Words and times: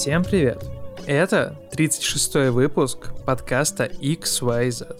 Всем 0.00 0.24
привет! 0.24 0.64
Это 1.06 1.58
36-й 1.72 2.48
выпуск 2.48 3.12
подкаста 3.26 3.84
XYZ. 3.84 4.96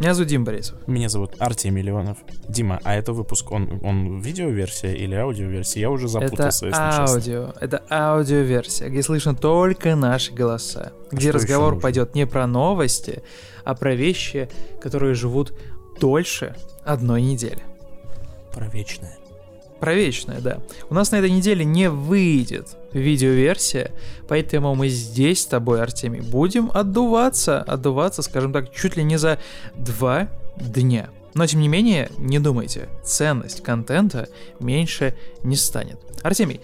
Меня 0.00 0.12
зовут 0.12 0.28
Дим 0.28 0.42
Борисов. 0.42 0.76
Меня 0.88 1.08
зовут 1.08 1.36
Артемий 1.38 1.82
Миллионов. 1.82 2.18
Дима, 2.48 2.80
а 2.82 2.96
это 2.96 3.12
выпуск, 3.12 3.52
он, 3.52 3.78
он 3.84 4.18
видеоверсия 4.18 4.94
или 4.94 5.14
аудиоверсия? 5.14 5.82
Я 5.82 5.90
уже 5.90 6.08
запутался, 6.08 6.66
это 6.66 6.76
если 6.76 7.00
аудио, 7.00 7.46
честно. 7.46 7.64
это 7.64 7.82
аудиоверсия, 7.88 8.88
где 8.88 9.04
слышно 9.04 9.36
только 9.36 9.94
наши 9.94 10.32
голоса. 10.32 10.94
А 11.12 11.14
Где 11.14 11.28
что 11.28 11.38
разговор 11.38 11.78
пойдет 11.78 12.16
не 12.16 12.26
про 12.26 12.48
новости, 12.48 13.22
а 13.62 13.76
про 13.76 13.94
вещи, 13.94 14.48
которые 14.82 15.14
живут 15.14 15.54
дольше 16.00 16.56
одной 16.84 17.22
недели. 17.22 17.62
Про 18.52 18.66
вечное. 18.66 19.19
Про 19.80 19.94
вечное, 19.94 20.40
да. 20.40 20.58
У 20.90 20.94
нас 20.94 21.10
на 21.10 21.16
этой 21.16 21.30
неделе 21.30 21.64
не 21.64 21.88
выйдет 21.88 22.76
видеоверсия, 22.92 23.92
поэтому 24.28 24.74
мы 24.74 24.88
здесь 24.88 25.40
с 25.40 25.46
тобой, 25.46 25.82
Артемий, 25.82 26.20
будем 26.20 26.70
отдуваться, 26.72 27.62
отдуваться, 27.62 28.22
скажем 28.22 28.52
так, 28.52 28.72
чуть 28.72 28.96
ли 28.96 29.02
не 29.02 29.16
за 29.16 29.38
два 29.74 30.28
дня. 30.56 31.08
Но, 31.32 31.46
тем 31.46 31.60
не 31.60 31.68
менее, 31.68 32.10
не 32.18 32.38
думайте, 32.38 32.88
ценность 33.04 33.62
контента 33.62 34.28
меньше 34.58 35.16
не 35.42 35.56
станет. 35.56 35.98
Артемий, 36.22 36.60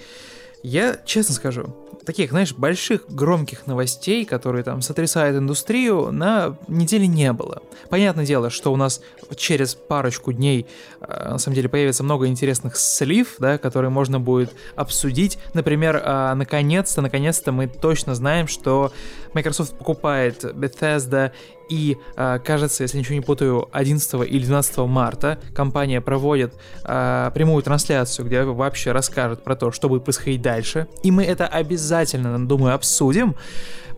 я 0.68 0.96
честно 1.04 1.32
скажу, 1.32 1.76
таких, 2.04 2.30
знаешь, 2.30 2.52
больших 2.52 3.02
громких 3.08 3.68
новостей, 3.68 4.24
которые 4.24 4.64
там 4.64 4.82
сотрясают 4.82 5.36
индустрию, 5.36 6.10
на 6.10 6.56
неделе 6.66 7.06
не 7.06 7.32
было. 7.32 7.62
Понятное 7.88 8.26
дело, 8.26 8.50
что 8.50 8.72
у 8.72 8.76
нас 8.76 9.00
через 9.36 9.76
парочку 9.76 10.32
дней 10.32 10.66
э, 11.00 11.30
на 11.30 11.38
самом 11.38 11.54
деле 11.54 11.68
появится 11.68 12.02
много 12.02 12.26
интересных 12.26 12.76
слив, 12.76 13.36
да, 13.38 13.58
которые 13.58 13.90
можно 13.92 14.18
будет 14.18 14.52
обсудить. 14.74 15.38
Например, 15.54 16.02
э, 16.04 16.34
наконец-то, 16.34 17.00
наконец-то 17.00 17.52
мы 17.52 17.68
точно 17.68 18.16
знаем, 18.16 18.48
что 18.48 18.92
Microsoft 19.34 19.78
покупает 19.78 20.42
Bethesda 20.42 21.30
и, 21.68 21.98
э, 22.16 22.38
кажется, 22.44 22.82
если 22.82 22.98
ничего 22.98 23.14
не 23.14 23.20
путаю, 23.20 23.68
11 23.72 24.26
или 24.28 24.44
12 24.44 24.78
марта 24.78 25.38
компания 25.54 26.00
проводит 26.00 26.54
э, 26.84 27.30
прямую 27.34 27.62
трансляцию, 27.62 28.26
где 28.26 28.42
вообще 28.44 28.92
расскажет 28.92 29.42
про 29.42 29.56
то, 29.56 29.72
что 29.72 29.88
будет 29.88 30.04
происходить 30.04 30.42
дальше. 30.42 30.86
И 31.02 31.10
мы 31.10 31.24
это 31.24 31.46
обязательно, 31.46 32.46
думаю, 32.46 32.74
обсудим, 32.74 33.36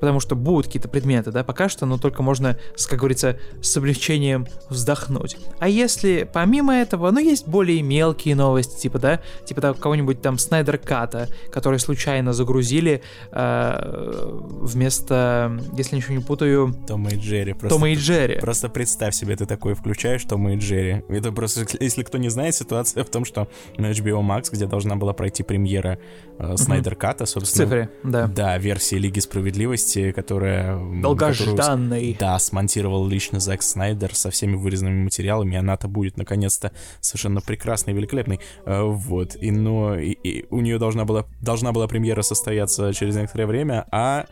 потому 0.01 0.21
что 0.21 0.37
будут 0.37 0.67
какие-то 0.67 0.89
предметы, 0.89 1.31
да, 1.31 1.45
пока 1.45 1.69
что, 1.69 1.87
но 1.87 1.99
только 1.99 2.23
можно, 2.23 2.59
как 2.89 2.99
говорится, 2.99 3.39
с 3.61 3.77
облегчением 3.77 4.47
вздохнуть. 4.69 5.37
А 5.59 5.69
если 5.69 6.29
помимо 6.31 6.75
этого, 6.75 7.11
ну, 7.11 7.21
есть 7.21 7.47
более 7.47 7.83
мелкие 7.83 8.35
новости, 8.35 8.81
типа, 8.81 8.99
да, 8.99 9.21
типа 9.45 9.61
да, 9.61 9.75
кого-нибудь 9.75 10.23
там 10.23 10.39
Снайдер 10.39 10.79
Ката, 10.79 11.29
который 11.51 11.79
случайно 11.79 12.33
загрузили 12.33 13.03
э, 13.33 14.41
вместо, 14.61 15.59
если 15.77 15.97
ничего 15.97 16.15
не 16.15 16.23
путаю, 16.23 16.75
Тома 16.87 17.11
и 17.11 17.17
Джерри. 17.17 17.55
Просто, 17.59 17.69
Тома 17.77 17.91
и 17.91 17.95
Джерри. 17.95 18.39
Просто 18.41 18.69
представь 18.69 19.14
себе, 19.14 19.37
ты 19.37 19.47
такой 19.47 19.75
включаешь 19.75 20.25
Тома 20.25 20.55
и 20.55 20.56
Джерри. 20.56 21.03
Это 21.09 21.33
просто, 21.33 21.67
если 21.81 22.03
кто 22.03 22.19
не 22.19 22.28
знает, 22.28 22.55
ситуация 22.55 23.05
в 23.05 23.09
том, 23.11 23.25
что 23.25 23.48
на 23.77 23.91
HBO 23.91 24.20
Max, 24.20 24.50
где 24.53 24.67
должна 24.67 24.97
была 24.97 25.12
пройти 25.12 25.42
премьера 25.42 25.98
э, 26.39 26.56
Снайдер 26.56 26.95
Ката, 26.95 27.25
В 27.25 27.28
собственно. 27.28 27.65
цифре, 27.67 27.91
да. 28.05 28.27
Да, 28.28 28.59
версии 28.59 28.97
Лиги 28.97 29.19
Справедливости, 29.19 30.12
которая... 30.12 30.78
Долгожданный. 31.03 32.12
которую, 32.15 32.17
да, 32.19 32.39
смонтировал 32.39 33.06
лично 33.06 33.41
Зак 33.41 33.62
Снайдер 33.62 34.15
со 34.15 34.31
всеми 34.31 34.56
вырезанными 34.56 35.03
материалами, 35.05 35.55
и 35.55 35.59
она-то 35.59 35.89
будет, 35.89 36.17
наконец-то, 36.17 36.72
совершенно 37.00 37.41
прекрасной 37.41 37.93
и 37.93 37.97
великолепной. 37.97 38.41
Э, 38.67 38.83
Вот, 38.83 39.37
и, 39.37 39.50
но 39.50 39.98
и- 39.98 40.11
и 40.12 40.47
у 40.50 40.60
нее 40.60 40.78
должна 40.78 41.04
была, 41.04 41.25
должна 41.41 41.72
была 41.72 41.87
премьера 41.88 42.22
состояться 42.22 42.93
через 42.94 43.16
некоторое 43.16 43.47
время, 43.47 43.87
а 43.91 44.27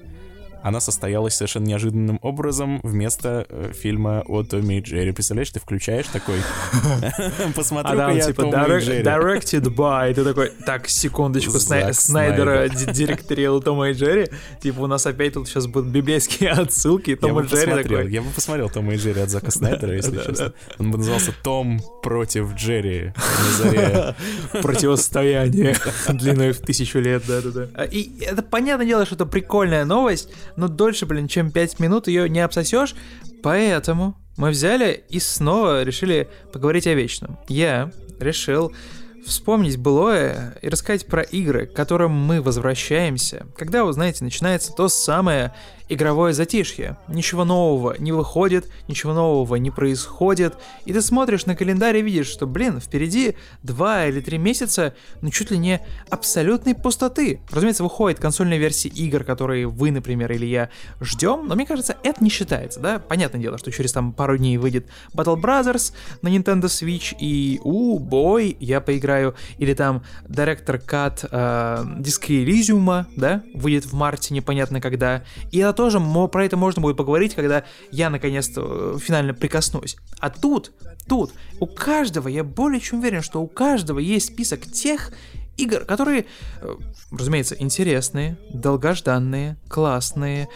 она 0.66 0.80
состоялась 0.80 1.34
совершенно 1.36 1.64
неожиданным 1.66 2.18
образом 2.22 2.80
вместо 2.82 3.46
э, 3.48 3.70
фильма 3.72 4.24
о 4.26 4.42
Томе 4.42 4.78
и 4.78 4.80
Джерри. 4.80 5.12
Представляешь, 5.12 5.50
ты 5.50 5.60
включаешь 5.60 6.06
такой... 6.08 6.38
А 6.72 7.52
Посмотрю 7.54 7.96
там 7.96 8.16
я 8.16 8.20
типа 8.20 8.42
Тома 8.42 8.64
и 8.64 8.68
direct- 8.70 8.80
Джерри. 8.80 9.02
directed 9.04 9.74
by, 9.74 10.12
ты 10.14 10.24
такой, 10.24 10.50
так, 10.66 10.88
секундочку, 10.88 11.52
Снайдера 11.52 12.68
ди- 12.68 12.92
директорил 12.92 13.62
Тома 13.62 13.90
и 13.90 13.92
Джерри, 13.92 14.26
типа 14.60 14.80
у 14.80 14.86
нас 14.88 15.06
опять 15.06 15.34
тут 15.34 15.46
сейчас 15.48 15.68
будут 15.68 15.92
библейские 15.92 16.50
отсылки, 16.62 17.10
и 17.10 17.14
Том 17.14 17.38
и 17.38 17.44
Джерри 17.44 17.60
посмотрел, 17.66 17.98
такой, 17.98 18.12
я 18.12 18.22
бы 18.22 18.30
посмотрел 18.30 18.68
Тома 18.68 18.94
и 18.94 18.96
Джерри 18.96 19.20
от 19.20 19.30
Зака 19.30 19.52
Снайдера, 19.52 19.94
если 19.94 20.16
да, 20.16 20.24
честно. 20.24 20.52
Он 20.80 20.90
бы 20.90 20.98
назывался 20.98 21.32
Том 21.44 21.80
против 22.02 22.54
Джерри 22.54 23.12
на 23.16 23.50
заре. 23.52 24.14
противостояние 24.62 25.76
длиной 26.08 26.50
в 26.50 26.60
тысячу 26.60 26.98
лет, 26.98 27.22
да-да-да. 27.26 27.84
И 27.84 28.18
это 28.20 28.42
понятное 28.42 28.86
дело, 28.86 29.06
что 29.06 29.14
это 29.14 29.26
прикольная 29.26 29.84
новость, 29.84 30.30
но 30.56 30.68
дольше, 30.68 31.06
блин, 31.06 31.28
чем 31.28 31.50
5 31.50 31.80
минут 31.80 32.08
ее 32.08 32.28
не 32.28 32.40
обсосешь, 32.40 32.94
поэтому 33.42 34.16
мы 34.36 34.50
взяли 34.50 35.04
и 35.08 35.18
снова 35.18 35.82
решили 35.82 36.28
поговорить 36.52 36.86
о 36.86 36.94
вечном. 36.94 37.38
Я 37.48 37.90
решил 38.20 38.72
вспомнить 39.26 39.76
былое 39.76 40.56
и 40.62 40.68
рассказать 40.68 41.06
про 41.06 41.22
игры, 41.22 41.66
к 41.66 41.74
которым 41.74 42.12
мы 42.12 42.40
возвращаемся, 42.40 43.46
когда, 43.56 43.84
вы 43.84 43.92
знаете, 43.92 44.22
начинается 44.22 44.72
то 44.72 44.88
самое 44.88 45.52
игровое 45.88 46.32
затишье. 46.32 46.96
Ничего 47.08 47.44
нового 47.44 47.96
не 47.98 48.12
выходит, 48.12 48.68
ничего 48.88 49.14
нового 49.14 49.56
не 49.56 49.70
происходит, 49.70 50.54
и 50.84 50.92
ты 50.92 51.00
смотришь 51.00 51.46
на 51.46 51.54
календарь 51.54 51.98
и 51.98 52.02
видишь, 52.02 52.26
что, 52.26 52.46
блин, 52.46 52.80
впереди 52.80 53.36
два 53.62 54.06
или 54.06 54.20
три 54.20 54.38
месяца, 54.38 54.94
ну 55.20 55.30
чуть 55.30 55.50
ли 55.50 55.58
не 55.58 55.80
абсолютной 56.10 56.74
пустоты. 56.74 57.40
Разумеется, 57.50 57.82
выходит 57.82 58.18
консольная 58.18 58.58
версия 58.58 58.88
игр, 58.88 59.24
которые 59.24 59.66
вы, 59.66 59.90
например, 59.90 60.32
или 60.32 60.46
я 60.46 60.70
ждем, 61.00 61.46
но 61.46 61.54
мне 61.54 61.66
кажется, 61.66 61.96
это 62.02 62.22
не 62.22 62.30
считается, 62.30 62.80
да? 62.80 62.98
Понятное 62.98 63.40
дело, 63.40 63.58
что 63.58 63.70
через 63.70 63.92
там 63.92 64.12
пару 64.12 64.36
дней 64.36 64.56
выйдет 64.56 64.86
Battle 65.14 65.40
Brothers 65.40 65.92
на 66.22 66.28
Nintendo 66.28 66.64
Switch, 66.64 67.14
и, 67.18 67.60
у, 67.62 67.98
бой, 67.98 68.56
я 68.60 68.80
поиграю, 68.80 69.34
или 69.58 69.74
там 69.74 70.02
Director 70.24 70.82
Cut 70.84 71.28
э, 71.30 72.00
Disco 72.00 72.44
Elysium, 72.44 73.04
да, 73.16 73.42
выйдет 73.54 73.86
в 73.86 73.94
марте, 73.94 74.34
непонятно 74.34 74.80
когда, 74.80 75.22
и 75.50 75.58
это 75.58 75.75
тоже, 75.76 76.00
про 76.00 76.44
это 76.44 76.56
можно 76.56 76.82
будет 76.82 76.96
поговорить, 76.96 77.34
когда 77.34 77.64
я 77.92 78.10
наконец-то 78.10 78.96
э, 78.96 78.98
финально 78.98 79.34
прикоснусь. 79.34 79.96
А 80.18 80.30
тут, 80.30 80.72
тут, 81.08 81.32
у 81.60 81.66
каждого, 81.66 82.28
я 82.28 82.42
более 82.42 82.80
чем 82.80 82.98
уверен, 82.98 83.22
что 83.22 83.40
у 83.40 83.46
каждого 83.46 83.98
есть 83.98 84.26
список 84.26 84.62
тех 84.62 85.12
игр, 85.56 85.84
которые, 85.84 86.26
э, 86.60 86.74
разумеется, 87.10 87.54
интересные, 87.58 88.36
долгожданные, 88.52 89.56
классные, 89.68 90.48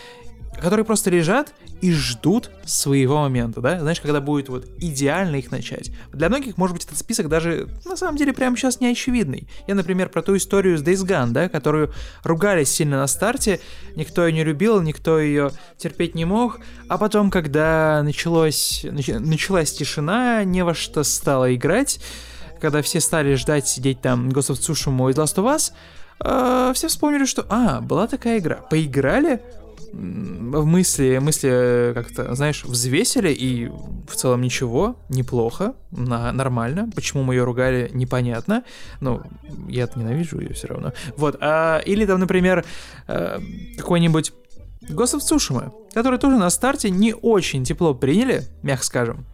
которые 0.60 0.84
просто 0.84 1.10
лежат 1.10 1.54
и 1.80 1.92
ждут 1.92 2.50
своего 2.64 3.18
момента, 3.18 3.60
да? 3.60 3.80
Знаешь, 3.80 4.00
когда 4.00 4.20
будет 4.20 4.48
вот 4.48 4.66
идеально 4.78 5.36
их 5.36 5.50
начать. 5.50 5.90
Для 6.12 6.28
многих, 6.28 6.56
может 6.56 6.74
быть, 6.74 6.84
этот 6.84 6.98
список 6.98 7.28
даже 7.28 7.68
на 7.84 7.96
самом 7.96 8.16
деле 8.16 8.32
прямо 8.32 8.56
сейчас 8.56 8.80
не 8.80 8.88
очевидный. 8.88 9.48
Я, 9.66 9.74
например, 9.74 10.08
про 10.08 10.22
ту 10.22 10.36
историю 10.36 10.78
с 10.78 10.82
Days 10.82 11.06
Gone, 11.06 11.30
да, 11.30 11.48
которую 11.48 11.92
ругались 12.22 12.70
сильно 12.70 12.98
на 12.98 13.06
старте, 13.06 13.60
никто 13.96 14.26
ее 14.26 14.32
не 14.32 14.44
любил, 14.44 14.80
никто 14.80 15.18
ее 15.18 15.50
терпеть 15.78 16.14
не 16.14 16.24
мог, 16.24 16.60
а 16.88 16.98
потом, 16.98 17.30
когда 17.30 18.02
началось, 18.02 18.84
нач- 18.84 19.18
началась 19.18 19.72
тишина, 19.72 20.44
не 20.44 20.64
во 20.64 20.74
что 20.74 21.02
стало 21.02 21.54
играть, 21.54 22.00
когда 22.60 22.82
все 22.82 23.00
стали 23.00 23.34
ждать 23.34 23.66
сидеть 23.66 24.00
там 24.00 24.28
Ghost 24.28 24.50
of 24.50 24.58
Tsushima 24.58 25.10
и 25.10 25.14
Last 25.14 25.36
of 25.36 25.54
Us, 25.54 25.72
э, 26.22 26.72
все 26.74 26.88
вспомнили, 26.88 27.24
что, 27.24 27.46
а, 27.48 27.80
была 27.80 28.06
такая 28.06 28.38
игра. 28.38 28.56
Поиграли, 28.56 29.42
мысли, 29.92 31.18
мысли 31.18 31.50
э, 31.52 31.94
как-то, 31.94 32.34
знаешь, 32.34 32.64
взвесили, 32.64 33.30
и 33.30 33.68
в 34.08 34.14
целом 34.14 34.42
ничего, 34.42 34.96
неплохо, 35.08 35.74
на, 35.90 36.32
нормально. 36.32 36.90
Почему 36.94 37.22
мы 37.22 37.34
ее 37.34 37.44
ругали, 37.44 37.90
непонятно. 37.92 38.64
Ну, 39.00 39.22
я 39.68 39.88
ненавижу 39.94 40.40
ее 40.40 40.54
все 40.54 40.68
равно. 40.68 40.92
Вот, 41.16 41.36
а, 41.40 41.78
или 41.78 42.06
там, 42.06 42.20
например, 42.20 42.64
э, 43.08 43.38
какой-нибудь 43.76 44.32
Ghost 44.88 45.18
of 45.18 45.72
который 45.92 46.18
тоже 46.18 46.36
на 46.36 46.50
старте 46.50 46.90
не 46.90 47.14
очень 47.14 47.64
тепло 47.64 47.94
приняли, 47.94 48.44
мягко 48.62 48.84
скажем. 48.84 49.26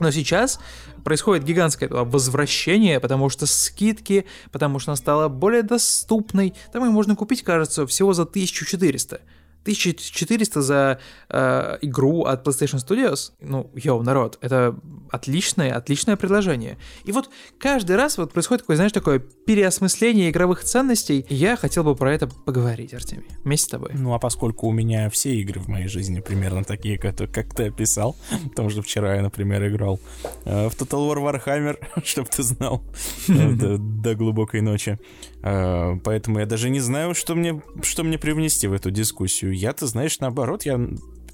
Но 0.00 0.10
сейчас 0.10 0.58
происходит 1.04 1.44
гигантское 1.44 1.88
возвращение, 1.90 3.00
потому 3.00 3.28
что 3.28 3.46
скидки, 3.46 4.24
потому 4.50 4.78
что 4.78 4.92
она 4.92 4.96
стала 4.96 5.28
более 5.28 5.62
доступной. 5.62 6.54
Там 6.72 6.84
ее 6.84 6.90
можно 6.90 7.14
купить, 7.14 7.42
кажется, 7.42 7.86
всего 7.86 8.14
за 8.14 8.22
1400. 8.22 9.20
1400 9.62 10.62
за 10.62 10.98
э, 11.28 11.78
игру 11.82 12.24
от 12.24 12.46
PlayStation 12.46 12.78
Studios, 12.78 13.32
ну, 13.40 13.70
йоу, 13.74 14.02
народ, 14.02 14.38
это 14.40 14.76
отличное, 15.10 15.74
отличное 15.74 16.16
предложение. 16.16 16.78
И 17.04 17.12
вот 17.12 17.30
каждый 17.58 17.96
раз 17.96 18.18
вот 18.18 18.32
происходит 18.32 18.62
такое, 18.62 18.76
знаешь, 18.76 18.92
такое 18.92 19.18
переосмысление 19.18 20.30
игровых 20.30 20.64
ценностей. 20.64 21.26
Я 21.28 21.56
хотел 21.56 21.84
бы 21.84 21.94
про 21.94 22.14
это 22.14 22.26
поговорить, 22.26 22.94
Артемий, 22.94 23.26
вместе 23.44 23.66
с 23.66 23.68
тобой. 23.70 23.90
Ну, 23.94 24.14
а 24.14 24.18
поскольку 24.18 24.68
у 24.68 24.72
меня 24.72 25.10
все 25.10 25.34
игры 25.36 25.60
в 25.60 25.68
моей 25.68 25.88
жизни 25.88 26.20
примерно 26.20 26.64
такие, 26.64 26.98
как, 26.98 27.16
как 27.16 27.54
ты 27.54 27.66
описал, 27.66 28.16
потому 28.48 28.70
что 28.70 28.82
вчера 28.82 29.16
я, 29.16 29.22
например, 29.22 29.66
играл 29.66 30.00
э, 30.44 30.68
в 30.68 30.72
Total 30.72 31.08
War 31.08 31.42
Warhammer, 31.44 31.76
чтобы 32.04 32.28
ты 32.28 32.42
знал, 32.42 32.82
э, 33.28 33.52
до, 33.52 33.78
до 33.78 34.14
глубокой 34.14 34.60
ночи. 34.60 34.98
Э, 35.42 35.96
поэтому 36.02 36.38
я 36.38 36.46
даже 36.46 36.70
не 36.70 36.80
знаю, 36.80 37.14
что 37.14 37.34
мне, 37.34 37.62
что 37.82 38.04
мне 38.04 38.18
привнести 38.18 38.66
в 38.66 38.72
эту 38.72 38.90
дискуссию. 38.90 39.49
Я-то, 39.50 39.86
знаешь, 39.86 40.20
наоборот, 40.20 40.64
я 40.64 40.80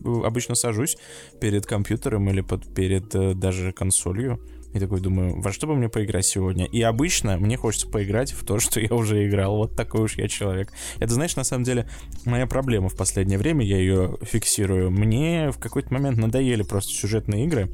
обычно 0.05 0.55
сажусь 0.55 0.97
перед 1.41 1.67
компьютером 1.67 2.29
или 2.31 2.41
под, 2.41 2.73
перед 2.75 3.15
э, 3.15 3.35
даже 3.35 3.73
консолью 3.73 4.41
и 4.77 4.79
такой 4.79 5.01
думаю, 5.01 5.41
во 5.41 5.53
что 5.53 5.67
бы 5.67 5.75
мне 5.75 5.89
поиграть 5.89 6.27
сегодня? 6.27 6.67
И 6.67 6.83
обычно 6.83 7.39
мне 7.39 7.57
хочется 7.57 7.89
поиграть 7.89 8.33
в 8.33 8.45
то, 8.45 8.59
что 8.61 8.81
я 8.81 8.95
уже 8.95 9.27
играл. 9.27 9.57
Вот 9.57 9.75
такой 9.75 10.03
уж 10.03 10.17
я 10.19 10.29
человек. 10.29 10.73
Это, 10.99 11.15
знаешь, 11.15 11.37
на 11.37 11.45
самом 11.45 11.65
деле 11.65 11.89
моя 12.25 12.47
проблема 12.47 12.89
в 12.89 12.97
последнее 12.97 13.39
время, 13.39 13.65
я 13.65 13.79
ее 13.79 14.17
фиксирую. 14.23 14.91
Мне 14.91 15.51
в 15.51 15.59
какой-то 15.59 15.93
момент 15.93 16.19
надоели 16.19 16.63
просто 16.63 16.93
сюжетные 16.93 17.47
игры. 17.47 17.71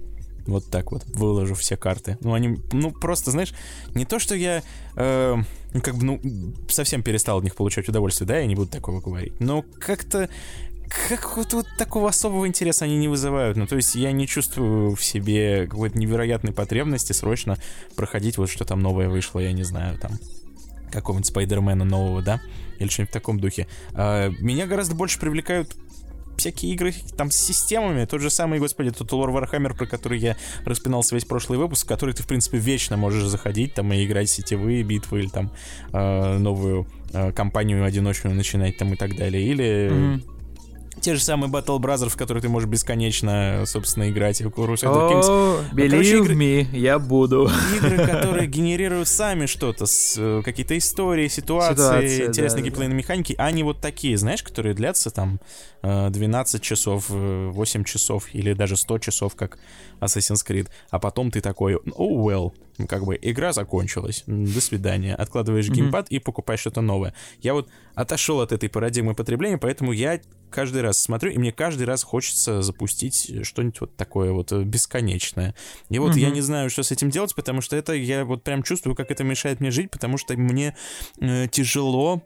Вот 0.47 0.67
так 0.71 0.93
вот 0.93 1.05
выложу 1.06 1.55
все 1.55 1.77
карты. 1.77 2.19
Ну, 2.21 2.35
они, 2.35 2.59
ну, 2.73 2.91
просто, 2.91 3.31
знаешь, 3.31 3.55
не 3.94 4.05
то, 4.05 4.19
что 4.19 4.35
я, 4.35 4.62
э, 4.97 5.37
как 5.83 5.97
бы, 5.97 6.05
ну, 6.05 6.21
совсем 6.69 7.03
перестал 7.03 7.39
от 7.39 7.44
них 7.44 7.55
получать 7.55 7.89
удовольствие, 7.89 8.27
да, 8.27 8.39
я 8.39 8.47
не 8.47 8.55
буду 8.55 8.71
такого 8.71 9.00
говорить. 9.00 9.39
Но 9.41 9.65
как-то 9.79 10.29
как 11.09 11.37
вот, 11.37 11.53
вот 11.55 11.67
такого 11.79 12.09
особого 12.09 12.47
интереса 12.47 12.85
они 12.85 12.99
не 12.99 13.09
вызывают. 13.09 13.56
Ну, 13.56 13.67
то 13.67 13.77
есть 13.77 13.94
я 13.94 14.12
не 14.12 14.27
чувствую 14.27 14.94
в 14.94 15.03
себе 15.03 15.67
какой-то 15.67 15.99
невероятной 15.99 16.53
потребности 16.53 17.12
срочно 17.12 17.56
проходить 17.97 18.37
вот 18.37 18.50
что 18.50 18.65
там 18.65 18.81
новое 18.81 19.09
вышло, 19.09 19.41
я 19.41 19.53
не 19.53 19.62
знаю, 19.62 19.99
там 19.99 20.12
какого-нибудь 20.91 21.27
Спайдермена 21.27 21.85
нового, 21.85 22.23
да, 22.23 22.41
или 22.79 22.89
что-нибудь 22.89 23.11
в 23.11 23.15
таком 23.15 23.41
духе. 23.41 23.67
А, 23.94 24.29
меня 24.41 24.67
гораздо 24.67 24.94
больше 24.94 25.19
привлекают 25.19 25.75
всякие 26.43 26.73
игры 26.73 26.93
там 27.17 27.31
с 27.31 27.37
системами. 27.37 28.05
Тот 28.05 28.21
же 28.21 28.31
самый, 28.31 28.59
господи, 28.59 28.91
тот 28.91 29.12
Лор 29.12 29.31
Warhammer, 29.31 29.77
про 29.77 29.87
который 29.87 30.19
я 30.19 30.37
распинался 30.65 31.15
весь 31.15 31.25
прошлый 31.25 31.59
выпуск, 31.59 31.87
в 31.87 31.89
который 31.89 32.15
ты, 32.15 32.23
в 32.23 32.27
принципе, 32.27 32.59
вечно 32.59 32.97
можешь 32.97 33.25
заходить 33.25 33.75
там 33.75 33.93
и 33.93 34.05
играть 34.05 34.29
сетевые 34.29 34.83
битвы 34.83 35.21
или 35.21 35.29
там 35.29 35.53
э, 35.93 36.39
новую 36.39 36.87
э, 37.12 37.33
кампанию 37.33 37.85
одиночную 37.85 38.35
начинать 38.35 38.77
там 38.77 38.93
и 38.93 38.97
так 38.97 39.17
далее. 39.17 39.43
Или 39.43 39.91
mm-hmm 39.91 40.31
те 41.02 41.16
же 41.16 41.22
самые 41.22 41.50
Battle 41.50 41.78
Brothers, 41.78 42.08
в 42.08 42.16
которые 42.16 42.40
ты 42.40 42.49
можешь 42.49 42.69
бесконечно, 42.69 43.64
собственно, 43.66 44.08
играть. 44.08 44.40
Kings. 44.40 45.28
Oh, 45.28 45.64
believe 45.75 46.22
игры, 46.22 46.34
me, 46.34 46.66
я 46.72 46.99
буду. 46.99 47.50
Игры, 47.76 48.06
которые 48.06 48.46
генерируют 48.46 49.08
сами 49.08 49.46
что-то, 49.46 49.87
э, 50.16 50.43
какие-то 50.44 50.78
истории, 50.78 51.28
ситуации, 51.28 51.75
Ситуация, 51.75 52.26
интересные 52.28 52.62
да, 52.62 52.69
геймплейные 52.69 52.94
да. 52.94 52.99
механики, 52.99 53.34
а 53.37 53.50
не 53.50 53.64
вот 53.64 53.81
такие, 53.81 54.16
знаешь, 54.16 54.43
которые 54.43 54.75
длятся 54.75 55.10
там 55.10 55.40
12 55.82 56.54
э, 56.54 56.64
часов, 56.64 57.06
8 57.08 57.81
э, 57.81 57.84
часов 57.84 58.28
или 58.32 58.52
даже 58.52 58.76
100 58.76 58.98
часов, 58.98 59.34
как 59.34 59.58
Assassin's 60.00 60.46
Creed, 60.46 60.69
а 60.90 60.98
потом 60.98 61.31
ты 61.31 61.40
такой, 61.40 61.75
oh 61.75 62.25
well, 62.25 62.52
как 62.88 63.04
бы 63.04 63.19
игра 63.20 63.52
закончилась, 63.52 64.24
до 64.26 64.60
свидания, 64.60 65.14
откладываешь 65.14 65.69
mm-hmm. 65.69 65.74
геймпад 65.74 66.08
и 66.10 66.19
покупаешь 66.19 66.60
что-то 66.60 66.80
новое. 66.80 67.14
Я 67.40 67.54
вот 67.54 67.69
отошел 67.94 68.40
от 68.40 68.52
этой 68.52 68.69
парадигмы 68.69 69.14
потребления, 69.14 69.58
поэтому 69.58 69.92
я 69.92 70.20
каждый 70.50 70.82
раз 70.82 70.98
смотрю, 70.98 71.30
и 71.30 71.38
мне 71.38 71.52
каждый 71.52 71.84
раз 71.84 72.02
хочется 72.02 72.62
запустить 72.62 73.44
что-нибудь 73.46 73.80
вот 73.80 73.96
такое 73.96 74.32
вот 74.32 74.52
бесконечное. 74.52 75.54
И 75.88 75.98
вот 75.98 76.16
mm-hmm. 76.16 76.20
я 76.20 76.30
не 76.30 76.40
знаю, 76.40 76.70
что 76.70 76.82
с 76.82 76.90
этим 76.90 77.10
делать, 77.10 77.34
потому 77.34 77.60
что 77.60 77.76
это 77.76 77.92
я 77.92 78.24
вот 78.24 78.42
прям 78.42 78.62
чувствую, 78.62 78.94
как 78.96 79.10
это 79.10 79.24
мешает 79.24 79.60
мне 79.60 79.70
жить, 79.70 79.90
потому 79.90 80.19
что 80.19 80.36
мне 80.36 80.76
э, 81.20 81.48
тяжело 81.48 82.22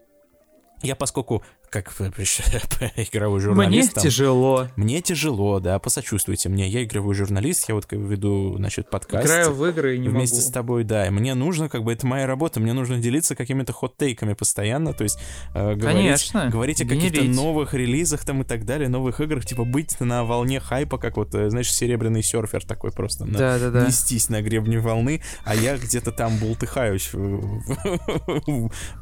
я, 0.83 0.95
поскольку 0.95 1.43
как 1.71 1.93
игровой 1.99 3.41
журналист. 3.41 3.97
Мне 3.97 4.03
тяжело. 4.03 4.69
Мне 4.77 5.03
тяжело, 5.03 5.61
да, 5.61 5.79
посочувствуйте 5.79 6.49
мне. 6.49 6.69
Я 6.69 6.85
игровой 6.85 7.15
журналист, 7.15 7.69
я 7.69 7.75
вот 7.75 7.87
веду, 7.91 8.55
значит, 8.57 8.91
подкаст. 8.91 9.27
Играю 9.27 9.53
в 9.53 9.67
игры 9.67 9.97
и 9.97 9.99
не 9.99 10.09
Вместе 10.09 10.37
могу. 10.37 10.49
с 10.49 10.51
тобой, 10.51 10.85
да. 10.85 11.07
И 11.07 11.11
мне 11.11 11.35
нужно, 11.35 11.69
как 11.69 11.85
бы, 11.85 11.93
это 11.93 12.07
моя 12.07 12.27
работа, 12.27 12.61
мне 12.61 12.73
нужно 12.73 12.99
делиться 12.99 13.35
какими-то 13.35 13.73
хот-тейками 13.73 14.35
постоянно, 14.35 14.93
то 14.93 15.05
есть 15.05 15.19
э, 15.55 15.75
говорить, 15.75 15.83
Конечно, 15.83 16.49
говорить 16.51 16.81
о 16.83 16.87
каких-то 16.87 17.23
новых 17.25 17.75
релизах 17.75 18.25
там 18.25 18.43
и 18.43 18.45
так 18.45 18.65
далее, 18.65 18.89
новых 18.89 19.21
играх, 19.21 19.45
типа 19.45 19.65
быть 19.65 19.99
на 20.01 20.25
волне 20.25 20.61
хайпа, 20.61 20.99
как 20.99 21.17
вот, 21.17 21.35
э, 21.35 21.51
знаешь, 21.51 21.73
серебряный 21.73 22.23
серфер 22.23 22.65
такой 22.65 22.93
просто. 22.93 23.25
На, 23.25 23.39
да, 23.39 23.59
да, 23.59 23.71
да. 23.71 23.87
Нестись 23.87 24.29
на 24.29 24.43
гребне 24.43 24.79
волны, 24.79 25.23
а 25.45 25.55
я 25.55 25.77
где-то 25.77 26.13
там 26.13 26.37
бултыхаюсь. 26.39 27.11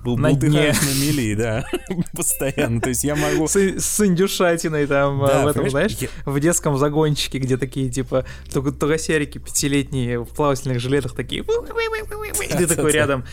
Бултыхаюсь 0.04 0.82
на 0.82 0.94
мели, 1.00 1.34
да, 1.34 1.64
постоянно. 2.12 2.63
То 2.82 2.88
есть 2.88 3.04
я 3.04 3.16
могу 3.16 3.46
с, 3.46 3.56
с 3.56 4.00
индюшатиной 4.04 4.86
там 4.86 5.22
а, 5.22 5.28
да, 5.28 5.44
в 5.44 5.46
этом, 5.48 5.70
знаешь, 5.70 5.92
я... 5.92 6.08
в 6.24 6.38
детском 6.40 6.76
загончике, 6.78 7.38
где 7.38 7.56
такие, 7.56 7.90
типа, 7.90 8.24
тугосерики 8.52 9.38
пятилетние 9.38 10.20
в 10.20 10.28
плавательных 10.28 10.80
жилетах 10.80 11.14
такие, 11.14 11.42
и 12.44 12.56
ты 12.56 12.66
такой 12.66 12.92
рядом, 12.92 13.24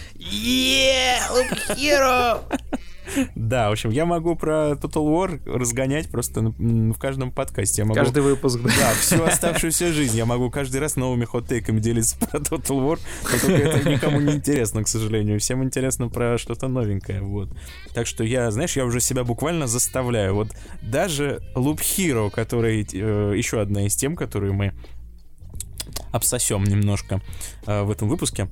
Hero! 1.76 2.42
Да, 3.36 3.70
в 3.70 3.74
общем, 3.74 3.90
я 3.90 4.06
могу 4.06 4.36
про 4.36 4.72
Total 4.72 5.04
War 5.04 5.42
разгонять 5.46 6.10
просто 6.10 6.42
в 6.42 6.98
каждом 6.98 7.32
подкасте. 7.32 7.82
Я 7.82 7.86
могу, 7.86 7.96
каждый 8.00 8.24
выпуск, 8.24 8.60
да. 8.64 8.72
Да, 8.78 8.94
всю 8.94 9.24
оставшуюся 9.24 9.92
жизнь 9.94 10.18
я 10.18 10.26
могу 10.26 10.50
каждый 10.50 10.80
раз 10.80 10.96
новыми 10.96 11.26
хот-тейками 11.26 11.80
делиться 11.80 12.18
про 12.18 12.40
Total 12.40 12.78
War, 12.80 13.00
но 13.24 13.40
только 13.40 13.64
это 13.64 13.90
никому 13.90 14.20
не 14.20 14.34
интересно, 14.34 14.84
к 14.84 14.88
сожалению. 14.88 15.40
Всем 15.40 15.64
интересно 15.64 16.10
про 16.10 16.38
что-то 16.38 16.68
новенькое, 16.68 17.22
вот. 17.22 17.50
Так 17.94 18.08
что 18.08 18.24
я, 18.24 18.50
знаешь, 18.52 18.76
я 18.76 18.86
уже 18.86 19.00
себя 19.00 19.24
буквально 19.24 19.68
заставляю. 19.68 20.36
Вот 20.36 20.50
даже 20.82 21.42
Loop 21.56 21.80
Hero, 21.80 22.30
который 22.30 22.88
э, 22.92 23.34
еще 23.36 23.62
одна 23.62 23.86
из 23.86 23.96
тем, 23.96 24.16
которую 24.16 24.54
мы 24.54 24.74
обсосем 26.12 26.64
немножко 26.64 27.22
э, 27.66 27.84
в 27.84 27.92
этом 27.92 28.08
выпуске, 28.08 28.50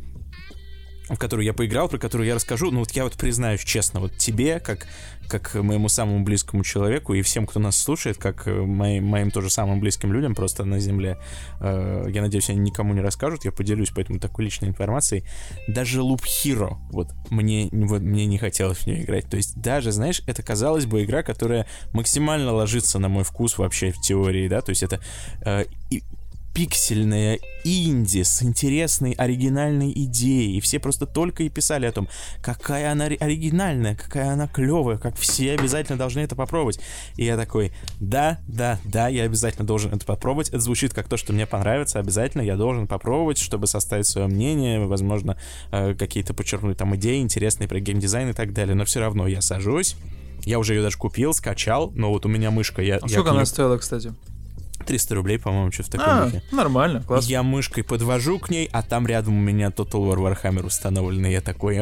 в 1.10 1.18
которую 1.18 1.46
я 1.46 1.54
поиграл, 1.54 1.90
про 1.90 1.98
которую 1.98 2.28
я 2.28 2.36
расскажу. 2.36 2.72
Ну 2.72 2.80
вот 2.80 2.92
я 2.92 3.04
вот 3.04 3.14
признаюсь 3.14 3.62
честно, 3.62 4.00
вот 4.00 4.16
тебе, 4.18 4.60
как, 4.60 4.88
как 5.28 5.56
моему 5.56 5.90
самому 5.90 6.24
близкому 6.24 6.64
человеку 6.64 7.14
и 7.14 7.22
всем, 7.22 7.46
кто 7.46 7.60
нас 7.60 7.78
слушает, 7.78 8.18
как 8.18 8.48
э, 8.48 8.54
моим, 8.54 9.06
моим 9.06 9.32
тоже 9.32 9.50
самым 9.50 9.80
близким 9.80 10.14
людям 10.14 10.36
просто 10.36 10.66
на 10.66 10.80
земле, 10.80 11.18
э, 11.60 12.06
я 12.10 12.22
надеюсь, 12.22 12.50
они 12.50 12.60
никому 12.60 12.94
не 12.94 13.02
расскажут, 13.02 13.46
я 13.46 13.52
поделюсь 13.52 13.92
поэтому 13.94 14.20
такой 14.20 14.46
личной 14.46 14.70
информацией. 14.70 15.24
Даже 15.68 16.02
Loop 16.02 16.24
Hero, 16.24 16.78
вот, 16.92 17.10
мне, 17.30 17.70
вот, 17.72 18.02
мне 18.02 18.26
не 18.26 18.38
хотелось 18.38 18.80
в 18.80 18.88
нее 18.88 19.04
играть. 19.04 19.30
То 19.30 19.38
есть 19.38 19.60
даже, 19.60 19.92
знаешь, 19.92 20.22
это, 20.28 20.44
казалось 20.44 20.86
бы, 20.86 21.04
игра, 21.04 21.24
которая 21.24 21.66
максимально 21.94 22.54
ложится 22.54 23.00
на 23.00 23.10
мой 23.10 23.24
вкус 23.24 23.58
вообще 23.58 23.92
в 23.92 24.00
теории, 24.00 24.48
да, 24.48 24.62
то 24.62 24.70
есть 24.70 24.84
это 24.84 25.00
э, 25.44 25.66
и, 25.90 26.04
пиксельная 26.60 27.40
инди 27.64 28.22
с 28.22 28.44
интересной 28.44 29.14
оригинальной 29.14 29.94
идеей. 29.94 30.58
И 30.58 30.60
все 30.60 30.78
просто 30.78 31.06
только 31.06 31.44
и 31.44 31.50
писали 31.50 31.86
о 31.86 31.94
том, 31.94 32.10
какая 32.42 32.92
она 32.92 33.06
оригинальная, 33.06 33.96
какая 33.96 34.32
она 34.34 34.46
клевая, 34.46 34.98
как 34.98 35.16
все 35.16 35.54
обязательно 35.54 35.98
должны 35.98 36.20
это 36.20 36.36
попробовать. 36.36 36.82
И 37.16 37.24
я 37.24 37.38
такой, 37.38 37.72
да, 38.02 38.40
да, 38.46 38.78
да, 38.84 39.08
я 39.08 39.24
обязательно 39.24 39.66
должен 39.66 39.94
это 39.94 40.06
попробовать. 40.06 40.50
Это 40.50 40.60
звучит 40.60 40.94
как 40.94 41.08
то, 41.08 41.16
что 41.16 41.32
мне 41.32 41.46
понравится, 41.46 41.98
обязательно 41.98 42.42
я 42.42 42.58
должен 42.58 42.88
попробовать, 42.88 43.38
чтобы 43.38 43.66
составить 43.66 44.08
свое 44.08 44.28
мнение, 44.28 44.86
возможно, 44.86 45.38
э, 45.72 45.96
какие-то 45.96 46.34
подчеркнуть 46.34 46.78
там 46.78 46.94
идеи 46.98 47.22
интересные 47.22 47.70
про 47.70 47.80
геймдизайн 47.80 48.32
и 48.32 48.34
так 48.34 48.52
далее. 48.52 48.76
Но 48.76 48.84
все 48.84 49.00
равно 49.00 49.28
я 49.28 49.40
сажусь, 49.40 49.96
я 50.44 50.60
уже 50.60 50.74
ее 50.74 50.82
даже 50.82 50.98
купил, 50.98 51.34
скачал, 51.34 51.90
но 51.96 52.10
вот 52.10 52.26
у 52.26 52.30
меня 52.30 52.52
мышка. 52.52 52.82
Я, 52.82 52.98
а 52.98 53.08
я 53.08 53.08
сколько 53.08 53.32
она 53.32 53.46
стоила, 53.46 53.78
кстати? 53.78 54.14
300 54.86 55.16
рублей, 55.16 55.40
по-моему, 55.40 55.72
что 55.72 55.84
в 55.84 55.90
таком 55.90 56.08
а, 56.08 56.26
духе. 56.26 56.44
нормально, 56.52 57.04
класс. 57.04 57.28
Я 57.28 57.44
мышкой 57.44 57.84
подвожу 57.84 58.40
к 58.40 58.50
ней, 58.50 58.70
а 58.72 58.82
там 58.82 59.08
рядом 59.08 59.38
у 59.38 59.42
меня 59.42 59.68
Total 59.68 60.02
War 60.02 60.18
Warhammer 60.18 60.66
установленный. 60.66 61.32
Я 61.32 61.42
такой... 61.42 61.80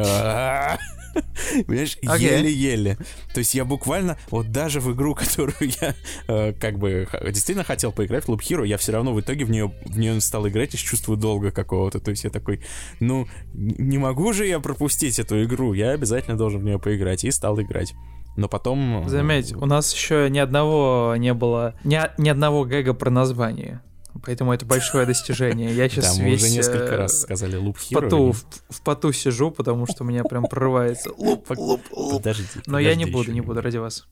Понимаешь, 1.66 1.98
еле-еле. 2.02 2.96
То 3.32 3.38
есть 3.38 3.54
я 3.54 3.64
буквально, 3.64 4.18
вот 4.30 4.50
даже 4.50 4.80
в 4.80 4.92
игру, 4.92 5.14
которую 5.16 5.56
я 5.80 5.94
э, 6.28 6.52
как 6.52 6.78
бы 6.78 7.08
действительно 7.24 7.64
хотел 7.64 7.92
поиграть, 7.92 8.24
в 8.24 8.28
Loop 8.28 8.40
Hero, 8.40 8.66
я 8.66 8.76
все 8.78 8.92
равно 8.92 9.12
в 9.14 9.20
итоге 9.20 9.44
в 9.44 9.50
нее, 9.50 9.72
в 9.84 9.98
нее 9.98 10.20
стал 10.20 10.48
играть 10.48 10.74
из 10.74 10.80
чувства 10.80 11.16
долга 11.16 11.50
какого-то. 11.50 12.00
То 12.00 12.10
есть 12.10 12.24
я 12.24 12.30
такой, 12.30 12.62
ну, 13.00 13.26
не 13.54 13.98
могу 13.98 14.32
же 14.32 14.46
я 14.46 14.60
пропустить 14.60 15.18
эту 15.18 15.42
игру, 15.44 15.72
я 15.72 15.90
обязательно 15.90 16.36
должен 16.36 16.60
в 16.60 16.64
нее 16.64 16.78
поиграть. 16.78 17.24
И 17.24 17.30
стал 17.30 17.60
играть 17.60 17.94
но 18.38 18.48
потом... 18.48 19.04
Э, 19.04 19.08
Заметь, 19.08 19.52
у 19.54 19.66
нас 19.66 19.92
еще 19.92 20.30
ни 20.30 20.38
одного 20.38 21.14
не 21.18 21.34
было, 21.34 21.74
ни, 21.84 22.00
ни 22.18 22.28
одного 22.28 22.64
гэга 22.64 22.94
про 22.94 23.10
название. 23.10 23.82
Поэтому 24.24 24.52
это 24.52 24.64
большое 24.64 25.06
достижение. 25.06 25.74
Я 25.74 25.88
сейчас 25.88 26.16
да, 26.16 26.22
мы 26.22 26.30
весь... 26.30 26.42
уже 26.42 26.52
несколько 26.52 26.96
раз 26.96 27.14
э, 27.14 27.16
сказали 27.18 27.56
луп 27.56 27.76
в 27.76 27.92
поту, 27.92 28.32
в, 28.32 28.44
в 28.70 28.82
поту 28.82 29.12
сижу, 29.12 29.50
потому 29.50 29.86
что 29.86 30.04
у 30.04 30.06
меня 30.06 30.22
прям 30.24 30.44
прорывается 30.44 31.10
луп, 31.18 31.50
луп, 31.50 31.82
луп. 31.92 32.22
Подожди, 32.22 32.44
Но 32.66 32.78
я 32.78 32.94
не 32.94 33.06
буду, 33.06 33.32
не 33.32 33.40
буду 33.40 33.60
ради 33.60 33.76
вас. 33.76 34.06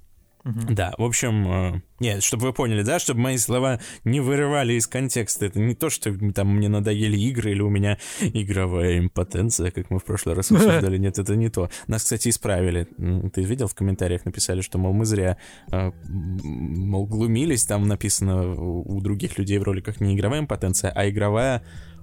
Да, 0.47 0.95
в 0.97 1.03
общем, 1.03 1.49
э, 1.49 1.81
нет, 1.99 2.23
чтобы 2.23 2.47
вы 2.47 2.53
поняли, 2.53 2.83
да, 2.83 3.01
чтобы 3.01 3.21
мои 3.21 3.37
слова 3.37 3.81
не 4.05 4.21
вырывали 4.21 4.75
из 4.75 4.87
контекста. 4.87 5.47
Это 5.47 5.59
не 5.59 5.75
то, 5.75 5.91
что 5.91 6.17
там 6.33 6.55
мне 6.55 6.69
надоели 6.69 7.19
игры 7.19 7.51
или 7.51 7.63
у 7.63 7.69
меня 7.69 7.99
игровая 8.21 8.99
импотенция, 9.01 9.73
как 9.73 9.91
мы 9.91 9.99
в 9.99 10.05
прошлый 10.05 10.37
раз 10.37 10.51
обсуждали. 10.53 10.99
Нет, 10.99 11.19
это 11.19 11.35
не 11.35 11.49
то. 11.49 11.69
Нас, 11.89 12.05
кстати, 12.05 12.29
исправили. 12.29 12.87
Ты 13.35 13.43
видел 13.43 13.67
в 13.67 13.75
комментариях 13.75 14.25
написали, 14.25 14.61
что, 14.61 14.79
мол, 14.79 14.93
мы 14.93 15.05
зря, 15.05 15.37
э, 15.73 15.91
мол, 16.05 17.07
глумились. 17.07 17.67
Там 17.67 17.89
написано 17.89 18.55
у 18.55 19.01
других 19.01 19.39
людей 19.39 19.59
в 19.59 19.65
роликах 19.65 20.01
не 20.01 20.15
игровая 20.15 20.41
импотенция, 20.41 20.93
а 20.95 21.09
игровая 21.09 21.63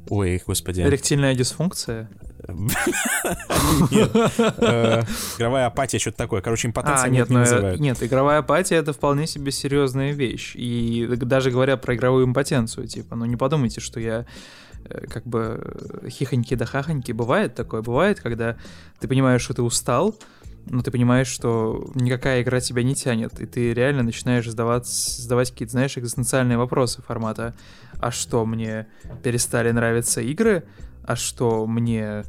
Ой, 0.09 0.41
господи. 0.45 0.81
Эректильная 0.81 1.35
дисфункция? 1.35 2.09
Нет. 3.91 4.11
Э, 4.57 5.03
игровая 5.37 5.67
апатия, 5.67 5.99
что-то 5.99 6.17
такое. 6.17 6.41
Короче, 6.41 6.67
импотенция 6.67 7.05
а, 7.05 7.09
нет, 7.09 7.29
не 7.29 7.37
называют. 7.37 7.79
Нет, 7.79 8.03
игровая 8.03 8.39
апатия— 8.39 8.75
это 8.77 8.91
вполне 8.93 9.27
себе 9.27 9.51
серьезная 9.51 10.11
вещь. 10.11 10.53
И 10.55 11.07
даже 11.07 11.51
говоря 11.51 11.77
про 11.77 11.95
игровую 11.95 12.25
импотенцию, 12.25 12.87
типа, 12.87 13.15
ну 13.15 13.25
не 13.25 13.37
подумайте, 13.37 13.79
что 13.79 13.99
я 13.99 14.25
э, 14.85 15.07
как 15.07 15.25
бы 15.25 16.05
хихоньки 16.09 16.55
да 16.55 16.65
хахоньки. 16.65 17.11
Бывает 17.11 17.55
такое, 17.55 17.81
бывает, 17.81 18.19
когда 18.19 18.57
ты 18.99 19.07
понимаешь, 19.07 19.41
что 19.41 19.53
ты 19.53 19.61
устал, 19.61 20.15
но 20.65 20.81
ты 20.81 20.91
понимаешь, 20.91 21.27
что 21.27 21.91
никакая 21.95 22.41
игра 22.41 22.59
тебя 22.59 22.83
не 22.83 22.95
тянет, 22.95 23.39
и 23.39 23.45
ты 23.45 23.73
реально 23.73 24.03
начинаешь 24.03 24.47
задавать, 24.47 24.87
задавать 24.87 25.51
какие-то, 25.51 25.73
знаешь, 25.73 25.97
экзистенциальные 25.97 26.57
вопросы 26.57 27.01
формата 27.01 27.53
«А 27.99 28.11
что, 28.11 28.45
мне 28.45 28.87
перестали 29.23 29.71
нравиться 29.71 30.21
игры? 30.21 30.63
А 31.05 31.15
что, 31.15 31.67
мне 31.67 32.23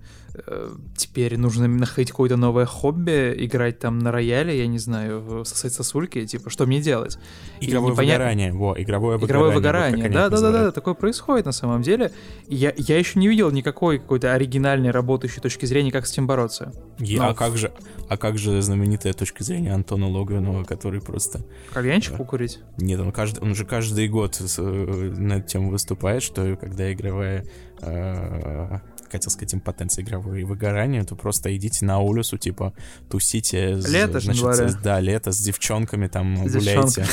теперь 0.97 1.37
нужно 1.39 1.69
находить 1.69 2.11
какое-то 2.11 2.37
новое 2.37 2.67
хобби, 2.67 3.35
играть 3.37 3.79
там 3.79 3.99
на 3.99 4.11
рояле, 4.11 4.59
я 4.59 4.67
не 4.67 4.79
знаю, 4.79 5.45
сосать 5.45 5.73
сосульки, 5.73 6.27
типа, 6.27 6.51
что 6.51 6.67
мне 6.67 6.81
делать? 6.81 7.19
Игровое 7.61 7.93
непонятно... 7.93 8.25
выгорание, 8.25 8.53
во, 8.53 8.75
игровое 8.81 9.17
выгорание. 9.17 9.27
Игровое 9.27 9.55
выгорание, 9.55 10.09
да-да-да, 10.09 10.73
такое 10.73 10.95
происходит 10.95 11.47
на 11.47 11.53
самом 11.53 11.83
деле. 11.83 12.13
И 12.49 12.57
я, 12.57 12.73
я 12.77 12.99
еще 12.99 13.19
не 13.19 13.29
видел 13.29 13.51
никакой 13.51 13.99
какой-то 13.99 14.33
оригинальной 14.33 14.91
работающей 14.91 15.41
точки 15.41 15.67
зрения, 15.67 15.93
как 15.93 16.07
с 16.07 16.13
этим 16.13 16.27
бороться. 16.27 16.73
Я, 16.99 17.23
Но... 17.23 17.29
А 17.29 17.35
как 17.35 17.57
же, 17.57 17.73
а 18.09 18.17
как 18.17 18.37
же 18.39 18.61
знаменитая 18.61 19.13
точка 19.13 19.45
зрения 19.45 19.73
Антона 19.73 20.09
Логвинова, 20.09 20.65
который 20.65 21.01
просто... 21.01 21.45
Кальянчик 21.73 22.17
покурить? 22.17 22.59
Нет, 22.77 23.01
он, 23.01 23.13
каждый, 23.13 23.41
он 23.41 23.55
же 23.55 23.65
каждый 23.65 24.09
год 24.09 24.41
э, 24.59 25.13
на 25.17 25.35
эту 25.35 25.49
тему 25.49 25.71
выступает, 25.71 26.23
что 26.23 26.57
когда 26.57 26.93
игровая 26.93 27.45
э, 27.81 28.79
хотел 29.15 29.31
сказать, 29.31 29.55
импотенция 29.55 30.05
игровой 30.05 30.41
и 30.41 30.45
выгорание, 30.45 31.05
то 31.05 31.15
просто 31.15 31.55
идите 31.57 31.85
на 31.85 31.99
улицу, 32.01 32.37
типа, 32.37 32.73
тусите. 33.09 33.75
Лето 33.75 34.21
значит, 34.21 34.57
же, 34.57 34.79
Да, 34.83 35.01
лето 35.01 35.31
с 35.31 35.39
девчонками 35.39 36.09
там 36.09 36.49
с 36.49 36.53
гуляйте 36.53 37.07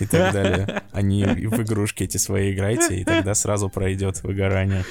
и 0.00 0.06
так 0.06 0.32
далее. 0.34 0.82
Они 0.92 1.24
в 1.24 1.60
игрушки 1.62 2.04
эти 2.04 2.16
свои 2.16 2.52
играйте, 2.52 3.00
и 3.00 3.04
тогда 3.04 3.34
сразу 3.34 3.68
пройдет 3.68 4.22
выгорание. 4.22 4.84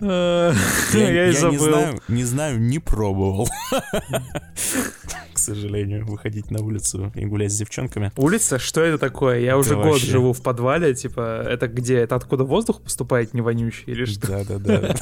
Я, 0.00 1.26
я, 1.26 1.32
забыл. 1.32 1.52
Не 1.52 1.58
знаю, 1.58 2.00
не 2.08 2.24
знаю, 2.24 2.60
не 2.60 2.78
пробовал. 2.78 3.48
К 5.32 5.38
сожалению, 5.38 6.06
выходить 6.06 6.50
на 6.50 6.62
улицу 6.62 7.12
и 7.14 7.24
гулять 7.24 7.52
с 7.52 7.56
девчонками. 7.56 8.12
Улица? 8.16 8.58
Что 8.58 8.82
это 8.82 8.98
такое? 8.98 9.40
Я 9.40 9.56
уже 9.56 9.74
год 9.76 10.00
живу 10.00 10.32
в 10.32 10.42
подвале, 10.42 10.94
типа, 10.94 11.42
это 11.48 11.66
где? 11.68 11.96
Это 11.98 12.16
откуда 12.16 12.44
воздух 12.44 12.82
поступает 12.82 13.32
не 13.34 13.40
вонючий 13.40 13.84
или 13.86 14.04
что? 14.04 14.44
Да-да-да. 14.44 14.94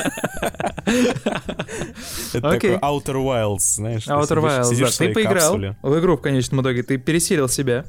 Это 2.32 2.40
такой 2.40 2.76
Outer 2.76 3.16
Wilds, 3.16 3.74
знаешь. 3.76 4.06
Outer 4.06 4.42
Wilds, 4.42 4.80
да. 4.80 4.90
Ты 4.90 5.12
поиграл 5.12 5.58
в 5.82 5.98
игру 5.98 6.16
в 6.16 6.20
конечном 6.20 6.62
итоге, 6.62 6.82
ты 6.82 6.96
пересилил 6.98 7.48
себя. 7.48 7.84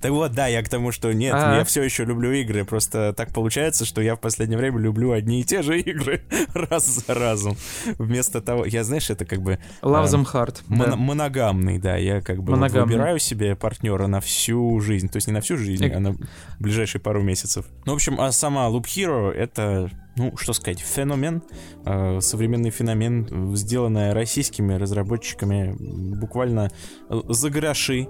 Так 0.00 0.12
вот, 0.12 0.32
да, 0.32 0.46
я 0.46 0.62
к 0.62 0.68
тому, 0.68 0.92
что 0.92 1.12
нет, 1.12 1.34
А-а-а. 1.34 1.58
я 1.58 1.64
все 1.64 1.82
еще 1.82 2.04
люблю 2.04 2.32
игры, 2.32 2.64
просто 2.64 3.12
так 3.16 3.32
получается, 3.32 3.84
что 3.84 4.00
я 4.00 4.14
в 4.14 4.20
последнее 4.20 4.58
время 4.58 4.78
люблю 4.78 5.12
одни 5.12 5.40
и 5.40 5.44
те 5.44 5.62
же 5.62 5.80
игры 5.80 6.22
раз 6.54 6.86
за 6.86 7.14
разом. 7.14 7.56
Вместо 7.98 8.40
того, 8.40 8.64
я, 8.64 8.84
знаешь, 8.84 9.10
это 9.10 9.24
как 9.24 9.42
бы... 9.42 9.58
Love 9.82 10.06
them 10.06 10.26
hard. 10.32 10.62
Мон- 10.68 10.90
да. 10.90 10.96
Моногамный, 10.96 11.78
да, 11.78 11.96
я 11.96 12.20
как 12.20 12.42
бы 12.42 12.54
вот 12.54 12.70
выбираю 12.70 13.18
себе 13.18 13.56
партнера 13.56 14.06
на 14.06 14.20
всю 14.20 14.78
жизнь, 14.80 15.08
то 15.08 15.16
есть 15.16 15.26
не 15.26 15.32
на 15.32 15.40
всю 15.40 15.56
жизнь, 15.56 15.86
а 15.86 15.98
на 15.98 16.16
ближайшие 16.58 17.00
пару 17.00 17.22
месяцев. 17.22 17.66
Ну, 17.84 17.92
в 17.92 17.96
общем, 17.96 18.20
а 18.20 18.30
сама 18.32 18.68
Loop 18.68 18.84
Hero— 18.84 19.30
это 19.32 19.90
ну, 20.18 20.36
что 20.36 20.52
сказать, 20.52 20.80
феномен, 20.80 21.42
э, 21.84 22.20
современный 22.20 22.70
феномен, 22.70 23.54
сделанный 23.54 24.12
российскими 24.12 24.74
разработчиками 24.74 25.76
буквально 26.18 26.70
за 27.08 27.50
гроши 27.50 28.08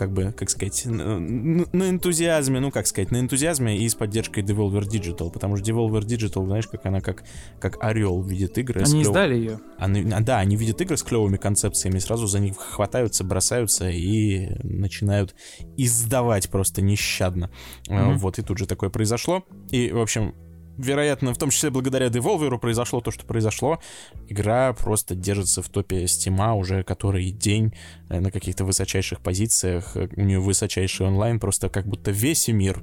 как 0.00 0.12
бы, 0.12 0.32
как 0.32 0.48
сказать, 0.48 0.86
на 0.86 1.90
энтузиазме, 1.90 2.58
ну, 2.58 2.70
как 2.70 2.86
сказать, 2.86 3.10
на 3.10 3.20
энтузиазме 3.20 3.76
и 3.76 3.86
с 3.86 3.94
поддержкой 3.94 4.42
Devolver 4.42 4.88
Digital, 4.88 5.30
потому 5.30 5.58
что 5.58 5.70
Devolver 5.70 6.00
Digital, 6.00 6.46
знаешь, 6.46 6.66
как 6.68 6.86
она 6.86 7.02
как, 7.02 7.22
как 7.60 7.84
орел 7.84 8.22
видит 8.22 8.56
игры. 8.56 8.80
Они 8.80 9.02
клев... 9.02 9.08
издали 9.08 9.34
ее. 9.34 9.60
Они, 9.76 10.10
а, 10.10 10.20
да, 10.20 10.38
они 10.38 10.56
видят 10.56 10.80
игры 10.80 10.96
с 10.96 11.02
клевыми 11.02 11.36
концепциями, 11.36 11.98
сразу 11.98 12.26
за 12.26 12.40
них 12.40 12.56
хватаются, 12.56 13.24
бросаются 13.24 13.90
и 13.90 14.48
начинают 14.62 15.34
издавать 15.76 16.48
просто 16.48 16.80
нещадно. 16.80 17.50
Mm-hmm. 17.90 18.14
Вот, 18.14 18.38
и 18.38 18.42
тут 18.42 18.56
же 18.56 18.66
такое 18.66 18.88
произошло. 18.88 19.44
И, 19.70 19.92
в 19.92 20.00
общем, 20.00 20.34
вероятно, 20.84 21.32
в 21.34 21.38
том 21.38 21.50
числе 21.50 21.70
благодаря 21.70 22.06
Devolver 22.06 22.58
произошло 22.58 23.00
то, 23.00 23.10
что 23.10 23.24
произошло. 23.24 23.80
Игра 24.28 24.72
просто 24.72 25.14
держится 25.14 25.62
в 25.62 25.68
топе 25.68 26.06
Стима 26.06 26.54
уже 26.54 26.82
который 26.82 27.30
день 27.30 27.74
э, 28.08 28.20
на 28.20 28.30
каких-то 28.30 28.64
высочайших 28.64 29.20
позициях. 29.20 29.94
У 29.94 30.20
нее 30.20 30.40
высочайший 30.40 31.06
онлайн, 31.06 31.40
просто 31.40 31.68
как 31.68 31.86
будто 31.86 32.10
весь 32.10 32.48
мир 32.48 32.82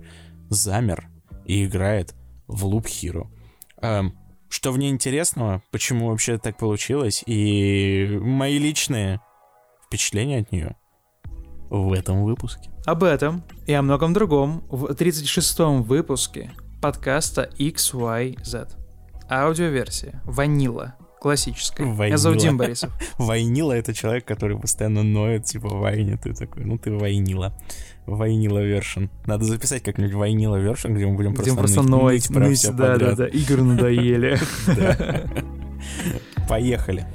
замер 0.49 1.07
и 1.45 1.65
играет 1.65 2.15
в 2.47 2.65
Loop 2.65 2.85
Hero. 2.85 3.27
Эм, 3.81 4.17
что 4.49 4.71
в 4.71 4.77
ней 4.77 4.89
интересного, 4.89 5.61
почему 5.71 6.09
вообще 6.09 6.37
так 6.37 6.57
получилось, 6.57 7.23
и 7.25 8.17
мои 8.21 8.57
личные 8.57 9.21
впечатления 9.85 10.39
от 10.39 10.51
нее 10.51 10.75
в 11.69 11.91
этом 11.93 12.23
выпуске. 12.23 12.71
Об 12.85 13.03
этом 13.03 13.43
и 13.65 13.73
о 13.73 13.81
многом 13.81 14.13
другом 14.13 14.63
в 14.69 14.85
36-м 14.85 15.83
выпуске 15.83 16.51
подкаста 16.81 17.49
XYZ. 17.57 18.69
Аудиоверсия. 19.29 20.21
Ванила. 20.25 20.95
Классическая. 21.19 21.85
Вайнила. 21.85 22.05
Я 22.05 22.17
зовут 22.17 22.39
Дим 22.39 22.57
Борисов. 22.57 22.91
Вайнила— 23.17 23.71
это 23.73 23.93
человек, 23.93 24.25
который 24.25 24.57
постоянно 24.57 25.03
ноет, 25.03 25.45
типа, 25.45 25.67
вайни, 25.69 26.15
ты 26.15 26.33
такой, 26.33 26.63
ну 26.63 26.77
ты 26.77 26.91
вайнила. 26.91 27.57
Вайнила 28.05 28.59
вершин. 28.59 29.09
Надо 29.25 29.43
записать 29.43 29.83
как-нибудь 29.83 30.13
вайнила 30.13 30.57
вершин, 30.57 30.93
где 30.93 31.07
мы 31.07 31.15
будем 31.15 31.33
где 31.33 31.53
просто, 31.53 31.81
просто 31.81 31.81
ныть, 31.81 32.01
ныть 32.11 32.27
про 32.29 32.47
ныть, 32.47 32.59
все 32.59 32.71
да, 32.71 32.93
подряд. 32.93 33.17
да, 33.17 33.23
да, 33.23 33.27
игры 33.27 33.63
надоели. 33.63 34.39
Поехали. 36.47 37.05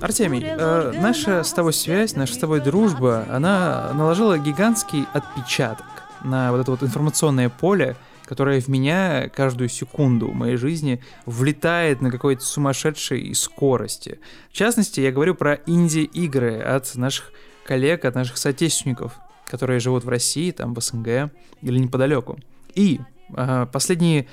Артемий, 0.00 0.44
э, 0.44 0.92
наша 1.00 1.42
с 1.42 1.52
тобой 1.52 1.72
связь, 1.72 2.14
наша 2.14 2.34
с 2.34 2.38
тобой 2.38 2.60
дружба, 2.60 3.26
она 3.30 3.92
наложила 3.94 4.38
гигантский 4.38 5.06
отпечаток 5.12 5.86
на 6.22 6.52
вот 6.52 6.60
это 6.60 6.70
вот 6.70 6.82
информационное 6.84 7.48
поле, 7.48 7.96
которое 8.24 8.60
в 8.60 8.68
меня 8.68 9.28
каждую 9.28 9.68
секунду 9.68 10.30
моей 10.30 10.56
жизни 10.56 11.02
влетает 11.26 12.00
на 12.00 12.12
какой-то 12.12 12.44
сумасшедшей 12.44 13.34
скорости. 13.34 14.20
В 14.50 14.52
частности, 14.52 15.00
я 15.00 15.10
говорю 15.10 15.34
про 15.34 15.54
инди-игры 15.66 16.60
от 16.60 16.94
наших 16.94 17.32
коллег, 17.64 18.04
от 18.04 18.14
наших 18.14 18.36
соотечественников, 18.38 19.14
которые 19.46 19.80
живут 19.80 20.04
в 20.04 20.08
России, 20.08 20.52
там 20.52 20.74
в 20.74 20.80
СНГ 20.80 21.32
или 21.62 21.78
неподалеку. 21.78 22.38
И 22.74 23.00
э, 23.36 23.66
последние 23.72 24.28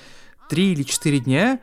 три 0.48 0.74
или 0.74 0.84
четыре 0.84 1.20
дня 1.20 1.60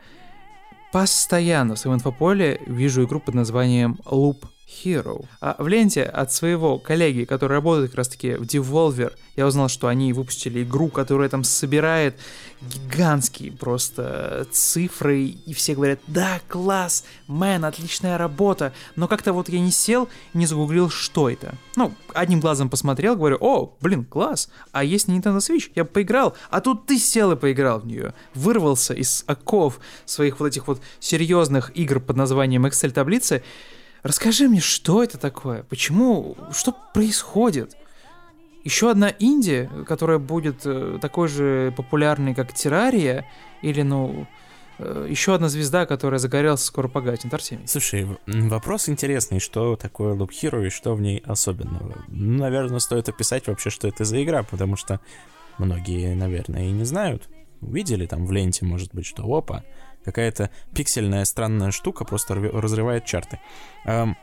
постоянно 0.93 1.73
в 1.73 1.79
своем 1.79 1.95
инфополе 1.95 2.61
вижу 2.67 3.03
игру 3.03 3.19
под 3.19 3.33
названием 3.33 3.97
Loop 4.05 4.45
Hero. 4.83 5.25
А 5.39 5.55
в 5.59 5.67
ленте 5.67 6.03
от 6.03 6.31
своего 6.31 6.79
коллеги, 6.79 7.25
который 7.25 7.53
работает 7.53 7.91
как 7.91 7.99
раз-таки 7.99 8.35
в 8.35 8.43
Devolver, 8.43 9.13
я 9.35 9.47
узнал, 9.47 9.67
что 9.67 9.87
они 9.87 10.13
выпустили 10.13 10.63
игру, 10.63 10.89
которая 10.89 11.29
там 11.29 11.43
собирает 11.43 12.19
гигантские 12.61 13.51
просто 13.51 14.47
цифры, 14.51 15.23
и 15.23 15.53
все 15.53 15.75
говорят, 15.75 15.99
да, 16.07 16.39
класс, 16.47 17.03
мэн, 17.27 17.65
отличная 17.65 18.17
работа, 18.17 18.73
но 18.95 19.07
как-то 19.07 19.33
вот 19.33 19.49
я 19.49 19.59
не 19.59 19.71
сел 19.71 20.07
не 20.33 20.45
загуглил, 20.45 20.89
что 20.89 21.29
это. 21.29 21.55
Ну, 21.75 21.93
одним 22.13 22.39
глазом 22.39 22.69
посмотрел, 22.69 23.15
говорю, 23.15 23.37
о, 23.39 23.75
блин, 23.81 24.05
класс, 24.05 24.49
а 24.71 24.83
есть 24.83 25.07
Nintendo 25.07 25.37
Switch, 25.37 25.71
я 25.75 25.85
поиграл, 25.85 26.35
а 26.49 26.61
тут 26.61 26.85
ты 26.85 26.97
сел 26.97 27.31
и 27.31 27.35
поиграл 27.35 27.79
в 27.79 27.87
нее, 27.87 28.13
вырвался 28.33 28.93
из 28.93 29.23
оков 29.27 29.79
своих 30.05 30.39
вот 30.39 30.47
этих 30.47 30.67
вот 30.67 30.81
серьезных 30.99 31.75
игр 31.75 31.99
под 31.99 32.17
названием 32.17 32.65
Excel-таблицы, 32.65 33.43
Расскажи 34.03 34.49
мне, 34.49 34.59
что 34.59 35.01
это 35.01 35.17
такое? 35.17 35.63
Почему? 35.63 36.35
Что 36.51 36.75
происходит? 36.93 37.77
Еще 38.65 38.91
одна 38.91 39.09
Индия, 39.09 39.69
которая 39.87 40.19
будет 40.19 40.65
э, 40.65 40.99
такой 41.01 41.29
же 41.29 41.73
популярной, 41.75 42.35
как 42.35 42.53
Террария, 42.53 43.25
или, 43.61 43.81
ну, 43.81 44.27
э, 44.77 45.07
еще 45.09 45.35
одна 45.35 45.47
звезда, 45.47 45.85
которая 45.85 46.19
загорелась, 46.19 46.63
скоро 46.63 46.89
погаснет. 46.89 47.33
Артемий. 47.33 47.67
Слушай, 47.67 48.07
вопрос 48.25 48.87
интересный, 48.89 49.39
что 49.39 49.77
такое 49.77 50.15
Loop 50.15 50.29
Hero 50.29 50.65
и 50.65 50.69
что 50.69 50.95
в 50.95 51.01
ней 51.01 51.19
особенного? 51.25 52.03
Ну, 52.07 52.39
наверное, 52.39 52.79
стоит 52.79 53.07
описать 53.09 53.47
вообще, 53.47 53.69
что 53.69 53.87
это 53.87 54.03
за 54.05 54.21
игра, 54.21 54.43
потому 54.43 54.75
что 54.75 54.99
многие, 55.57 56.13
наверное, 56.13 56.67
и 56.67 56.71
не 56.71 56.83
знают. 56.83 57.29
Видели 57.61 58.05
там 58.05 58.25
в 58.25 58.31
ленте, 58.31 58.65
может 58.65 58.93
быть, 58.93 59.05
что 59.05 59.23
опа, 59.23 59.63
какая-то 60.03 60.49
пиксельная 60.73 61.25
странная 61.25 61.71
штука 61.71 62.05
просто 62.05 62.35
разрывает 62.35 63.05
чарты. 63.05 63.39
Эм, 63.85 64.17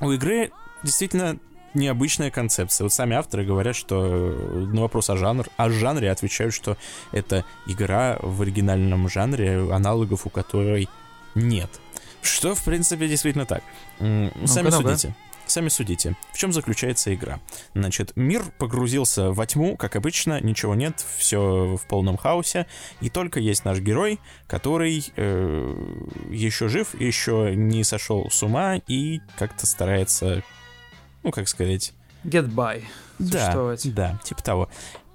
у 0.00 0.10
игры 0.12 0.50
действительно 0.82 1.38
необычная 1.74 2.30
концепция. 2.30 2.84
Вот 2.84 2.92
сами 2.92 3.16
авторы 3.16 3.44
говорят, 3.44 3.76
что 3.76 4.04
э, 4.06 4.66
на 4.72 4.82
вопрос 4.82 5.10
о, 5.10 5.16
жанр, 5.16 5.46
о 5.56 5.70
жанре 5.70 6.10
отвечают, 6.10 6.54
что 6.54 6.76
это 7.12 7.44
игра 7.66 8.18
в 8.20 8.42
оригинальном 8.42 9.08
жанре, 9.08 9.72
аналогов 9.72 10.26
у 10.26 10.30
которой 10.30 10.88
нет. 11.34 11.70
Что, 12.22 12.54
в 12.54 12.64
принципе, 12.64 13.08
действительно 13.08 13.46
так. 13.46 13.62
Сами 13.98 14.70
ну 14.70 14.70
судите. 14.70 15.14
Сами 15.48 15.68
судите, 15.68 16.14
в 16.32 16.38
чем 16.38 16.52
заключается 16.52 17.14
игра. 17.14 17.40
Значит, 17.74 18.12
мир 18.16 18.44
погрузился 18.58 19.32
во 19.32 19.46
тьму, 19.46 19.76
как 19.76 19.96
обычно, 19.96 20.40
ничего 20.40 20.74
нет, 20.74 21.04
все 21.16 21.76
в 21.76 21.86
полном 21.88 22.18
хаосе, 22.18 22.66
и 23.00 23.08
только 23.08 23.40
есть 23.40 23.64
наш 23.64 23.80
герой, 23.80 24.20
который 24.46 25.04
э, 25.16 25.74
еще 26.30 26.68
жив, 26.68 26.94
еще 27.00 27.54
не 27.56 27.82
сошел 27.82 28.30
с 28.30 28.42
ума 28.42 28.76
и 28.76 29.20
как-то 29.38 29.66
старается, 29.66 30.42
ну, 31.22 31.30
как 31.30 31.48
сказать... 31.48 31.94
Get 32.24 32.52
by. 32.52 32.84
Да, 33.18 33.74
да, 33.84 34.20
типа 34.22 34.42
того. 34.42 34.68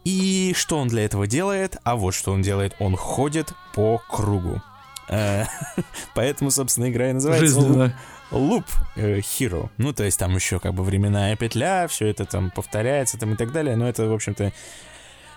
И 0.04 0.54
что 0.58 0.80
он 0.80 0.88
для 0.88 1.06
этого 1.06 1.28
делает? 1.28 1.78
А 1.84 1.96
вот 1.96 2.14
что 2.14 2.34
он 2.34 2.42
делает. 2.42 2.76
Он 2.80 2.96
ходит 2.96 3.54
по 3.74 4.02
кругу. 4.10 4.62
Э, 5.10 5.46
поэтому, 6.16 6.52
собственно, 6.52 6.90
игра 6.90 7.10
и 7.10 7.14
называется... 7.14 7.46
Жизненно. 7.46 7.96
Loop 8.34 8.66
э, 8.96 9.20
Hero. 9.20 9.70
Ну, 9.78 9.94
то 9.94 10.04
есть 10.04 10.20
там 10.20 10.36
еще 10.36 10.60
как 10.60 10.74
бы 10.74 10.84
временная 10.84 11.36
петля, 11.36 11.88
все 11.88 12.08
это 12.08 12.26
там 12.26 12.52
повторяется 12.52 13.18
там 13.18 13.34
и 13.34 13.38
так 13.38 13.52
далее, 13.52 13.76
но 13.76 13.88
это, 13.88 14.08
в 14.08 14.14
общем-то, 14.14 14.52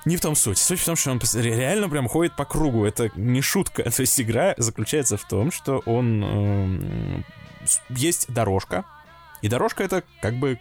не 0.05 0.17
в 0.17 0.21
том 0.21 0.37
суть. 0.37 0.59
Суть 0.59 0.81
в 0.81 0.85
том, 0.85 0.97
что 0.97 1.11
он 1.11 1.21
реально 1.35 1.89
прям 1.89 2.09
ходит 2.09 2.37
по 2.37 2.45
кругу. 2.45 2.85
Это 2.85 3.11
не 3.17 3.43
шутка. 3.43 3.83
То 3.91 4.01
есть 4.01 4.21
игра 4.21 4.55
заключается 4.57 5.17
в 5.17 5.25
том, 5.25 5.51
что 5.51 5.83
он... 5.87 6.25
Э, 6.25 7.23
есть 7.91 8.33
дорожка, 8.33 8.85
и 9.43 9.49
дорожка 9.49 9.83
это 9.83 10.05
как 10.21 10.37
бы 10.37 10.61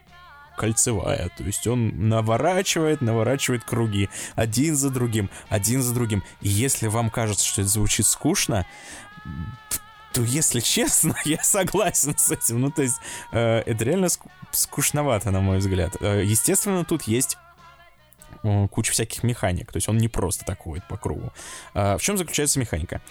кольцевая. 0.58 1.30
То 1.38 1.44
есть 1.44 1.68
он 1.68 2.10
наворачивает, 2.10 3.01
наворачивает 3.01 3.63
круги. 3.63 4.10
Один 4.36 4.75
за 4.75 4.89
другим, 4.89 5.30
один 5.50 5.82
за 5.82 5.94
другим. 5.94 6.24
И 6.42 6.50
если 6.50 6.88
вам 6.88 7.10
кажется, 7.10 7.46
что 7.46 7.62
это 7.62 7.70
звучит 7.70 8.08
скучно, 8.08 8.65
то, 10.15 10.22
если 10.24 10.60
честно, 10.62 11.15
я 11.25 11.43
согласен 11.43 12.17
с 12.17 12.31
этим. 12.31 12.62
Ну, 12.62 12.72
то 12.72 12.81
есть, 12.81 12.98
э, 13.31 13.60
это 13.65 13.84
реально 13.84 14.05
ск- 14.05 14.29
скучновато, 14.51 15.31
на 15.31 15.41
мой 15.41 15.57
взгляд. 15.57 15.95
Э, 16.00 16.24
естественно, 16.24 16.86
тут 16.86 17.03
есть 17.03 17.38
э, 18.43 18.67
куча 18.69 18.93
всяких 18.93 19.24
механик. 19.24 19.72
То 19.72 19.77
есть 19.77 19.89
он 19.89 19.98
не 19.98 20.07
просто 20.07 20.45
так 20.45 20.60
ходит 20.60 20.88
по 20.88 20.98
кругу. 20.98 21.31
Э, 21.74 21.98
в 21.98 22.01
чем 22.01 22.17
заключается 22.17 22.60
механика? 22.60 23.01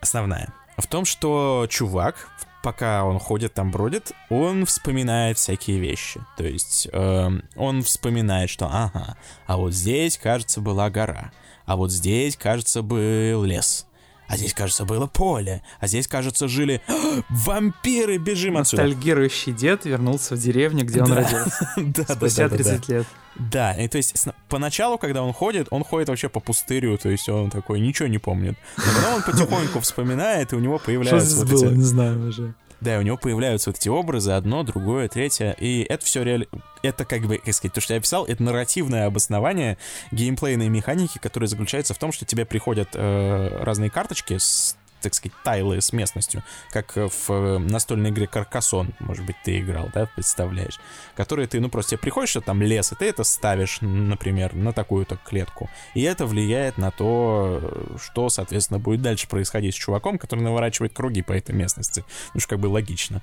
Основная. 0.00 0.52
В 0.78 0.86
том, 0.86 1.04
что 1.04 1.66
чувак, 1.68 2.28
пока 2.62 3.04
он 3.04 3.18
ходит 3.18 3.54
там, 3.54 3.70
бродит, 3.70 4.12
он 4.30 4.64
вспоминает 4.64 5.36
всякие 5.36 5.78
вещи. 5.78 6.20
То 6.36 6.44
есть 6.44 6.88
э, 6.92 7.30
он 7.56 7.82
вспоминает, 7.82 8.48
что 8.48 8.66
ага, 8.66 9.16
а 9.46 9.56
вот 9.56 9.74
здесь, 9.74 10.16
кажется, 10.16 10.60
была 10.60 10.88
гора, 10.88 11.32
а 11.66 11.76
вот 11.76 11.90
здесь, 11.90 12.36
кажется, 12.36 12.82
был 12.82 13.44
лес 13.44 13.86
а 14.28 14.36
здесь, 14.36 14.54
кажется, 14.54 14.84
было 14.84 15.06
поле, 15.06 15.62
а 15.80 15.86
здесь, 15.86 16.08
кажется, 16.08 16.48
жили 16.48 16.80
вампиры, 17.28 18.18
бежим 18.18 18.56
отсюда. 18.56 18.84
Ностальгирующий 18.84 19.52
дед 19.52 19.84
вернулся 19.84 20.34
в 20.34 20.38
деревню, 20.38 20.84
где 20.84 21.02
он 21.02 21.08
да. 21.08 21.14
родился. 21.16 21.68
Да, 21.76 22.14
Спустя 22.14 22.48
да, 22.48 22.56
да, 22.56 22.64
30 22.64 22.88
лет. 22.88 23.06
Да, 23.36 23.72
и 23.72 23.88
то 23.88 23.96
есть 23.96 24.14
поначалу, 24.48 24.98
когда 24.98 25.22
он 25.22 25.32
ходит, 25.32 25.68
он 25.70 25.84
ходит 25.84 26.08
вообще 26.08 26.28
по 26.28 26.40
пустырю, 26.40 26.98
то 26.98 27.08
есть 27.08 27.28
он 27.28 27.50
такой 27.50 27.80
ничего 27.80 28.08
не 28.08 28.18
помнит. 28.18 28.56
Но 28.76 28.84
потом 28.94 29.14
он 29.14 29.22
потихоньку 29.22 29.80
вспоминает, 29.80 30.52
и 30.52 30.56
у 30.56 30.58
него 30.58 30.78
появляются 30.78 31.36
Что 31.36 31.46
здесь 31.46 31.50
вот 31.50 31.60
было, 31.60 31.70
эти... 31.70 31.78
не 31.78 31.84
знаю 31.84 32.28
уже. 32.28 32.54
Да, 32.82 32.98
у 32.98 33.02
него 33.02 33.16
появляются 33.16 33.70
вот 33.70 33.76
эти 33.76 33.88
образы, 33.88 34.32
одно, 34.32 34.64
другое, 34.64 35.08
третье, 35.08 35.52
и 35.52 35.86
это 35.88 36.04
все 36.04 36.24
реально... 36.24 36.46
Это 36.82 37.04
как 37.04 37.22
бы, 37.22 37.38
как 37.38 37.54
сказать, 37.54 37.72
то, 37.72 37.80
что 37.80 37.94
я 37.94 37.98
описал, 37.98 38.24
это 38.26 38.42
нарративное 38.42 39.06
обоснование 39.06 39.78
геймплейной 40.10 40.68
механики, 40.68 41.18
которое 41.18 41.46
заключается 41.46 41.94
в 41.94 41.98
том, 41.98 42.10
что 42.10 42.24
тебе 42.24 42.44
приходят 42.44 42.88
э, 42.94 43.58
разные 43.62 43.88
карточки 43.88 44.36
с 44.36 44.76
так 45.02 45.14
сказать, 45.14 45.36
тайлы 45.44 45.80
с 45.80 45.92
местностью, 45.92 46.42
как 46.70 46.96
в 46.96 47.30
э, 47.30 47.58
настольной 47.58 48.10
игре 48.10 48.26
Каркасон, 48.26 48.94
может 49.00 49.24
быть, 49.26 49.36
ты 49.44 49.58
играл, 49.58 49.90
да, 49.92 50.08
представляешь, 50.14 50.80
которые 51.14 51.48
ты, 51.48 51.60
ну, 51.60 51.68
просто 51.68 51.98
приходишь, 51.98 52.30
что 52.30 52.40
там 52.40 52.62
лес, 52.62 52.92
и 52.92 52.94
ты 52.94 53.06
это 53.06 53.24
ставишь, 53.24 53.78
например, 53.80 54.54
на 54.54 54.72
такую-то 54.72 55.16
клетку, 55.16 55.68
и 55.94 56.02
это 56.02 56.26
влияет 56.26 56.78
на 56.78 56.90
то, 56.90 57.96
что, 58.00 58.28
соответственно, 58.28 58.78
будет 58.78 59.02
дальше 59.02 59.28
происходить 59.28 59.74
с 59.74 59.78
чуваком, 59.78 60.18
который 60.18 60.40
наворачивает 60.40 60.94
круги 60.94 61.22
по 61.22 61.32
этой 61.32 61.54
местности, 61.54 62.04
ну, 62.34 62.40
что 62.40 62.50
как 62.50 62.60
бы 62.60 62.66
логично. 62.66 63.22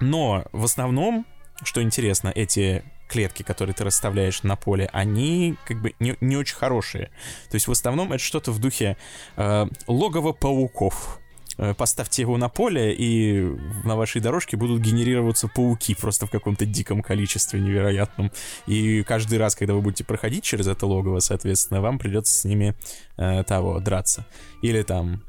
Но 0.00 0.44
в 0.52 0.64
основном, 0.64 1.26
что 1.62 1.82
интересно, 1.82 2.32
эти 2.34 2.84
клетки, 3.08 3.42
которые 3.42 3.74
ты 3.74 3.84
расставляешь 3.84 4.42
на 4.42 4.56
поле, 4.56 4.88
они 4.92 5.56
как 5.66 5.80
бы 5.80 5.94
не, 6.00 6.16
не 6.20 6.36
очень 6.36 6.56
хорошие. 6.56 7.06
То 7.50 7.54
есть 7.54 7.68
в 7.68 7.72
основном 7.72 8.12
это 8.12 8.22
что-то 8.22 8.52
в 8.52 8.58
духе 8.58 8.96
э, 9.36 9.66
логово 9.86 10.32
пауков. 10.32 11.20
Э, 11.56 11.74
поставьте 11.74 12.22
его 12.22 12.36
на 12.36 12.48
поле, 12.48 12.94
и 12.94 13.42
на 13.84 13.96
вашей 13.96 14.20
дорожке 14.20 14.56
будут 14.56 14.80
генерироваться 14.80 15.48
пауки 15.48 15.94
просто 15.94 16.26
в 16.26 16.30
каком-то 16.30 16.66
диком 16.66 17.02
количестве 17.02 17.60
невероятном. 17.60 18.32
И 18.66 19.02
каждый 19.04 19.38
раз, 19.38 19.54
когда 19.54 19.74
вы 19.74 19.80
будете 19.80 20.04
проходить 20.04 20.44
через 20.44 20.66
это 20.66 20.86
логово, 20.86 21.20
соответственно, 21.20 21.80
вам 21.80 21.98
придется 21.98 22.34
с 22.34 22.44
ними 22.44 22.74
э, 23.16 23.44
того 23.44 23.78
драться. 23.80 24.26
Или 24.62 24.82
там, 24.82 25.22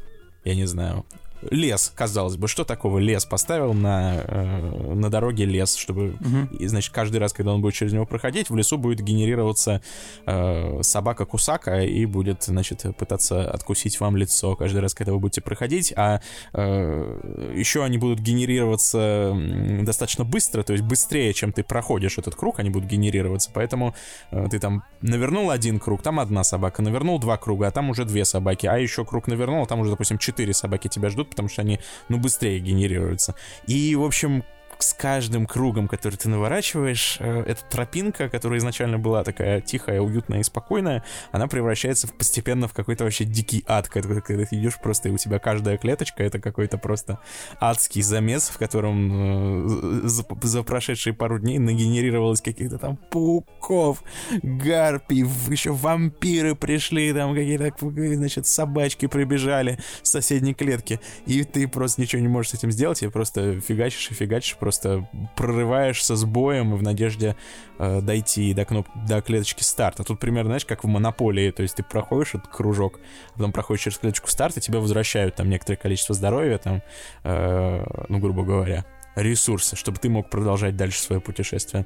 я 0.44 0.56
не 0.56 0.66
знаю, 0.66 1.06
лес, 1.52 1.92
казалось 1.96 2.38
бы, 2.38 2.48
что 2.48 2.64
такого 2.64 3.00
лес 3.00 3.26
поставил 3.26 3.74
на, 3.74 4.16
э, 4.16 4.94
на 4.94 5.10
дороге 5.10 5.46
лес, 5.46 5.76
чтобы, 5.76 6.10
угу. 6.20 6.56
и, 6.58 6.68
значит, 6.68 6.94
каждый 6.94 7.18
раз, 7.18 7.34
когда 7.34 7.54
он 7.54 7.62
будет 7.62 7.74
через 7.74 7.94
него 7.94 8.06
проходить, 8.06 8.50
в 8.50 8.56
лесу 8.56 8.78
будет 8.78 9.02
генерироваться 9.02 9.82
э, 10.26 10.82
собака-кусака 10.82 11.82
и 11.84 12.06
будет, 12.06 12.44
значит, 12.44 12.86
пытаться 12.98 13.50
откусить 13.50 14.00
вам 14.00 14.18
лицо 14.18 14.56
каждый 14.56 14.82
раз, 14.82 14.94
когда 14.94 15.14
вы 15.14 15.20
будете 15.20 15.42
проходить, 15.42 15.94
а 15.96 16.22
э, 16.54 17.52
еще 17.56 17.84
они 17.84 17.98
будут 17.98 18.20
генерироваться 18.20 19.36
достаточно 19.82 20.24
быстро, 20.24 20.64
то 20.64 20.74
есть 20.74 20.84
быстрее, 20.84 21.34
чем 21.34 21.52
ты 21.52 21.64
проходишь 21.64 22.18
этот 22.18 22.36
круг, 22.36 22.60
они 22.60 22.70
будут 22.70 22.90
генерироваться, 22.90 23.52
поэтому 23.54 23.96
э, 24.32 24.48
ты 24.50 24.60
там 24.60 24.84
навернул 25.02 25.50
один 25.50 25.80
круг, 25.80 26.02
там 26.02 26.20
одна 26.20 26.44
собака, 26.44 26.82
навернул 26.82 27.20
два 27.20 27.38
круга, 27.38 27.68
а 27.68 27.72
там 27.72 27.90
уже 27.90 28.06
две 28.06 28.26
собаки, 28.26 28.68
а 28.68 28.78
еще 28.78 29.06
круг 29.06 29.28
навернул, 29.28 29.64
а 29.64 29.66
там 29.66 29.80
уже, 29.80 29.92
допустим, 29.92 30.18
четыре 30.18 30.54
собаки 30.54 30.88
тебя 30.88 31.10
ждут, 31.10 31.35
потому 31.36 31.50
что 31.50 31.62
они, 31.62 31.80
ну, 32.10 32.18
быстрее 32.18 32.60
генерируются. 32.60 33.36
И, 33.68 33.96
в 33.96 34.04
общем, 34.04 34.44
с 34.80 34.94
каждым 34.94 35.46
кругом, 35.46 35.88
который 35.88 36.16
ты 36.16 36.30
наворачиваешь, 36.30 37.18
э, 37.20 37.44
эта 37.48 37.64
тропинка, 37.66 38.30
которая 38.30 38.60
изначально 38.60 39.00
была 39.00 39.24
такая 39.24 39.62
тихая, 39.62 40.02
уютная 40.02 40.40
и 40.40 40.44
спокойная, 40.44 41.04
она 41.32 41.48
превращается 41.48 42.08
постепенно 42.08 42.68
в 42.68 42.74
какой-то 42.74 43.04
вообще 43.04 43.26
дикий 43.26 43.64
ад, 43.68 43.88
когда, 43.88 44.22
когда 44.22 44.46
ты 44.46 44.56
идешь 44.58 44.80
просто, 44.82 45.10
и 45.10 45.12
у 45.12 45.18
тебя 45.18 45.40
каждая 45.40 45.78
клеточка— 45.78 46.24
это 46.26 46.40
какой-то 46.40 46.78
просто 46.78 47.20
адский 47.60 48.02
замес, 48.02 48.50
в 48.50 48.58
котором 48.58 50.04
э, 50.04 50.08
за, 50.08 50.26
за 50.42 50.64
прошедшие 50.64 51.14
пару 51.14 51.40
дней 51.40 51.60
нагенерировалось 51.60 52.42
каких-то 52.42 52.78
там 52.78 52.98
пауков, 52.98 54.04
гарпий, 54.44 55.26
еще 55.50 55.72
вампиры 55.72 56.56
пришли, 56.56 57.14
там 57.14 57.34
какие-то, 57.34 57.74
значит, 58.16 58.48
собачки 58.48 59.08
прибежали 59.08 59.80
с 60.04 60.12
соседней 60.12 60.54
клетки, 60.54 61.00
и 61.26 61.44
ты 61.44 61.68
просто 61.68 62.02
ничего 62.02 62.22
не 62.22 62.28
можешь 62.28 62.52
с 62.52 62.54
этим 62.56 62.72
сделать, 62.72 63.04
и 63.04 63.08
просто 63.08 63.60
фигачишь 63.62 64.12
и 64.12 64.14
фигачишь, 64.14 64.58
просто 64.66 65.08
прорываешься 65.36 66.16
с 66.16 66.26
боем 66.26 66.76
в 66.76 66.82
надежде 66.82 67.36
э, 67.78 68.02
дойти 68.02 68.52
до, 68.56 68.66
кноп... 68.66 68.88
до 69.08 69.22
клеточки 69.22 69.62
старта. 69.62 70.04
Тут 70.04 70.20
примерно, 70.20 70.50
знаешь, 70.50 70.66
как 70.66 70.84
в 70.84 70.88
монополии, 70.88 71.52
то 71.52 71.62
есть 71.62 71.76
ты 71.76 71.84
проходишь 71.84 72.34
этот 72.34 72.48
кружок, 72.48 73.00
потом 73.36 73.52
проходишь 73.52 73.84
через 73.84 74.00
клеточку 74.00 74.28
старта, 74.28 74.62
тебя 74.62 74.80
возвращают 74.80 75.36
там 75.36 75.52
некоторое 75.52 75.78
количество 75.78 76.16
здоровья, 76.16 76.58
там, 76.58 76.82
э, 77.24 77.86
ну, 78.10 78.18
грубо 78.18 78.42
говоря, 78.42 78.86
ресурсы, 79.16 79.76
чтобы 79.76 80.00
ты 80.00 80.10
мог 80.10 80.32
продолжать 80.32 80.76
дальше 80.76 81.00
свое 81.00 81.22
путешествие. 81.22 81.86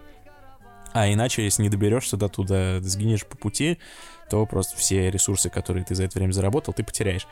А 0.93 1.11
иначе, 1.11 1.43
если 1.43 1.63
не 1.63 1.69
доберешься 1.69 2.15
до 2.15 2.29
туда, 2.29 2.79
сгинешь 2.79 3.25
по 3.25 3.35
пути, 3.35 3.77
то 4.29 4.45
просто 4.45 4.77
все 4.77 5.11
ресурсы, 5.11 5.49
которые 5.49 5.83
ты 5.83 5.95
за 5.95 6.05
это 6.05 6.17
время 6.17 6.31
заработал, 6.31 6.73
ты 6.73 6.85
потеряешь. 6.85 7.27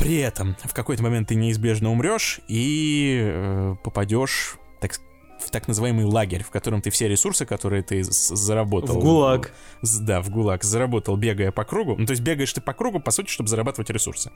При 0.00 0.16
этом 0.16 0.56
в 0.64 0.72
какой-то 0.72 1.02
момент 1.02 1.28
ты 1.28 1.34
неизбежно 1.34 1.90
умрешь 1.90 2.40
и 2.48 3.20
э, 3.22 3.76
попадешь, 3.84 4.56
так 4.80 4.92
в 5.38 5.50
так 5.50 5.68
называемый 5.68 6.04
лагерь, 6.04 6.42
в 6.42 6.50
котором 6.50 6.82
ты 6.82 6.90
все 6.90 7.06
ресурсы, 7.06 7.46
которые 7.46 7.82
ты 7.82 8.02
заработал... 8.02 8.96
В 8.96 8.98
ГУЛАГ. 9.00 9.52
Да, 10.00 10.22
в 10.22 10.30
ГУЛАГ. 10.30 10.64
Заработал, 10.64 11.16
бегая 11.16 11.52
по 11.52 11.64
кругу. 11.64 11.96
Ну, 11.98 12.06
то 12.06 12.12
есть 12.12 12.22
бегаешь 12.22 12.52
ты 12.52 12.60
по 12.60 12.72
кругу, 12.72 13.00
по 13.00 13.10
сути, 13.10 13.30
чтобы 13.30 13.48
зарабатывать 13.48 13.90
ресурсы. 13.90 14.30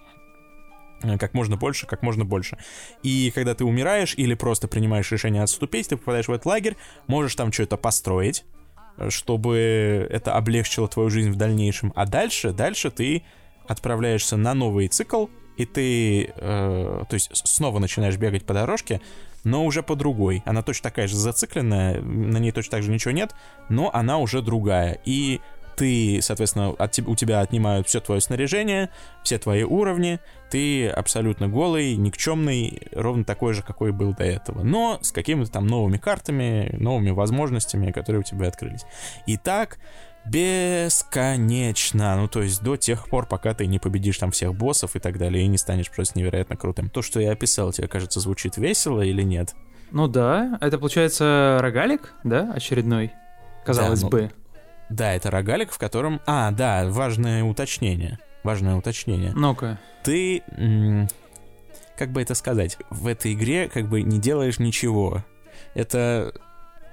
Э, 1.02 1.18
как 1.18 1.34
можно 1.34 1.56
больше, 1.56 1.86
как 1.86 2.02
можно 2.02 2.24
больше. 2.24 2.58
И 3.02 3.32
когда 3.34 3.54
ты 3.54 3.64
умираешь 3.64 4.14
или 4.16 4.34
просто 4.34 4.68
принимаешь 4.68 5.10
решение 5.12 5.42
отступить, 5.42 5.88
ты 5.88 5.96
попадаешь 5.96 6.28
в 6.28 6.32
этот 6.32 6.46
лагерь, 6.46 6.76
можешь 7.06 7.34
там 7.34 7.52
что-то 7.52 7.76
построить, 7.76 8.44
э, 8.96 9.10
чтобы 9.10 10.06
это 10.10 10.34
облегчило 10.34 10.88
твою 10.88 11.10
жизнь 11.10 11.30
в 11.30 11.36
дальнейшем. 11.36 11.92
А 11.96 12.06
дальше, 12.06 12.52
дальше 12.52 12.90
ты 12.90 13.24
отправляешься 13.66 14.36
на 14.36 14.54
новый 14.54 14.88
цикл, 14.88 15.26
и 15.56 15.64
ты, 15.66 16.32
э, 16.36 17.04
то 17.08 17.14
есть 17.14 17.30
снова 17.34 17.78
начинаешь 17.78 18.16
бегать 18.16 18.44
по 18.44 18.54
дорожке, 18.54 19.00
но 19.44 19.64
уже 19.64 19.82
по 19.82 19.94
другой. 19.94 20.42
Она 20.46 20.62
точно 20.62 20.90
такая 20.90 21.06
же 21.06 21.16
зацикленная, 21.16 22.00
на 22.00 22.38
ней 22.38 22.50
точно 22.50 22.72
так 22.72 22.82
же 22.82 22.90
ничего 22.90 23.12
нет, 23.12 23.34
но 23.68 23.90
она 23.92 24.18
уже 24.18 24.42
другая. 24.42 24.98
И 25.04 25.40
ты, 25.76 26.20
соответственно, 26.22 26.70
от, 26.70 26.98
у 27.00 27.14
тебя 27.16 27.40
отнимают 27.40 27.88
все 27.88 28.00
твое 28.00 28.20
снаряжение, 28.20 28.90
все 29.22 29.38
твои 29.38 29.64
уровни, 29.64 30.20
ты 30.50 30.88
абсолютно 30.88 31.48
голый, 31.48 31.96
никчемный, 31.96 32.82
ровно 32.92 33.24
такой 33.24 33.54
же, 33.54 33.62
какой 33.62 33.92
был 33.92 34.14
до 34.14 34.24
этого, 34.24 34.62
но 34.62 34.98
с 35.02 35.12
какими-то 35.12 35.50
там 35.50 35.66
новыми 35.66 35.98
картами, 35.98 36.74
новыми 36.78 37.10
возможностями, 37.10 37.90
которые 37.90 38.20
у 38.20 38.24
тебя 38.24 38.48
открылись. 38.48 38.84
И 39.26 39.36
так 39.36 39.78
бесконечно, 40.26 42.16
ну 42.16 42.28
то 42.28 42.42
есть 42.42 42.62
до 42.62 42.76
тех 42.76 43.08
пор, 43.08 43.26
пока 43.26 43.54
ты 43.54 43.66
не 43.66 43.78
победишь 43.78 44.18
там 44.18 44.30
всех 44.30 44.54
боссов 44.54 44.96
и 44.96 44.98
так 44.98 45.18
далее, 45.18 45.44
и 45.44 45.48
не 45.48 45.58
станешь 45.58 45.90
просто 45.90 46.18
невероятно 46.18 46.56
крутым. 46.56 46.88
То, 46.88 47.02
что 47.02 47.20
я 47.20 47.32
описал, 47.32 47.72
тебе 47.72 47.88
кажется, 47.88 48.20
звучит 48.20 48.56
весело 48.56 49.02
или 49.02 49.22
нет? 49.22 49.54
Ну 49.90 50.08
да, 50.08 50.58
это 50.60 50.78
получается 50.78 51.58
рогалик, 51.60 52.14
да, 52.24 52.52
очередной, 52.52 53.12
казалось 53.64 54.00
да, 54.00 54.06
ну, 54.06 54.10
бы. 54.10 54.30
Да, 54.90 55.12
это 55.12 55.30
рогалик, 55.30 55.72
в 55.72 55.78
котором... 55.78 56.20
А, 56.26 56.50
да, 56.50 56.86
важное 56.88 57.42
уточнение. 57.44 58.18
Важное 58.42 58.76
уточнение. 58.76 59.32
Ну-ка. 59.34 59.78
Ты... 60.02 60.42
Как 61.96 62.10
бы 62.10 62.20
это 62.20 62.34
сказать? 62.34 62.76
В 62.90 63.06
этой 63.06 63.34
игре 63.34 63.70
как 63.72 63.88
бы 63.88 64.02
не 64.02 64.18
делаешь 64.18 64.58
ничего. 64.58 65.24
Это 65.74 66.34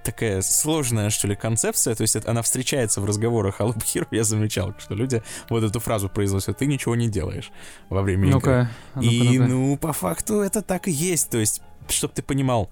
такая 0.04 0.42
сложная, 0.42 1.10
что 1.10 1.28
ли, 1.28 1.36
концепция, 1.36 1.96
то 1.96 2.02
есть 2.02 2.16
это, 2.16 2.32
она 2.32 2.42
встречается 2.42 3.02
в 3.02 3.06
разговорах 3.06 3.62
о 3.62 3.66
Hero, 3.66 4.08
я 4.12 4.24
замечал, 4.24 4.74
что 4.78 4.96
люди 4.96 5.22
вот 5.50 5.64
эту 5.64 5.80
фразу 5.80 6.10
произносят, 6.10 6.58
ты 6.58 6.66
ничего 6.66 6.96
не 6.96 7.10
делаешь 7.10 7.52
во 7.90 8.02
время 8.02 8.30
ну 8.30 8.40
игры. 8.40 8.70
Ну 8.96 9.02
и, 9.02 9.40
ну, 9.40 9.48
ну, 9.48 9.78
по 9.78 9.94
факту 9.94 10.42
это 10.42 10.62
так 10.62 10.88
и 10.88 10.92
есть, 10.92 11.30
то 11.30 11.38
есть, 11.38 11.62
чтобы 11.90 12.14
ты 12.14 12.22
понимал, 12.22 12.70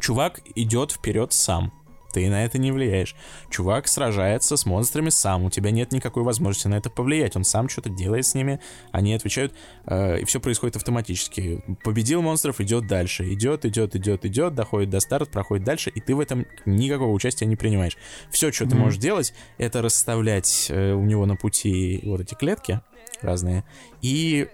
чувак 0.00 0.40
идет 0.54 0.92
вперед 0.92 1.32
сам, 1.32 1.72
ты 2.12 2.28
на 2.28 2.44
это 2.44 2.58
не 2.58 2.72
влияешь. 2.72 3.14
Чувак 3.50 3.88
сражается 3.88 4.56
с 4.56 4.66
монстрами 4.66 5.10
сам, 5.10 5.44
у 5.44 5.50
тебя 5.50 5.70
нет 5.70 5.92
никакой 5.92 6.22
возможности 6.22 6.68
на 6.68 6.76
это 6.76 6.90
повлиять. 6.90 7.36
Он 7.36 7.44
сам 7.44 7.68
что-то 7.68 7.90
делает 7.90 8.26
с 8.26 8.34
ними, 8.34 8.60
они 8.92 9.14
отвечают, 9.14 9.54
э, 9.86 10.20
и 10.20 10.24
все 10.24 10.40
происходит 10.40 10.76
автоматически. 10.76 11.62
Победил 11.84 12.22
монстров, 12.22 12.60
идет 12.60 12.86
дальше. 12.86 13.32
Идет, 13.32 13.64
идет, 13.64 13.94
идет, 13.94 14.24
идет, 14.24 14.54
доходит 14.54 14.90
до 14.90 15.00
старта, 15.00 15.30
проходит 15.30 15.64
дальше, 15.64 15.90
и 15.90 16.00
ты 16.00 16.14
в 16.14 16.20
этом 16.20 16.46
никакого 16.64 17.12
участия 17.12 17.46
не 17.46 17.56
принимаешь. 17.56 17.96
Все, 18.30 18.52
что 18.52 18.64
mm-hmm. 18.64 18.70
ты 18.70 18.76
можешь 18.76 18.98
делать, 18.98 19.34
это 19.58 19.82
расставлять 19.82 20.68
э, 20.70 20.92
у 20.92 21.04
него 21.04 21.26
на 21.26 21.36
пути 21.36 22.00
вот 22.04 22.20
эти 22.20 22.34
клетки 22.34 22.80
разные 23.22 23.64
и 24.02 24.48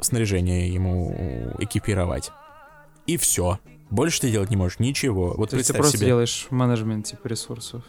снаряжение 0.00 0.72
ему 0.72 1.54
экипировать. 1.58 2.30
И 3.06 3.16
все. 3.16 3.58
Больше 3.90 4.20
ты 4.20 4.30
делать 4.30 4.50
не 4.50 4.56
можешь 4.56 4.78
ничего. 4.78 5.34
Вот 5.36 5.50
То 5.50 5.56
есть 5.56 5.68
ты 5.68 5.74
просто 5.74 5.98
себе... 5.98 6.08
делаешь 6.08 6.46
менеджмент 6.50 7.06
типа 7.06 7.28
ресурсов. 7.28 7.84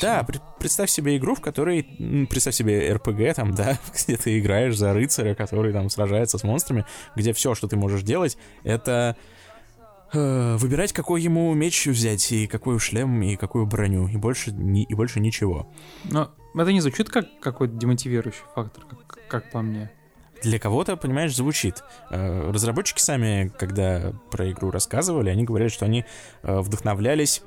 Да, 0.00 0.24
при, 0.24 0.40
представь 0.58 0.90
себе 0.90 1.16
игру, 1.16 1.36
в 1.36 1.40
которой, 1.40 1.84
представь 2.28 2.56
себе 2.56 2.92
РПГ, 2.94 3.36
там, 3.36 3.54
да, 3.54 3.78
где 3.94 4.16
ты 4.16 4.38
играешь 4.38 4.76
за 4.76 4.92
рыцаря, 4.92 5.34
который 5.34 5.72
там 5.72 5.88
сражается 5.90 6.38
с 6.38 6.42
монстрами, 6.42 6.84
где 7.14 7.32
все, 7.32 7.54
что 7.54 7.68
ты 7.68 7.76
можешь 7.76 8.02
делать, 8.02 8.36
это 8.64 9.16
э, 10.12 10.56
выбирать, 10.56 10.92
какой 10.92 11.22
ему 11.22 11.54
меч 11.54 11.86
взять, 11.86 12.32
и 12.32 12.48
какой 12.48 12.80
шлем, 12.80 13.22
и 13.22 13.36
какую 13.36 13.66
броню, 13.66 14.08
и 14.08 14.16
больше, 14.16 14.50
ни, 14.50 14.82
и 14.82 14.94
больше 14.94 15.20
ничего. 15.20 15.72
Но 16.04 16.32
это 16.54 16.72
не 16.72 16.80
звучит 16.80 17.08
как 17.08 17.38
какой-то 17.38 17.74
демотивирующий 17.74 18.42
фактор, 18.56 18.84
как, 18.86 19.28
как 19.28 19.50
по 19.52 19.62
мне 19.62 19.92
для 20.42 20.58
кого-то, 20.58 20.96
понимаешь, 20.96 21.34
звучит. 21.34 21.82
Э, 22.10 22.50
разработчики 22.50 23.00
сами, 23.00 23.52
когда 23.58 24.12
про 24.30 24.50
игру 24.50 24.70
рассказывали, 24.70 25.30
они 25.30 25.44
говорят, 25.44 25.72
что 25.72 25.84
они 25.84 26.04
э, 26.42 26.60
вдохновлялись 26.60 27.42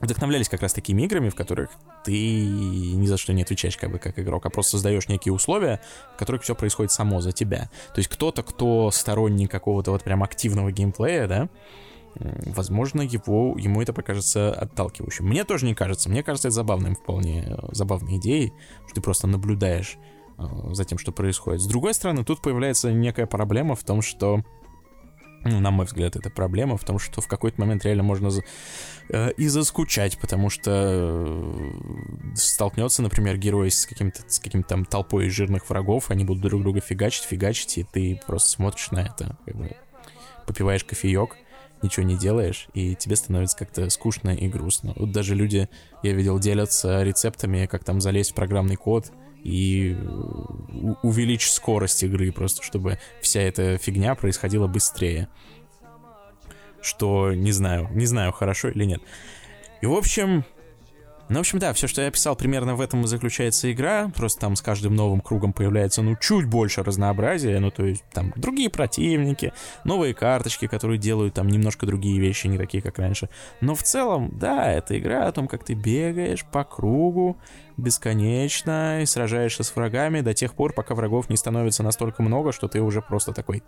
вдохновлялись 0.00 0.48
как 0.48 0.62
раз 0.62 0.72
такими 0.72 1.02
играми, 1.02 1.28
в 1.28 1.36
которых 1.36 1.70
ты 2.04 2.12
ни 2.12 3.06
за 3.06 3.16
что 3.16 3.32
не 3.32 3.42
отвечаешь 3.42 3.76
как 3.76 3.92
бы 3.92 3.98
как 3.98 4.18
игрок, 4.18 4.44
а 4.44 4.50
просто 4.50 4.72
создаешь 4.72 5.06
некие 5.06 5.32
условия, 5.32 5.80
в 6.14 6.18
которых 6.18 6.42
все 6.42 6.56
происходит 6.56 6.90
само 6.90 7.20
за 7.20 7.30
тебя. 7.30 7.70
То 7.94 8.00
есть 8.00 8.08
кто-то, 8.08 8.42
кто 8.42 8.90
сторонник 8.90 9.50
какого-то 9.50 9.92
вот 9.92 10.02
прям 10.02 10.24
активного 10.24 10.72
геймплея, 10.72 11.28
да, 11.28 11.48
возможно, 12.16 13.02
его, 13.02 13.56
ему 13.56 13.80
это 13.80 13.92
покажется 13.92 14.52
отталкивающим. 14.52 15.26
Мне 15.26 15.44
тоже 15.44 15.66
не 15.66 15.74
кажется. 15.74 16.10
Мне 16.10 16.22
кажется, 16.22 16.48
это 16.48 16.54
забавным 16.56 16.94
вполне, 16.94 17.56
забавной 17.70 18.16
идеей, 18.16 18.52
что 18.86 18.96
ты 18.96 19.00
просто 19.00 19.26
наблюдаешь 19.26 19.98
за 20.72 20.84
тем, 20.84 20.98
что 20.98 21.12
происходит. 21.12 21.60
С 21.60 21.66
другой 21.66 21.94
стороны, 21.94 22.24
тут 22.24 22.42
появляется 22.42 22.92
некая 22.92 23.26
проблема 23.26 23.74
в 23.74 23.84
том, 23.84 24.02
что 24.02 24.42
ну, 25.44 25.58
на 25.58 25.70
мой 25.70 25.86
взгляд, 25.86 26.14
это 26.14 26.30
проблема 26.30 26.76
в 26.76 26.84
том, 26.84 26.98
что 26.98 27.20
в 27.20 27.26
какой-то 27.26 27.60
момент 27.60 27.84
реально 27.84 28.04
можно 28.04 28.30
э, 29.08 29.32
и 29.32 29.48
заскучать, 29.48 30.18
потому 30.18 30.50
что 30.50 30.70
э, 30.70 32.34
столкнется, 32.36 33.02
например, 33.02 33.38
герой 33.38 33.70
с 33.70 33.86
каким-то 33.86 34.22
с 34.28 34.38
каким-то 34.38 34.68
там 34.68 34.84
толпой 34.84 35.28
жирных 35.30 35.68
врагов, 35.68 36.10
они 36.10 36.24
будут 36.24 36.42
друг 36.42 36.62
друга 36.62 36.80
фигачить, 36.80 37.24
фигачить, 37.24 37.78
и 37.78 37.84
ты 37.84 38.20
просто 38.26 38.50
смотришь 38.50 38.90
на 38.92 39.00
это, 39.00 39.36
как 39.44 39.56
бы 39.56 39.76
попиваешь 40.46 40.84
кофеек, 40.84 41.36
ничего 41.82 42.06
не 42.06 42.16
делаешь, 42.16 42.68
и 42.74 42.94
тебе 42.94 43.16
становится 43.16 43.58
как-то 43.58 43.88
скучно 43.90 44.30
и 44.30 44.48
грустно. 44.48 44.92
Вот 44.96 45.10
даже 45.10 45.34
люди, 45.34 45.68
я 46.02 46.12
видел, 46.12 46.38
делятся 46.38 47.02
рецептами, 47.02 47.66
как 47.66 47.84
там 47.84 48.00
залезть 48.00 48.30
в 48.30 48.34
программный 48.34 48.76
код, 48.76 49.10
и 49.42 49.96
увеличить 51.02 51.52
скорость 51.52 52.02
игры, 52.02 52.32
просто 52.32 52.62
чтобы 52.62 52.98
вся 53.20 53.40
эта 53.40 53.78
фигня 53.78 54.14
происходила 54.14 54.66
быстрее. 54.66 55.28
Что 56.80 57.32
не 57.32 57.52
знаю, 57.52 57.88
не 57.92 58.06
знаю, 58.06 58.32
хорошо 58.32 58.68
или 58.68 58.84
нет. 58.84 59.02
И 59.80 59.86
в 59.86 59.92
общем, 59.92 60.44
ну, 61.32 61.38
в 61.38 61.40
общем, 61.40 61.58
да, 61.58 61.72
все, 61.72 61.86
что 61.86 62.02
я 62.02 62.08
описал, 62.08 62.36
примерно 62.36 62.74
в 62.74 62.80
этом 62.80 63.04
и 63.04 63.06
заключается 63.06 63.72
игра. 63.72 64.10
Просто 64.14 64.40
там 64.40 64.54
с 64.54 64.60
каждым 64.60 64.94
новым 64.94 65.20
кругом 65.20 65.52
появляется, 65.52 66.02
ну, 66.02 66.14
чуть 66.16 66.46
больше 66.46 66.82
разнообразия. 66.82 67.58
Ну, 67.58 67.70
то 67.70 67.84
есть 67.84 68.04
там 68.12 68.32
другие 68.36 68.68
противники, 68.68 69.52
новые 69.84 70.14
карточки, 70.14 70.66
которые 70.66 70.98
делают 70.98 71.34
там 71.34 71.48
немножко 71.48 71.86
другие 71.86 72.20
вещи, 72.20 72.46
не 72.48 72.58
такие, 72.58 72.82
как 72.82 72.98
раньше. 72.98 73.30
Но 73.60 73.74
в 73.74 73.82
целом, 73.82 74.30
да, 74.38 74.70
это 74.70 74.98
игра 74.98 75.26
о 75.26 75.32
том, 75.32 75.48
как 75.48 75.64
ты 75.64 75.74
бегаешь 75.74 76.44
по 76.44 76.64
кругу 76.64 77.38
бесконечно 77.78 79.00
и 79.02 79.06
сражаешься 79.06 79.62
с 79.62 79.74
врагами 79.74 80.20
до 80.20 80.34
тех 80.34 80.54
пор, 80.54 80.74
пока 80.74 80.94
врагов 80.94 81.30
не 81.30 81.36
становится 81.36 81.82
настолько 81.82 82.22
много, 82.22 82.52
что 82.52 82.68
ты 82.68 82.80
уже 82.80 83.00
просто 83.00 83.32
такой... 83.32 83.62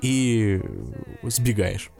И 0.00 0.62
сбегаешь. 1.22 1.90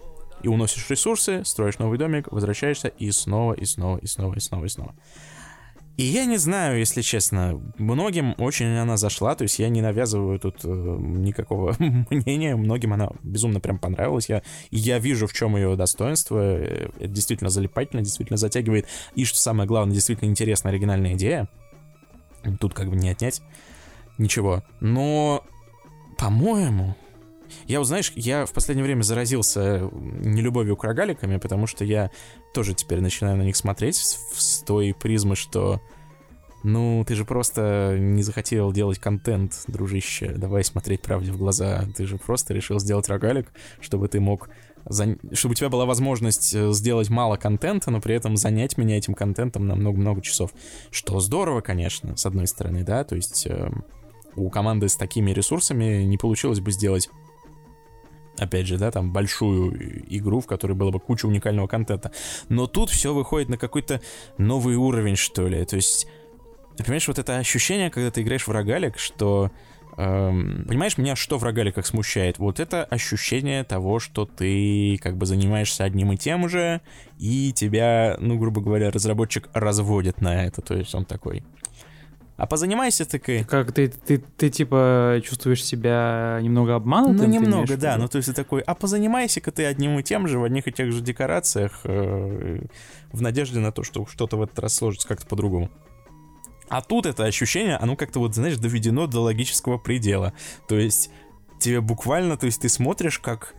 И 0.42 0.48
уносишь 0.48 0.88
ресурсы, 0.88 1.44
строишь 1.44 1.78
новый 1.78 1.98
домик, 1.98 2.30
возвращаешься 2.30 2.88
и 2.88 3.10
снова, 3.10 3.54
и 3.54 3.64
снова, 3.64 3.98
и 3.98 4.06
снова, 4.06 4.34
и 4.34 4.40
снова, 4.40 4.64
и 4.64 4.68
снова. 4.68 4.94
И 5.98 6.04
я 6.04 6.26
не 6.26 6.36
знаю, 6.36 6.78
если 6.78 7.02
честно, 7.02 7.60
многим 7.76 8.36
очень 8.38 8.66
она 8.76 8.96
зашла, 8.96 9.34
то 9.34 9.42
есть 9.42 9.58
я 9.58 9.68
не 9.68 9.82
навязываю 9.82 10.38
тут 10.38 10.60
э, 10.62 10.68
никакого 10.68 11.74
мнения, 12.10 12.54
многим 12.54 12.92
она 12.92 13.10
безумно 13.24 13.58
прям 13.58 13.80
понравилась, 13.80 14.28
я, 14.28 14.42
я 14.70 15.00
вижу, 15.00 15.26
в 15.26 15.32
чем 15.32 15.56
ее 15.56 15.74
достоинство, 15.74 16.38
э, 16.38 16.90
это 17.00 17.08
действительно 17.08 17.50
залипательно, 17.50 18.02
действительно 18.02 18.36
затягивает, 18.36 18.86
и 19.16 19.24
что 19.24 19.40
самое 19.40 19.66
главное, 19.66 19.92
действительно 19.92 20.28
интересная 20.28 20.70
оригинальная 20.70 21.14
идея, 21.14 21.48
тут 22.60 22.74
как 22.74 22.90
бы 22.90 22.94
не 22.94 23.08
отнять 23.08 23.42
ничего, 24.18 24.62
но, 24.78 25.44
по-моему, 26.16 26.96
я 27.66 27.78
вот, 27.78 27.86
знаешь, 27.86 28.12
я 28.16 28.46
в 28.46 28.52
последнее 28.52 28.84
время 28.84 29.02
заразился 29.02 29.88
нелюбовью 29.92 30.76
к 30.76 30.84
рогаликами, 30.84 31.36
потому 31.36 31.66
что 31.66 31.84
я 31.84 32.10
тоже 32.54 32.74
теперь 32.74 33.00
начинаю 33.00 33.36
на 33.36 33.42
них 33.42 33.56
смотреть 33.56 33.96
с, 33.96 34.18
с 34.34 34.58
той 34.60 34.94
призмы, 34.94 35.36
что 35.36 35.80
ну, 36.62 37.04
ты 37.06 37.14
же 37.14 37.24
просто 37.24 37.96
не 37.98 38.22
захотел 38.22 38.72
делать 38.72 38.98
контент, 38.98 39.62
дружище. 39.68 40.34
Давай 40.36 40.64
смотреть 40.64 41.02
правде 41.02 41.30
в 41.30 41.38
глаза. 41.38 41.84
Ты 41.96 42.06
же 42.06 42.18
просто 42.18 42.52
решил 42.52 42.80
сделать 42.80 43.08
рогалик, 43.08 43.52
чтобы 43.80 44.08
ты 44.08 44.20
мог... 44.20 44.48
Зан... 44.84 45.18
Чтобы 45.32 45.52
у 45.52 45.54
тебя 45.54 45.68
была 45.68 45.86
возможность 45.86 46.54
э, 46.54 46.72
сделать 46.72 47.10
мало 47.10 47.36
контента, 47.36 47.90
но 47.90 48.00
при 48.00 48.14
этом 48.14 48.36
занять 48.36 48.76
меня 48.76 48.96
этим 48.96 49.14
контентом 49.14 49.66
на 49.66 49.76
много-много 49.76 50.20
часов. 50.20 50.52
Что 50.90 51.20
здорово, 51.20 51.60
конечно, 51.60 52.16
с 52.16 52.26
одной 52.26 52.46
стороны, 52.46 52.82
да, 52.82 53.04
то 53.04 53.14
есть 53.14 53.46
э, 53.46 53.70
у 54.34 54.50
команды 54.50 54.88
с 54.88 54.96
такими 54.96 55.30
ресурсами 55.30 56.02
не 56.04 56.16
получилось 56.16 56.60
бы 56.60 56.72
сделать 56.72 57.08
опять 58.38 58.66
же, 58.66 58.78
да, 58.78 58.90
там 58.90 59.12
большую 59.12 60.04
игру, 60.16 60.40
в 60.40 60.46
которой 60.46 60.72
было 60.72 60.90
бы 60.90 61.00
куча 61.00 61.26
уникального 61.26 61.66
контента. 61.66 62.12
Но 62.48 62.66
тут 62.66 62.90
все 62.90 63.12
выходит 63.12 63.48
на 63.48 63.58
какой-то 63.58 64.00
новый 64.38 64.76
уровень, 64.76 65.16
что 65.16 65.46
ли. 65.48 65.64
То 65.64 65.76
есть, 65.76 66.06
ты 66.76 66.84
понимаешь, 66.84 67.08
вот 67.08 67.18
это 67.18 67.36
ощущение, 67.38 67.90
когда 67.90 68.10
ты 68.10 68.22
играешь 68.22 68.46
в 68.46 68.50
рогалик, 68.50 68.98
что... 68.98 69.50
Эм, 69.96 70.64
понимаешь, 70.68 70.96
меня 70.96 71.16
что 71.16 71.38
в 71.38 71.44
рогаликах 71.44 71.84
смущает? 71.84 72.38
Вот 72.38 72.60
это 72.60 72.84
ощущение 72.84 73.64
того, 73.64 73.98
что 73.98 74.26
ты 74.26 74.96
как 75.02 75.16
бы 75.16 75.26
занимаешься 75.26 75.82
одним 75.82 76.12
и 76.12 76.16
тем 76.16 76.48
же, 76.48 76.80
и 77.18 77.52
тебя, 77.52 78.16
ну, 78.20 78.38
грубо 78.38 78.60
говоря, 78.60 78.92
разработчик 78.92 79.48
разводит 79.54 80.20
на 80.20 80.44
это. 80.44 80.62
То 80.62 80.76
есть 80.76 80.94
он 80.94 81.04
такой, 81.04 81.42
а 82.38 82.46
позанимайся 82.46 83.04
такой. 83.04 83.42
Как 83.42 83.72
ты, 83.72 83.88
ты, 83.88 84.18
ты 84.18 84.48
типа 84.48 85.20
чувствуешь 85.24 85.64
себя 85.64 86.38
немного 86.40 86.76
обманутым? 86.76 87.16
Ну, 87.16 87.26
немного, 87.26 87.76
да. 87.76 87.96
Ну, 87.98 88.06
то 88.06 88.18
есть 88.18 88.28
ты 88.28 88.32
такой, 88.32 88.60
а 88.60 88.76
позанимайся-ка 88.76 89.50
ты 89.50 89.64
одним 89.64 89.98
и 89.98 90.04
тем 90.04 90.28
же, 90.28 90.38
в 90.38 90.44
одних 90.44 90.68
и 90.68 90.72
тех 90.72 90.92
же 90.92 91.00
декорациях, 91.00 91.80
э, 91.82 92.60
в 93.10 93.20
надежде 93.20 93.58
на 93.58 93.72
то, 93.72 93.82
что 93.82 94.06
что-то 94.06 94.36
в 94.36 94.42
этот 94.42 94.56
раз 94.60 94.74
сложится 94.74 95.08
как-то 95.08 95.26
по-другому. 95.26 95.68
А 96.68 96.80
тут 96.80 97.06
это 97.06 97.24
ощущение, 97.24 97.76
оно 97.76 97.96
как-то 97.96 98.20
вот, 98.20 98.36
знаешь, 98.36 98.56
доведено 98.56 99.08
до 99.08 99.20
логического 99.20 99.76
предела. 99.76 100.32
То 100.68 100.78
есть 100.78 101.10
тебе 101.58 101.80
буквально, 101.80 102.36
то 102.36 102.46
есть 102.46 102.60
ты 102.60 102.68
смотришь, 102.68 103.18
как 103.18 103.56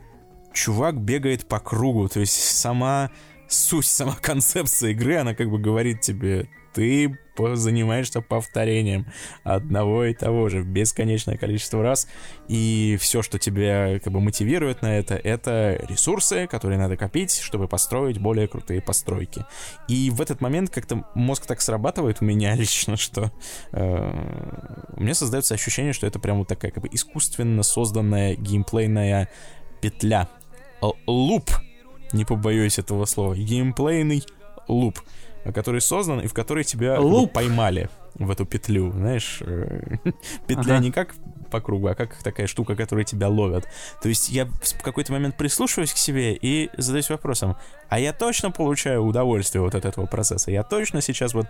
чувак 0.54 1.02
бегает 1.02 1.50
по 1.50 1.60
кругу, 1.60 2.08
то 2.08 2.22
есть 2.22 2.34
сама 2.34 3.12
суть, 3.50 3.88
сама 3.88 4.16
концепция 4.22 4.92
игры, 4.92 5.18
она 5.18 5.36
как 5.36 5.50
бы 5.50 5.60
говорит 5.60 6.00
тебе, 6.00 6.48
ты 6.80 7.14
занимаешься 7.56 8.22
повторением 8.22 9.06
одного 9.44 10.06
и 10.06 10.14
того 10.14 10.48
же 10.48 10.62
бесконечное 10.62 11.36
количество 11.36 11.84
раз, 11.84 12.08
и 12.48 12.98
все, 13.02 13.22
что 13.22 13.38
тебя 13.38 14.00
как 14.00 14.14
бы 14.14 14.22
мотивирует 14.22 14.82
на 14.82 14.98
это, 14.98 15.16
это 15.16 15.78
ресурсы, 15.90 16.48
которые 16.48 16.80
надо 16.80 16.96
копить, 16.96 17.38
чтобы 17.38 17.68
построить 17.68 18.18
более 18.18 18.48
крутые 18.48 18.82
постройки. 18.82 19.46
И 19.90 20.10
в 20.10 20.22
этот 20.22 20.40
момент 20.40 20.70
как-то 20.70 21.04
мозг 21.16 21.46
так 21.46 21.60
срабатывает 21.60 22.22
у 22.22 22.26
меня 22.26 22.56
лично, 22.58 22.96
что 22.96 23.30
э, 23.74 24.94
у 24.96 25.02
меня 25.02 25.14
создается 25.14 25.54
ощущение, 25.54 25.92
что 25.92 26.08
это 26.08 26.18
прям 26.18 26.38
вот 26.38 26.48
такая 26.48 26.72
как 26.72 26.84
бы 26.84 26.90
искусственно 26.94 27.64
созданная 27.64 28.36
геймплейная 28.36 29.30
петля. 29.82 30.30
Луп, 31.08 31.52
не 32.14 32.24
побоюсь 32.24 32.80
этого 32.80 33.04
слова, 33.04 33.36
геймплейный 33.36 34.24
луп 34.70 35.00
который 35.54 35.82
создан 35.82 36.20
и 36.22 36.28
в 36.28 36.34
который 36.34 36.64
тебя 36.64 37.00
Луп. 37.00 37.34
поймали 37.34 37.90
в 38.16 38.30
эту 38.30 38.46
петлю, 38.46 38.92
знаешь, 38.92 39.40
э, 39.42 39.98
петля 40.48 40.76
ага. 40.76 40.80
не 40.80 40.92
как 40.92 41.16
по 41.50 41.62
кругу, 41.62 41.88
а 41.88 41.96
как 41.96 42.22
такая 42.22 42.48
штука, 42.48 42.76
которая 42.76 43.06
тебя 43.06 43.28
ловят. 43.28 43.68
То 44.02 44.10
есть 44.10 44.30
я 44.30 44.46
в 44.46 44.82
какой-то 44.84 45.12
момент 45.12 45.36
прислушиваюсь 45.36 45.94
к 45.94 45.98
себе 45.98 46.36
и 46.36 46.70
задаюсь 46.78 47.10
вопросом, 47.10 47.58
а 47.90 48.00
я 48.00 48.14
точно 48.14 48.52
получаю 48.52 49.04
удовольствие 49.04 49.62
вот 49.62 49.76
от 49.76 49.86
этого 49.86 50.06
процесса? 50.06 50.52
Я 50.52 50.64
точно 50.64 51.02
сейчас 51.02 51.34
вот 51.34 51.48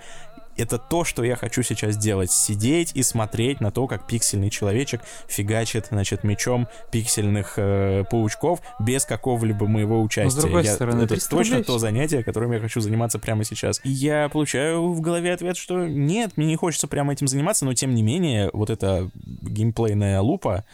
это 0.59 0.77
то, 0.77 1.03
что 1.03 1.23
я 1.23 1.35
хочу 1.35 1.63
сейчас 1.63 1.97
делать. 1.97 2.31
Сидеть 2.31 2.91
и 2.95 3.03
смотреть 3.03 3.61
на 3.61 3.71
то, 3.71 3.87
как 3.87 4.07
пиксельный 4.07 4.49
человечек 4.49 5.01
фигачит, 5.27 5.87
значит, 5.91 6.23
мечом 6.23 6.67
пиксельных 6.91 7.53
э, 7.57 8.03
паучков 8.09 8.61
без 8.79 9.05
какого-либо 9.05 9.67
моего 9.67 10.01
участия. 10.01 10.35
Но 10.35 10.41
с 10.41 10.43
другой 10.43 10.63
я, 10.63 10.73
стороны, 10.73 11.03
это 11.03 11.29
точно 11.29 11.63
то 11.63 11.77
занятие, 11.77 12.23
которым 12.23 12.51
я 12.51 12.59
хочу 12.59 12.81
заниматься 12.81 13.19
прямо 13.19 13.43
сейчас. 13.43 13.81
И 13.83 13.89
я 13.89 14.29
получаю 14.29 14.91
в 14.91 15.01
голове 15.01 15.33
ответ, 15.33 15.57
что 15.57 15.87
нет, 15.87 16.37
мне 16.37 16.47
не 16.47 16.55
хочется 16.55 16.87
прямо 16.87 17.13
этим 17.13 17.27
заниматься, 17.27 17.65
но 17.65 17.73
тем 17.73 17.95
не 17.95 18.03
менее, 18.03 18.49
вот 18.53 18.69
эта 18.69 19.09
геймплейная 19.41 20.21
лупа, 20.21 20.65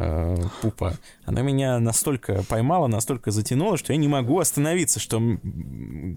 э, 0.00 0.36
пупа, 0.62 0.94
она 1.24 1.42
меня 1.42 1.78
настолько 1.78 2.42
поймала, 2.48 2.86
настолько 2.86 3.30
затянула, 3.30 3.76
что 3.76 3.92
я 3.92 3.98
не 3.98 4.08
могу 4.08 4.38
остановиться, 4.38 5.00
что 5.00 5.20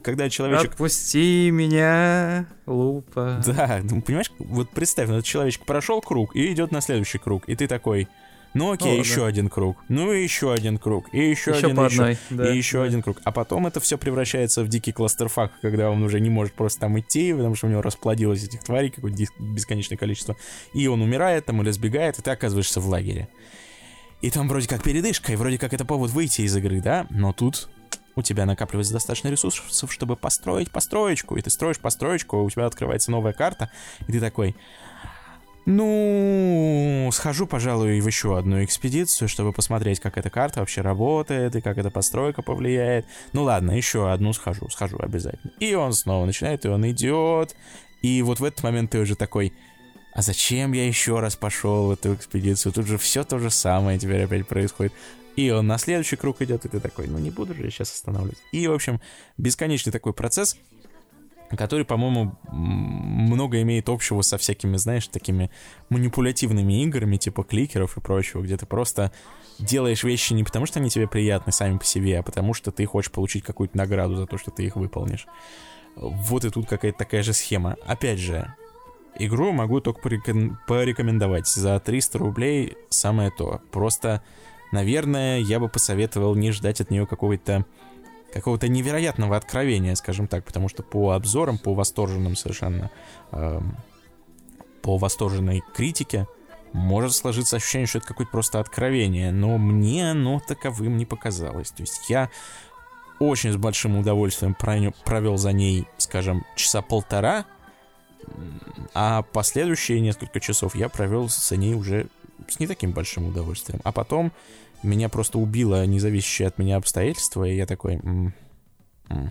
когда 0.03 0.29
человечек... 0.29 0.71
Отпусти 0.71 1.49
меня, 1.51 2.47
лупа. 2.65 3.41
Да, 3.45 3.81
ну, 3.83 4.01
понимаешь, 4.01 4.31
вот 4.39 4.69
представь, 4.69 5.09
этот 5.09 5.25
человечек 5.25 5.65
прошел 5.65 6.01
круг 6.01 6.35
и 6.35 6.51
идет 6.51 6.71
на 6.71 6.81
следующий 6.81 7.17
круг, 7.17 7.43
и 7.47 7.55
ты 7.55 7.67
такой... 7.67 8.07
Ну 8.53 8.71
окей, 8.71 8.97
О, 8.97 8.99
еще 8.99 9.21
да. 9.21 9.27
один 9.27 9.49
круг. 9.49 9.77
Ну 9.89 10.13
и 10.13 10.21
еще 10.21 10.53
один 10.53 10.77
круг. 10.77 11.07
И 11.11 11.17
еще, 11.17 11.51
еще 11.51 11.65
один, 11.65 11.75
по 11.75 11.85
еще, 11.85 12.01
одной, 12.01 12.17
да, 12.29 12.53
и 12.53 12.57
еще 12.57 12.79
да. 12.79 12.83
один 12.83 13.01
круг. 13.01 13.17
А 13.23 13.31
потом 13.31 13.65
это 13.65 13.79
все 13.79 13.97
превращается 13.97 14.63
в 14.63 14.67
дикий 14.67 14.91
кластерфак, 14.91 15.53
когда 15.61 15.89
он 15.89 16.03
уже 16.03 16.19
не 16.19 16.29
может 16.29 16.53
просто 16.53 16.81
там 16.81 16.99
идти, 16.99 17.33
потому 17.33 17.55
что 17.55 17.65
у 17.65 17.71
него 17.71 17.81
расплодилось 17.81 18.43
этих 18.43 18.63
тварей 18.63 18.91
какое-то 18.91 19.23
бесконечное 19.39 19.97
количество. 19.97 20.35
И 20.75 20.85
он 20.87 21.01
умирает 21.01 21.45
там 21.45 21.63
или 21.63 21.71
сбегает, 21.71 22.19
и 22.19 22.21
ты 22.21 22.29
оказываешься 22.29 22.79
в 22.79 22.87
лагере. 22.87 23.27
И 24.23 24.31
там 24.31 24.47
вроде 24.47 24.69
как 24.69 24.81
передышка, 24.81 25.33
и 25.33 25.35
вроде 25.35 25.57
как 25.57 25.73
это 25.73 25.83
повод 25.83 26.11
выйти 26.11 26.43
из 26.43 26.55
игры, 26.55 26.79
да? 26.79 27.07
Но 27.09 27.33
тут 27.33 27.69
у 28.15 28.21
тебя 28.21 28.45
накапливается 28.45 28.93
достаточно 28.93 29.27
ресурсов, 29.27 29.91
чтобы 29.91 30.15
построить 30.15 30.71
построечку. 30.71 31.35
И 31.35 31.41
ты 31.41 31.49
строишь 31.49 31.77
построечку, 31.77 32.41
у 32.41 32.49
тебя 32.49 32.65
открывается 32.65 33.11
новая 33.11 33.33
карта, 33.33 33.69
и 34.07 34.13
ты 34.13 34.21
такой... 34.21 34.55
Ну, 35.65 37.09
схожу, 37.11 37.47
пожалуй, 37.47 37.99
в 37.99 38.07
еще 38.07 38.37
одну 38.37 38.63
экспедицию, 38.63 39.27
чтобы 39.27 39.51
посмотреть, 39.51 39.99
как 39.99 40.17
эта 40.17 40.29
карта 40.29 40.61
вообще 40.61 40.79
работает 40.79 41.55
и 41.57 41.61
как 41.61 41.77
эта 41.77 41.89
постройка 41.89 42.41
повлияет. 42.41 43.05
Ну 43.33 43.43
ладно, 43.43 43.71
еще 43.71 44.09
одну 44.09 44.31
схожу, 44.31 44.69
схожу 44.69 44.97
обязательно. 44.99 45.51
И 45.59 45.73
он 45.73 45.91
снова 45.91 46.25
начинает, 46.25 46.63
и 46.63 46.69
он 46.69 46.89
идет. 46.89 47.57
И 48.01 48.21
вот 48.21 48.39
в 48.39 48.43
этот 48.45 48.63
момент 48.63 48.91
ты 48.91 48.99
уже 48.99 49.15
такой, 49.15 49.53
а 50.13 50.21
зачем 50.21 50.73
я 50.73 50.87
еще 50.87 51.19
раз 51.19 51.35
пошел 51.35 51.87
в 51.87 51.91
эту 51.91 52.13
экспедицию? 52.13 52.71
Тут 52.71 52.85
же 52.85 52.97
все 52.97 53.23
то 53.23 53.39
же 53.39 53.49
самое 53.49 53.97
теперь 53.97 54.23
опять 54.23 54.47
происходит. 54.47 54.93
И 55.35 55.49
он 55.49 55.65
на 55.65 55.79
следующий 55.79 56.15
круг 56.15 56.41
идет, 56.41 56.65
и 56.65 56.69
ты 56.69 56.79
такой, 56.79 57.07
ну 57.07 57.17
не 57.17 57.31
буду 57.31 57.55
же 57.55 57.63
я 57.63 57.71
сейчас 57.71 57.91
останавливать. 57.91 58.37
И, 58.51 58.67
в 58.67 58.73
общем, 58.73 59.01
бесконечный 59.37 59.91
такой 59.91 60.13
процесс, 60.13 60.57
который, 61.49 61.85
по-моему, 61.85 62.37
много 62.51 63.61
имеет 63.63 63.89
общего 63.89 64.21
со 64.21 64.37
всякими, 64.37 64.77
знаешь, 64.77 65.07
такими 65.07 65.49
манипулятивными 65.89 66.83
играми, 66.83 67.17
типа 67.17 67.43
кликеров 67.43 67.97
и 67.97 68.01
прочего, 68.01 68.41
где 68.41 68.57
ты 68.57 68.67
просто 68.67 69.11
делаешь 69.57 70.03
вещи 70.03 70.33
не 70.33 70.43
потому, 70.43 70.67
что 70.67 70.79
они 70.79 70.89
тебе 70.89 71.07
приятны 71.07 71.51
сами 71.51 71.77
по 71.79 71.85
себе, 71.85 72.19
а 72.19 72.23
потому 72.23 72.53
что 72.53 72.71
ты 72.71 72.85
хочешь 72.85 73.11
получить 73.11 73.43
какую-то 73.43 73.75
награду 73.75 74.15
за 74.15 74.27
то, 74.27 74.37
что 74.37 74.51
ты 74.51 74.63
их 74.63 74.75
выполнишь. 74.75 75.25
Вот 75.95 76.45
и 76.45 76.49
тут 76.49 76.67
какая-то 76.67 76.97
такая 76.97 77.23
же 77.23 77.33
схема. 77.33 77.77
Опять 77.85 78.19
же, 78.19 78.53
Игру 79.19 79.51
могу 79.51 79.79
только 79.79 80.01
порекомендовать. 80.67 81.47
За 81.47 81.79
300 81.79 82.17
рублей 82.17 82.77
самое 82.89 83.31
то. 83.31 83.61
Просто, 83.71 84.23
наверное, 84.71 85.39
я 85.39 85.59
бы 85.59 85.69
посоветовал 85.69 86.35
не 86.35 86.51
ждать 86.51 86.81
от 86.81 86.89
нее 86.91 87.05
какого-то 87.05 87.65
какого-то 88.33 88.67
невероятного 88.67 89.37
откровения, 89.37 89.93
скажем 89.93 90.27
так, 90.27 90.43
потому 90.43 90.67
что 90.67 90.81
по 90.81 91.11
обзорам, 91.11 91.59
по 91.59 91.75
восторженным 91.75 92.35
совершенно, 92.35 92.89
э, 93.31 93.61
по 94.81 94.97
восторженной 94.97 95.61
критике, 95.75 96.27
может 96.73 97.13
сложиться 97.13 97.57
ощущение, 97.57 97.85
что 97.85 97.99
это 97.99 98.07
какое-то 98.07 98.31
просто 98.31 98.59
откровение, 98.59 99.31
но 99.31 99.59
мне 99.59 100.11
оно 100.11 100.39
таковым 100.39 100.97
не 100.97 101.05
показалось. 101.05 101.69
То 101.69 101.83
есть 101.83 102.09
я 102.09 102.31
очень 103.19 103.51
с 103.51 103.57
большим 103.57 103.97
удовольствием 103.97 104.55
провел 104.55 105.37
за 105.37 105.51
ней, 105.51 105.87
скажем, 105.97 106.43
часа 106.55 106.81
полтора, 106.81 107.45
а 108.93 109.23
последующие 109.23 109.99
несколько 110.01 110.39
часов 110.39 110.75
я 110.75 110.89
провел 110.89 111.29
с 111.29 111.51
ней 111.55 111.73
уже 111.73 112.07
с 112.47 112.59
не 112.59 112.67
таким 112.67 112.91
большим 112.91 113.27
удовольствием. 113.27 113.79
А 113.83 113.91
потом 113.91 114.31
меня 114.83 115.09
просто 115.09 115.39
убило 115.39 115.85
независящее 115.85 116.47
от 116.47 116.57
меня 116.57 116.77
обстоятельство, 116.77 117.43
и 117.43 117.55
я 117.55 117.65
такой... 117.65 117.95
М 117.95 118.33
-м. 119.09 119.29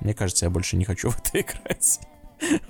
Мне 0.00 0.12
кажется, 0.14 0.46
я 0.46 0.50
больше 0.50 0.76
не 0.76 0.84
хочу 0.84 1.10
в 1.10 1.18
это 1.18 1.40
играть. 1.40 2.00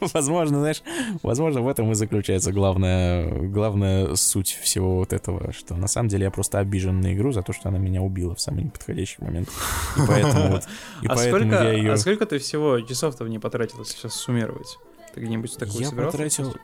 Возможно, 0.01 0.61
знаешь, 0.61 0.83
возможно, 1.23 1.63
в 1.63 1.69
этом 1.69 1.91
и 1.91 1.95
заключается 1.95 2.53
главная, 2.53 3.49
главная 3.49 4.15
суть 4.15 4.59
всего 4.63 4.97
вот 4.97 5.13
этого, 5.13 5.53
что 5.53 5.75
на 5.75 5.89
самом 5.89 6.09
деле 6.09 6.25
я 6.25 6.31
просто 6.31 6.59
обижен 6.59 7.01
на 7.01 7.15
игру 7.15 7.33
за 7.33 7.43
то, 7.43 7.53
что 7.53 7.71
она 7.71 7.79
меня 7.79 8.03
убила 8.03 8.35
в 8.35 8.41
самый 8.41 8.65
неподходящий 8.65 9.17
момент. 9.21 9.49
И 9.97 10.01
поэтому 10.07 10.49
вот, 10.51 10.65
и 11.03 11.07
а, 11.07 11.15
поэтому 11.15 11.51
сколько, 11.51 11.65
я 11.65 11.73
ее... 11.73 11.93
а 11.93 11.97
сколько 11.97 12.27
ты 12.27 12.39
всего 12.39 12.81
часов-то 12.81 13.25
в 13.25 13.29
ней 13.29 13.39
потратил, 13.39 13.81
если 13.81 13.95
сейчас 13.97 14.15
суммировать? 14.15 14.79
Ты 15.15 15.21
где-нибудь 15.21 15.57
такую 15.57 15.81
Я 15.83 15.89
собирал? 15.89 16.11
потратил, 16.11 16.57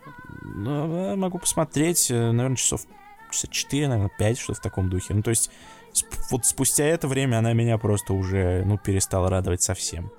ну, 0.42 1.16
могу 1.16 1.38
посмотреть, 1.38 2.10
э, 2.10 2.32
наверное, 2.32 2.56
часов 2.56 2.82
часа 3.30 3.46
4, 3.48 3.88
наверное, 3.88 4.10
5, 4.18 4.38
что 4.38 4.54
в 4.54 4.60
таком 4.60 4.90
духе. 4.90 5.14
Ну, 5.14 5.22
то 5.22 5.30
есть, 5.30 5.50
сп- 5.92 6.18
вот 6.32 6.44
спустя 6.46 6.84
это 6.84 7.06
время 7.06 7.38
она 7.38 7.52
меня 7.52 7.78
просто 7.78 8.12
уже, 8.12 8.64
ну, 8.66 8.76
перестала 8.76 9.30
радовать 9.30 9.62
совсем. 9.62 10.10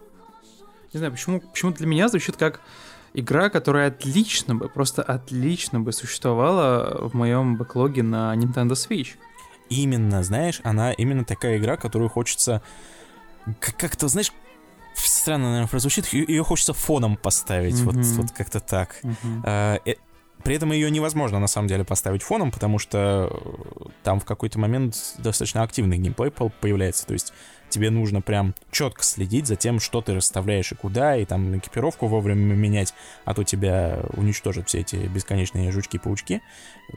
Не 0.94 0.98
знаю, 0.98 1.12
почему, 1.12 1.41
почему 1.41 1.72
для 1.72 1.88
меня 1.88 2.08
звучит 2.08 2.38
как 2.38 2.62
игра, 3.13 3.50
которая 3.50 3.89
отлично 3.89 4.56
бы, 4.56 4.70
просто 4.70 5.04
отлично 5.04 5.82
бы 5.82 5.91
существовала 5.91 7.08
в 7.10 7.13
моем 7.15 7.58
бэклоге 7.58 8.04
на 8.04 8.34
Nintendo 8.36 8.72
Switch. 8.72 9.15
Именно, 9.70 10.24
знаешь, 10.24 10.62
она 10.63 10.94
именно 10.94 11.26
такая 11.26 11.58
игра, 11.58 11.76
которую 11.78 12.10
хочется 12.10 12.62
как- 13.60 13.78
как-то, 13.78 14.08
знаешь, 14.08 14.32
странно, 14.95 15.45
наверное, 15.49 15.67
прозвучит, 15.69 16.06
ее 16.08 16.43
хочется 16.43 16.73
фоном 16.73 17.15
поставить, 17.17 17.80
вот, 17.82 17.95
Мгм. 17.95 18.04
вот 18.15 18.32
как-то 18.32 18.60
так. 18.60 19.01
А, 19.43 19.80
э, 19.86 19.95
При 20.43 20.56
этом 20.56 20.71
ее 20.71 20.89
невозможно 20.89 21.38
на 21.38 21.45
самом 21.45 21.67
деле 21.67 21.84
поставить 21.84 22.23
фоном, 22.23 22.49
потому 22.49 22.80
что 22.80 23.30
э, 23.32 23.89
там 24.04 24.19
в 24.19 24.25
какой-то 24.25 24.58
момент 24.58 24.95
достаточно 25.19 25.62
активный 25.62 25.99
геймплей 25.99 26.32
по- 26.32 26.49
появляется. 26.49 27.06
То 27.06 27.13
есть 27.13 27.32
тебе 27.69 27.91
нужно 27.91 28.21
прям 28.21 28.56
четко 28.71 29.04
следить 29.04 29.45
за 29.45 29.56
тем, 29.56 29.80
что 29.80 30.01
ты 30.01 30.15
расставляешь 30.15 30.71
и 30.71 30.75
куда, 30.75 31.15
и 31.15 31.25
там 31.25 31.56
экипировку 31.60 32.08
вовремя 32.08 32.56
менять, 32.56 32.95
а 33.23 33.36
то 33.36 33.43
тебя 33.43 33.99
уничтожат 34.13 34.67
все 34.67 34.80
эти 34.80 34.95
бесконечные 34.95 35.71
жучки-паучки. 35.71 36.41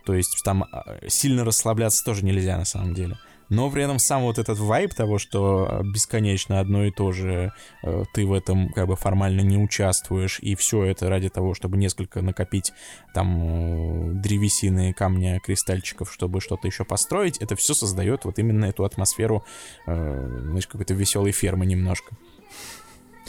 То 0.07 0.14
есть 0.14 0.40
там 0.42 0.64
а, 0.72 0.96
сильно 1.09 1.44
расслабляться 1.44 2.02
тоже 2.02 2.24
нельзя 2.24 2.57
на 2.57 2.64
самом 2.64 2.94
деле. 2.94 3.18
Но 3.54 3.70
при 3.70 3.84
этом 3.84 4.00
сам 4.00 4.22
вот 4.22 4.38
этот 4.38 4.58
вайб 4.58 4.92
того, 4.94 5.18
что 5.18 5.68
э, 5.70 5.84
бесконечно 5.84 6.58
одно 6.58 6.84
и 6.84 6.90
то 6.90 7.12
же, 7.12 7.52
э, 7.84 8.04
ты 8.12 8.26
в 8.26 8.32
этом 8.32 8.72
как 8.72 8.88
бы 8.88 8.96
формально 8.96 9.42
не 9.42 9.56
участвуешь, 9.56 10.40
и 10.40 10.56
все 10.56 10.82
это 10.82 11.08
ради 11.08 11.28
того, 11.28 11.54
чтобы 11.54 11.76
несколько 11.76 12.20
накопить 12.20 12.72
там 13.14 13.38
э, 13.38 14.12
древесины, 14.14 14.92
камня, 14.92 15.38
кристальчиков, 15.38 16.12
чтобы 16.12 16.40
что-то 16.40 16.66
еще 16.66 16.84
построить, 16.84 17.38
это 17.38 17.54
все 17.54 17.74
создает 17.74 18.24
вот 18.24 18.40
именно 18.40 18.64
эту 18.64 18.84
атмосферу, 18.84 19.44
знаешь, 19.86 20.66
какой-то 20.66 20.94
веселой 20.94 21.30
фермы 21.30 21.66
немножко. 21.66 22.16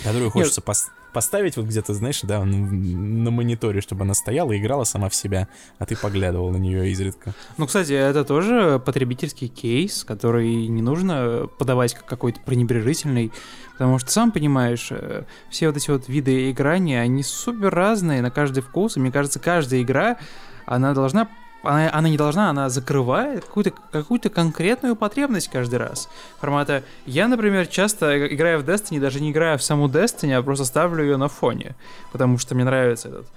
Которую 0.03 0.29
хочется 0.29 0.61
пос- 0.61 0.89
поставить 1.13 1.55
вот 1.55 1.65
где-то, 1.65 1.93
знаешь, 1.93 2.19
да, 2.23 2.43
на, 2.43 2.57
на 2.57 3.31
мониторе, 3.31 3.79
чтобы 3.79 4.03
она 4.03 4.13
стояла 4.13 4.51
и 4.51 4.59
играла 4.59 4.83
сама 4.83 5.07
в 5.07 5.15
себя, 5.15 5.47
а 5.79 5.85
ты 5.85 5.95
поглядывал 5.95 6.51
на 6.51 6.57
нее 6.57 6.91
изредка. 6.91 7.33
Ну, 7.57 7.67
кстати, 7.67 7.93
это 7.93 8.25
тоже 8.25 8.81
потребительский 8.85 9.47
кейс, 9.47 10.03
который 10.03 10.67
не 10.67 10.81
нужно 10.81 11.47
подавать 11.57 11.93
как 11.93 12.05
какой-то 12.05 12.41
пренебрежительный, 12.41 13.31
потому 13.71 13.97
что, 13.99 14.11
сам 14.11 14.31
понимаешь, 14.33 14.89
э, 14.91 15.23
все 15.49 15.67
вот 15.67 15.77
эти 15.77 15.89
вот 15.89 16.09
виды 16.09 16.51
играния, 16.51 16.99
они 16.99 17.23
супер 17.23 17.73
разные 17.73 18.21
на 18.21 18.29
каждый 18.31 18.61
вкус, 18.61 18.97
и 18.97 18.99
мне 18.99 19.11
кажется, 19.11 19.39
каждая 19.39 19.81
игра, 19.81 20.17
она 20.65 20.93
должна 20.93 21.29
она, 21.65 21.89
она 21.93 22.09
не 22.09 22.17
должна, 22.17 22.49
она 22.49 22.69
закрывает 22.69 23.45
какую-то 23.45 23.71
какую 23.91 24.19
конкретную 24.21 24.95
потребность 24.95 25.49
каждый 25.49 25.79
раз. 25.79 26.09
Формата, 26.39 26.83
я, 27.05 27.27
например, 27.27 27.67
часто 27.67 28.27
играя 28.33 28.57
в 28.57 28.67
Destiny, 28.67 28.99
даже 28.99 29.19
не 29.19 29.31
играя 29.31 29.57
в 29.57 29.63
саму 29.63 29.87
Destiny, 29.87 30.33
а 30.33 30.43
просто 30.43 30.65
ставлю 30.65 31.03
ее 31.03 31.17
на 31.17 31.27
фоне, 31.27 31.75
потому 32.11 32.37
что 32.37 32.55
мне 32.55 32.63
нравится 32.63 33.09
этот 33.09 33.27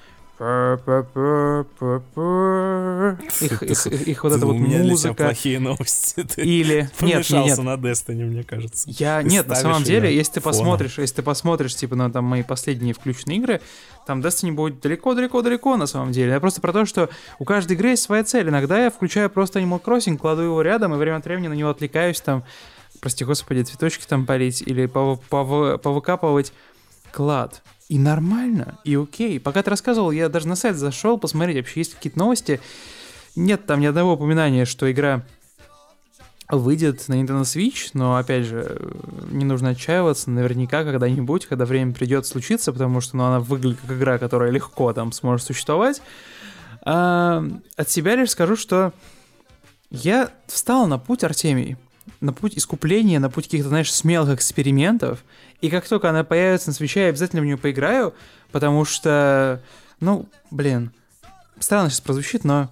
их, 3.41 3.63
их, 3.63 3.87
их 4.09 4.25
вот 4.25 4.33
эта 4.33 4.47
вот 4.47 4.55
У 4.55 4.59
меня 4.59 4.77
для 4.79 4.83
тебя 4.85 4.91
музыка. 4.91 5.15
плохие 5.25 5.59
новости. 5.59 6.23
Ты 6.23 6.43
Или 6.43 6.89
нет, 7.01 7.29
нет, 7.31 7.59
на 7.59 7.75
Destiny, 7.75 8.25
мне 8.25 8.45
кажется. 8.45 8.89
Я 8.91 9.21
Ты 9.23 9.29
нет, 9.29 9.49
на 9.49 9.55
самом 9.57 9.83
деле, 9.83 10.15
если 10.15 10.35
ты 10.35 10.41
фоном. 10.41 10.59
посмотришь, 10.59 10.99
если 10.99 11.17
ты 11.17 11.23
посмотришь, 11.23 11.75
типа, 11.75 11.97
на 11.97 12.11
там 12.11 12.25
мои 12.25 12.43
последние 12.43 12.95
включенные 12.95 13.39
игры, 13.39 13.61
там 14.07 14.21
Destiny 14.21 14.53
будет 14.53 14.81
далеко-далеко-далеко 14.81 15.77
на 15.77 15.87
самом 15.87 16.13
деле. 16.13 16.33
Я 16.33 16.41
просто 16.41 16.61
про 16.61 16.73
то, 16.73 16.85
что 16.87 17.09
у 17.39 17.45
каждой 17.45 17.73
игры 17.73 17.91
есть 17.91 18.03
своя 18.05 18.25
цель. 18.25 18.49
Иногда 18.49 18.85
я 18.85 18.91
включаю 18.91 19.31
просто 19.31 19.59
Animal 19.61 19.83
Crossing, 19.83 20.17
кладу 20.19 20.43
его 20.43 20.63
рядом, 20.63 20.95
и 20.95 20.99
время 20.99 21.17
от 21.17 21.25
времени 21.25 21.49
на 21.49 21.55
него 21.55 21.71
отвлекаюсь, 21.71 22.21
там, 22.21 22.45
прости 23.01 23.25
господи, 23.25 23.63
цветочки 23.63 24.05
там 24.07 24.25
полить 24.25 24.63
или 24.63 24.85
пов- 24.85 25.21
пов- 25.31 25.79
повыкапывать 25.79 26.53
клад. 27.13 27.63
И 27.89 27.99
нормально, 27.99 28.79
и 28.85 28.97
окей. 28.97 29.41
Пока 29.41 29.63
ты 29.63 29.71
рассказывал, 29.71 30.11
я 30.11 30.29
даже 30.29 30.47
на 30.47 30.57
сайт 30.57 30.77
зашел 30.77 31.19
посмотреть, 31.19 31.57
вообще 31.57 31.81
есть 31.81 31.95
какие-то 31.95 32.19
новости. 32.19 32.61
Нет 33.35 33.67
там 33.67 33.81
ни 33.81 33.87
одного 33.87 34.13
упоминания, 34.13 34.67
что 34.67 34.91
игра 34.91 35.25
выйдет 36.51 37.07
на 37.09 37.15
Nintendo 37.15 37.43
Switch, 37.43 37.91
но, 37.93 38.17
опять 38.17 38.45
же, 38.45 38.91
не 39.31 39.45
нужно 39.45 39.71
отчаиваться, 39.71 40.31
наверняка 40.31 40.83
когда-нибудь, 40.83 41.47
когда 41.47 41.65
время 41.65 41.93
придет 41.93 42.27
случиться, 42.27 42.73
потому 42.73 43.01
что 43.01 43.17
ну, 43.17 43.25
она 43.25 43.41
выглядит 43.41 43.79
как 43.81 43.97
игра, 43.97 44.19
которая 44.19 44.51
легко 44.51 44.93
там 44.93 45.13
сможет 45.13 45.47
существовать. 45.47 46.01
А, 46.83 47.45
от 47.77 47.91
себя 47.91 48.17
лишь 48.17 48.31
скажу, 48.31 48.57
что 48.57 48.93
я 49.91 50.31
встал 50.47 50.87
на 50.87 50.99
путь 50.99 51.25
Артемий, 51.25 51.77
на 52.21 52.33
путь 52.33 52.57
искупления, 52.57 53.21
на 53.21 53.31
путь 53.31 53.45
каких-то, 53.45 53.69
знаешь, 53.69 53.93
смелых 53.93 54.35
экспериментов, 54.37 55.25
и 55.61 55.71
как 55.71 55.87
только 55.89 56.11
она 56.11 56.25
появится 56.25 56.69
на 56.69 56.75
свече, 56.75 57.03
я 57.03 57.09
обязательно 57.09 57.43
в 57.43 57.45
нее 57.45 57.57
поиграю, 57.57 58.15
потому 58.53 58.85
что, 58.85 59.63
ну, 60.01 60.29
блин, 60.51 60.93
странно 61.59 61.91
сейчас 61.91 62.01
прозвучит, 62.01 62.45
но 62.45 62.71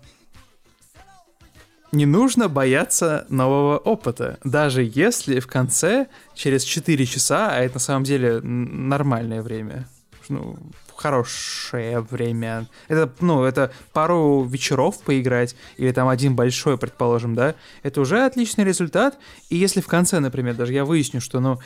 не 1.92 2.06
нужно 2.06 2.48
бояться 2.48 3.26
нового 3.28 3.78
опыта, 3.78 4.38
даже 4.44 4.82
если 4.82 5.40
в 5.40 5.46
конце, 5.46 6.08
через 6.34 6.64
4 6.64 7.06
часа, 7.06 7.50
а 7.50 7.60
это 7.60 7.74
на 7.74 7.80
самом 7.80 8.04
деле 8.04 8.40
нормальное 8.40 9.42
время, 9.42 9.88
ну, 10.28 10.56
хорошее 10.94 12.00
время, 12.00 12.68
это, 12.88 13.12
ну, 13.20 13.44
это 13.44 13.72
пару 13.92 14.44
вечеров 14.44 15.00
поиграть, 15.00 15.56
или 15.76 15.92
там 15.92 16.08
один 16.08 16.34
большой, 16.34 16.78
предположим, 16.78 17.34
да, 17.34 17.54
это 17.82 18.00
уже 18.00 18.24
отличный 18.24 18.64
результат, 18.64 19.18
и 19.50 19.56
если 19.56 19.80
в 19.80 19.86
конце, 19.86 20.20
например, 20.20 20.54
даже 20.54 20.72
я 20.72 20.84
выясню, 20.84 21.20
что, 21.20 21.40
ну, 21.40 21.58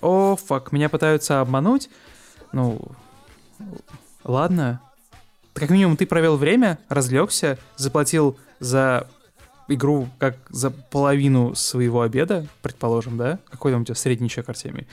о, 0.00 0.36
фак, 0.36 0.72
меня 0.72 0.88
пытаются 0.88 1.40
обмануть, 1.40 1.88
ну, 2.52 2.80
ладно, 4.24 4.80
как 5.54 5.70
минимум 5.70 5.96
ты 5.96 6.06
провел 6.06 6.36
время, 6.36 6.78
разлегся, 6.88 7.58
заплатил 7.76 8.38
за 8.60 9.08
игру 9.68 10.08
как 10.18 10.36
за 10.48 10.70
половину 10.70 11.54
своего 11.54 12.02
обеда, 12.02 12.46
предположим, 12.62 13.16
да? 13.16 13.38
Какой 13.50 13.72
там 13.72 13.82
у 13.82 13.84
тебя 13.84 13.94
средний 13.94 14.28
чек, 14.28 14.48
Артемий? 14.48 14.86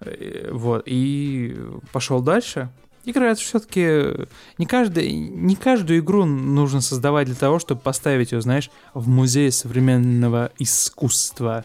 Э, 0.00 0.50
Вот, 0.52 0.82
и 0.86 1.56
пошел 1.92 2.20
дальше. 2.20 2.70
Игра 3.04 3.30
это 3.30 3.40
все-таки 3.40 4.26
не, 4.58 4.66
каждый, 4.66 5.10
не 5.12 5.56
каждую 5.56 6.00
игру 6.00 6.24
нужно 6.26 6.80
создавать 6.80 7.26
для 7.26 7.36
того, 7.36 7.58
чтобы 7.58 7.80
поставить 7.80 8.32
ее, 8.32 8.40
знаешь, 8.42 8.70
в 8.92 9.08
музей 9.08 9.50
современного 9.50 10.50
искусства. 10.58 11.64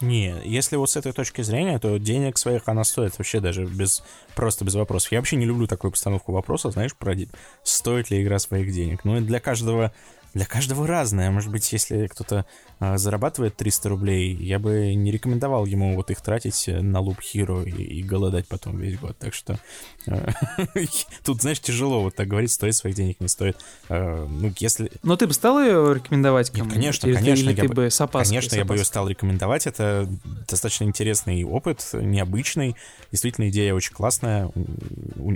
Не, 0.00 0.36
если 0.44 0.76
вот 0.76 0.90
с 0.90 0.96
этой 0.96 1.12
точки 1.12 1.40
зрения, 1.40 1.78
то 1.78 1.96
денег 1.98 2.36
своих 2.36 2.62
она 2.66 2.84
стоит 2.84 3.16
вообще 3.16 3.40
даже 3.40 3.64
без 3.64 4.02
просто 4.34 4.64
без 4.64 4.74
вопросов. 4.74 5.10
Я 5.10 5.18
вообще 5.18 5.36
не 5.36 5.46
люблю 5.46 5.66
такую 5.66 5.90
постановку 5.90 6.32
вопроса, 6.32 6.70
знаешь, 6.70 6.94
про 6.94 7.14
стоит 7.62 8.10
ли 8.10 8.22
игра 8.22 8.38
своих 8.38 8.72
денег. 8.72 9.04
Ну, 9.04 9.16
и 9.16 9.20
для 9.20 9.40
каждого 9.40 9.92
для 10.36 10.44
каждого 10.44 10.86
разное. 10.86 11.30
Может 11.30 11.50
быть, 11.50 11.72
если 11.72 12.08
кто-то 12.08 12.44
а, 12.78 12.98
зарабатывает 12.98 13.56
300 13.56 13.88
рублей, 13.88 14.34
я 14.34 14.58
бы 14.58 14.94
не 14.94 15.10
рекомендовал 15.10 15.64
ему 15.64 15.96
вот 15.96 16.10
их 16.10 16.20
тратить 16.20 16.66
на 16.68 17.00
луп 17.00 17.20
Hero 17.20 17.66
и, 17.66 17.70
и 17.70 18.02
голодать 18.02 18.46
потом 18.46 18.76
весь 18.76 18.98
год. 18.98 19.16
Так 19.18 19.32
что 19.32 19.58
э, 20.06 20.28
тут, 21.24 21.40
знаешь, 21.40 21.58
тяжело 21.60 22.02
вот 22.02 22.16
так 22.16 22.28
говорить, 22.28 22.52
стоит 22.52 22.74
своих 22.74 22.94
денег, 22.94 23.18
не 23.18 23.28
стоит. 23.28 23.56
Э, 23.88 24.26
Ну, 24.28 24.52
если, 24.58 24.92
Но 25.02 25.16
ты 25.16 25.26
бы 25.26 25.32
стал 25.32 25.58
ее 25.58 25.94
рекомендовать 25.94 26.52
Нет, 26.52 26.58
кому 26.58 26.70
конечно, 26.70 27.06
или, 27.06 27.14
конечно, 27.14 27.48
или 27.48 27.56
я 27.56 27.62
ты 27.62 27.68
бы- 27.68 27.90
с 27.90 27.98
опаской? 27.98 28.28
Конечно, 28.28 28.50
с 28.50 28.58
я 28.58 28.66
бы 28.66 28.76
ее 28.76 28.84
стал 28.84 29.08
рекомендовать. 29.08 29.66
Это 29.66 30.06
достаточно 30.46 30.84
интересный 30.84 31.44
опыт, 31.44 31.82
необычный. 31.94 32.76
Действительно, 33.10 33.48
идея 33.48 33.72
очень 33.72 33.94
классная, 33.94 34.52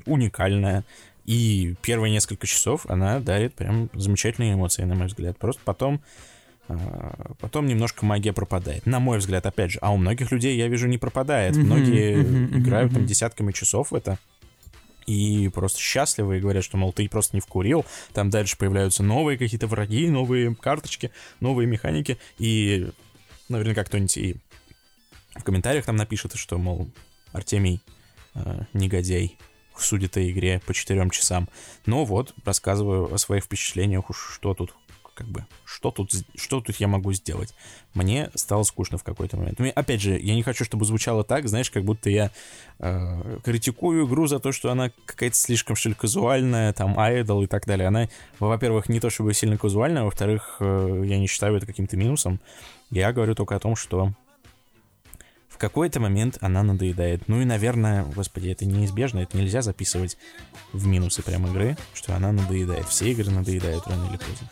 уникальная. 0.04 0.84
И 1.30 1.76
первые 1.82 2.10
несколько 2.10 2.48
часов 2.48 2.86
она 2.88 3.20
дарит 3.20 3.54
прям 3.54 3.88
замечательные 3.92 4.54
эмоции, 4.54 4.82
на 4.82 4.96
мой 4.96 5.06
взгляд. 5.06 5.38
Просто 5.38 5.62
потом 5.64 6.00
а, 6.66 7.34
Потом 7.38 7.66
немножко 7.66 8.04
магия 8.04 8.32
пропадает. 8.32 8.84
На 8.84 8.98
мой 8.98 9.18
взгляд, 9.18 9.46
опять 9.46 9.70
же. 9.70 9.78
А 9.80 9.92
у 9.92 9.96
многих 9.96 10.32
людей, 10.32 10.56
я 10.56 10.66
вижу, 10.66 10.88
не 10.88 10.98
пропадает. 10.98 11.56
Многие 11.56 12.20
играют 12.58 12.92
там 12.92 13.06
десятками 13.06 13.52
часов 13.52 13.92
в 13.92 13.94
это. 13.94 14.18
И 15.06 15.48
просто 15.54 15.78
счастливы 15.78 16.38
и 16.38 16.40
говорят, 16.40 16.64
что, 16.64 16.76
мол, 16.76 16.92
ты 16.92 17.08
просто 17.08 17.36
не 17.36 17.40
вкурил. 17.40 17.86
Там 18.12 18.30
дальше 18.30 18.58
появляются 18.58 19.04
новые 19.04 19.38
какие-то 19.38 19.68
враги, 19.68 20.08
новые 20.10 20.52
карточки, 20.56 21.12
новые 21.38 21.68
механики. 21.68 22.18
И 22.38 22.90
Наверняка 23.50 23.82
кто-нибудь 23.82 24.16
и 24.16 24.36
в 25.34 25.42
комментариях 25.42 25.84
там 25.84 25.96
напишет, 25.96 26.34
что, 26.36 26.56
мол, 26.56 26.88
Артемий 27.32 27.80
э, 28.34 28.62
негодяй 28.72 29.36
судит 29.82 30.16
о 30.16 30.30
игре 30.30 30.60
по 30.66 30.74
четырем 30.74 31.10
часам. 31.10 31.48
Но 31.86 32.04
вот, 32.04 32.34
рассказываю 32.44 33.12
о 33.12 33.18
своих 33.18 33.44
впечатлениях, 33.44 34.10
уж 34.10 34.34
что 34.34 34.54
тут 34.54 34.74
как 35.20 35.28
бы, 35.28 35.44
что 35.66 35.90
тут, 35.90 36.12
что 36.34 36.62
тут 36.62 36.76
я 36.76 36.88
могу 36.88 37.12
сделать? 37.12 37.54
Мне 37.92 38.30
стало 38.34 38.62
скучно 38.62 38.96
в 38.96 39.04
какой-то 39.04 39.36
момент. 39.36 39.58
Ну, 39.58 39.70
опять 39.74 40.00
же, 40.00 40.18
я 40.18 40.34
не 40.34 40.42
хочу, 40.42 40.64
чтобы 40.64 40.86
звучало 40.86 41.24
так, 41.24 41.46
знаешь, 41.46 41.70
как 41.70 41.84
будто 41.84 42.08
я 42.08 42.30
э, 42.78 43.38
критикую 43.44 44.06
игру 44.06 44.26
за 44.28 44.38
то, 44.38 44.50
что 44.50 44.70
она 44.70 44.90
какая-то 45.04 45.36
слишком, 45.36 45.76
что 45.76 45.90
ли, 45.90 45.94
казуальная, 45.94 46.72
там, 46.72 46.98
айдол 46.98 47.42
и 47.42 47.46
так 47.46 47.66
далее. 47.66 47.88
Она, 47.88 48.08
во-первых, 48.38 48.88
не 48.88 48.98
то 48.98 49.10
чтобы 49.10 49.34
сильно 49.34 49.58
казуальная, 49.58 50.02
а 50.02 50.04
во-вторых, 50.06 50.56
э, 50.60 51.02
я 51.04 51.18
не 51.18 51.26
считаю 51.26 51.54
это 51.56 51.66
каким-то 51.66 51.98
минусом. 51.98 52.40
Я 52.90 53.12
говорю 53.12 53.34
только 53.34 53.56
о 53.56 53.60
том, 53.60 53.76
что 53.76 54.14
какой-то 55.60 56.00
момент 56.00 56.38
она 56.40 56.62
надоедает. 56.62 57.28
Ну 57.28 57.40
и, 57.40 57.44
наверное, 57.44 58.04
господи, 58.04 58.48
это 58.48 58.64
неизбежно, 58.64 59.20
это 59.20 59.36
нельзя 59.36 59.62
записывать 59.62 60.16
в 60.72 60.86
минусы 60.86 61.22
прям 61.22 61.46
игры, 61.46 61.76
что 61.94 62.16
она 62.16 62.32
надоедает. 62.32 62.86
Все 62.86 63.12
игры 63.12 63.30
надоедают 63.30 63.86
рано 63.86 64.08
или 64.08 64.16
поздно. 64.16 64.48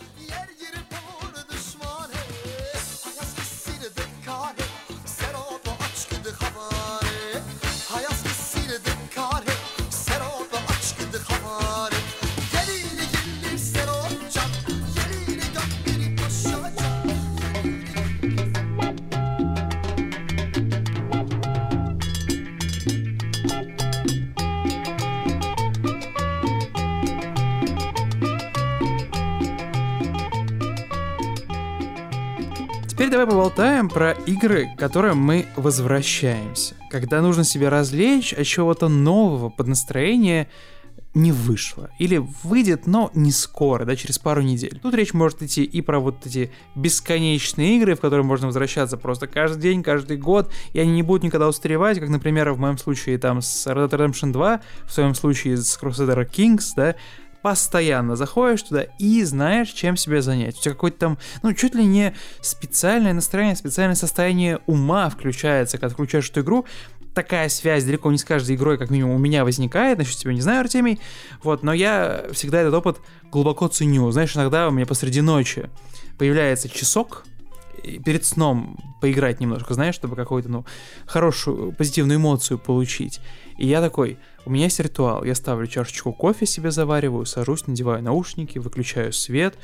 Теперь 32.98 33.12
давай 33.12 33.28
поболтаем 33.28 33.88
про 33.88 34.10
игры, 34.26 34.74
к 34.74 34.76
которым 34.76 35.18
мы 35.18 35.46
возвращаемся. 35.54 36.74
Когда 36.90 37.22
нужно 37.22 37.44
себя 37.44 37.70
развлечь 37.70 38.32
от 38.32 38.44
чего-то 38.44 38.88
нового 38.88 39.50
под 39.50 39.68
настроение 39.68 40.48
не 41.14 41.30
вышло. 41.30 41.90
Или 42.00 42.16
выйдет, 42.42 42.88
но 42.88 43.12
не 43.14 43.30
скоро, 43.30 43.84
да, 43.84 43.94
через 43.94 44.18
пару 44.18 44.42
недель. 44.42 44.80
Тут 44.82 44.94
речь 44.94 45.14
может 45.14 45.44
идти 45.44 45.62
и 45.62 45.80
про 45.80 46.00
вот 46.00 46.26
эти 46.26 46.50
бесконечные 46.74 47.76
игры, 47.76 47.94
в 47.94 48.00
которые 48.00 48.24
можно 48.24 48.48
возвращаться 48.48 48.96
просто 48.96 49.28
каждый 49.28 49.60
день, 49.62 49.84
каждый 49.84 50.16
год, 50.16 50.50
и 50.72 50.80
они 50.80 50.90
не 50.90 51.04
будут 51.04 51.22
никогда 51.22 51.46
устаревать, 51.46 52.00
как, 52.00 52.08
например, 52.08 52.50
в 52.50 52.58
моем 52.58 52.78
случае 52.78 53.18
там 53.18 53.42
с 53.42 53.64
Red 53.68 53.90
Dead 53.90 53.96
Redemption 53.96 54.32
2, 54.32 54.60
в 54.86 54.92
своем 54.92 55.14
случае 55.14 55.56
с 55.56 55.78
Crusader 55.80 56.28
Kings, 56.28 56.72
да, 56.74 56.96
постоянно 57.42 58.16
заходишь 58.16 58.62
туда 58.62 58.86
и 58.98 59.22
знаешь, 59.24 59.70
чем 59.70 59.96
себя 59.96 60.22
занять. 60.22 60.58
У 60.58 60.60
тебя 60.60 60.74
какое-то 60.74 60.98
там, 60.98 61.18
ну, 61.42 61.52
чуть 61.54 61.74
ли 61.74 61.84
не 61.84 62.14
специальное 62.40 63.12
настроение, 63.12 63.56
специальное 63.56 63.94
состояние 63.94 64.60
ума 64.66 65.08
включается, 65.08 65.78
когда 65.78 65.94
включаешь 65.94 66.30
эту 66.30 66.40
игру. 66.40 66.66
Такая 67.14 67.48
связь 67.48 67.84
далеко 67.84 68.12
не 68.12 68.18
с 68.18 68.24
каждой 68.24 68.54
игрой, 68.56 68.78
как 68.78 68.90
минимум, 68.90 69.16
у 69.16 69.18
меня 69.18 69.44
возникает. 69.44 69.98
Насчет 69.98 70.18
тебя 70.18 70.32
не 70.32 70.40
знаю, 70.40 70.60
Артемий. 70.60 71.00
Вот, 71.42 71.62
но 71.62 71.72
я 71.72 72.26
всегда 72.32 72.60
этот 72.60 72.74
опыт 72.74 72.98
глубоко 73.24 73.66
ценю. 73.68 74.10
Знаешь, 74.10 74.36
иногда 74.36 74.68
у 74.68 74.70
меня 74.70 74.86
посреди 74.86 75.20
ночи 75.20 75.68
появляется 76.16 76.68
часок, 76.68 77.24
перед 78.04 78.24
сном 78.24 78.76
поиграть 79.00 79.40
немножко, 79.40 79.74
знаешь, 79.74 79.94
чтобы 79.94 80.16
какую-то, 80.16 80.48
ну, 80.48 80.64
хорошую, 81.06 81.72
позитивную 81.72 82.18
эмоцию 82.18 82.58
получить. 82.58 83.20
И 83.56 83.66
я 83.66 83.80
такой, 83.80 84.18
у 84.44 84.50
меня 84.50 84.64
есть 84.64 84.80
ритуал. 84.80 85.24
Я 85.24 85.34
ставлю 85.34 85.66
чашечку 85.66 86.12
кофе 86.12 86.46
себе 86.46 86.70
завариваю, 86.70 87.26
сажусь, 87.26 87.66
надеваю 87.66 88.02
наушники, 88.02 88.58
выключаю 88.58 89.12
свет 89.12 89.56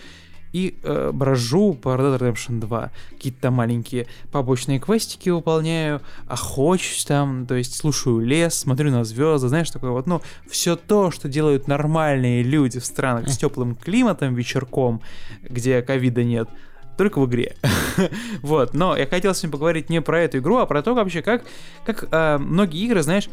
и 0.54 0.78
э, 0.84 1.10
брожу 1.12 1.74
по 1.74 1.88
Red 1.88 2.16
Dead 2.16 2.20
Redemption 2.20 2.60
2. 2.60 2.92
Какие-то 3.10 3.40
там 3.40 3.54
маленькие 3.54 4.06
побочные 4.30 4.78
квестики 4.78 5.28
выполняю, 5.28 6.00
охочусь 6.28 7.04
там, 7.04 7.44
то 7.46 7.56
есть 7.56 7.74
слушаю 7.74 8.20
лес, 8.20 8.54
смотрю 8.54 8.92
на 8.92 9.02
звезды, 9.02 9.48
знаешь, 9.48 9.70
такое 9.72 9.90
вот, 9.90 10.06
ну, 10.06 10.22
все 10.48 10.76
то, 10.76 11.10
что 11.10 11.28
делают 11.28 11.66
нормальные 11.66 12.44
люди 12.44 12.78
в 12.78 12.84
странах 12.84 13.30
с 13.30 13.36
теплым 13.36 13.74
климатом 13.74 14.36
вечерком, 14.36 15.02
где 15.42 15.82
ковида 15.82 16.22
нет, 16.22 16.48
только 16.96 17.20
в 17.20 17.26
игре. 17.26 17.56
вот, 18.42 18.74
но 18.74 18.96
я 18.96 19.06
хотел 19.06 19.34
с 19.34 19.42
ним 19.42 19.52
поговорить 19.52 19.90
не 19.90 20.00
про 20.00 20.20
эту 20.22 20.38
игру, 20.38 20.58
а 20.58 20.66
про 20.66 20.82
то 20.82 20.94
вообще, 20.94 21.22
как, 21.22 21.44
как 21.84 22.08
э, 22.10 22.38
многие 22.38 22.84
игры, 22.84 23.02
знаешь, 23.02 23.28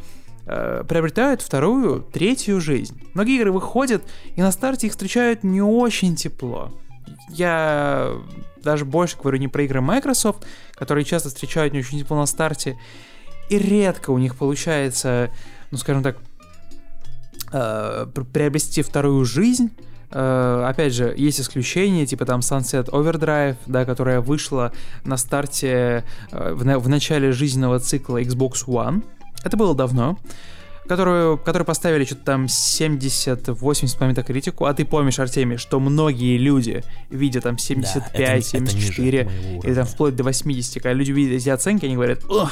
э, 0.45 0.84
приобретают 0.88 1.41
вторую, 1.41 2.01
третью 2.01 2.59
жизнь. 2.62 3.01
Многие 3.14 3.38
игры 3.38 3.51
выходят, 3.51 4.03
и 4.36 4.41
на 4.41 4.51
старте 4.51 4.88
их 4.88 4.93
встречают 4.93 5.43
не 5.43 5.62
очень 5.62 6.16
тепло. 6.16 6.72
Я 7.30 8.14
даже 8.64 8.86
больше 8.86 9.18
говорю 9.18 9.38
не 9.38 9.47
про 9.47 9.64
игры 9.64 9.82
Microsoft, 9.82 10.45
которые 10.74 11.05
часто 11.05 11.30
встречают 11.30 11.74
не 11.74 11.80
очень 11.80 11.99
тепло 11.99 12.18
на 12.18 12.26
старте, 12.26 12.78
и 13.49 13.57
редко 13.57 14.12
у 14.12 14.18
них 14.18 14.36
получается, 14.36 15.32
ну 15.72 15.78
скажем 15.78 16.03
так, 16.03 16.18
э, 17.51 18.07
приобрести 18.34 18.82
вторую 18.82 19.26
жизнь, 19.26 19.72
Uh, 20.12 20.68
опять 20.68 20.93
же, 20.93 21.14
есть 21.16 21.39
исключения, 21.39 22.05
типа 22.05 22.26
там 22.26 22.41
Sunset 22.41 22.89
Overdrive, 22.89 23.55
да, 23.66 23.86
которая 23.86 24.20
вышла 24.20 24.74
на 25.05 25.16
старте 25.16 26.03
uh, 26.32 26.53
в, 26.53 26.66
на 26.66 26.80
в 26.80 26.89
начале 26.89 27.32
жизненного 27.32 27.80
цикла 27.80 28.22
Xbox 28.22 28.66
One. 28.68 29.03
Это 29.43 29.55
было 29.55 29.74
давно. 29.74 30.18
Которую, 30.88 31.38
которую 31.38 31.66
поставили 31.66 32.03
что-то 32.03 32.26
там 32.26 32.45
70-80 32.45 33.97
по 33.97 34.03
метакритику. 34.03 34.66
А 34.66 34.74
ты 34.74 34.84
помнишь, 34.84 35.20
Артемий, 35.20 35.55
что 35.55 35.80
многие 35.80 36.38
люди, 36.38 36.84
видя 37.09 37.39
там 37.39 37.57
75, 37.57 38.14
да, 38.14 38.34
это, 38.34 38.45
74, 38.45 39.20
это 39.20 39.32
или 39.66 39.74
там 39.74 39.86
вплоть 39.86 40.16
до 40.16 40.24
80, 40.24 40.74
когда 40.74 40.91
люди 40.91 41.12
видят 41.12 41.41
эти 41.41 41.47
оценки, 41.47 41.86
они 41.86 41.95
говорят, 41.95 42.26
о, 42.30 42.49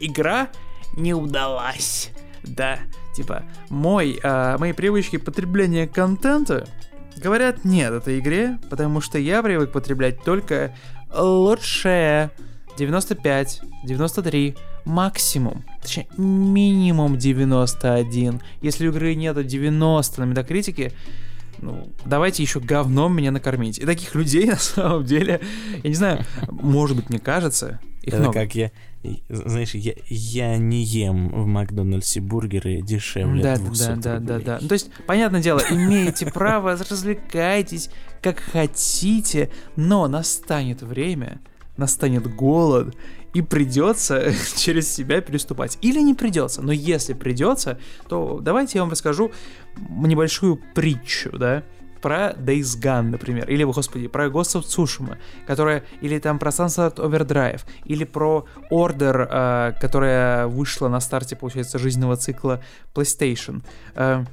игра 0.00 0.48
не 0.96 1.14
удалась. 1.14 2.10
Да, 2.42 2.78
типа, 3.14 3.44
мой, 3.70 4.18
э, 4.22 4.56
мои 4.58 4.72
привычки 4.72 5.16
потребления 5.16 5.86
контента 5.86 6.68
Говорят, 7.18 7.64
нет 7.64 7.92
этой 7.92 8.18
игре, 8.18 8.58
потому 8.70 9.00
что 9.00 9.18
я 9.18 9.42
привык 9.42 9.72
потреблять 9.72 10.22
только 10.22 10.74
лучшее 11.12 12.30
95, 12.76 13.60
93, 13.84 14.56
максимум, 14.84 15.64
точнее 15.82 16.06
минимум 16.16 17.18
91. 17.18 18.40
Если 18.62 18.86
у 18.86 18.90
игры 18.90 19.14
нету 19.14 19.42
90 19.42 20.20
на 20.20 20.24
метакритике, 20.24 20.92
ну, 21.60 21.92
давайте 22.04 22.42
еще 22.42 22.60
говном 22.60 23.16
меня 23.16 23.30
накормить. 23.32 23.78
И 23.78 23.84
таких 23.84 24.14
людей, 24.14 24.46
на 24.50 24.56
самом 24.56 25.04
деле, 25.04 25.40
я 25.82 25.88
не 25.88 25.96
знаю, 25.96 26.24
может 26.48 26.96
быть, 26.96 27.10
мне 27.10 27.18
кажется, 27.18 27.80
их 28.02 28.14
Это 28.14 28.22
много. 28.22 28.40
как 28.40 28.54
я, 28.54 28.70
знаешь, 29.28 29.74
я, 29.74 29.94
я 30.08 30.56
не 30.56 30.82
ем 30.82 31.28
в 31.28 31.46
Макдональдсе 31.46 32.20
бургеры 32.20 32.82
дешевле 32.82 33.42
да, 33.42 33.56
200 33.56 33.84
да, 33.84 33.96
да, 33.96 34.14
рублей. 34.14 34.28
да, 34.28 34.38
да. 34.38 34.58
Ну, 34.60 34.68
то 34.68 34.72
есть, 34.74 34.90
понятное 35.06 35.42
дело, 35.42 35.62
имеете 35.70 36.26
право, 36.26 36.76
развлекайтесь 36.76 37.90
как 38.22 38.40
хотите, 38.40 39.50
но 39.76 40.08
настанет 40.08 40.82
время, 40.82 41.40
настанет 41.76 42.34
голод, 42.34 42.96
и 43.34 43.42
придется 43.42 44.32
через 44.56 44.92
себя 44.92 45.20
переступать. 45.20 45.78
Или 45.82 46.00
не 46.00 46.14
придется, 46.14 46.62
но 46.62 46.72
если 46.72 47.12
придется, 47.12 47.78
то 48.08 48.40
давайте 48.40 48.78
я 48.78 48.82
вам 48.82 48.90
расскажу 48.90 49.32
небольшую 49.76 50.60
притчу, 50.74 51.30
да, 51.38 51.62
про 52.00 52.32
Days 52.32 52.78
Gone, 52.80 53.10
например, 53.10 53.48
или, 53.50 53.64
господи, 53.64 54.08
про 54.08 54.26
Ghost 54.26 54.60
of 54.60 54.62
Tsushima, 54.62 55.16
которая, 55.46 55.84
или 56.00 56.18
там 56.18 56.38
про 56.38 56.50
Sunset 56.50 56.96
Overdrive, 56.96 57.60
или 57.84 58.04
про 58.04 58.46
Order, 58.70 59.28
э, 59.30 59.72
которая 59.80 60.46
вышла 60.46 60.88
на 60.88 61.00
старте, 61.00 61.36
получается, 61.36 61.78
жизненного 61.78 62.16
цикла 62.16 62.60
PlayStation. 62.94 63.62
Э, 63.94 64.24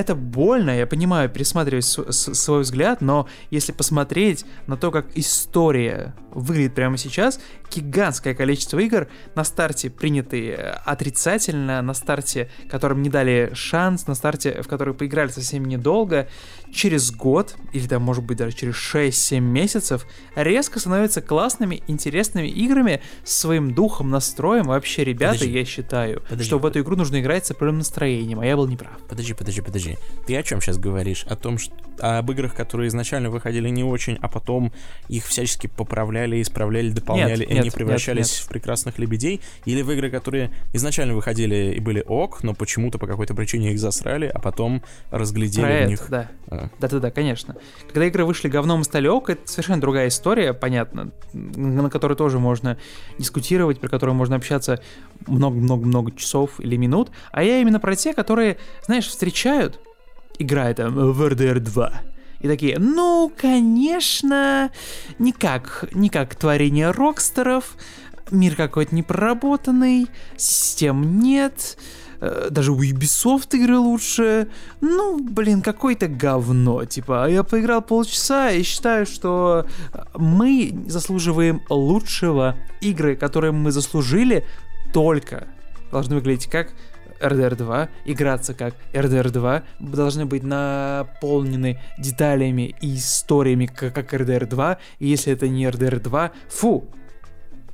это 0.00 0.14
больно, 0.14 0.76
я 0.76 0.86
понимаю, 0.86 1.28
пересматривать 1.28 1.84
свой 1.84 2.62
взгляд, 2.62 3.00
но 3.00 3.28
если 3.50 3.72
посмотреть 3.72 4.44
на 4.66 4.76
то, 4.76 4.90
как 4.90 5.06
история 5.16 6.14
выглядит 6.32 6.74
прямо 6.74 6.96
сейчас, 6.96 7.40
гигантское 7.70 8.34
количество 8.34 8.78
игр 8.78 9.08
на 9.34 9.44
старте 9.44 9.90
приняты 9.90 10.54
отрицательно, 10.54 11.82
на 11.82 11.94
старте, 11.94 12.50
которым 12.68 13.02
не 13.02 13.08
дали 13.08 13.50
шанс, 13.54 14.06
на 14.06 14.14
старте, 14.14 14.62
в 14.62 14.68
которые 14.68 14.94
поиграли 14.94 15.28
совсем 15.28 15.64
недолго, 15.64 16.28
через 16.72 17.10
год, 17.10 17.56
или 17.72 17.86
там, 17.86 18.02
может 18.02 18.24
быть, 18.24 18.38
даже 18.38 18.56
через 18.56 18.74
6-7 18.74 19.40
месяцев, 19.40 20.06
резко 20.34 20.78
становятся 20.78 21.20
классными, 21.20 21.82
интересными 21.86 22.48
играми 22.48 23.02
с 23.24 23.36
своим 23.36 23.74
духом, 23.74 24.10
настроем. 24.10 24.64
Вообще, 24.64 25.04
ребята, 25.04 25.34
Подожди. 25.34 25.58
я 25.58 25.64
считаю, 25.64 26.20
Подожди. 26.22 26.44
что 26.44 26.58
в 26.58 26.66
эту 26.66 26.80
игру 26.80 26.96
нужно 26.96 27.20
играть 27.20 27.46
с 27.46 27.50
определенным 27.50 27.78
настроением, 27.78 28.40
а 28.40 28.46
я 28.46 28.56
был 28.56 28.66
неправ. 28.66 28.98
Подожди, 29.08 29.34
подожди, 29.34 29.60
подожди. 29.60 29.89
Подожди, 29.96 30.24
ты 30.26 30.36
о 30.36 30.42
чем 30.42 30.60
сейчас 30.60 30.78
говоришь? 30.78 31.24
О 31.28 31.36
том, 31.36 31.58
что 31.58 31.74
об 32.00 32.30
играх, 32.30 32.54
которые 32.54 32.88
изначально 32.88 33.30
выходили 33.30 33.68
не 33.68 33.84
очень, 33.84 34.18
а 34.20 34.28
потом 34.28 34.72
их 35.08 35.26
всячески 35.26 35.66
поправляли, 35.66 36.40
исправляли, 36.40 36.90
дополняли, 36.90 37.40
Нет, 37.40 37.48
и 37.48 37.52
они 37.52 37.64
нет, 37.64 37.74
превращались 37.74 38.38
нет, 38.38 38.46
в 38.46 38.48
прекрасных 38.48 38.98
лебедей? 38.98 39.40
Или 39.64 39.82
в 39.82 39.90
игры, 39.90 40.10
которые 40.10 40.50
изначально 40.72 41.14
выходили 41.14 41.74
и 41.76 41.80
были 41.80 42.02
ок, 42.06 42.42
но 42.42 42.54
почему-то 42.54 42.98
по 42.98 43.06
какой-то 43.06 43.34
причине 43.34 43.72
их 43.72 43.78
засрали, 43.78 44.26
а 44.26 44.38
потом 44.38 44.82
разглядели 45.10 45.64
Про 45.64 45.70
в 45.70 45.74
это, 45.74 45.88
них... 45.88 46.06
да. 46.08 46.30
А. 46.48 46.68
Да-да-да, 46.78 47.10
конечно. 47.10 47.56
Когда 47.86 48.06
игры 48.06 48.24
вышли 48.24 48.48
говном 48.48 48.80
и 48.80 48.84
стали 48.84 49.08
ок, 49.08 49.30
это 49.30 49.46
совершенно 49.50 49.80
другая 49.80 50.08
история, 50.08 50.54
понятно, 50.54 51.12
на 51.32 51.90
которой 51.90 52.16
тоже 52.16 52.38
можно 52.38 52.78
дискутировать, 53.18 53.78
про 53.80 53.88
которую 53.88 54.16
можно 54.16 54.36
общаться 54.36 54.80
много-много-много 55.26 56.12
часов 56.12 56.60
или 56.60 56.76
минут. 56.76 57.10
А 57.30 57.42
я 57.42 57.60
именно 57.60 57.78
про 57.78 57.94
те, 57.94 58.14
которые, 58.14 58.56
знаешь, 58.86 59.06
встречают, 59.06 59.79
играя 60.40 60.74
там 60.74 60.94
в 60.94 61.22
RDR 61.22 61.60
2, 61.60 61.92
и 62.40 62.48
такие, 62.48 62.78
ну, 62.78 63.30
конечно, 63.36 64.70
не 65.18 65.32
как, 65.32 65.84
не 65.92 66.08
как 66.08 66.34
творение 66.34 66.90
рокстеров, 66.90 67.76
мир 68.30 68.56
какой-то 68.56 68.94
непроработанный, 68.94 70.06
систем 70.38 71.20
нет, 71.20 71.76
э, 72.20 72.48
даже 72.50 72.72
у 72.72 72.80
Ubisoft 72.80 73.54
игры 73.54 73.76
лучше. 73.78 74.48
Ну, 74.80 75.22
блин, 75.22 75.60
какое-то 75.60 76.08
говно. 76.08 76.86
Типа, 76.86 77.24
а 77.24 77.28
я 77.28 77.42
поиграл 77.42 77.82
полчаса 77.82 78.50
и 78.50 78.62
считаю, 78.62 79.04
что 79.04 79.66
мы 80.14 80.74
заслуживаем 80.86 81.62
лучшего. 81.68 82.56
Игры, 82.80 83.16
которые 83.16 83.52
мы 83.52 83.70
заслужили, 83.70 84.46
только 84.94 85.48
должны 85.92 86.14
выглядеть 86.14 86.46
как 86.46 86.72
RDR 87.20 87.54
2, 87.56 87.88
играться 88.06 88.54
как 88.54 88.74
RDR 88.92 89.30
2, 89.30 89.62
должны 89.80 90.26
быть 90.26 90.42
наполнены 90.42 91.80
деталями 91.98 92.74
и 92.80 92.96
историями, 92.96 93.66
как, 93.66 94.12
RDR 94.12 94.46
2, 94.46 94.78
и 94.98 95.06
если 95.06 95.32
это 95.32 95.48
не 95.48 95.64
RDR 95.66 96.00
2, 96.00 96.30
фу, 96.48 96.84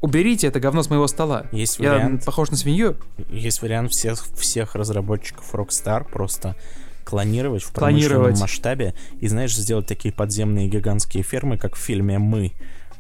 уберите 0.01 0.47
это 0.49 0.61
говно 0.61 0.83
с 0.83 0.91
моего 0.91 1.07
стола. 1.07 1.47
Есть 1.53 1.79
Я 1.79 1.95
вариант, 1.95 2.25
похож 2.25 2.51
на 2.51 2.57
свинью? 2.57 2.97
есть 3.31 3.63
вариант 3.63 3.93
всех, 3.93 4.25
всех 4.37 4.75
разработчиков 4.75 5.55
Rockstar 5.55 6.09
просто 6.11 6.57
клонировать 7.05 7.63
в 7.63 7.73
Клонировать. 7.73 8.11
промышленном 8.11 8.41
масштабе 8.41 8.95
и, 9.21 9.29
знаешь, 9.29 9.55
сделать 9.57 9.87
такие 9.87 10.13
подземные 10.13 10.69
гигантские 10.69 11.23
фермы, 11.23 11.57
как 11.57 11.77
в 11.77 11.79
фильме 11.79 12.19
«Мы» 12.19 12.53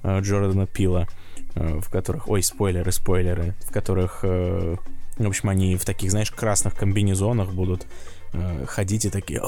э, 0.04 0.20
Джордана 0.20 0.66
Пила, 0.66 1.08
э, 1.56 1.80
в 1.80 1.90
которых... 1.90 2.28
Ой, 2.28 2.40
спойлеры, 2.42 2.92
спойлеры. 2.92 3.54
В 3.66 3.72
которых, 3.72 4.20
э, 4.22 4.76
в 5.18 5.28
общем, 5.28 5.48
они 5.48 5.76
в 5.76 5.84
таких, 5.84 6.10
знаешь, 6.10 6.30
красных 6.30 6.74
комбинезонах 6.74 7.52
будут 7.52 7.86
э, 8.32 8.64
ходить 8.66 9.04
и 9.06 9.10
такие... 9.10 9.40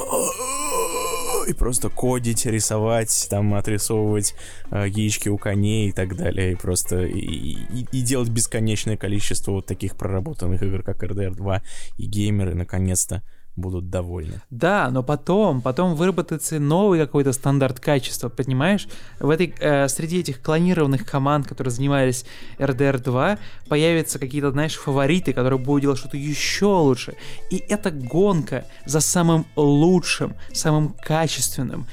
И 1.46 1.52
просто 1.54 1.88
кодить, 1.88 2.44
рисовать, 2.44 3.26
там, 3.30 3.54
отрисовывать 3.54 4.34
э, 4.70 4.84
яички 4.86 5.30
у 5.30 5.38
коней 5.38 5.88
и 5.88 5.92
так 5.92 6.14
далее. 6.16 6.52
И 6.52 6.54
просто... 6.56 7.04
И, 7.06 7.18
и- 7.18 7.86
и 7.90 8.02
делать 8.02 8.28
бесконечное 8.28 8.96
количество 8.98 9.52
вот 9.52 9.64
таких 9.66 9.96
проработанных 9.96 10.62
игр, 10.62 10.82
как 10.82 11.02
RDR 11.02 11.34
2. 11.34 11.62
И 11.96 12.06
геймеры, 12.06 12.54
наконец-то, 12.54 13.22
будут 13.58 13.90
довольны. 13.90 14.40
Да, 14.50 14.90
но 14.90 15.02
потом, 15.02 15.60
потом 15.60 15.94
выработается 15.94 16.58
новый 16.58 16.98
какой-то 16.98 17.32
стандарт 17.32 17.80
качества, 17.80 18.28
понимаешь? 18.28 18.88
В 19.20 19.30
этой, 19.30 19.54
э, 19.58 19.88
среди 19.88 20.20
этих 20.20 20.40
клонированных 20.40 21.04
команд, 21.04 21.46
которые 21.46 21.72
занимались 21.72 22.24
RDR 22.58 22.98
2, 22.98 23.38
появятся 23.68 24.18
какие-то, 24.18 24.50
знаешь, 24.50 24.76
фавориты, 24.76 25.32
которые 25.32 25.58
будут 25.58 25.82
делать 25.82 25.98
что-то 25.98 26.16
еще 26.16 26.66
лучше. 26.66 27.14
И 27.50 27.56
эта 27.56 27.90
гонка 27.90 28.64
за 28.86 29.00
самым 29.00 29.46
лучшим, 29.56 30.34
самым 30.52 30.94
качественным, 31.04 31.86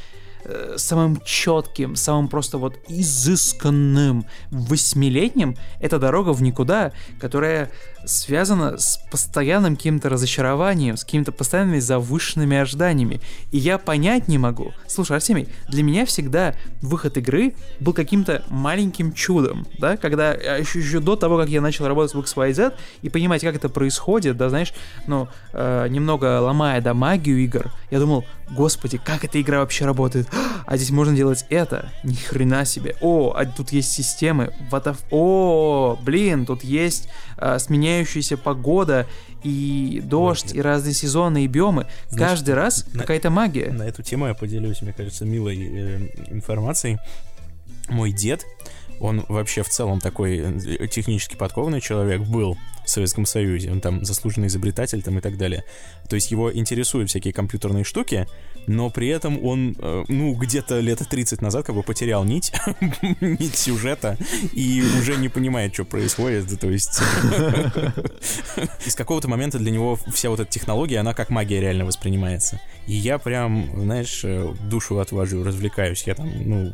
э, 0.45 0.75
самым 0.77 1.19
четким, 1.25 1.95
самым 1.95 2.27
просто 2.27 2.57
вот 2.57 2.77
изысканным 2.87 4.25
восьмилетним, 4.51 5.55
это 5.79 5.99
дорога 5.99 6.33
в 6.33 6.41
никуда, 6.41 6.91
которая 7.19 7.71
связана 8.05 8.77
с 8.77 8.97
постоянным 9.11 9.75
каким-то 9.75 10.09
разочарованием, 10.09 10.97
с 10.97 11.03
какими-то 11.03 11.31
постоянными 11.31 11.79
завышенными 11.79 12.57
ожиданиями. 12.57 13.21
И 13.51 13.57
я 13.57 13.77
понять 13.77 14.27
не 14.27 14.37
могу. 14.37 14.73
Слушай, 14.87 15.17
Артемий, 15.17 15.47
для 15.69 15.83
меня 15.83 16.05
всегда 16.05 16.55
выход 16.81 17.17
игры 17.17 17.55
был 17.79 17.93
каким-то 17.93 18.43
маленьким 18.49 19.13
чудом, 19.13 19.67
да, 19.79 19.97
когда 19.97 20.33
еще, 20.33 20.79
еще 20.79 20.99
до 20.99 21.15
того, 21.15 21.37
как 21.37 21.49
я 21.49 21.61
начал 21.61 21.87
работать 21.87 22.15
в 22.15 22.19
XYZ 22.19 22.73
и 23.01 23.09
понимать, 23.09 23.41
как 23.41 23.55
это 23.55 23.69
происходит, 23.69 24.37
да, 24.37 24.49
знаешь, 24.49 24.73
ну, 25.07 25.27
э, 25.53 25.87
немного 25.89 26.39
ломая, 26.41 26.81
да, 26.81 26.93
магию 26.93 27.37
игр, 27.43 27.71
я 27.91 27.99
думал, 27.99 28.25
господи, 28.49 28.97
как 29.03 29.23
эта 29.23 29.41
игра 29.41 29.59
вообще 29.59 29.85
работает? 29.85 30.27
А 30.65 30.77
здесь 30.77 30.91
можно 30.91 31.15
делать 31.15 31.45
это? 31.49 31.91
Ни 32.03 32.15
хрена 32.15 32.65
себе. 32.65 32.95
О, 33.01 33.33
а 33.35 33.45
тут 33.45 33.71
есть 33.71 33.91
системы. 33.91 34.53
What 34.71 34.83
the 34.85 34.97
О, 35.11 35.97
блин, 36.03 36.45
тут 36.45 36.63
есть 36.63 37.09
а, 37.37 37.59
сменяющаяся 37.95 38.37
погода 38.37 39.07
и 39.43 40.01
дождь, 40.03 40.45
Вот. 40.47 40.55
и 40.55 40.61
разные 40.61 40.93
сезоны, 40.93 41.45
и 41.45 41.47
биомы. 41.47 41.87
Знаешь, 42.09 42.31
Каждый 42.31 42.55
раз 42.55 42.85
на- 42.93 43.01
какая-то 43.01 43.29
магия. 43.29 43.71
На 43.71 43.83
эту 43.83 44.03
тему 44.03 44.27
я 44.27 44.33
поделюсь, 44.33 44.81
мне 44.81 44.93
кажется, 44.93 45.25
милой 45.25 45.57
э, 45.61 46.07
информацией. 46.29 46.97
Мой 47.89 48.11
дед, 48.11 48.43
он 48.99 49.23
вообще 49.29 49.63
в 49.63 49.69
целом 49.69 49.99
такой 49.99 50.39
э, 50.39 50.87
технически 50.87 51.35
подкованный 51.35 51.81
человек 51.81 52.21
был 52.21 52.57
в 52.85 52.89
Советском 52.89 53.25
Союзе. 53.25 53.71
Он 53.71 53.81
там 53.81 54.03
заслуженный 54.03 54.47
изобретатель 54.47 55.01
там 55.01 55.17
и 55.17 55.21
так 55.21 55.37
далее. 55.37 55.63
То 56.09 56.15
есть 56.15 56.31
его 56.31 56.53
интересуют 56.53 57.09
всякие 57.09 57.33
компьютерные 57.33 57.83
штуки, 57.83 58.27
но 58.67 58.89
при 58.89 59.07
этом 59.07 59.43
он, 59.43 59.75
э, 59.77 60.03
ну, 60.07 60.33
где-то 60.33 60.79
лет 60.79 60.99
30 61.07 61.41
назад 61.41 61.65
как 61.65 61.75
бы 61.75 61.83
потерял 61.83 62.23
нить, 62.23 62.51
нить 63.21 63.55
сюжета 63.55 64.17
и 64.53 64.83
уже 64.99 65.17
не 65.17 65.29
понимает, 65.29 65.73
что 65.73 65.85
происходит. 65.85 66.59
То 66.59 66.69
есть 66.69 67.01
и 68.85 68.89
с 68.89 68.95
какого-то 68.95 69.27
момента 69.27 69.59
для 69.59 69.71
него 69.71 69.97
вся 70.07 70.29
вот 70.29 70.39
эта 70.39 70.49
технология, 70.49 70.99
она 70.99 71.13
как 71.13 71.29
магия 71.29 71.59
реально 71.61 71.85
воспринимается. 71.85 72.59
И 72.87 72.93
я 72.93 73.17
прям, 73.17 73.69
знаешь, 73.75 74.21
э, 74.23 74.53
душу 74.69 74.99
отвожу, 74.99 75.43
развлекаюсь. 75.43 76.03
Я 76.07 76.15
там, 76.15 76.31
ну, 76.45 76.73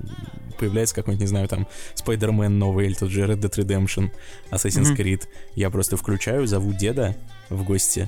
появляется 0.58 0.96
какой-нибудь, 0.96 1.22
не 1.22 1.28
знаю, 1.28 1.48
там, 1.48 1.68
Spider-Man 1.96 2.50
новый 2.50 2.86
или 2.86 2.94
тот 2.94 3.10
же 3.10 3.22
Red 3.22 3.40
Dead 3.40 3.52
Redemption, 3.52 4.12
Assassin's. 4.52 4.96
Creed. 4.96 5.24
Я 5.56 5.70
просто 5.70 5.98
включаю, 5.98 6.48
зову 6.48 6.74
деда 6.74 7.16
в 7.50 7.64
гости, 7.64 8.08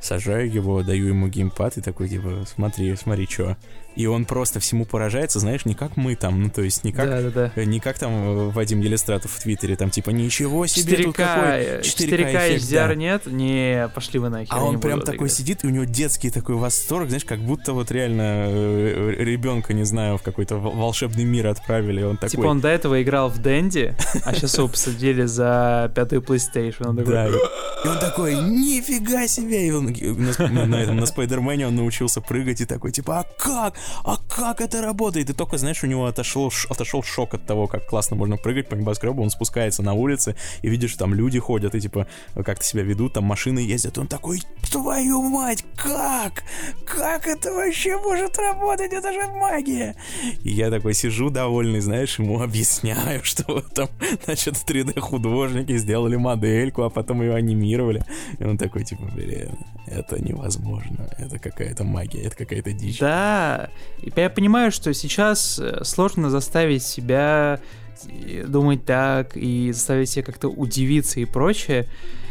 сажаю 0.00 0.50
его, 0.52 0.82
даю 0.82 1.08
ему 1.08 1.28
геймпад 1.28 1.78
и 1.78 1.80
такой, 1.80 2.08
типа, 2.08 2.44
смотри, 2.46 2.94
смотри, 2.96 3.26
что. 3.26 3.56
И 3.96 4.06
он 4.06 4.24
просто 4.24 4.60
всему 4.60 4.84
поражается, 4.84 5.40
знаешь, 5.40 5.64
не 5.64 5.74
как 5.74 5.96
мы 5.96 6.14
там, 6.14 6.42
ну, 6.42 6.50
то 6.50 6.62
есть 6.62 6.84
не 6.84 6.92
как 6.92 7.08
Да-да-да. 7.08 7.52
Э, 7.54 7.64
Не 7.64 7.80
как 7.80 7.98
там 7.98 8.12
э, 8.12 8.50
Вадим 8.50 8.80
Елистратов 8.80 9.32
в 9.32 9.40
Твиттере, 9.42 9.76
там 9.76 9.90
типа 9.90 10.10
ничего 10.10 10.66
себе 10.66 10.96
тут 10.96 11.06
4К, 11.06 11.12
какой 11.16 11.60
э, 11.60 11.80
4К 11.80 12.08
4К 12.08 12.30
эффект, 12.30 12.64
HDR 12.64 12.88
да. 12.88 12.94
нет? 12.94 13.26
Не, 13.26 13.90
пошли 13.94 14.18
вы 14.20 14.28
нахер. 14.28 14.48
А 14.50 14.62
он 14.62 14.80
прям 14.80 15.00
такой 15.00 15.16
играть. 15.16 15.32
сидит, 15.32 15.64
и 15.64 15.66
у 15.66 15.70
него 15.70 15.84
детский 15.84 16.30
такой 16.30 16.54
восторг, 16.54 17.08
знаешь, 17.08 17.24
как 17.24 17.40
будто 17.40 17.72
вот 17.72 17.90
реально 17.90 18.46
э, 18.48 19.14
ребенка, 19.18 19.74
не 19.74 19.84
знаю, 19.84 20.18
в 20.18 20.22
какой-то 20.22 20.56
вол- 20.56 20.72
волшебный 20.72 21.24
мир 21.24 21.48
отправили. 21.48 22.02
Он 22.02 22.16
такой. 22.16 22.30
Типа 22.30 22.46
он 22.46 22.60
до 22.60 22.68
этого 22.68 23.02
играл 23.02 23.28
в 23.28 23.38
Дэнди, 23.38 23.94
а 24.24 24.34
сейчас 24.34 24.56
его 24.56 24.68
посадили 24.68 25.24
за 25.24 25.90
пятую 25.94 26.22
PlayStation. 26.22 26.88
Он 26.88 26.96
такой, 26.96 27.12
Да, 27.12 27.26
и, 27.28 27.32
и 27.32 27.88
он 27.88 27.98
такой, 27.98 28.34
нифига 28.36 29.26
себе! 29.26 29.66
И 29.66 29.70
он 29.70 29.86
на, 29.86 30.66
на 30.66 30.76
этом, 30.76 30.96
на 30.96 31.06
Спайдермене 31.06 31.66
он 31.66 31.76
научился 31.76 32.20
прыгать 32.20 32.60
и 32.60 32.64
такой, 32.66 32.92
типа, 32.92 33.20
а 33.20 33.26
как? 33.38 33.74
А 34.04 34.16
как 34.28 34.60
это 34.60 34.80
работает? 34.80 35.30
И 35.30 35.32
только, 35.32 35.58
знаешь, 35.58 35.82
у 35.82 35.86
него 35.86 36.06
отошел, 36.06 36.52
отошел 36.68 37.02
шок 37.02 37.34
от 37.34 37.46
того, 37.46 37.66
как 37.66 37.86
классно 37.86 38.16
можно 38.16 38.36
прыгать 38.36 38.68
по 38.68 38.74
небоскребу. 38.74 39.22
Он 39.22 39.30
спускается 39.30 39.82
на 39.82 39.94
улице 39.94 40.36
и 40.62 40.68
видишь, 40.68 40.94
там 40.94 41.14
люди 41.14 41.38
ходят 41.38 41.74
и, 41.74 41.80
типа, 41.80 42.06
как-то 42.34 42.64
себя 42.64 42.82
ведут, 42.82 43.14
там 43.14 43.24
машины 43.24 43.60
ездят. 43.60 43.98
Он 43.98 44.06
такой, 44.06 44.42
твою 44.70 45.22
мать, 45.22 45.64
как? 45.76 46.44
Как 46.84 47.26
это 47.26 47.52
вообще 47.52 47.96
может 47.96 48.38
работать? 48.38 48.92
Это 48.92 49.12
же 49.12 49.26
магия! 49.28 49.96
И 50.42 50.50
я 50.50 50.70
такой 50.70 50.94
сижу 50.94 51.30
довольный, 51.30 51.80
знаешь, 51.80 52.18
ему 52.18 52.40
объясняю, 52.40 53.20
что 53.24 53.60
там, 53.60 53.88
значит, 54.24 54.54
3D-художники 54.54 55.76
сделали 55.76 56.16
модельку, 56.16 56.82
а 56.82 56.90
потом 56.90 57.22
ее 57.22 57.34
анимировали. 57.34 58.04
И 58.38 58.44
он 58.44 58.58
такой, 58.58 58.84
типа, 58.84 59.04
блин, 59.14 59.58
это 59.86 60.22
невозможно. 60.22 61.08
Это 61.18 61.38
какая-то 61.38 61.84
магия, 61.84 62.22
это 62.22 62.36
какая-то 62.36 62.72
дичь. 62.72 62.98
Да, 62.98 63.69
и 64.02 64.12
я 64.14 64.30
понимаю, 64.30 64.72
что 64.72 64.92
сейчас 64.94 65.58
э, 65.58 65.84
сложно 65.84 66.30
заставить 66.30 66.82
себя 66.82 67.60
э, 68.06 68.44
думать 68.46 68.84
так 68.84 69.36
и 69.36 69.72
заставить 69.72 70.10
себя 70.10 70.24
как-то 70.24 70.48
удивиться 70.48 71.20
и 71.20 71.24
прочее. 71.24 71.86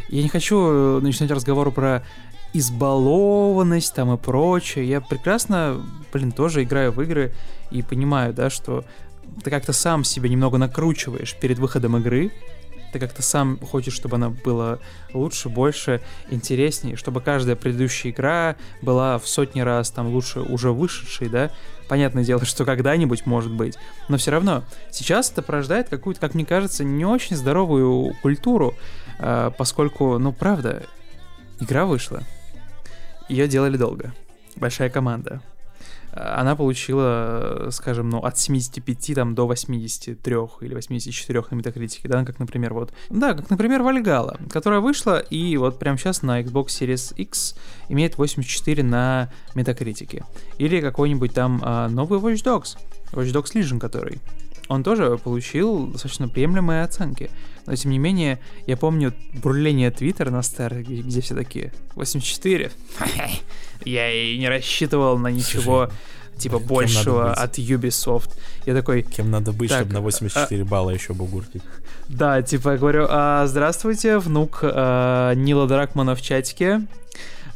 Я 0.08 0.22
не 0.22 0.28
хочу 0.28 0.58
э, 0.58 1.00
начинать 1.00 1.30
разговор 1.30 1.70
про 1.70 2.04
избалованность 2.52 3.94
там 3.94 4.12
и 4.12 4.16
прочее. 4.16 4.88
Я 4.88 5.00
прекрасно, 5.00 5.84
блин, 6.12 6.32
тоже 6.32 6.64
играю 6.64 6.92
в 6.92 7.00
игры 7.02 7.32
и 7.70 7.82
понимаю, 7.82 8.34
да, 8.34 8.50
что 8.50 8.84
ты 9.44 9.50
как-то 9.50 9.72
сам 9.72 10.04
себя 10.04 10.28
немного 10.28 10.58
накручиваешь 10.58 11.36
перед 11.36 11.58
выходом 11.58 11.96
игры, 11.96 12.32
ты 12.92 12.98
как-то 12.98 13.22
сам 13.22 13.58
хочешь, 13.58 13.94
чтобы 13.94 14.16
она 14.16 14.30
была 14.30 14.78
лучше, 15.12 15.48
больше, 15.48 16.00
интереснее, 16.30 16.96
чтобы 16.96 17.20
каждая 17.20 17.56
предыдущая 17.56 18.12
игра 18.12 18.56
была 18.82 19.18
в 19.18 19.26
сотни 19.28 19.60
раз 19.60 19.90
там 19.90 20.08
лучше 20.08 20.40
уже 20.40 20.72
вышедшей, 20.72 21.28
да. 21.28 21.50
Понятное 21.88 22.24
дело, 22.24 22.44
что 22.44 22.64
когда-нибудь 22.64 23.26
может 23.26 23.52
быть, 23.52 23.76
но 24.08 24.16
все 24.16 24.30
равно 24.30 24.62
сейчас 24.90 25.30
это 25.30 25.42
порождает 25.42 25.88
какую-то, 25.88 26.20
как 26.20 26.34
мне 26.34 26.44
кажется, 26.44 26.84
не 26.84 27.04
очень 27.04 27.36
здоровую 27.36 28.14
культуру, 28.22 28.74
э, 29.18 29.50
поскольку, 29.56 30.18
ну 30.18 30.32
правда, 30.32 30.84
игра 31.58 31.86
вышла, 31.86 32.22
ее 33.28 33.48
делали 33.48 33.76
долго, 33.76 34.12
большая 34.56 34.88
команда, 34.88 35.42
она 36.12 36.56
получила, 36.56 37.68
скажем, 37.70 38.10
ну, 38.10 38.18
от 38.18 38.38
75 38.38 39.14
там, 39.14 39.34
до 39.34 39.46
83 39.46 40.34
или 40.60 40.74
84 40.74 41.44
на 41.50 41.54
метакритике, 41.54 42.08
да, 42.08 42.24
как, 42.24 42.38
например, 42.38 42.74
вот, 42.74 42.92
да, 43.10 43.34
как, 43.34 43.50
например, 43.50 43.82
Вальгала, 43.82 44.38
которая 44.50 44.80
вышла 44.80 45.18
и 45.18 45.56
вот 45.56 45.78
прямо 45.78 45.98
сейчас 45.98 46.22
на 46.22 46.40
Xbox 46.42 46.66
Series 46.66 47.14
X 47.16 47.56
имеет 47.88 48.18
84 48.18 48.82
на 48.82 49.30
метакритике. 49.54 50.24
Или 50.58 50.80
какой-нибудь 50.80 51.32
там 51.32 51.60
а, 51.62 51.88
новый 51.88 52.18
Watch 52.18 52.44
Dogs, 52.44 52.76
Watch 53.12 53.32
Dogs 53.32 53.54
Legion, 53.54 53.78
который 53.78 54.20
он 54.70 54.84
тоже 54.84 55.18
получил 55.18 55.88
достаточно 55.88 56.28
приемлемые 56.28 56.84
оценки. 56.84 57.28
Но 57.66 57.74
тем 57.74 57.90
не 57.90 57.98
менее, 57.98 58.38
я 58.68 58.76
помню 58.76 59.12
бурление 59.34 59.90
Твиттера 59.90 60.30
на 60.30 60.42
старте, 60.42 60.80
где 60.82 61.20
все 61.20 61.34
такие 61.34 61.72
84. 61.96 62.70
Я 63.84 64.12
и 64.12 64.38
не 64.38 64.48
рассчитывал 64.48 65.18
на 65.18 65.26
ничего 65.26 65.90
типа 66.38 66.60
большего 66.60 67.32
от 67.32 67.58
Ubisoft. 67.58 68.30
Я 68.64 68.74
такой... 68.74 69.02
Кем 69.02 69.32
надо 69.32 69.52
быть, 69.52 69.70
так, 69.70 69.80
чтобы 69.80 69.94
на 69.94 70.00
84 70.02 70.62
а, 70.62 70.64
балла 70.64 70.90
еще 70.90 71.14
бугуртить? 71.14 71.62
Да, 72.08 72.40
типа 72.40 72.70
я 72.70 72.78
говорю, 72.78 73.06
а, 73.10 73.46
здравствуйте, 73.48 74.18
внук 74.18 74.60
а, 74.62 75.34
Нила 75.34 75.66
Дракмана 75.66 76.14
в 76.14 76.22
чатике. 76.22 76.82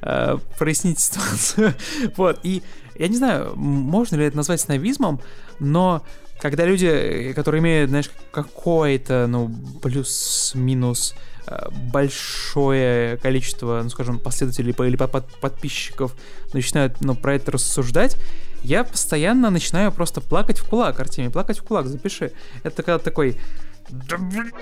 А, 0.03 0.39
проясните 0.59 1.01
ситуацию. 1.01 1.75
вот, 2.17 2.41
и 2.43 2.65
я 2.99 3.07
не 3.07 3.17
знаю, 3.17 3.55
можно 3.55 4.17
ли 4.17 4.25
это 4.25 4.37
назвать 4.37 4.61
снобизмом, 4.61 5.21
но 5.61 6.03
когда 6.45 6.66
люди, 6.66 7.32
которые 7.34 7.62
имеют, 7.62 7.88
знаешь, 7.88 8.11
какое-то, 8.30 9.26
ну, 9.26 9.51
плюс-минус 9.80 11.14
э, 11.47 11.70
большое 11.90 13.16
количество, 13.16 13.80
ну, 13.82 13.88
скажем, 13.88 14.18
последователей 14.18 14.74
или 14.86 14.97
подписчиков 15.40 16.14
начинают, 16.53 17.01
ну, 17.01 17.14
про 17.14 17.36
это 17.36 17.53
рассуждать, 17.53 18.18
я 18.62 18.84
постоянно 18.84 19.49
начинаю 19.49 19.90
просто 19.90 20.20
плакать 20.20 20.59
в 20.59 20.68
кулак, 20.68 21.01
Артемий, 21.01 21.30
плакать 21.30 21.61
в 21.61 21.62
кулак, 21.62 21.86
запиши. 21.86 22.32
Это 22.62 22.82
когда 22.82 22.99
такой... 22.99 23.40
Да 23.88 24.18
блин, 24.18 24.53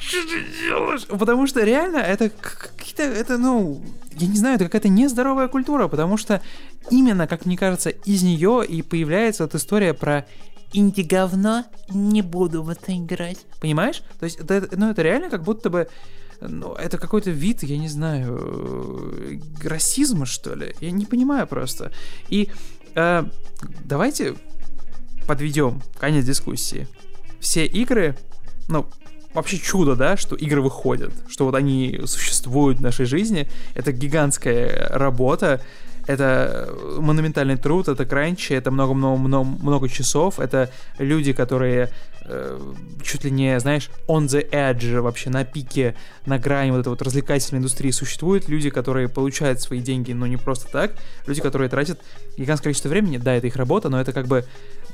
что 0.00 0.22
ты 0.22 0.44
делаешь? 0.60 1.06
Потому 1.06 1.46
что 1.46 1.62
реально 1.62 1.98
это 1.98 2.30
какие-то, 2.30 3.04
это, 3.04 3.38
ну, 3.38 3.80
я 4.10 4.26
не 4.26 4.36
знаю, 4.36 4.56
это 4.56 4.64
какая-то 4.64 4.88
нездоровая 4.88 5.46
культура, 5.46 5.86
потому 5.86 6.16
что 6.16 6.42
именно, 6.90 7.28
как 7.28 7.46
мне 7.46 7.56
кажется, 7.56 7.90
из 7.90 8.24
нее 8.24 8.64
и 8.66 8.82
появляется 8.82 9.44
вот 9.44 9.54
история 9.54 9.94
про 9.94 10.26
инди-говно, 10.72 11.64
не 11.88 12.22
буду 12.22 12.62
в 12.62 12.68
это 12.68 12.96
играть. 12.96 13.46
Понимаешь? 13.60 14.02
То 14.18 14.24
есть, 14.24 14.38
это, 14.38 14.68
ну, 14.76 14.90
это 14.90 15.02
реально 15.02 15.30
как 15.30 15.42
будто 15.42 15.70
бы 15.70 15.88
ну, 16.40 16.74
это 16.74 16.98
какой-то 16.98 17.30
вид, 17.30 17.62
я 17.62 17.78
не 17.78 17.88
знаю, 17.88 18.38
э, 18.38 19.38
расизма, 19.64 20.26
что 20.26 20.54
ли. 20.54 20.74
Я 20.80 20.90
не 20.90 21.06
понимаю 21.06 21.46
просто. 21.46 21.92
И 22.28 22.50
э, 22.94 23.24
давайте 23.84 24.34
подведем 25.26 25.82
конец 25.98 26.24
дискуссии. 26.24 26.86
Все 27.40 27.66
игры, 27.66 28.16
ну, 28.68 28.86
вообще 29.34 29.58
чудо, 29.58 29.96
да, 29.96 30.16
что 30.16 30.36
игры 30.36 30.62
выходят, 30.62 31.12
что 31.28 31.44
вот 31.44 31.54
они 31.54 32.00
существуют 32.04 32.78
в 32.78 32.82
нашей 32.82 33.06
жизни. 33.06 33.48
Это 33.74 33.92
гигантская 33.92 34.88
работа, 34.90 35.62
это 36.06 36.72
монументальный 36.98 37.56
труд, 37.56 37.88
это 37.88 38.04
кранчи, 38.04 38.52
это 38.52 38.70
много-много 38.70 39.44
много 39.44 39.88
часов, 39.88 40.38
это 40.38 40.70
люди, 40.98 41.32
которые 41.32 41.90
э, 42.24 42.58
чуть 43.02 43.24
ли 43.24 43.30
не, 43.30 43.58
знаешь, 43.60 43.90
on 44.08 44.26
the 44.26 44.48
edge, 44.50 45.00
вообще 45.00 45.30
на 45.30 45.44
пике, 45.44 45.94
на 46.24 46.38
грани 46.38 46.70
вот 46.70 46.80
этой 46.80 46.88
вот 46.88 47.02
развлекательной 47.02 47.58
индустрии 47.58 47.90
существуют, 47.90 48.48
люди, 48.48 48.70
которые 48.70 49.08
получают 49.08 49.60
свои 49.60 49.80
деньги, 49.80 50.12
но 50.12 50.26
не 50.26 50.36
просто 50.36 50.70
так, 50.70 50.92
люди, 51.26 51.40
которые 51.40 51.68
тратят 51.68 52.00
гигантское 52.36 52.70
количество 52.70 52.88
времени, 52.88 53.18
да, 53.18 53.34
это 53.34 53.46
их 53.46 53.56
работа, 53.56 53.88
но 53.88 54.00
это 54.00 54.12
как 54.12 54.26
бы 54.26 54.44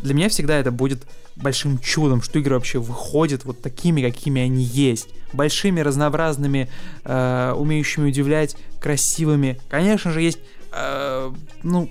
для 0.00 0.14
меня 0.14 0.28
всегда 0.28 0.58
это 0.58 0.70
будет 0.70 1.02
большим 1.36 1.78
чудом, 1.78 2.22
что 2.22 2.38
игры 2.38 2.54
вообще 2.54 2.78
выходят 2.78 3.44
вот 3.44 3.62
такими, 3.62 4.02
какими 4.02 4.42
они 4.42 4.64
есть, 4.64 5.08
большими, 5.32 5.80
разнообразными, 5.80 6.68
э, 7.04 7.52
умеющими 7.56 8.08
удивлять, 8.08 8.56
красивыми. 8.80 9.60
Конечно 9.68 10.10
же, 10.10 10.20
есть 10.20 10.40
э, 10.72 11.32
ну, 11.62 11.90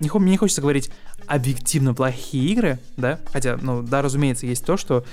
не, 0.00 0.10
мне 0.10 0.30
не 0.32 0.36
хочется 0.36 0.60
говорить 0.60 0.90
объективно 1.26 1.94
плохие 1.94 2.50
игры, 2.52 2.78
да, 2.96 3.20
хотя, 3.32 3.58
ну, 3.60 3.82
да, 3.82 4.02
разумеется, 4.02 4.46
есть 4.46 4.64
то, 4.64 4.76
что 4.76 5.04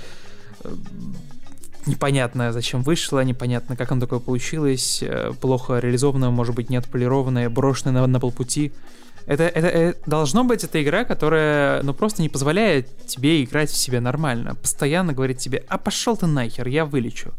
э, 0.64 0.74
непонятно, 1.86 2.52
зачем 2.52 2.82
вышло, 2.82 3.22
непонятно, 3.22 3.76
как 3.76 3.92
оно 3.92 4.00
такое 4.00 4.18
получилось, 4.18 5.02
э, 5.02 5.32
плохо 5.40 5.78
реализованное, 5.78 6.30
может 6.30 6.54
быть, 6.54 6.70
не 6.70 6.76
отполированное, 6.76 7.50
брошенное 7.50 7.92
на, 7.92 8.06
на 8.06 8.20
полпути. 8.20 8.72
Это, 9.26 9.42
это, 9.42 9.66
это 9.66 9.98
должно 10.08 10.44
быть 10.44 10.62
эта 10.62 10.82
игра, 10.82 11.04
которая, 11.04 11.82
ну, 11.82 11.92
просто 11.92 12.22
не 12.22 12.28
позволяет 12.28 12.88
тебе 13.06 13.42
играть 13.42 13.70
в 13.70 13.76
себя 13.76 14.00
нормально. 14.00 14.54
Постоянно 14.54 15.12
говорит 15.12 15.38
тебе, 15.38 15.64
а 15.68 15.78
пошел 15.78 16.16
ты 16.16 16.26
нахер, 16.26 16.68
я 16.68 16.84
вылечу 16.84 17.34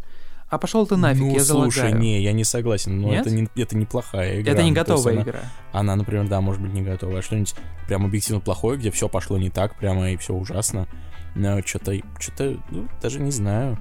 а 0.49 0.57
пошел 0.57 0.87
ты 0.87 0.95
нафиг, 0.95 1.21
ну, 1.21 1.33
я 1.33 1.43
залагаю. 1.43 1.71
слушай, 1.71 1.91
не, 1.91 2.21
я 2.21 2.31
не 2.31 2.45
согласен, 2.45 3.01
но 3.01 3.13
это, 3.13 3.29
не, 3.29 3.49
это 3.55 3.75
неплохая 3.75 4.41
игра. 4.41 4.53
Это 4.53 4.63
не 4.63 4.69
ну, 4.69 4.75
готовая 4.75 5.13
она, 5.15 5.21
игра. 5.23 5.39
Она, 5.73 5.95
например, 5.97 6.27
да, 6.27 6.39
может 6.39 6.61
быть 6.61 6.73
не 6.73 6.81
готовая, 6.81 7.19
а 7.19 7.21
что-нибудь 7.21 7.53
прям 7.87 8.05
объективно 8.05 8.39
плохое, 8.39 8.79
где 8.79 8.89
все 8.91 9.09
пошло 9.09 9.37
не 9.37 9.49
так, 9.49 9.75
прямо 9.75 10.11
и 10.11 10.17
все 10.17 10.33
ужасно. 10.33 10.87
Но 11.35 11.61
что-то, 11.63 11.93
что-то, 12.19 12.57
ну, 12.71 12.87
даже 13.01 13.19
не 13.19 13.31
знаю. 13.31 13.77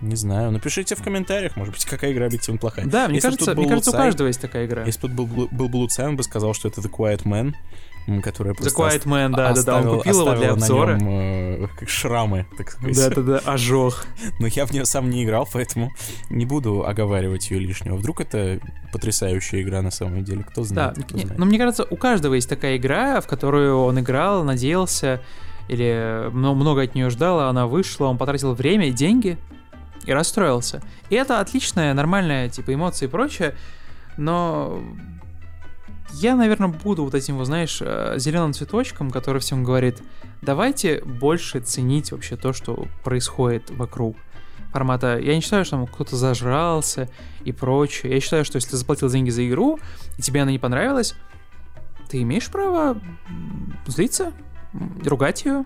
Не 0.00 0.14
знаю. 0.14 0.52
Напишите 0.52 0.94
в 0.94 1.02
комментариях, 1.02 1.56
может 1.56 1.74
быть, 1.74 1.84
какая 1.84 2.12
игра 2.12 2.26
объективно 2.26 2.58
плохая. 2.58 2.86
Да, 2.86 3.06
мне 3.06 3.16
Если 3.16 3.28
кажется, 3.28 3.54
мне 3.54 3.68
кажется, 3.68 3.90
у 3.90 3.94
каждого 3.94 4.28
есть 4.28 4.40
такая 4.40 4.66
игра. 4.66 4.84
Если 4.84 5.08
бы 5.08 5.08
был, 5.08 5.26
был, 5.26 5.48
был 5.50 5.68
Blue 5.68 5.86
Cyan, 5.86 6.10
он 6.10 6.16
бы 6.16 6.22
сказал, 6.22 6.54
что 6.54 6.68
это 6.68 6.80
The 6.80 6.90
Quiet 6.90 7.24
Man, 7.24 7.54
которая 8.22 8.54
просто... 8.54 8.80
The 8.80 8.88
Quiet 8.88 9.04
Man, 9.04 9.34
да, 9.34 9.52
да, 9.52 9.62
да, 9.62 9.76
он 9.76 9.98
купил 9.98 10.20
его 10.20 10.34
для 10.34 10.52
обзора. 10.52 10.96
Нем, 10.96 11.08
э, 11.08 11.66
как 11.78 11.88
шрамы, 11.88 12.46
так 12.56 12.70
сказать. 12.70 12.96
Да-да-да, 12.96 13.38
ожог. 13.44 14.06
Но 14.40 14.46
я 14.46 14.66
в 14.66 14.72
нее 14.72 14.84
сам 14.84 15.10
не 15.10 15.24
играл, 15.24 15.48
поэтому 15.52 15.92
не 16.30 16.46
буду 16.46 16.86
оговаривать 16.86 17.50
ее 17.50 17.60
лишнего. 17.60 17.96
Вдруг 17.96 18.20
это 18.20 18.60
потрясающая 18.92 19.62
игра 19.62 19.82
на 19.82 19.90
самом 19.90 20.24
деле, 20.24 20.44
кто 20.44 20.64
знает. 20.64 20.94
Да, 20.94 21.02
кто 21.02 21.18
знает. 21.18 21.38
но 21.38 21.44
мне 21.44 21.58
кажется, 21.58 21.86
у 21.88 21.96
каждого 21.96 22.34
есть 22.34 22.48
такая 22.48 22.76
игра, 22.76 23.20
в 23.20 23.26
которую 23.26 23.78
он 23.82 24.00
играл, 24.00 24.44
надеялся, 24.44 25.20
или 25.68 26.30
много 26.32 26.82
от 26.82 26.94
нее 26.94 27.10
ждал, 27.10 27.40
а 27.40 27.48
она 27.48 27.66
вышла, 27.66 28.06
он 28.06 28.16
потратил 28.16 28.54
время 28.54 28.88
и 28.88 28.92
деньги, 28.92 29.38
и 30.06 30.12
расстроился. 30.12 30.82
И 31.10 31.14
это 31.14 31.40
отличная, 31.40 31.92
нормальная, 31.92 32.48
типа, 32.48 32.72
эмоции 32.72 33.04
и 33.04 33.08
прочее, 33.08 33.54
но 34.16 34.82
я, 36.12 36.36
наверное, 36.36 36.68
буду 36.68 37.04
вот 37.04 37.14
этим, 37.14 37.36
вот, 37.36 37.46
знаешь, 37.46 37.78
э, 37.80 38.14
зеленым 38.18 38.52
цветочком, 38.52 39.10
который 39.10 39.40
всем 39.40 39.64
говорит, 39.64 40.02
давайте 40.42 41.02
больше 41.02 41.60
ценить 41.60 42.12
вообще 42.12 42.36
то, 42.36 42.52
что 42.52 42.86
происходит 43.04 43.70
вокруг 43.70 44.16
формата. 44.72 45.18
Я 45.18 45.34
не 45.34 45.40
считаю, 45.40 45.64
что 45.64 45.76
там 45.76 45.86
кто-то 45.86 46.16
зажрался 46.16 47.08
и 47.44 47.52
прочее. 47.52 48.12
Я 48.14 48.20
считаю, 48.20 48.44
что 48.44 48.56
если 48.56 48.70
ты 48.70 48.76
заплатил 48.76 49.08
деньги 49.08 49.30
за 49.30 49.46
игру, 49.48 49.78
и 50.16 50.22
тебе 50.22 50.42
она 50.42 50.50
не 50.50 50.58
понравилась, 50.58 51.14
ты 52.08 52.22
имеешь 52.22 52.48
право 52.48 53.00
злиться, 53.86 54.32
ругать 55.04 55.44
ее, 55.44 55.64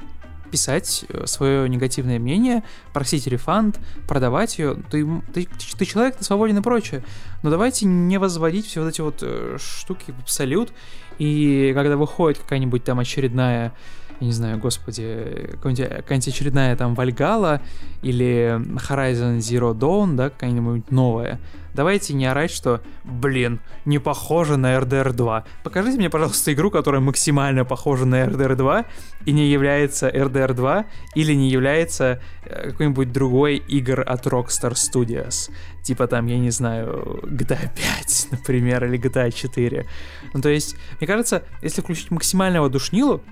писать 0.52 1.04
э, 1.08 1.26
свое 1.26 1.68
негативное 1.68 2.18
мнение, 2.18 2.62
просить 2.92 3.26
рефанд, 3.26 3.80
продавать 4.06 4.58
ее. 4.58 4.76
Ты, 4.90 5.04
ты, 5.32 5.48
ты 5.78 5.84
человек, 5.84 6.16
ты 6.16 6.24
свободен 6.24 6.58
и 6.58 6.62
прочее. 6.62 7.02
Но 7.42 7.50
давайте 7.50 7.86
не 7.86 8.18
возводить 8.18 8.66
все 8.66 8.82
вот 8.82 8.88
эти 8.90 9.00
вот 9.00 9.18
э, 9.22 9.56
штуки 9.58 10.12
в 10.12 10.20
абсолют. 10.20 10.72
И 11.18 11.72
когда 11.74 11.96
выходит 11.96 12.38
какая-нибудь 12.38 12.84
там 12.84 13.00
очередная 13.00 13.72
я 14.20 14.26
не 14.26 14.32
знаю, 14.32 14.58
господи, 14.58 15.50
какая-нибудь 15.60 16.28
очередная 16.28 16.76
там 16.76 16.94
Вальгала 16.94 17.60
или 18.02 18.56
Horizon 18.88 19.38
Zero 19.38 19.74
Dawn, 19.76 20.14
да, 20.14 20.30
какая-нибудь 20.30 20.92
новая, 20.92 21.40
давайте 21.74 22.14
не 22.14 22.26
орать, 22.26 22.50
что, 22.50 22.80
блин, 23.04 23.60
не 23.84 23.98
похоже 23.98 24.56
на 24.56 24.76
RDR 24.76 25.12
2. 25.12 25.44
Покажите 25.64 25.98
мне, 25.98 26.10
пожалуйста, 26.10 26.52
игру, 26.52 26.70
которая 26.70 27.00
максимально 27.00 27.64
похожа 27.64 28.04
на 28.04 28.24
RDR 28.24 28.56
2 28.56 28.84
и 29.26 29.32
не 29.32 29.48
является 29.48 30.08
RDR 30.08 30.54
2 30.54 30.86
или 31.14 31.32
не 31.34 31.50
является 31.50 32.20
э, 32.44 32.70
какой-нибудь 32.70 33.12
другой 33.12 33.56
игр 33.56 34.00
от 34.00 34.26
Rockstar 34.26 34.72
Studios. 34.72 35.50
Типа 35.82 36.06
там, 36.06 36.26
я 36.26 36.38
не 36.38 36.50
знаю, 36.50 37.20
GTA 37.24 37.70
5, 38.02 38.28
например, 38.30 38.84
или 38.84 38.98
GTA 38.98 39.32
4. 39.32 39.86
Ну, 40.34 40.40
то 40.40 40.48
есть, 40.48 40.76
мне 41.00 41.06
кажется, 41.06 41.42
если 41.62 41.80
включить 41.80 42.10
максимального 42.10 42.68
душнилу, 42.68 43.22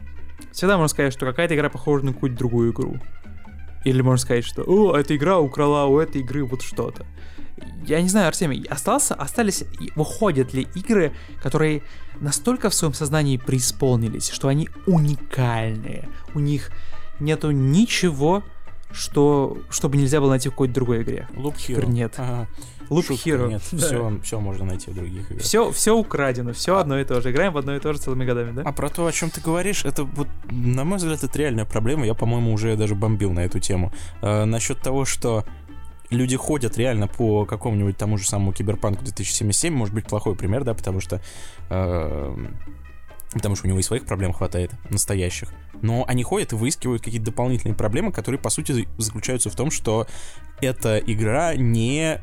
всегда 0.53 0.77
можно 0.77 0.89
сказать, 0.89 1.13
что 1.13 1.27
какая-то 1.27 1.55
игра 1.55 1.69
похожа 1.69 2.05
на 2.05 2.13
какую-то 2.13 2.37
другую 2.37 2.73
игру. 2.73 2.97
Или 3.85 4.03
можно 4.03 4.19
сказать, 4.19 4.45
что 4.45 4.63
«О, 4.63 4.95
эта 4.95 5.17
игра 5.17 5.39
украла 5.39 5.87
у 5.87 5.99
этой 5.99 6.21
игры 6.21 6.45
вот 6.45 6.63
что-то». 6.63 7.07
Я 7.87 8.01
не 8.03 8.09
знаю, 8.09 8.29
Артемий, 8.29 8.65
остался, 8.69 9.15
остались, 9.15 9.65
выходят 9.97 10.53
ли 10.55 10.69
игры, 10.75 11.13
которые 11.43 11.83
настолько 12.21 12.71
в 12.71 12.75
своем 12.75 12.95
сознании 12.95 13.37
преисполнились, 13.37 14.29
что 14.31 14.49
они 14.49 14.69
уникальные. 14.87 16.09
У 16.35 16.41
них 16.41 16.71
нету 17.19 17.51
ничего, 17.51 18.43
что, 18.93 19.59
чтобы 19.71 19.97
нельзя 19.97 20.21
было 20.21 20.31
найти 20.31 20.49
в 20.49 20.53
какой-то 20.53 20.75
другой 20.75 21.03
игре. 21.03 21.29
Loop 21.35 21.57
Hero. 21.57 21.87
нет. 21.89 22.15
Ага. 22.17 22.49
Loop 22.91 23.07
Шутка, 23.07 23.29
Hero. 23.31 23.49
Нет, 23.49 23.63
Да. 23.71 23.79
все, 23.79 24.21
все 24.25 24.41
можно 24.41 24.65
найти 24.65 24.91
в 24.91 24.95
других 24.95 25.31
играх. 25.31 25.43
Все, 25.45 25.71
все 25.71 25.97
украдено, 25.97 26.53
все 26.53 26.77
одно 26.77 26.99
и 26.99 27.05
то 27.05 27.21
же. 27.21 27.31
Играем 27.31 27.53
в 27.53 27.59
одно 27.59 27.77
и 27.77 27.79
то 27.79 27.93
же 27.93 28.01
целыми 28.01 28.25
годами, 28.25 28.51
да? 28.51 28.63
А 28.65 28.73
про 28.73 28.89
то, 28.89 29.07
о 29.07 29.13
чем 29.13 29.31
ты 29.31 29.41
говоришь, 29.41 29.85
это 29.85 30.03
вот, 30.03 30.27
на 30.51 30.83
мой 30.85 30.99
взгляд, 30.99 31.23
это 31.23 31.39
реальная 31.39 31.65
проблема. 31.65 32.05
Я, 32.05 32.15
по-моему, 32.15 32.53
уже 32.53 32.77
даже 32.77 32.97
бомбил 32.97 33.31
на 33.33 33.41
эту 33.45 33.61
тему. 33.61 33.93
Э, 34.23 34.45
насчет 34.45 34.81
того, 34.81 35.05
что 35.05 35.45
люди 36.11 36.37
ходят 36.37 36.77
реально 36.77 37.07
по 37.09 37.45
какому-нибудь 37.45 37.97
тому 37.97 38.19
же 38.19 38.27
самому 38.29 38.53
Киберпанку 38.53 39.05
2077, 39.05 39.73
может 39.73 39.95
быть, 39.95 40.07
плохой 40.07 40.35
пример, 40.37 40.65
да, 40.65 40.75
потому 40.75 41.01
что... 41.01 41.21
э, 41.71 42.47
Потому 43.33 43.55
что 43.55 43.67
у 43.67 43.69
него 43.69 43.79
и 43.79 43.83
своих 43.85 44.07
проблем 44.07 44.33
хватает, 44.33 44.73
настоящих. 44.91 45.53
Но 45.83 46.05
они 46.09 46.25
ходят 46.25 46.53
и 46.53 46.57
выискивают 46.57 47.01
какие-то 47.01 47.27
дополнительные 47.27 47.77
проблемы, 47.77 48.11
которые, 48.11 48.41
по 48.41 48.51
сути, 48.51 48.89
заключаются 48.99 49.51
в 49.51 49.55
том, 49.55 49.71
что 49.71 50.09
эта 50.61 50.99
игра 50.99 51.55
не 51.55 52.21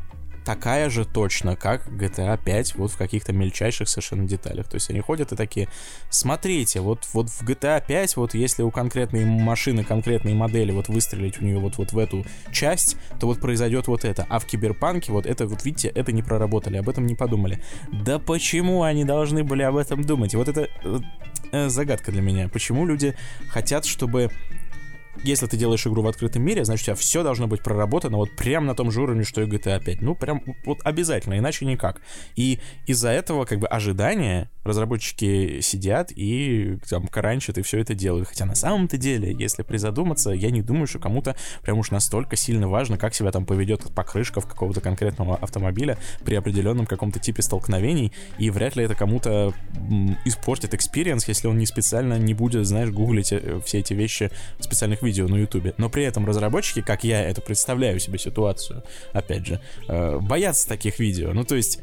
такая 0.48 0.90
же 0.90 1.04
точно, 1.04 1.58
как 1.58 1.90
GTA 1.90 2.40
5, 2.42 2.76
вот 2.76 2.92
в 2.92 2.98
каких-то 2.98 3.34
мельчайших 3.34 3.90
совершенно 3.90 4.26
деталях. 4.26 4.70
То 4.70 4.76
есть 4.76 4.90
они 4.90 5.02
ходят 5.02 5.34
и 5.34 5.36
такие, 5.36 5.68
смотрите, 6.10 6.80
вот, 6.80 7.06
вот 7.12 7.30
в 7.30 7.44
GTA 7.44 7.84
5, 7.86 8.16
вот 8.16 8.34
если 8.34 8.64
у 8.64 8.72
конкретной 8.72 9.26
машины, 9.26 9.84
конкретной 9.84 10.36
модели 10.36 10.72
вот 10.72 10.88
выстрелить 10.88 11.42
у 11.42 11.44
нее 11.44 11.60
вот, 11.60 11.78
вот 11.78 11.92
в 11.92 11.98
эту 11.98 12.26
часть, 12.54 12.96
то 13.20 13.28
вот 13.28 13.42
произойдет 13.42 13.88
вот 13.88 14.06
это. 14.06 14.26
А 14.30 14.40
в 14.40 14.46
Киберпанке 14.46 15.12
вот 15.12 15.26
это, 15.26 15.48
вот 15.48 15.66
видите, 15.66 15.90
это 15.90 16.14
не 16.14 16.24
проработали, 16.24 16.78
об 16.78 16.88
этом 16.88 17.08
не 17.08 17.16
подумали. 17.16 17.62
Да 17.92 18.18
почему 18.18 18.84
они 18.84 19.04
должны 19.04 19.44
были 19.44 19.64
об 19.64 19.76
этом 19.76 20.02
думать? 20.02 20.34
Вот 20.34 20.48
это 20.48 20.70
э, 20.82 21.00
э, 21.52 21.68
загадка 21.68 22.14
для 22.14 22.22
меня. 22.22 22.48
Почему 22.48 22.86
люди 22.86 23.16
хотят, 23.50 23.84
чтобы 23.84 24.32
если 25.24 25.48
ты 25.48 25.58
делаешь 25.58 25.86
игру 25.88 26.02
в 26.02 26.08
открытом 26.08 26.44
мире, 26.44 26.66
значит, 26.66 26.84
у 26.84 26.86
тебя 26.88 26.96
все 26.96 27.24
должно 27.24 27.48
быть 27.48 27.64
проработано 27.64 28.18
вот 28.18 28.36
прям 28.36 28.66
на 28.66 28.76
том 28.76 28.92
же 28.92 29.02
уровне, 29.02 29.24
что 29.24 29.42
и 29.42 29.46
GTA 29.46 29.84
5. 29.84 30.02
Ну, 30.02 30.16
прям 30.16 30.44
вот 30.66 30.80
обязательно, 30.84 31.38
иначе 31.38 31.66
никак. 31.66 32.02
И 32.36 32.60
из-за 32.86 33.10
этого, 33.10 33.46
как 33.46 33.60
бы, 33.60 33.68
ожидания 33.68 34.50
разработчики 34.68 35.62
сидят 35.62 36.12
и 36.16 36.78
там 36.90 37.08
каранчат 37.08 37.58
и 37.58 37.62
все 37.62 37.80
это 37.80 37.94
делают. 37.94 38.28
Хотя 38.28 38.46
на 38.46 38.56
самом-то 38.56 38.98
деле, 38.98 39.36
если 39.38 39.64
призадуматься, 39.64 40.32
я 40.32 40.52
не 40.52 40.62
думаю, 40.62 40.88
что 40.88 41.00
кому-то 41.00 41.36
прям 41.62 41.80
уж 41.80 41.92
настолько 41.92 42.36
сильно 42.36 42.68
важно, 42.68 42.98
как 42.98 43.14
себя 43.14 43.32
там 43.32 43.46
поведет 43.46 43.94
покрышка 43.94 44.42
в 44.42 44.48
какого-то 44.48 44.82
конкретного 44.82 45.36
автомобиля 45.38 45.98
при 46.24 46.36
определенном 46.36 46.86
каком-то 46.86 47.20
типе 47.20 47.42
столкновений, 47.42 48.12
и 48.38 48.50
вряд 48.50 48.76
ли 48.76 48.84
это 48.84 48.96
кому-то 48.96 49.54
испортит 50.26 50.74
experience, 50.74 51.28
если 51.28 51.48
он 51.48 51.58
не 51.58 51.66
специально 51.66 52.18
не 52.18 52.34
будет, 52.34 52.66
знаешь, 52.66 52.90
гуглить 52.90 53.32
э, 53.32 53.62
все 53.66 53.80
эти 53.80 53.94
вещи 53.94 54.32
в 54.60 54.64
специальных 54.64 55.02
видео 55.02 55.28
на 55.28 55.36
ютубе. 55.36 55.74
Но 55.78 55.90
при 55.90 56.04
этом 56.04 56.26
разработчики, 56.26 56.82
как 56.82 57.04
я 57.04 57.24
это 57.24 57.42
представляю 57.42 58.00
себе 58.00 58.20
ситуацию, 58.20 58.84
опять 59.14 59.46
же, 59.46 59.62
э, 59.88 60.20
боятся 60.20 60.68
таких 60.68 61.00
видео. 61.00 61.34
Ну, 61.34 61.44
то 61.44 61.56
есть 61.56 61.80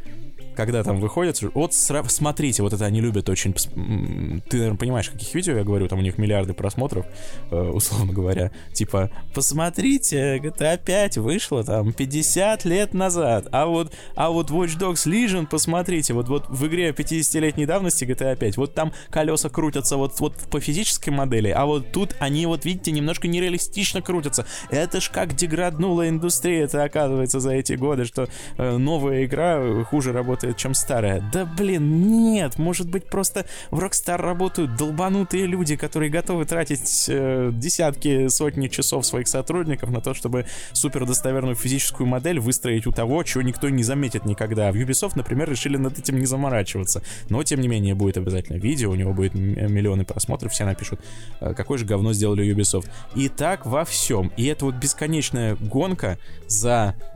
когда 0.55 0.82
там 0.82 1.00
выходят, 1.00 1.40
вот 1.55 1.72
сра- 1.72 2.09
смотрите, 2.09 2.62
вот 2.62 2.72
это 2.72 2.84
они 2.84 3.00
любят 3.00 3.28
очень. 3.28 3.55
Ты, 3.55 4.57
наверное, 4.57 4.78
понимаешь, 4.78 5.11
каких 5.11 5.34
видео 5.34 5.57
я 5.57 5.64
говорю, 5.64 5.88
там 5.88 5.98
у 5.98 6.02
них 6.02 6.18
миллиарды 6.18 6.55
просмотров, 6.55 7.07
э, 7.50 7.57
условно 7.57 8.12
говоря. 8.12 8.50
Типа, 8.72 9.11
посмотрите, 9.34 10.38
GTA 10.38 10.78
5 10.82 11.18
вышла 11.18 11.64
там 11.64 11.92
50 11.92 12.64
лет 12.64 12.94
назад, 12.94 13.48
а 13.52 13.66
вот, 13.66 13.92
а 14.14 14.30
вот 14.30 14.50
Watch 14.50 14.78
Dogs 14.78 15.07
Legion, 15.11 15.46
посмотрите, 15.46 16.14
вот, 16.14 16.28
вот 16.28 16.48
в 16.48 16.66
игре 16.66 16.90
50-летней 16.90 17.66
давности 17.66 18.05
GTA 18.05 18.36
5, 18.36 18.57
вот 18.57 18.74
там 18.74 18.92
колеса 19.11 19.48
крутятся 19.48 19.96
вот, 19.96 20.18
вот 20.20 20.34
по 20.50 20.61
физической 20.61 21.11
модели, 21.11 21.48
а 21.48 21.66
вот 21.66 21.92
тут 21.92 22.14
они, 22.18 22.46
вот 22.46 22.64
видите, 22.64 22.92
немножко 22.92 23.28
нереалистично 23.28 24.02
крутятся. 24.02 24.46
Это 24.70 25.00
ж 25.00 25.11
как 25.11 25.34
деграднула 25.34 26.09
индустрия, 26.09 26.64
это 26.64 26.82
оказывается 26.84 27.40
за 27.40 27.52
эти 27.52 27.74
годы, 27.74 28.05
что 28.05 28.28
э, 28.57 28.76
новая 28.76 29.24
игра 29.24 29.84
хуже 29.84 30.12
работает, 30.12 30.43
чем 30.53 30.74
старая. 30.74 31.22
Да 31.32 31.47
блин, 31.47 32.09
нет, 32.32 32.59
может 32.59 32.90
быть 32.90 33.07
просто 33.07 33.47
в 33.70 33.78
Rockstar 33.78 34.16
работают 34.16 34.76
долбанутые 34.76 35.47
люди, 35.47 35.76
которые 35.76 36.11
готовы 36.11 36.45
тратить 36.45 37.07
э, 37.09 37.51
десятки, 37.53 38.28
сотни 38.28 38.68
часов 38.68 39.07
своих 39.07 39.28
сотрудников 39.28 39.90
на 39.90 40.01
то, 40.01 40.14
чтобы 40.14 40.47
супер 40.72 41.07
достоверную 41.07 41.55
физическую 41.55 42.07
модель 42.07 42.40
выстроить 42.40 42.86
у 42.86 42.92
того, 42.92 43.22
чего 43.22 43.42
никто 43.42 43.68
не 43.68 43.82
заметит 43.82 44.24
никогда. 44.24 44.70
В 44.72 44.76
Ubisoft, 44.76 45.12
например, 45.14 45.51
решили 45.51 45.76
над 45.76 45.99
этим 45.99 46.18
не 46.18 46.26
заморачиваться. 46.26 47.03
Но, 47.28 47.42
тем 47.42 47.61
не 47.61 47.68
менее, 47.68 47.95
будет 47.95 48.16
обязательно 48.16 48.57
видео, 48.57 48.90
у 48.90 48.95
него 48.95 49.12
будет 49.12 49.34
м- 49.34 49.72
миллионы 49.72 50.05
просмотров, 50.05 50.53
все 50.53 50.64
напишут, 50.64 51.01
э, 51.40 51.55
какое 51.55 51.78
же 51.78 51.86
говно 51.86 52.12
сделали 52.12 52.45
Ubisoft. 52.45 52.88
И 53.14 53.28
так 53.28 53.66
во 53.66 53.84
всем. 53.84 54.32
И 54.36 54.47
это 54.47 54.66
вот 54.66 54.74
бесконечная 54.74 55.57
гонка 55.57 56.18
за 56.47 56.95
э, 57.01 57.13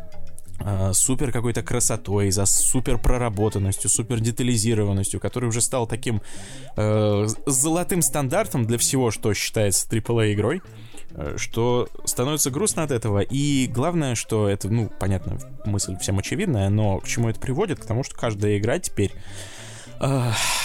супер 0.93 1.33
какой-то 1.33 1.63
красотой, 1.63 2.31
за 2.31 2.47
супер 2.47 2.99
проработанностью, 2.99 3.91
супер 3.91 4.21
детализированностью, 4.21 5.21
который 5.21 5.49
уже 5.49 5.61
стал 5.61 5.87
таким 5.87 6.21
э, 6.77 7.27
золотым 7.47 8.03
стандартом 8.03 8.67
для 8.67 8.79
всего, 8.79 9.11
что 9.11 9.33
считается 9.35 9.89
AAA 9.89 10.33
игрой, 10.35 10.63
э, 11.13 11.35
что 11.37 11.89
становится 12.05 12.51
грустно 12.51 12.83
от 12.83 12.91
этого. 12.91 13.21
И 13.21 13.67
главное, 13.69 14.15
что 14.15 14.49
это, 14.49 14.69
ну, 14.69 14.91
понятно, 14.99 15.39
мысль 15.65 15.97
всем 15.99 16.19
очевидная, 16.19 16.69
но 16.71 16.99
к 16.99 17.07
чему 17.07 17.29
это 17.29 17.39
приводит? 17.39 17.81
К 17.81 17.87
тому, 17.87 18.03
что 18.03 18.17
каждая 18.17 18.59
игра 18.59 18.79
теперь 18.79 19.13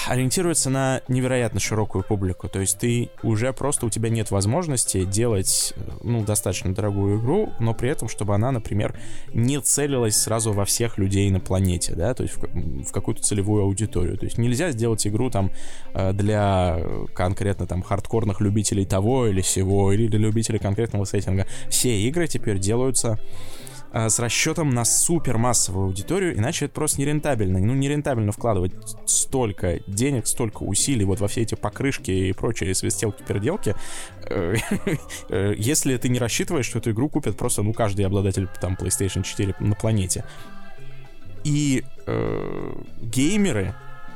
ориентируется 0.08 0.70
на 0.70 1.02
невероятно 1.08 1.60
широкую 1.60 2.04
публику. 2.04 2.48
То 2.48 2.60
есть 2.60 2.78
ты 2.78 3.10
уже 3.24 3.54
просто 3.54 3.86
у 3.86 3.90
тебя 3.90 4.10
нет 4.10 4.32
возможности 4.32 5.06
делать 5.06 5.74
э, 5.76 5.82
ну 6.04 6.24
достаточно 6.24 6.74
дорогую 6.74 7.20
игру, 7.20 7.52
но 7.60 7.74
при 7.74 7.90
этом, 7.90 8.10
чтобы 8.10 8.36
она, 8.36 8.52
например, 8.52 8.98
не 9.34 9.60
целилась 9.60 10.16
сразу 10.16 10.54
во 10.54 10.66
всех 10.66 10.98
людей 10.98 11.30
на 11.32 11.40
планете, 11.40 11.96
да, 11.96 12.14
то 12.14 12.24
есть 12.24 12.36
в, 12.36 12.84
в 12.84 12.92
какую-то 12.92 13.22
целевую 13.22 13.64
аудиторию. 13.64 14.18
То 14.18 14.26
есть 14.26 14.38
нельзя 14.38 14.72
сделать 14.72 15.06
игру 15.08 15.30
там 15.30 15.52
э, 15.94 16.14
для 16.14 16.78
э, 16.78 17.06
конкретно 17.14 17.66
там 17.68 17.82
хардкорных 17.82 18.42
любителей 18.42 18.86
того 18.86 19.28
или 19.28 19.42
сего, 19.42 19.92
или 19.94 20.08
для 20.08 20.20
любителей 20.20 20.60
конкретного 20.60 21.06
сеттинга. 21.06 21.48
Все 21.70 22.00
игры 22.02 22.28
теперь 22.28 22.60
делаются 22.60 23.20
с 23.94 24.20
расчетом 24.20 24.72
на 24.72 24.86
супер 24.86 25.38
массовую 25.38 25.86
аудиторию, 25.86 26.38
иначе 26.38 26.66
это 26.66 26.74
просто 26.74 27.00
нерентабельно. 27.00 27.60
Ну, 27.60 27.74
нерентабельно 27.74 28.32
вкладывать 28.32 28.74
столько 29.06 29.80
денег, 29.88 30.28
столько 30.28 30.64
усилий 30.64 31.06
вот 31.06 31.20
во 31.20 31.28
все 31.28 31.42
эти 31.42 31.56
покрышки 31.56 32.12
и 32.12 32.34
прочие 32.34 32.74
свистелки-переделки, 32.74 33.76
э, 34.30 34.56
э, 35.30 35.54
если 35.58 35.98
ты 35.98 36.10
не 36.10 36.20
рассчитываешь, 36.20 36.66
что 36.66 36.80
эту 36.80 36.92
игру 36.92 37.10
купят 37.10 37.38
просто, 37.38 37.64
ну, 37.64 37.74
каждый 37.74 38.06
обладатель 38.06 38.48
там 38.60 38.76
PlayStation 38.80 39.24
4 39.24 39.56
на 39.60 39.76
планете. 39.76 40.26
И 41.44 41.84
э, 42.06 42.74
геймеры 43.02 43.76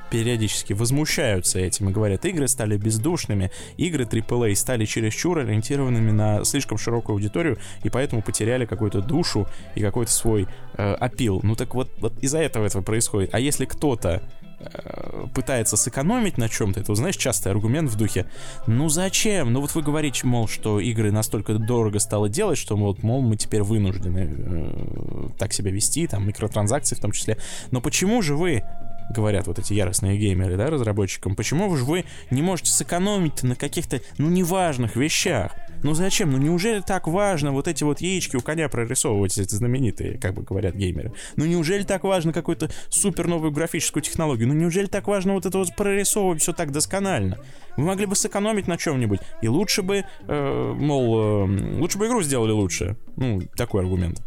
периодически 0.09 0.73
возмущаются 0.73 1.59
этим 1.59 1.89
и 1.89 1.91
говорят, 1.91 2.25
игры 2.25 2.47
стали 2.47 2.77
бездушными, 2.77 3.51
игры 3.77 4.05
AAA 4.05 4.55
стали 4.55 4.85
чересчур 4.85 5.39
ориентированными 5.39 6.11
на 6.11 6.43
слишком 6.43 6.77
широкую 6.77 7.15
аудиторию, 7.15 7.57
и 7.83 7.89
поэтому 7.89 8.21
потеряли 8.21 8.65
какую-то 8.65 9.01
душу 9.01 9.47
и 9.75 9.81
какой-то 9.81 10.11
свой 10.11 10.47
э, 10.77 10.93
опил. 10.93 11.39
Ну 11.43 11.55
так 11.55 11.75
вот, 11.75 11.89
вот 11.99 12.13
из-за 12.21 12.39
этого 12.39 12.65
этого 12.65 12.81
происходит. 12.81 13.33
А 13.33 13.39
если 13.39 13.65
кто-то 13.65 14.23
э, 14.59 15.25
пытается 15.33 15.77
сэкономить 15.77 16.37
на 16.37 16.49
чем-то, 16.49 16.79
это, 16.79 16.95
знаешь, 16.95 17.17
частый 17.17 17.51
аргумент 17.51 17.89
в 17.89 17.95
духе, 17.97 18.25
ну 18.67 18.89
зачем? 18.89 19.53
Ну 19.53 19.61
вот 19.61 19.73
вы 19.75 19.81
говорите, 19.81 20.25
мол, 20.25 20.47
что 20.47 20.79
игры 20.79 21.11
настолько 21.11 21.53
дорого 21.55 21.99
стало 21.99 22.29
делать, 22.29 22.57
что, 22.57 22.77
мол, 22.77 22.97
мол 23.01 23.21
мы 23.21 23.37
теперь 23.37 23.63
вынуждены 23.63 24.35
э, 24.37 25.27
так 25.37 25.53
себя 25.53 25.71
вести, 25.71 26.07
там, 26.07 26.27
микротранзакции 26.27 26.95
в 26.95 26.99
том 26.99 27.11
числе. 27.11 27.37
Но 27.71 27.81
почему 27.81 28.21
же 28.21 28.35
вы 28.35 28.63
говорят 29.09 29.47
вот 29.47 29.59
эти 29.59 29.73
яростные 29.73 30.17
геймеры, 30.17 30.57
да, 30.57 30.67
разработчикам, 30.67 31.35
почему 31.35 31.75
же 31.75 31.83
вы 31.85 32.05
не 32.29 32.41
можете 32.41 32.71
сэкономить 32.71 33.43
на 33.43 33.55
каких-то, 33.55 34.01
ну, 34.17 34.29
неважных 34.29 34.95
вещах? 34.95 35.53
Ну 35.83 35.93
зачем? 35.93 36.31
Ну 36.31 36.37
неужели 36.37 36.81
так 36.81 37.07
важно 37.07 37.51
вот 37.51 37.67
эти 37.67 37.83
вот 37.83 38.01
яички 38.01 38.35
у 38.35 38.41
коня 38.41 38.67
прорисовывать, 38.69 39.37
эти 39.37 39.53
знаменитые, 39.53 40.17
как 40.17 40.33
бы 40.33 40.43
говорят 40.43 40.75
геймеры? 40.75 41.13
Ну 41.35 41.45
неужели 41.45 41.83
так 41.83 42.03
важно 42.03 42.33
какую-то 42.33 42.69
супер 42.89 43.27
новую 43.27 43.51
графическую 43.51 44.01
технологию? 44.01 44.47
Ну 44.47 44.53
неужели 44.53 44.87
так 44.87 45.07
важно 45.07 45.33
вот 45.33 45.45
это 45.45 45.57
вот 45.57 45.75
прорисовывать 45.75 46.41
все 46.41 46.53
так 46.53 46.71
досконально? 46.71 47.37
Вы 47.77 47.83
могли 47.83 48.07
бы 48.07 48.15
сэкономить 48.15 48.67
на 48.67 48.77
чем-нибудь, 48.77 49.19
и 49.41 49.47
лучше 49.47 49.83
бы, 49.83 50.03
э, 50.27 50.73
мол, 50.75 51.47
э, 51.47 51.77
лучше 51.79 51.99
бы 51.99 52.07
игру 52.07 52.23
сделали 52.23 52.51
лучше. 52.51 52.97
Ну, 53.15 53.41
такой 53.55 53.81
аргумент. 53.81 54.21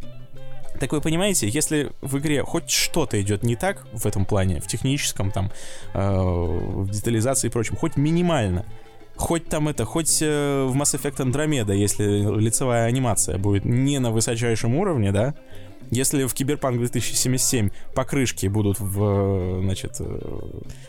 Так 0.81 0.93
вы 0.93 1.03
понимаете, 1.03 1.47
если 1.47 1.93
в 2.01 2.19
игре 2.19 2.43
хоть 2.43 2.71
что-то 2.71 3.21
идет 3.21 3.43
не 3.43 3.55
так 3.55 3.87
в 3.93 4.07
этом 4.07 4.25
плане, 4.25 4.61
в 4.61 4.67
техническом, 4.67 5.31
там, 5.31 5.53
э, 5.93 6.11
в 6.11 6.91
детализации 6.91 7.49
и 7.49 7.51
прочем, 7.51 7.77
хоть 7.77 7.99
минимально, 7.99 8.65
хоть 9.15 9.47
там 9.47 9.69
это, 9.69 9.85
хоть 9.85 10.23
э, 10.23 10.65
в 10.67 10.75
Mass 10.75 10.99
Effect 10.99 11.19
Andromeda, 11.19 11.77
если 11.77 12.05
лицевая 12.41 12.87
анимация 12.87 13.37
будет 13.37 13.67
не 13.67 13.99
на 13.99 14.11
высочайшем 14.11 14.75
уровне, 14.75 15.13
да, 15.13 15.35
если 15.91 16.25
в 16.25 16.33
Киберпанк 16.33 16.79
2077 16.79 17.69
покрышки 17.95 18.47
будут 18.47 18.81
в, 18.81 19.61
значит, 19.63 19.97
э, 20.01 20.41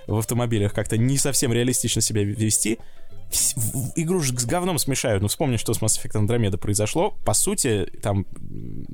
в 0.08 0.18
автомобилях 0.18 0.74
как-то 0.74 0.98
не 0.98 1.18
совсем 1.18 1.52
реалистично 1.52 2.02
себя 2.02 2.24
вести, 2.24 2.80
игру 3.96 4.22
с 4.22 4.46
говном 4.46 4.78
смешают. 4.78 5.22
Ну, 5.22 5.28
вспомни, 5.28 5.58
что 5.58 5.74
с 5.74 5.82
Mass 5.82 6.00
Effect 6.00 6.22
Andromeda 6.22 6.58
произошло. 6.58 7.16
По 7.26 7.34
сути, 7.34 7.86
там, 8.02 8.26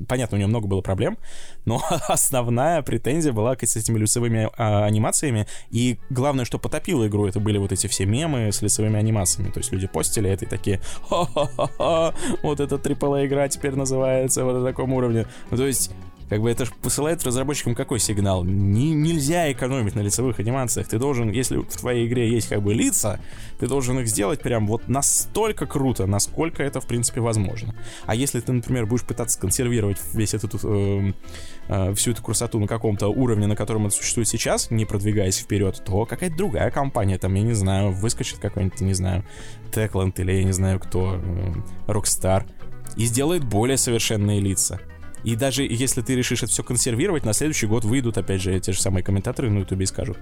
понятно, 0.08 0.36
у 0.36 0.38
нее 0.38 0.46
много 0.46 0.66
было 0.66 0.80
проблем, 0.80 1.18
но 1.64 1.82
основная 2.08 2.82
претензия 2.82 3.32
была 3.32 3.56
с 3.60 3.76
этими 3.76 3.98
лицевыми 3.98 4.50
а, 4.56 4.84
анимациями. 4.84 5.46
И 5.70 5.98
главное, 6.10 6.44
что 6.44 6.58
потопило 6.58 7.06
игру, 7.06 7.26
это 7.26 7.40
были 7.40 7.58
вот 7.58 7.72
эти 7.72 7.86
все 7.86 8.06
мемы 8.06 8.52
с 8.52 8.62
лицевыми 8.62 8.98
анимациями. 8.98 9.50
То 9.50 9.60
есть 9.60 9.72
люди 9.72 9.86
постили 9.86 10.30
это 10.30 10.44
и 10.44 10.48
такие, 10.48 10.80
ха-ха-ха, 11.08 12.14
вот 12.42 12.60
эта 12.60 12.76
AAA 12.76 13.26
игра 13.26 13.48
теперь 13.48 13.74
называется 13.74 14.44
вот 14.44 14.54
на 14.54 14.64
таком 14.64 14.92
уровне. 14.92 15.26
Ну, 15.50 15.56
то 15.56 15.66
есть 15.66 15.90
как 16.28 16.42
бы 16.42 16.50
это 16.50 16.66
же 16.66 16.72
посылает 16.82 17.24
разработчикам 17.24 17.74
какой 17.74 17.98
сигнал? 17.98 18.44
Не, 18.44 18.92
нельзя 18.92 19.50
экономить 19.50 19.94
на 19.94 20.00
лицевых 20.00 20.38
анимациях. 20.38 20.88
Ты 20.88 20.98
должен, 20.98 21.30
если 21.30 21.56
в 21.56 21.76
твоей 21.76 22.06
игре 22.06 22.30
есть 22.30 22.48
как 22.48 22.62
бы 22.62 22.74
лица, 22.74 23.18
ты 23.58 23.66
должен 23.66 23.98
их 24.00 24.08
сделать 24.08 24.40
прям 24.40 24.66
вот 24.66 24.88
настолько 24.88 25.66
круто, 25.66 26.06
насколько 26.06 26.62
это 26.62 26.80
в 26.80 26.86
принципе 26.86 27.20
возможно. 27.20 27.74
А 28.04 28.14
если 28.14 28.40
ты, 28.40 28.52
например, 28.52 28.86
будешь 28.86 29.04
пытаться 29.04 29.38
консервировать 29.40 29.98
весь 30.12 30.34
этот 30.34 30.54
э, 30.62 31.12
э, 31.68 31.94
всю 31.94 32.10
эту 32.10 32.22
красоту 32.22 32.58
на 32.60 32.66
каком-то 32.66 33.08
уровне, 33.08 33.46
на 33.46 33.56
котором 33.56 33.86
это 33.86 33.96
существует 33.96 34.28
сейчас, 34.28 34.70
не 34.70 34.84
продвигаясь 34.84 35.38
вперед, 35.38 35.82
то 35.84 36.04
какая-то 36.04 36.36
другая 36.36 36.70
компания, 36.70 37.18
там, 37.18 37.34
я 37.34 37.42
не 37.42 37.54
знаю, 37.54 37.92
выскочит 37.92 38.38
какой-нибудь, 38.38 38.80
не 38.80 38.94
знаю, 38.94 39.24
Techland 39.72 40.12
или 40.18 40.32
я 40.32 40.44
не 40.44 40.52
знаю 40.52 40.78
кто, 40.78 41.16
э, 41.16 41.90
Rockstar, 41.90 42.44
и 42.96 43.04
сделает 43.04 43.44
более 43.44 43.76
совершенные 43.76 44.40
лица. 44.40 44.80
И 45.24 45.36
даже 45.36 45.62
если 45.64 46.02
ты 46.02 46.14
решишь 46.14 46.42
это 46.42 46.52
все 46.52 46.62
консервировать, 46.62 47.24
на 47.24 47.32
следующий 47.32 47.66
год 47.66 47.84
выйдут, 47.84 48.18
опять 48.18 48.40
же, 48.40 48.58
те 48.60 48.72
же 48.72 48.80
самые 48.80 49.02
комментаторы 49.02 49.50
на 49.50 49.58
ютубе 49.58 49.84
и 49.84 49.86
скажут. 49.86 50.18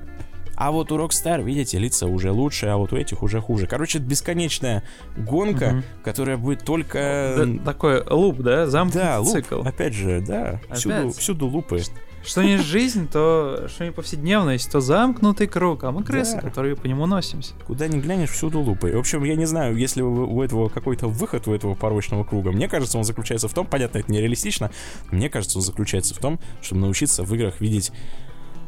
А 0.57 0.71
вот 0.71 0.91
у 0.91 0.97
Rockstar, 0.97 1.43
видите, 1.43 1.79
лица 1.79 2.07
уже 2.07 2.33
лучше, 2.33 2.67
а 2.67 2.79
вот 2.79 2.93
у 2.95 2.97
этих 2.97 3.23
уже 3.23 3.43
хуже. 3.43 3.67
Короче, 3.67 3.99
это 3.99 4.07
бесконечная 4.07 4.83
гонка, 5.17 5.75
угу. 5.77 5.83
которая 6.03 6.39
будет 6.39 6.65
только... 6.65 7.35
Да, 7.37 7.65
такой 7.65 8.03
луп, 8.09 8.39
да? 8.39 8.67
Замкнутый 8.67 9.03
да, 9.03 9.21
луп. 9.21 9.33
цикл. 9.33 9.61
Опять 9.61 9.93
же, 9.93 10.25
да. 10.27 10.61
Опять? 10.65 10.79
Всюду, 10.79 11.11
всюду 11.11 11.47
лупы. 11.47 11.83
Что 12.27 12.43
не 12.43 12.57
жизнь, 12.57 13.09
то 13.09 13.67
что 13.69 13.85
не 13.85 13.93
повседневность, 13.93 14.71
то 14.71 14.81
замкнутый 14.81 15.47
круг, 15.47 15.85
а 15.85 15.93
мы 15.93 16.03
крысы, 16.03 16.35
да. 16.37 16.41
которые 16.41 16.75
по 16.75 16.87
нему 16.87 17.07
носимся. 17.07 17.55
Куда 17.67 17.87
ни 17.87 18.01
глянешь, 18.01 18.31
всюду 18.31 18.61
лупы. 18.61 18.93
В 18.93 18.99
общем, 18.99 19.23
я 19.25 19.37
не 19.37 19.47
знаю, 19.47 19.77
если 19.77 20.03
у 20.03 20.43
этого 20.43 20.69
какой-то 20.69 21.07
выход 21.07 21.47
у 21.47 21.55
этого 21.55 21.75
порочного 21.75 22.25
круга. 22.25 22.51
Мне 22.51 22.69
кажется, 22.69 22.99
он 22.99 23.05
заключается 23.05 23.49
в 23.49 23.55
том, 23.55 23.67
понятно, 23.67 23.99
это 23.99 24.11
нереалистично, 24.11 24.71
мне 25.13 25.31
кажется, 25.31 25.59
он 25.59 25.63
заключается 25.63 26.15
в 26.15 26.19
том, 26.19 26.41
чтобы 26.61 26.81
научиться 26.81 27.23
в 27.23 27.35
играх 27.35 27.61
видеть... 27.61 27.93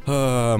Э, 0.06 0.58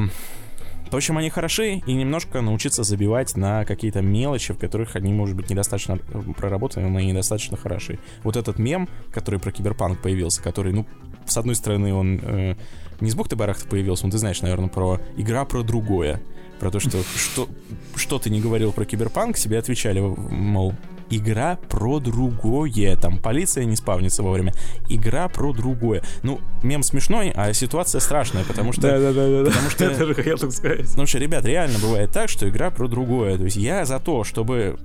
то, 0.91 1.01
чем 1.01 1.19
они 1.19 1.29
хороши, 1.31 1.83
и 1.87 1.93
немножко 1.93 2.41
научиться 2.41 2.83
забивать 2.83 3.37
на 3.37 3.65
какие-то 3.65 4.01
мелочи, 4.01 4.55
в 4.55 4.59
которых 4.59 4.97
они, 4.97 5.13
может 5.13 5.37
быть, 5.37 5.51
недостаточно 5.51 5.99
проработаны, 6.37 6.89
но 6.89 6.99
и 6.99 7.07
недостаточно 7.07 7.57
хороши. 7.57 7.99
Вот 8.23 8.37
этот 8.37 8.59
мем, 8.59 8.89
который 9.13 9.39
про 9.39 9.53
киберпанк 9.53 10.01
появился, 10.01 10.43
который, 10.43 10.73
ну, 10.73 10.87
с 11.29 11.37
одной 11.37 11.55
стороны, 11.55 11.95
он 11.95 12.21
э, 12.23 12.55
не 13.01 13.11
с 13.11 13.15
бухты 13.15 13.37
барахта 13.37 13.69
появился, 13.69 14.07
но 14.07 14.11
ты 14.11 14.19
знаешь, 14.19 14.43
наверное, 14.43 14.69
про 14.69 15.01
игра 15.17 15.45
про 15.45 15.63
другое. 15.63 16.21
Про 16.61 16.71
то, 16.71 16.81
что 16.81 17.03
что, 17.17 17.49
что 17.95 18.19
ты 18.19 18.31
не 18.31 18.41
говорил 18.41 18.73
про 18.73 18.85
киберпанк, 18.85 19.37
себе 19.37 19.59
отвечали, 19.59 20.01
мол, 20.01 20.75
игра 21.11 21.57
про 21.69 22.01
другое. 22.01 22.97
Там 22.97 23.19
полиция 23.19 23.65
не 23.65 23.77
спавнится 23.77 24.23
вовремя. 24.23 24.53
Игра 24.89 25.29
про 25.29 25.53
другое. 25.53 26.03
Ну, 26.23 26.41
мем 26.63 26.83
смешной, 26.83 27.33
а 27.35 27.53
ситуация 27.53 28.01
страшная, 28.01 28.45
потому 28.45 28.73
что... 28.73 28.83
Да-да-да. 28.83 29.51
Потому 29.51 29.71
что... 29.71 29.85
Я 29.91 29.97
тоже 29.97 30.15
хотел 30.15 30.39
так 30.39 30.53
сказать. 30.53 30.87
Потому 30.89 31.07
что, 31.07 31.19
ребят, 31.19 31.45
реально 31.45 31.79
бывает 31.79 32.11
так, 32.11 32.29
что 32.29 32.49
игра 32.49 32.71
про 32.71 32.89
другое. 32.89 33.37
То 33.37 33.45
есть 33.45 33.57
я 33.57 33.85
за 33.85 34.01
то, 34.01 34.25
чтобы 34.25 34.79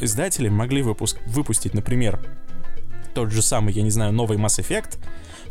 издатели 0.00 0.48
могли 0.48 0.82
выпуск... 0.82 1.18
выпустить, 1.26 1.74
например, 1.74 2.20
тот 3.14 3.30
же 3.30 3.42
самый, 3.42 3.72
я 3.72 3.82
не 3.82 3.90
знаю, 3.90 4.12
новый 4.12 4.38
Mass 4.38 4.60
Effect, 4.60 4.98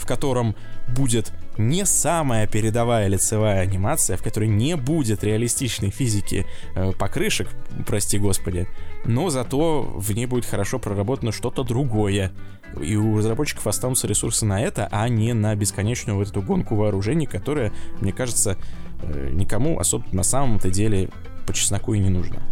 в 0.06 0.08
котором 0.08 0.56
будет 0.88 1.34
не 1.58 1.84
самая 1.84 2.46
передовая 2.46 3.08
лицевая 3.08 3.62
анимация, 3.62 4.18
в 4.18 4.22
которой 4.22 4.48
не 4.48 4.76
будет 4.76 5.24
реалистичной 5.24 5.90
физики 5.90 6.46
э, 6.76 6.92
покрышек, 6.92 7.50
прости 7.88 8.20
господи, 8.20 8.68
но 9.04 9.32
зато 9.32 9.82
в 9.82 10.12
ней 10.12 10.28
будет 10.28 10.46
хорошо 10.46 10.78
проработано 10.78 11.32
что-то 11.32 11.64
другое. 11.64 12.32
И 12.80 12.96
у 12.96 13.18
разработчиков 13.18 13.66
останутся 13.66 14.08
ресурсы 14.08 14.46
на 14.46 14.62
это, 14.62 14.88
а 14.92 15.10
не 15.10 15.34
на 15.34 15.56
бесконечную 15.56 16.18
вот 16.18 16.30
эту 16.30 16.44
гонку 16.44 16.76
вооружений, 16.76 17.26
которая, 17.26 17.72
мне 18.00 18.14
кажется, 18.14 18.58
э, 19.02 19.32
никому 19.34 19.80
особо 19.80 20.06
на 20.12 20.24
самом-то 20.24 20.70
деле 20.70 21.10
по 21.48 21.54
чесноку 21.54 21.96
и 21.96 22.00
не 22.00 22.10
нужна. 22.10 22.44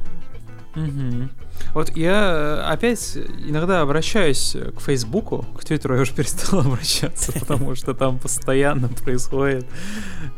Угу. 0.75 1.29
Вот 1.73 1.95
я 1.97 2.65
э, 2.67 2.71
опять 2.71 3.17
иногда 3.45 3.81
обращаюсь 3.81 4.55
к 4.75 4.81
Фейсбуку, 4.81 5.45
к 5.57 5.65
Твиттеру 5.65 5.95
я 5.95 6.01
уже 6.01 6.13
перестал 6.13 6.59
обращаться, 6.67 7.31
потому 7.31 7.75
что 7.75 7.93
там 7.93 8.19
постоянно 8.19 8.89
происходит 8.89 9.65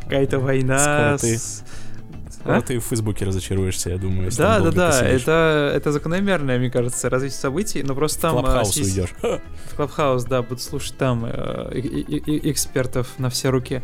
какая-то 0.03 0.39
война. 0.39 1.17
С... 1.17 1.21
ты, 1.21 2.51
а? 2.51 2.61
ты 2.61 2.79
в 2.79 2.85
Фейсбуке 2.85 3.25
разочаруешься, 3.25 3.89
я 3.89 3.97
думаю. 3.97 4.31
Да, 4.31 4.59
да, 4.59 4.71
да, 4.71 5.01
это, 5.01 5.71
это 5.75 5.91
закономерное, 5.91 6.57
мне 6.57 6.69
кажется, 6.69 7.09
развитие 7.09 7.39
событий, 7.39 7.83
но 7.83 7.95
просто 7.95 8.21
там... 8.21 8.37
В 8.37 8.41
Клабхаус 8.41 8.77
уйдешь. 8.77 9.13
В 9.21 9.75
Клабхаус, 9.75 10.23
да, 10.23 10.41
буду 10.41 10.61
слушать 10.61 10.97
там 10.97 11.25
э, 11.25 11.69
экспертов 11.73 13.07
на 13.17 13.29
все 13.29 13.49
руки. 13.49 13.81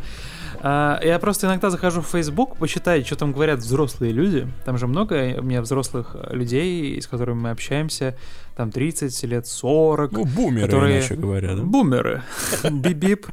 А, 0.64 1.00
я 1.02 1.18
просто 1.18 1.48
иногда 1.48 1.70
захожу 1.70 2.02
в 2.02 2.06
Facebook, 2.06 2.56
почитаю, 2.56 3.04
что 3.04 3.16
там 3.16 3.32
говорят 3.32 3.58
взрослые 3.58 4.12
люди. 4.12 4.46
Там 4.64 4.78
же 4.78 4.86
много 4.86 5.34
у 5.38 5.42
меня 5.42 5.60
взрослых 5.60 6.14
людей, 6.30 7.02
с 7.02 7.08
которыми 7.08 7.40
мы 7.40 7.50
общаемся. 7.50 8.16
Там 8.56 8.70
30 8.70 9.24
лет, 9.24 9.46
40. 9.48 10.12
Ну, 10.12 10.24
бумеры, 10.24 10.66
которые... 10.66 10.98
иначе 10.98 11.16
говоря, 11.16 11.56
да? 11.56 11.62
Бумеры. 11.62 12.22
Бип-бип. 12.62 13.26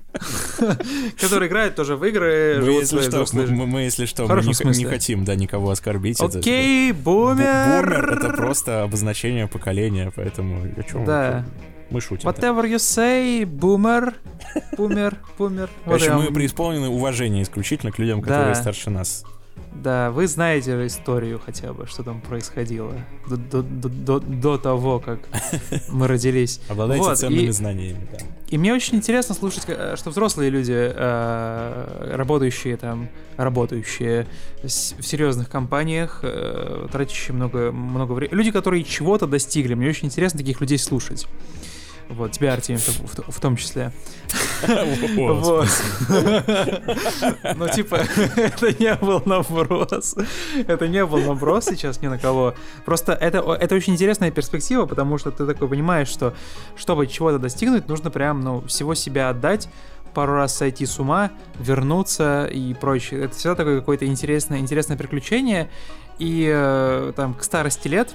Которые 1.21 1.49
играют 1.49 1.75
тоже 1.75 1.97
в 1.97 2.05
игры. 2.05 2.61
Мы, 2.63 2.71
если 2.71 3.01
что, 3.01 3.25
мы, 3.33 3.81
если 3.81 4.05
что, 4.05 4.25
мы 4.25 4.75
не, 4.75 4.85
хотим, 4.85 5.23
да, 5.23 5.35
никого 5.35 5.69
оскорбить. 5.69 6.19
Окей, 6.19 6.91
бумер. 6.93 7.85
Бумер— 7.85 8.13
это 8.17 8.29
просто 8.29 8.83
обозначение 8.83 9.47
поколения, 9.47 10.11
поэтому 10.15 10.63
о 10.63 10.83
чем 10.83 11.05
Да. 11.05 11.45
Мы 11.91 12.01
шутим. 12.01 12.29
Whatever 12.29 12.63
you 12.65 12.77
say, 12.77 13.45
бумер, 13.45 14.15
бумер, 14.77 15.17
бумер. 15.37 15.69
Короче, 15.85 16.13
мы 16.13 16.31
преисполнены 16.31 16.89
уважения 16.89 17.41
исключительно 17.41 17.91
к 17.91 17.99
людям, 17.99 18.21
которые 18.21 18.55
старше 18.55 18.89
нас. 18.89 19.23
Да, 19.73 20.09
вы 20.11 20.27
знаете 20.27 20.85
историю 20.87 21.39
хотя 21.43 21.73
бы, 21.73 21.85
что 21.85 22.03
там 22.03 22.21
происходило 22.21 22.93
до, 23.29 23.37
до, 23.37 23.61
до, 23.61 24.19
до 24.19 24.57
того, 24.57 24.99
как 24.99 25.19
мы 25.89 26.07
родились. 26.07 26.59
Обладаете 26.69 27.05
вот, 27.05 27.17
ценными 27.17 27.47
и, 27.47 27.51
знаниями, 27.51 28.07
да. 28.11 28.17
И 28.49 28.57
мне 28.57 28.73
очень 28.73 28.97
интересно 28.97 29.35
слушать, 29.35 29.65
э, 29.67 29.95
что 29.95 30.09
взрослые 30.09 30.49
люди, 30.49 30.73
э, 30.75 32.13
работающие 32.15 32.77
там, 32.77 33.09
работающие 33.37 34.25
в 34.63 34.69
серьезных 34.69 35.49
компаниях, 35.49 36.21
э, 36.23 36.87
тратящие 36.91 37.35
много, 37.35 37.71
много 37.71 38.13
времени, 38.13 38.35
люди, 38.35 38.51
которые 38.51 38.83
чего-то 38.83 39.27
достигли, 39.27 39.75
мне 39.75 39.89
очень 39.89 40.07
интересно 40.07 40.39
таких 40.39 40.61
людей 40.61 40.79
слушать. 40.79 41.27
Вот, 42.09 42.31
тебя, 42.31 42.53
Артемий, 42.53 42.79
в, 42.79 43.31
в 43.31 43.39
том 43.39 43.55
числе. 43.55 43.91
Вот. 45.17 45.67
Ну, 47.55 47.67
типа, 47.69 47.95
это 48.35 48.73
не 48.79 48.95
был 48.95 49.21
наброс. 49.25 50.15
Это 50.67 50.87
не 50.87 51.05
был 51.05 51.19
наброс 51.19 51.65
сейчас 51.65 52.01
ни 52.01 52.07
на 52.07 52.17
кого. 52.17 52.55
Просто 52.83 53.13
это, 53.13 53.39
это 53.39 53.75
очень 53.75 53.93
интересная 53.93 54.31
перспектива, 54.31 54.87
потому 54.87 55.17
что 55.19 55.31
ты 55.31 55.45
такой 55.45 55.67
понимаешь, 55.67 56.07
что 56.07 56.33
чтобы 56.75 57.05
чего-то 57.07 57.37
достигнуть, 57.37 57.87
нужно 57.87 58.09
прям, 58.09 58.41
ну, 58.41 58.61
всего 58.65 58.95
себя 58.95 59.29
отдать, 59.29 59.69
пару 60.13 60.33
раз 60.33 60.55
сойти 60.55 60.85
с 60.85 60.99
ума, 60.99 61.31
вернуться 61.59 62.45
и 62.45 62.73
прочее. 62.73 63.25
Это 63.25 63.35
всегда 63.35 63.55
такое 63.55 63.79
какое-то 63.79 64.05
интересное, 64.07 64.59
интересное 64.59 64.97
приключение. 64.97 65.69
И 66.19 66.49
э, 66.53 67.13
там 67.15 67.33
к 67.33 67.43
старости 67.43 67.87
лет 67.87 68.13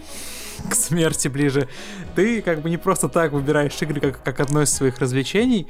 к 0.69 0.75
смерти 0.75 1.29
ближе, 1.29 1.69
ты 2.15 2.43
как 2.43 2.61
бы 2.61 2.71
не 2.71 2.77
просто 2.77 3.09
так 3.09 3.33
выбираешь 3.33 3.81
игры 3.83 4.01
как, 4.01 4.23
как 4.23 4.41
одно 4.41 4.63
из 4.63 4.73
своих 4.73 4.99
развлечений. 4.99 5.67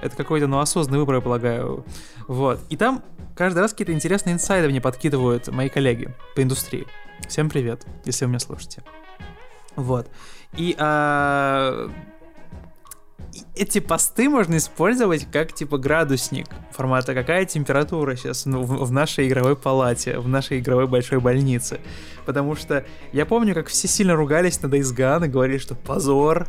Это 0.00 0.16
какой-то, 0.16 0.46
ну, 0.46 0.58
осознанный 0.58 0.98
выбор, 0.98 1.16
я 1.16 1.20
полагаю. 1.20 1.84
Вот. 2.26 2.60
И 2.68 2.76
там 2.76 3.02
каждый 3.36 3.60
раз 3.60 3.72
какие-то 3.72 3.92
интересные 3.92 4.34
инсайды 4.34 4.68
мне 4.68 4.80
подкидывают 4.80 5.48
мои 5.48 5.68
коллеги 5.68 6.14
по 6.34 6.42
индустрии. 6.42 6.86
Всем 7.28 7.48
привет, 7.48 7.86
если 8.04 8.24
вы 8.24 8.30
меня 8.30 8.40
слушаете. 8.40 8.82
Вот. 9.76 10.08
И 10.56 10.74
а, 10.78 11.90
эти 13.54 13.80
посты 13.80 14.28
можно 14.28 14.56
использовать 14.56 15.30
как 15.30 15.52
типа 15.52 15.78
градусник 15.78 16.46
формата 16.72 17.14
какая 17.14 17.44
температура 17.44 18.16
сейчас 18.16 18.46
ну, 18.46 18.62
в, 18.62 18.84
в 18.84 18.92
нашей 18.92 19.28
игровой 19.28 19.56
палате, 19.56 20.18
в 20.18 20.28
нашей 20.28 20.60
игровой 20.60 20.86
большой 20.86 21.20
больнице. 21.20 21.80
Потому 22.26 22.56
что 22.56 22.84
я 23.12 23.26
помню, 23.26 23.54
как 23.54 23.68
все 23.68 23.88
сильно 23.88 24.14
ругались 24.14 24.60
на 24.62 24.66
Days 24.66 25.24
и 25.24 25.28
говорили, 25.28 25.58
что 25.58 25.74
позор, 25.74 26.48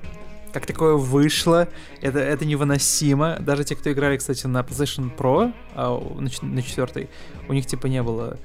как 0.53 0.65
такое 0.65 0.95
вышло, 0.95 1.67
это, 2.01 2.19
это 2.19 2.45
невыносимо. 2.45 3.37
Даже 3.39 3.63
те, 3.63 3.75
кто 3.75 3.91
играли, 3.91 4.17
кстати, 4.17 4.47
на 4.47 4.61
PlayStation 4.61 5.15
Pro, 5.15 5.53
а, 5.73 5.99
на, 5.99 6.29
на 6.41 6.61
четвертой, 6.61 7.09
у 7.49 7.53
них 7.53 7.65
типа 7.65 7.87
не 7.87 8.01
было 8.01 8.37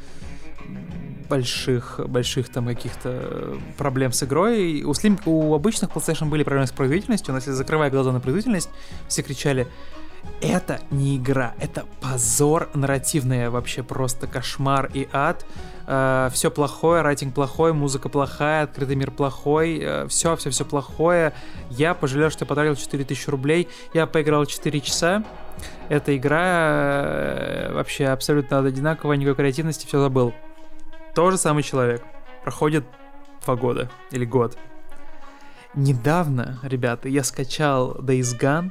больших, 1.30 2.00
больших 2.08 2.48
там 2.48 2.66
каких-то 2.66 3.56
проблем 3.78 4.12
с 4.12 4.22
игрой. 4.24 4.82
У, 4.82 4.90
Slim, 4.90 5.20
у 5.26 5.54
обычных 5.54 5.90
PlayStation 5.90 6.28
были 6.28 6.42
проблемы 6.42 6.66
с 6.66 6.72
производительностью, 6.72 7.32
но 7.32 7.38
если 7.38 7.52
закрывая 7.52 7.88
глаза 7.90 8.12
на 8.12 8.20
производительность, 8.20 8.68
все 9.08 9.22
кричали, 9.22 9.68
это 10.42 10.80
не 10.90 11.16
игра, 11.16 11.54
это 11.60 11.84
позор 12.00 12.68
нарративный, 12.74 13.48
вообще 13.48 13.82
просто 13.82 14.26
кошмар 14.26 14.90
и 14.92 15.08
ад. 15.12 15.46
Uh, 15.86 16.30
все 16.30 16.52
плохое, 16.52 17.02
рейтинг 17.02 17.34
плохой, 17.34 17.72
музыка 17.72 18.08
плохая, 18.08 18.62
открытый 18.62 18.94
мир 18.94 19.10
плохой, 19.10 19.78
uh, 19.78 20.08
все, 20.08 20.36
все, 20.36 20.50
все 20.50 20.64
плохое. 20.64 21.32
Я 21.68 21.94
пожалел, 21.94 22.30
что 22.30 22.44
я 22.44 22.48
потратил 22.48 22.76
4000 22.76 23.28
рублей. 23.28 23.66
Я 23.92 24.06
поиграл 24.06 24.46
4 24.46 24.80
часа. 24.80 25.24
Эта 25.88 26.16
игра 26.16 26.42
uh, 26.42 27.74
вообще 27.74 28.06
абсолютно 28.06 28.60
одинаковая, 28.60 29.16
никакой 29.16 29.44
креативности, 29.44 29.86
все 29.86 30.00
забыл. 30.00 30.32
Тот 31.14 31.32
же 31.32 31.38
самый 31.38 31.62
человек. 31.62 32.02
Проходит 32.44 32.84
два 33.44 33.56
года 33.56 33.90
или 34.10 34.24
год. 34.24 34.56
Недавно, 35.74 36.58
ребята, 36.62 37.08
я 37.08 37.22
скачал 37.22 37.96
Days 37.96 38.38
Gone. 38.38 38.70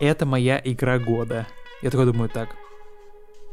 Это 0.00 0.26
моя 0.26 0.60
игра 0.62 0.98
года. 0.98 1.46
Я 1.82 1.90
такой 1.90 2.06
думаю, 2.06 2.28
так. 2.28 2.48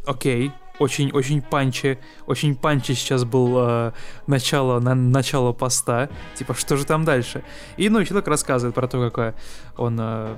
Окей, 0.06 0.52
очень, 0.80 1.12
очень 1.12 1.42
панчи, 1.42 2.00
очень 2.26 2.56
панчи 2.56 2.94
сейчас 2.94 3.24
был 3.24 3.56
э, 3.60 3.92
начало, 4.26 4.80
на, 4.80 4.96
начало 4.96 5.54
поста. 5.54 6.10
Типа, 6.36 6.56
что 6.56 6.76
же 6.76 6.86
там 6.86 7.06
дальше? 7.06 7.44
И, 7.78 7.88
ну, 7.88 8.04
человек 8.04 8.28
рассказывает 8.28 8.74
про 8.74 8.88
то, 8.88 9.00
какое 9.00 9.36
он 9.78 9.98
э, 10.00 10.36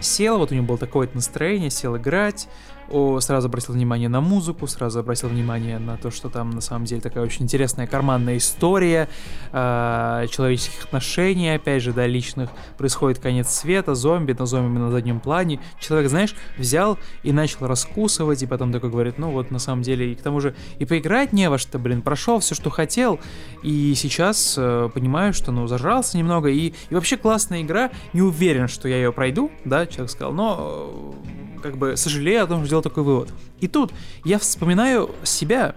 сел, 0.00 0.38
вот 0.38 0.50
у 0.50 0.54
него 0.54 0.66
было 0.66 0.78
такое 0.78 1.10
настроение, 1.12 1.68
сел 1.68 1.96
играть, 1.96 2.48
о, 2.90 3.20
сразу 3.20 3.48
обратил 3.48 3.74
внимание 3.74 4.08
на 4.08 4.20
музыку, 4.20 4.66
сразу 4.66 5.00
обратил 5.00 5.28
внимание 5.28 5.78
на 5.78 5.96
то, 5.96 6.10
что 6.10 6.28
там 6.28 6.50
на 6.50 6.60
самом 6.60 6.84
деле 6.84 7.00
такая 7.00 7.24
очень 7.24 7.44
интересная 7.44 7.86
карманная 7.86 8.36
история 8.36 9.08
э, 9.52 10.26
человеческих 10.30 10.84
отношений, 10.84 11.50
опять 11.50 11.82
же, 11.82 11.92
да, 11.92 12.06
личных. 12.06 12.50
Происходит 12.76 13.18
конец 13.18 13.50
света, 13.50 13.94
зомби, 13.94 14.34
на 14.38 14.46
зомби 14.46 14.78
на 14.78 14.90
заднем 14.90 15.20
плане. 15.20 15.60
Человек, 15.80 16.10
знаешь, 16.10 16.34
взял 16.56 16.98
и 17.22 17.32
начал 17.32 17.66
раскусывать, 17.66 18.42
и 18.42 18.46
потом 18.46 18.72
такой 18.72 18.90
говорит, 18.90 19.18
ну 19.18 19.30
вот 19.30 19.50
на 19.50 19.58
самом 19.58 19.82
деле, 19.82 20.12
и 20.12 20.14
к 20.14 20.22
тому 20.22 20.40
же 20.40 20.54
и 20.78 20.84
поиграть 20.84 21.32
не 21.32 21.48
во 21.50 21.58
что, 21.58 21.78
блин, 21.78 22.02
прошел 22.02 22.38
все, 22.40 22.54
что 22.54 22.70
хотел, 22.70 23.20
и 23.62 23.94
сейчас 23.94 24.54
э, 24.58 24.90
понимаю, 24.92 25.32
что, 25.32 25.52
ну, 25.52 25.66
зажрался 25.66 26.16
немного, 26.16 26.48
и, 26.48 26.72
и 26.90 26.94
вообще 26.94 27.16
классная 27.16 27.62
игра, 27.62 27.90
не 28.12 28.22
уверен, 28.22 28.68
что 28.68 28.88
я 28.88 28.96
ее 28.96 29.12
пройду, 29.12 29.50
да, 29.64 29.86
человек 29.86 30.10
сказал, 30.10 30.32
но 30.32 31.14
э, 31.24 31.47
как 31.58 31.76
бы 31.76 31.96
сожалею 31.96 32.44
о 32.44 32.46
том, 32.46 32.58
что 32.58 32.66
сделал 32.66 32.82
такой 32.82 33.02
вывод. 33.02 33.32
И 33.60 33.68
тут 33.68 33.92
я 34.24 34.38
вспоминаю 34.38 35.10
себя, 35.22 35.74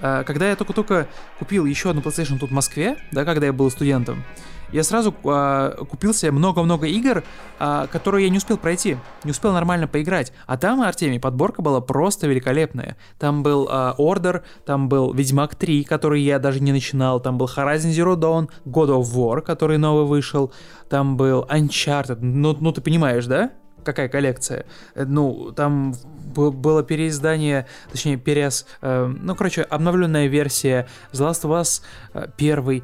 э, 0.00 0.24
когда 0.26 0.48
я 0.48 0.56
только-только 0.56 1.08
купил 1.38 1.64
еще 1.64 1.90
одну 1.90 2.02
PlayStation 2.02 2.38
тут 2.38 2.50
в 2.50 2.54
Москве, 2.54 2.96
да, 3.10 3.24
когда 3.24 3.46
я 3.46 3.52
был 3.52 3.70
студентом, 3.70 4.24
я 4.72 4.82
сразу 4.82 5.14
э, 5.24 5.84
купил 5.88 6.14
себе 6.14 6.32
много-много 6.32 6.86
игр, 6.86 7.22
э, 7.58 7.86
которые 7.92 8.24
я 8.24 8.30
не 8.30 8.38
успел 8.38 8.56
пройти, 8.56 8.96
не 9.22 9.30
успел 9.30 9.52
нормально 9.52 9.86
поиграть. 9.86 10.32
А 10.46 10.56
там, 10.56 10.80
Артемий, 10.80 11.20
подборка 11.20 11.60
была 11.60 11.80
просто 11.80 12.26
великолепная. 12.26 12.96
Там 13.18 13.42
был 13.42 13.68
э, 13.70 13.94
Order, 13.98 14.42
там 14.64 14.88
был 14.88 15.12
Ведьмак 15.12 15.54
3, 15.54 15.84
который 15.84 16.22
я 16.22 16.38
даже 16.38 16.60
не 16.60 16.72
начинал, 16.72 17.20
там 17.20 17.36
был 17.36 17.46
Horizon 17.54 17.90
Zero 17.90 18.16
Dawn, 18.16 18.48
God 18.64 18.88
of 18.88 19.14
War, 19.14 19.42
который 19.42 19.76
новый 19.76 20.06
вышел, 20.06 20.52
там 20.88 21.18
был 21.18 21.46
Uncharted, 21.50 22.18
ну, 22.20 22.56
ну 22.58 22.72
ты 22.72 22.80
понимаешь, 22.80 23.26
да? 23.26 23.50
Какая 23.84 24.08
коллекция. 24.08 24.66
Э, 24.94 25.04
ну, 25.04 25.52
там 25.52 25.94
было 26.34 26.82
переиздание, 26.82 27.66
точнее, 27.90 28.16
перес, 28.16 28.66
э, 28.80 29.06
ну, 29.06 29.34
короче, 29.34 29.62
обновленная 29.62 30.26
версия 30.26 30.88
The 31.12 31.28
Last 31.28 31.42
of 31.42 31.60
Us 31.60 31.82
э, 32.14 32.28
первый, 32.36 32.82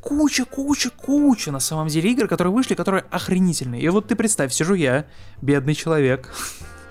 куча, 0.00 0.44
куча, 0.44 0.90
куча 0.90 1.50
на 1.50 1.60
самом 1.60 1.88
деле 1.88 2.10
игр, 2.12 2.28
которые 2.28 2.52
вышли, 2.52 2.74
которые 2.74 3.04
охренительные. 3.10 3.82
И 3.82 3.88
вот 3.88 4.08
ты 4.08 4.16
представь, 4.16 4.52
сижу 4.52 4.74
я, 4.74 5.06
бедный 5.40 5.74
человек, 5.74 6.28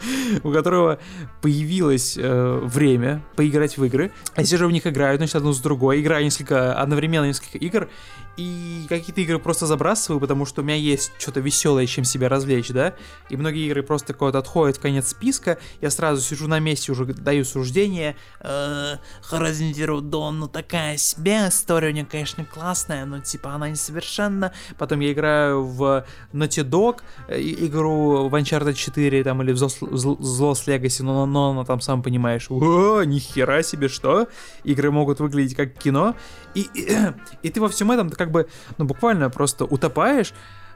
у 0.43 0.51
которого 0.51 0.99
появилось 1.41 2.17
э, 2.17 2.59
время 2.63 3.21
поиграть 3.35 3.77
в 3.77 3.83
игры. 3.83 4.11
Я 4.35 4.45
сижу 4.45 4.67
в 4.67 4.71
них 4.71 4.85
играю, 4.87 5.17
значит, 5.17 5.35
одну 5.35 5.53
с 5.53 5.59
другой, 5.59 6.01
играю 6.01 6.23
несколько, 6.23 6.73
одновременно 6.73 7.25
несколько 7.25 7.57
игр, 7.57 7.89
и 8.37 8.85
какие-то 8.87 9.21
игры 9.21 9.39
просто 9.39 9.65
забрасываю, 9.65 10.19
потому 10.19 10.45
что 10.45 10.61
у 10.61 10.63
меня 10.63 10.75
есть 10.75 11.11
что-то 11.17 11.39
веселое, 11.39 11.85
чем 11.85 12.03
себя 12.03 12.29
развлечь, 12.29 12.69
да, 12.69 12.93
и 13.29 13.37
многие 13.37 13.65
игры 13.67 13.83
просто 13.83 14.15
вот 14.19 14.35
отходят 14.35 14.77
в 14.77 14.79
конец 14.79 15.09
списка, 15.09 15.57
я 15.81 15.89
сразу 15.89 16.21
сижу 16.21 16.47
на 16.47 16.59
месте, 16.59 16.91
уже 16.91 17.05
даю 17.05 17.43
суждение, 17.43 18.15
Horizon 18.39 19.73
Zero 19.73 19.99
Dawn, 19.99 20.31
ну 20.31 20.47
такая 20.47 20.97
себе, 20.97 21.47
история 21.49 21.89
у 21.89 21.91
нее, 21.91 22.07
конечно, 22.09 22.45
классная, 22.45 23.05
но 23.05 23.19
типа 23.19 23.51
она 23.51 23.69
несовершенна, 23.69 24.53
потом 24.77 24.99
я 25.01 25.11
играю 25.11 25.63
в 25.63 26.05
Naughty 26.33 26.63
Dog, 26.63 26.99
э, 27.27 27.41
игру 27.41 28.29
в 28.29 28.35
Uncharted 28.35 28.73
4, 28.73 29.23
там, 29.23 29.41
или 29.41 29.51
в 29.51 29.61
Lost 29.61 30.67
Legacy, 30.67 31.03
но, 31.03 31.25
но, 31.25 31.53
но 31.53 31.65
там, 31.65 31.81
сам 31.81 32.01
понимаешь, 32.01 32.47
о, 32.49 33.03
нихера 33.03 33.63
себе, 33.63 33.89
что? 33.89 34.27
Игры 34.63 34.91
могут 34.91 35.19
выглядеть 35.19 35.55
как 35.55 35.73
кино, 35.73 36.15
и, 36.53 36.67
и, 36.73 36.97
и 37.43 37.49
ты 37.49 37.59
во 37.59 37.69
всем 37.69 37.91
этом 37.91 38.09
как 38.21 38.31
бы, 38.31 38.47
ну, 38.77 38.85
буквально 38.85 39.31
просто 39.31 39.65
утопаешь, 39.65 40.31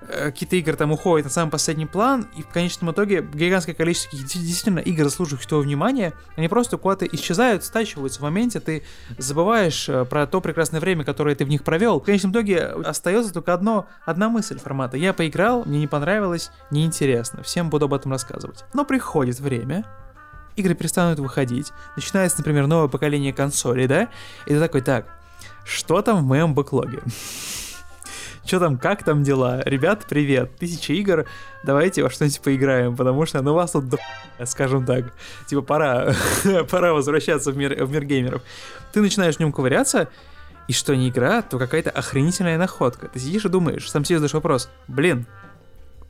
э, 0.09 0.31
какие-то 0.31 0.55
игры 0.55 0.75
там 0.75 0.91
уходят 0.91 1.25
на 1.25 1.31
самый 1.31 1.51
последний 1.51 1.85
план, 1.85 2.27
и 2.35 2.41
в 2.41 2.47
конечном 2.47 2.91
итоге 2.91 3.21
гигантское 3.21 3.75
количество 3.75 4.17
действительно 4.17 4.79
игр, 4.79 5.03
заслуживающих 5.03 5.47
твоего 5.47 5.63
внимания, 5.63 6.13
они 6.35 6.47
просто 6.47 6.77
куда-то 6.77 7.05
исчезают, 7.05 7.63
стачиваются 7.63 8.19
в 8.19 8.23
моменте, 8.23 8.59
ты 8.59 8.81
забываешь 9.19 9.87
э, 9.87 10.05
про 10.05 10.25
то 10.25 10.41
прекрасное 10.41 10.79
время, 10.79 11.03
которое 11.03 11.35
ты 11.35 11.45
в 11.45 11.49
них 11.49 11.63
провел. 11.63 11.99
В 11.99 12.03
конечном 12.03 12.31
итоге 12.31 12.65
остается 12.65 13.31
только 13.31 13.53
одно, 13.53 13.85
одна 14.05 14.29
мысль 14.29 14.57
формата. 14.57 14.97
Я 14.97 15.13
поиграл, 15.13 15.65
мне 15.65 15.79
не 15.79 15.87
понравилось, 15.87 16.49
неинтересно, 16.71 17.43
всем 17.43 17.69
буду 17.69 17.85
об 17.85 17.93
этом 17.93 18.11
рассказывать. 18.11 18.65
Но 18.73 18.85
приходит 18.85 19.39
время, 19.39 19.85
игры 20.55 20.73
перестанут 20.73 21.19
выходить, 21.19 21.71
начинается, 21.95 22.39
например, 22.39 22.65
новое 22.65 22.87
поколение 22.87 23.33
консолей, 23.33 23.85
да, 23.85 24.09
и 24.47 24.49
ты 24.49 24.59
такой, 24.59 24.81
так, 24.81 25.05
что 25.66 26.01
там 26.01 26.24
в 26.24 26.28
моем 26.28 26.53
бэклоге? 26.53 26.99
Что 28.45 28.59
там, 28.59 28.78
как 28.78 29.03
там 29.03 29.24
дела? 29.24 29.63
Ребят, 29.66 30.05
привет. 30.07 30.55
Тысяча 30.57 30.93
игр, 30.93 31.26
давайте 31.63 32.03
во 32.03 32.11
что-нибудь 32.11 32.39
поиграем, 32.41 32.95
потому 32.95 33.26
что, 33.26 33.41
ну, 33.41 33.55
вас 33.55 33.72
тут 33.72 33.89
до 33.89 33.97
скажем 34.45 34.86
так. 34.86 35.05
Типа, 35.47 35.63
пора, 35.63 36.13
пора 36.70 36.93
возвращаться 36.93 37.51
в 37.51 37.57
мир, 37.57 37.84
в 37.84 37.91
мир 37.91 38.05
геймеров. 38.05 38.43
Ты 38.93 39.01
начинаешь 39.01 39.38
в 39.38 39.39
нем 39.39 39.51
ковыряться, 39.51 40.09
и 40.68 40.74
что 40.74 40.95
не 40.95 41.09
игра, 41.09 41.41
то 41.41 41.57
какая-то 41.57 41.89
охренительная 41.89 42.59
находка. 42.59 43.07
Ты 43.07 43.20
сидишь 43.20 43.45
и 43.45 43.49
думаешь, 43.49 43.89
сам 43.89 44.05
себе 44.05 44.20
задаешь 44.20 44.34
вопрос, 44.34 44.70
блин, 44.88 45.26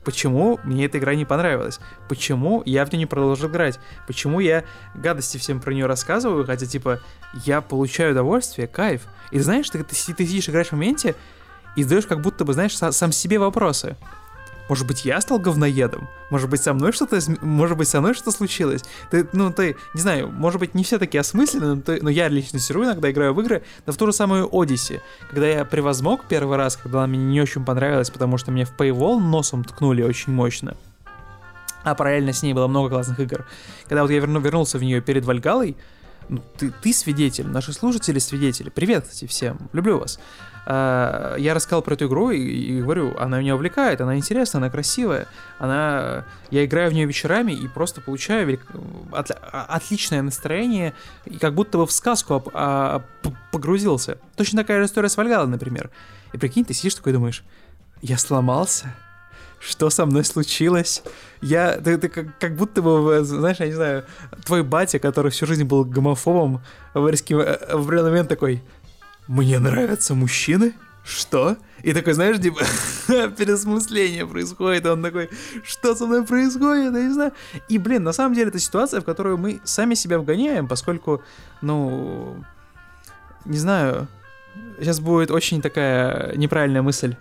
почему 0.06 0.60
мне 0.62 0.86
эта 0.86 0.98
игра 0.98 1.16
не 1.16 1.24
понравилась, 1.24 1.80
почему 2.08 2.62
я 2.64 2.86
в 2.86 2.92
нее 2.92 3.00
не 3.00 3.06
продолжил 3.06 3.50
играть, 3.50 3.80
почему 4.06 4.38
я 4.38 4.62
гадости 4.94 5.36
всем 5.36 5.60
про 5.60 5.74
нее 5.74 5.86
рассказываю, 5.86 6.46
хотя, 6.46 6.64
типа, 6.64 7.00
я 7.44 7.60
получаю 7.60 8.12
удовольствие, 8.12 8.68
кайф. 8.68 9.02
И 9.32 9.40
знаешь, 9.40 9.68
ты, 9.68 9.82
ты, 9.82 9.84
ты 9.84 10.24
сидишь, 10.24 10.48
играешь 10.48 10.68
в 10.68 10.72
моменте, 10.72 11.16
и 11.74 11.82
задаешь 11.82 12.06
как 12.06 12.20
будто 12.20 12.44
бы, 12.44 12.52
знаешь, 12.52 12.76
сам 12.76 13.10
себе 13.10 13.40
вопросы. 13.40 13.96
Может 14.68 14.86
быть, 14.86 15.04
я 15.04 15.20
стал 15.20 15.38
говноедом? 15.38 16.08
Может 16.30 16.50
быть, 16.50 16.60
со 16.60 16.74
мной 16.74 16.92
что-то, 16.92 17.20
может 17.40 17.76
быть, 17.76 17.88
со 17.88 18.00
мной 18.00 18.14
что-то 18.14 18.32
случилось? 18.32 18.82
Ты, 19.10 19.28
ну, 19.32 19.52
ты, 19.52 19.76
не 19.94 20.00
знаю, 20.00 20.28
может 20.28 20.58
быть, 20.58 20.74
не 20.74 20.82
все 20.82 20.98
такие 20.98 21.20
осмысленные, 21.20 21.82
но, 21.86 21.94
но 22.02 22.10
я 22.10 22.28
лично 22.28 22.58
сижу 22.58 22.84
иногда 22.84 23.10
играю 23.10 23.32
в 23.32 23.40
игры, 23.40 23.62
на 23.86 23.92
в 23.92 23.96
ту 23.96 24.06
же 24.06 24.12
самую 24.12 24.48
Одиссе, 24.50 25.02
когда 25.30 25.46
я 25.46 25.64
превозмог 25.64 26.24
первый 26.28 26.56
раз, 26.56 26.76
когда 26.76 26.98
она 26.98 27.06
мне 27.08 27.24
не 27.24 27.40
очень 27.40 27.64
понравилась, 27.64 28.10
потому 28.10 28.38
что 28.38 28.50
мне 28.50 28.64
в 28.64 28.74
Paywall 28.76 29.20
носом 29.20 29.64
ткнули 29.64 30.02
очень 30.02 30.32
мощно. 30.32 30.76
А 31.84 31.94
параллельно 31.94 32.32
с 32.32 32.42
ней 32.42 32.52
было 32.52 32.66
много 32.66 32.90
классных 32.90 33.20
игр. 33.20 33.46
Когда 33.84 34.02
вот 34.02 34.10
я 34.10 34.18
верну, 34.18 34.40
вернулся 34.40 34.78
в 34.78 34.82
нее 34.82 35.00
перед 35.00 35.24
Вальгалой, 35.24 35.76
ну, 36.28 36.42
ты, 36.58 36.72
ты 36.82 36.92
свидетель, 36.92 37.46
наши 37.46 37.72
слушатели 37.72 38.18
свидетели. 38.18 38.68
Привет 38.68 39.04
кстати, 39.04 39.26
всем, 39.26 39.58
люблю 39.72 40.00
вас. 40.00 40.18
А, 40.68 41.36
я 41.36 41.54
рассказал 41.54 41.80
про 41.80 41.94
эту 41.94 42.06
игру 42.06 42.32
и, 42.32 42.40
и 42.40 42.82
говорю, 42.82 43.16
она 43.18 43.38
меня 43.38 43.54
увлекает, 43.54 44.00
она 44.00 44.16
интересная, 44.16 44.60
она 44.60 44.68
красивая, 44.68 45.28
она, 45.58 46.24
я 46.50 46.64
играю 46.64 46.90
в 46.90 46.94
нее 46.94 47.06
вечерами 47.06 47.52
и 47.52 47.68
просто 47.68 48.00
получаю 48.00 48.48
велик... 48.48 48.66
от... 49.12 49.30
отличное 49.30 50.22
настроение 50.22 50.92
и 51.24 51.38
как 51.38 51.54
будто 51.54 51.78
бы 51.78 51.86
в 51.86 51.92
сказку 51.92 52.42
а, 52.52 53.02
погрузился. 53.52 54.18
Точно 54.34 54.62
такая 54.62 54.80
же 54.80 54.86
история 54.86 55.08
с 55.08 55.16
Вальгалой, 55.16 55.48
например. 55.48 55.90
И 56.32 56.38
прикинь, 56.38 56.64
ты 56.64 56.74
сидишь 56.74 56.96
такой 56.96 57.12
и 57.12 57.14
думаешь, 57.14 57.44
я 58.02 58.18
сломался, 58.18 58.92
что 59.60 59.88
со 59.88 60.04
мной 60.04 60.24
случилось? 60.24 61.04
Я, 61.40 61.80
ты, 61.80 61.96
ты 61.96 62.08
как, 62.08 62.38
как 62.40 62.56
будто 62.56 62.82
бы, 62.82 63.22
знаешь, 63.22 63.58
я 63.60 63.66
не 63.66 63.72
знаю, 63.72 64.04
твой 64.44 64.64
батя, 64.64 64.98
который 64.98 65.30
всю 65.30 65.46
жизнь 65.46 65.64
был 65.64 65.84
гомофобом, 65.84 66.60
в, 66.92 67.08
резкий, 67.08 67.34
в 67.34 67.40
определенный 67.40 68.10
момент 68.10 68.28
такой, 68.28 68.64
мне 69.28 69.58
нравятся 69.58 70.14
мужчины? 70.14 70.74
Что? 71.04 71.56
И 71.82 71.92
такой, 71.92 72.14
знаешь, 72.14 72.40
типа, 72.40 72.58
пересмысление 73.36 74.26
происходит, 74.26 74.86
он 74.86 75.02
такой, 75.02 75.30
что 75.64 75.94
со 75.94 76.06
мной 76.06 76.24
происходит, 76.24 76.92
я 76.92 77.02
не 77.02 77.12
знаю. 77.12 77.32
И, 77.68 77.78
блин, 77.78 78.02
на 78.02 78.12
самом 78.12 78.34
деле 78.34 78.48
это 78.48 78.58
ситуация, 78.58 79.00
в 79.00 79.04
которую 79.04 79.38
мы 79.38 79.60
сами 79.62 79.94
себя 79.94 80.18
вгоняем, 80.18 80.66
поскольку, 80.66 81.22
ну, 81.62 82.44
не 83.44 83.58
знаю, 83.58 84.08
сейчас 84.78 84.98
будет 84.98 85.30
очень 85.30 85.62
такая 85.62 86.34
неправильная 86.34 86.82
мысль. 86.82 87.14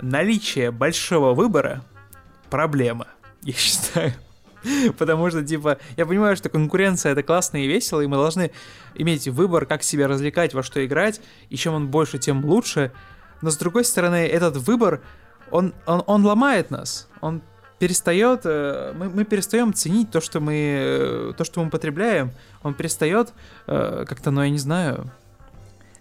Наличие 0.00 0.70
большого 0.70 1.34
выбора— 1.34 1.82
проблема, 2.50 3.08
я 3.42 3.52
считаю. 3.52 4.12
Потому 4.98 5.30
что, 5.30 5.44
типа, 5.44 5.78
я 5.96 6.06
понимаю, 6.06 6.36
что 6.36 6.48
конкуренция 6.48 7.12
это 7.12 7.22
классно 7.22 7.58
и 7.58 7.66
весело, 7.66 8.00
и 8.00 8.06
мы 8.06 8.16
должны 8.16 8.50
иметь 8.94 9.28
выбор, 9.28 9.66
как 9.66 9.82
себя 9.82 10.08
развлекать, 10.08 10.54
во 10.54 10.62
что 10.62 10.84
играть, 10.84 11.20
и 11.48 11.56
чем 11.56 11.74
он 11.74 11.88
больше, 11.88 12.18
тем 12.18 12.44
лучше. 12.44 12.92
Но 13.40 13.50
с 13.50 13.56
другой 13.56 13.84
стороны, 13.84 14.26
этот 14.26 14.56
выбор, 14.56 15.02
он, 15.50 15.74
он, 15.86 16.02
он 16.06 16.24
ломает 16.24 16.70
нас. 16.70 17.08
Он 17.20 17.42
перестает, 17.78 18.42
э, 18.44 18.92
мы, 18.96 19.10
мы 19.10 19.24
перестаем 19.24 19.74
ценить 19.74 20.10
то, 20.10 20.20
что 20.20 20.38
мы, 20.38 20.54
э, 20.54 21.32
то, 21.36 21.44
что 21.44 21.62
мы 21.64 21.70
потребляем. 21.70 22.30
Он 22.62 22.74
перестает 22.74 23.32
э, 23.66 24.04
как-то, 24.08 24.30
ну 24.30 24.42
я 24.42 24.50
не 24.50 24.58
знаю, 24.58 25.10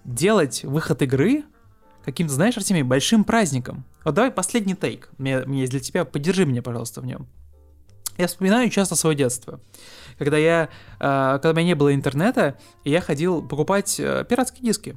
делать 0.06 0.64
выход 0.64 1.02
игры 1.02 1.44
каким-то, 2.06 2.34
знаешь, 2.34 2.58
Артемий, 2.58 2.84
большим 2.84 3.24
праздником. 3.24 3.84
Вот 4.04 4.14
давай 4.14 4.32
последний 4.32 4.76
тейк. 4.76 5.10
Мне, 5.18 5.40
мне 5.40 5.66
для 5.68 5.80
тебя, 5.80 6.06
поддержи 6.06 6.46
меня, 6.46 6.62
пожалуйста, 6.62 7.02
в 7.02 7.06
нем. 7.06 7.28
Я 8.18 8.28
вспоминаю 8.28 8.70
часто 8.70 8.96
свое 8.96 9.16
детство. 9.16 9.60
Когда 10.18 10.38
я, 10.38 10.70
э, 11.00 11.40
когда 11.42 11.52
у 11.52 11.54
меня 11.54 11.68
не 11.68 11.76
было 11.76 11.94
интернета, 11.94 12.58
я 12.84 13.02
ходил 13.02 13.42
покупать 13.42 14.00
э, 14.00 14.26
пиратские 14.30 14.66
диски. 14.66 14.96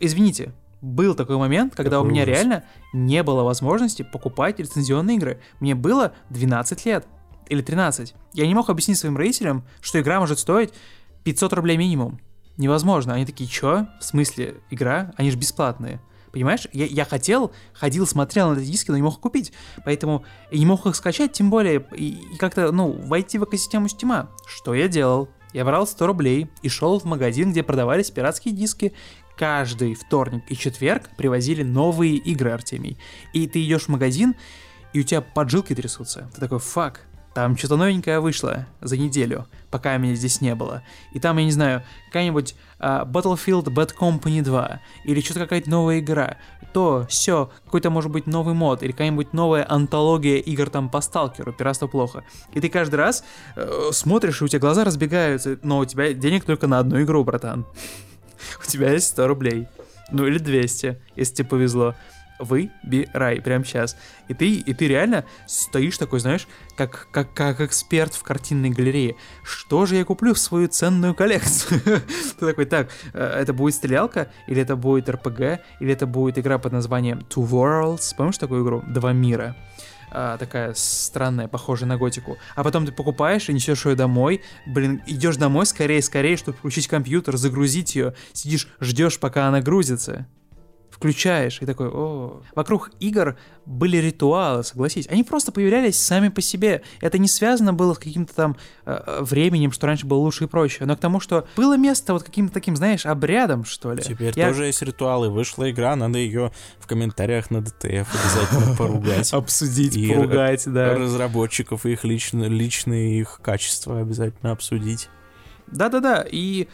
Извините, 0.00 0.52
был 0.80 1.14
такой 1.14 1.36
момент, 1.36 1.74
когда 1.74 1.96
Какой 1.96 2.08
у 2.08 2.10
меня 2.10 2.22
ужас. 2.22 2.34
реально 2.34 2.64
не 2.92 3.22
было 3.22 3.42
возможности 3.42 4.02
покупать 4.02 4.58
лицензионные 4.58 5.16
игры. 5.16 5.40
Мне 5.60 5.74
было 5.74 6.12
12 6.30 6.84
лет 6.86 7.06
или 7.48 7.62
13. 7.62 8.14
Я 8.34 8.46
не 8.46 8.54
мог 8.54 8.68
объяснить 8.70 8.98
своим 8.98 9.16
родителям, 9.16 9.64
что 9.80 10.00
игра 10.00 10.20
может 10.20 10.38
стоить 10.38 10.72
500 11.24 11.52
рублей 11.54 11.76
минимум. 11.76 12.20
Невозможно. 12.56 13.14
Они 13.14 13.24
такие, 13.24 13.48
чё? 13.48 13.86
В 14.00 14.04
смысле, 14.04 14.56
игра? 14.70 15.12
Они 15.16 15.30
же 15.30 15.36
бесплатные. 15.36 16.00
Понимаешь, 16.32 16.66
я, 16.72 16.86
я 16.86 17.04
хотел, 17.04 17.52
ходил, 17.72 18.06
смотрел 18.06 18.50
на 18.50 18.58
эти 18.58 18.70
диски, 18.70 18.90
но 18.90 18.96
не 18.96 19.02
мог 19.02 19.20
купить. 19.20 19.52
Поэтому 19.84 20.24
и 20.50 20.58
не 20.58 20.66
мог 20.66 20.86
их 20.86 20.96
скачать, 20.96 21.32
тем 21.32 21.50
более, 21.50 21.86
и, 21.96 22.20
и 22.34 22.36
как-то, 22.36 22.72
ну, 22.72 22.92
войти 22.92 23.38
в 23.38 23.44
экосистему 23.44 23.86
Steam. 23.86 24.28
Что 24.46 24.74
я 24.74 24.88
делал? 24.88 25.28
Я 25.52 25.64
брал 25.64 25.86
100 25.86 26.06
рублей 26.06 26.50
и 26.62 26.68
шел 26.68 26.98
в 27.00 27.04
магазин, 27.04 27.52
где 27.52 27.62
продавались 27.62 28.10
пиратские 28.10 28.54
диски. 28.54 28.92
Каждый 29.36 29.94
вторник 29.94 30.44
и 30.48 30.56
четверг 30.56 31.10
привозили 31.16 31.62
новые 31.62 32.16
игры, 32.16 32.50
Артемий. 32.50 32.98
И 33.32 33.46
ты 33.46 33.64
идешь 33.64 33.84
в 33.84 33.88
магазин, 33.88 34.34
и 34.92 35.00
у 35.00 35.02
тебя 35.02 35.20
поджилки 35.20 35.74
трясутся. 35.74 36.30
Ты 36.34 36.40
такой, 36.40 36.58
фак, 36.58 37.07
там 37.38 37.56
что-то 37.56 37.76
новенькое 37.76 38.18
вышло 38.18 38.66
за 38.80 38.96
неделю, 38.96 39.46
пока 39.70 39.96
меня 39.96 40.16
здесь 40.16 40.40
не 40.40 40.56
было. 40.56 40.82
И 41.12 41.20
там, 41.20 41.38
я 41.38 41.44
не 41.44 41.52
знаю, 41.52 41.84
какая-нибудь 42.06 42.56
uh, 42.80 43.08
Battlefield 43.08 43.66
Bad 43.66 43.92
Company 43.96 44.42
2, 44.42 44.80
или 45.04 45.20
что-то 45.20 45.38
какая-то 45.38 45.70
новая 45.70 46.00
игра, 46.00 46.38
то, 46.72 47.06
все, 47.08 47.48
какой-то 47.66 47.90
может 47.90 48.10
быть 48.10 48.26
новый 48.26 48.54
мод, 48.54 48.82
или 48.82 48.90
какая-нибудь 48.90 49.34
новая 49.34 49.64
антология 49.72 50.38
игр 50.38 50.68
там 50.68 50.88
по 50.88 51.00
сталкеру, 51.00 51.52
пиратство 51.52 51.86
плохо. 51.86 52.24
И 52.54 52.60
ты 52.60 52.68
каждый 52.68 52.96
раз 52.96 53.22
uh, 53.54 53.92
смотришь, 53.92 54.40
и 54.40 54.44
у 54.44 54.48
тебя 54.48 54.58
глаза 54.58 54.82
разбегаются, 54.82 55.60
но 55.62 55.78
у 55.78 55.84
тебя 55.84 56.14
денег 56.14 56.44
только 56.44 56.66
на 56.66 56.80
одну 56.80 57.00
игру, 57.02 57.22
братан. 57.22 57.66
У 58.66 58.68
тебя 58.68 58.90
есть 58.90 59.06
100 59.10 59.28
рублей. 59.28 59.68
Ну 60.10 60.26
или 60.26 60.38
200, 60.38 61.00
если 61.14 61.34
тебе 61.34 61.48
повезло 61.48 61.94
выбирай 62.38 63.40
прямо 63.40 63.64
сейчас. 63.64 63.96
И 64.28 64.34
ты, 64.34 64.54
и 64.54 64.74
ты 64.74 64.88
реально 64.88 65.24
стоишь 65.46 65.98
такой, 65.98 66.20
знаешь, 66.20 66.46
как, 66.76 67.08
как, 67.10 67.34
как 67.34 67.60
эксперт 67.60 68.14
в 68.14 68.22
картинной 68.22 68.70
галерее. 68.70 69.16
Что 69.42 69.86
же 69.86 69.96
я 69.96 70.04
куплю 70.04 70.34
в 70.34 70.38
свою 70.38 70.68
ценную 70.68 71.14
коллекцию? 71.14 71.80
Ты 72.38 72.46
такой, 72.46 72.66
так, 72.66 72.90
э, 73.12 73.20
это 73.20 73.52
будет 73.52 73.74
стрелялка, 73.74 74.30
или 74.46 74.62
это 74.62 74.76
будет 74.76 75.08
РПГ, 75.08 75.60
или 75.80 75.92
это 75.92 76.06
будет 76.06 76.38
игра 76.38 76.58
под 76.58 76.72
названием 76.72 77.20
Two 77.28 77.48
Worlds. 77.48 78.14
Помнишь 78.16 78.38
такую 78.38 78.64
игру? 78.64 78.82
Два 78.86 79.12
мира 79.12 79.56
а, 80.10 80.38
такая 80.38 80.72
странная, 80.74 81.48
похожая 81.48 81.88
на 81.88 81.96
готику. 81.96 82.38
А 82.54 82.64
потом 82.64 82.86
ты 82.86 82.92
покупаешь 82.92 83.48
и 83.48 83.52
несешь 83.52 83.84
ее 83.84 83.94
домой. 83.94 84.42
Блин, 84.66 85.02
идешь 85.06 85.36
домой 85.36 85.66
скорее, 85.66 86.02
скорее, 86.02 86.36
чтобы 86.36 86.56
включить 86.56 86.88
компьютер, 86.88 87.36
загрузить 87.36 87.94
ее. 87.94 88.14
Сидишь, 88.32 88.68
ждешь, 88.80 89.18
пока 89.18 89.48
она 89.48 89.60
грузится 89.60 90.26
включаешь 90.98 91.62
и 91.62 91.66
такой, 91.66 91.88
о. 91.88 92.42
Вокруг 92.56 92.90
игр 92.98 93.36
были 93.64 93.98
ритуалы, 93.98 94.64
согласись. 94.64 95.06
Они 95.08 95.22
просто 95.22 95.52
появлялись 95.52 95.96
сами 95.96 96.28
по 96.28 96.40
себе. 96.40 96.82
Это 97.00 97.18
не 97.18 97.28
связано 97.28 97.72
было 97.72 97.94
с 97.94 97.98
каким-то 97.98 98.34
там 98.34 98.56
э, 98.84 99.20
временем, 99.20 99.70
что 99.70 99.86
раньше 99.86 100.06
было 100.06 100.18
лучше 100.18 100.44
и 100.44 100.46
прочее, 100.48 100.86
но 100.86 100.96
к 100.96 101.00
тому, 101.00 101.20
что 101.20 101.46
было 101.56 101.76
место 101.76 102.14
вот 102.14 102.24
каким-то 102.24 102.52
таким, 102.52 102.74
знаешь, 102.74 103.06
обрядом, 103.06 103.64
что 103.64 103.92
ли. 103.92 104.02
Теперь 104.02 104.32
Я... 104.34 104.48
тоже 104.48 104.66
есть 104.66 104.82
ритуалы. 104.82 105.30
Вышла 105.30 105.70
игра, 105.70 105.94
надо 105.94 106.18
ее 106.18 106.52
в 106.80 106.88
комментариях 106.88 107.50
на 107.50 107.60
ДТФ 107.60 107.84
обязательно 107.84 108.74
поругать. 108.78 109.32
Обсудить, 109.32 110.08
поругать, 110.08 110.64
да. 110.66 110.94
Разработчиков 110.94 111.86
и 111.86 111.92
их 111.92 112.04
личные 112.04 113.20
их 113.20 113.40
качества 113.40 114.00
обязательно 114.00 114.50
обсудить. 114.50 115.08
Да-да-да, 115.70 116.26
и 116.28 116.68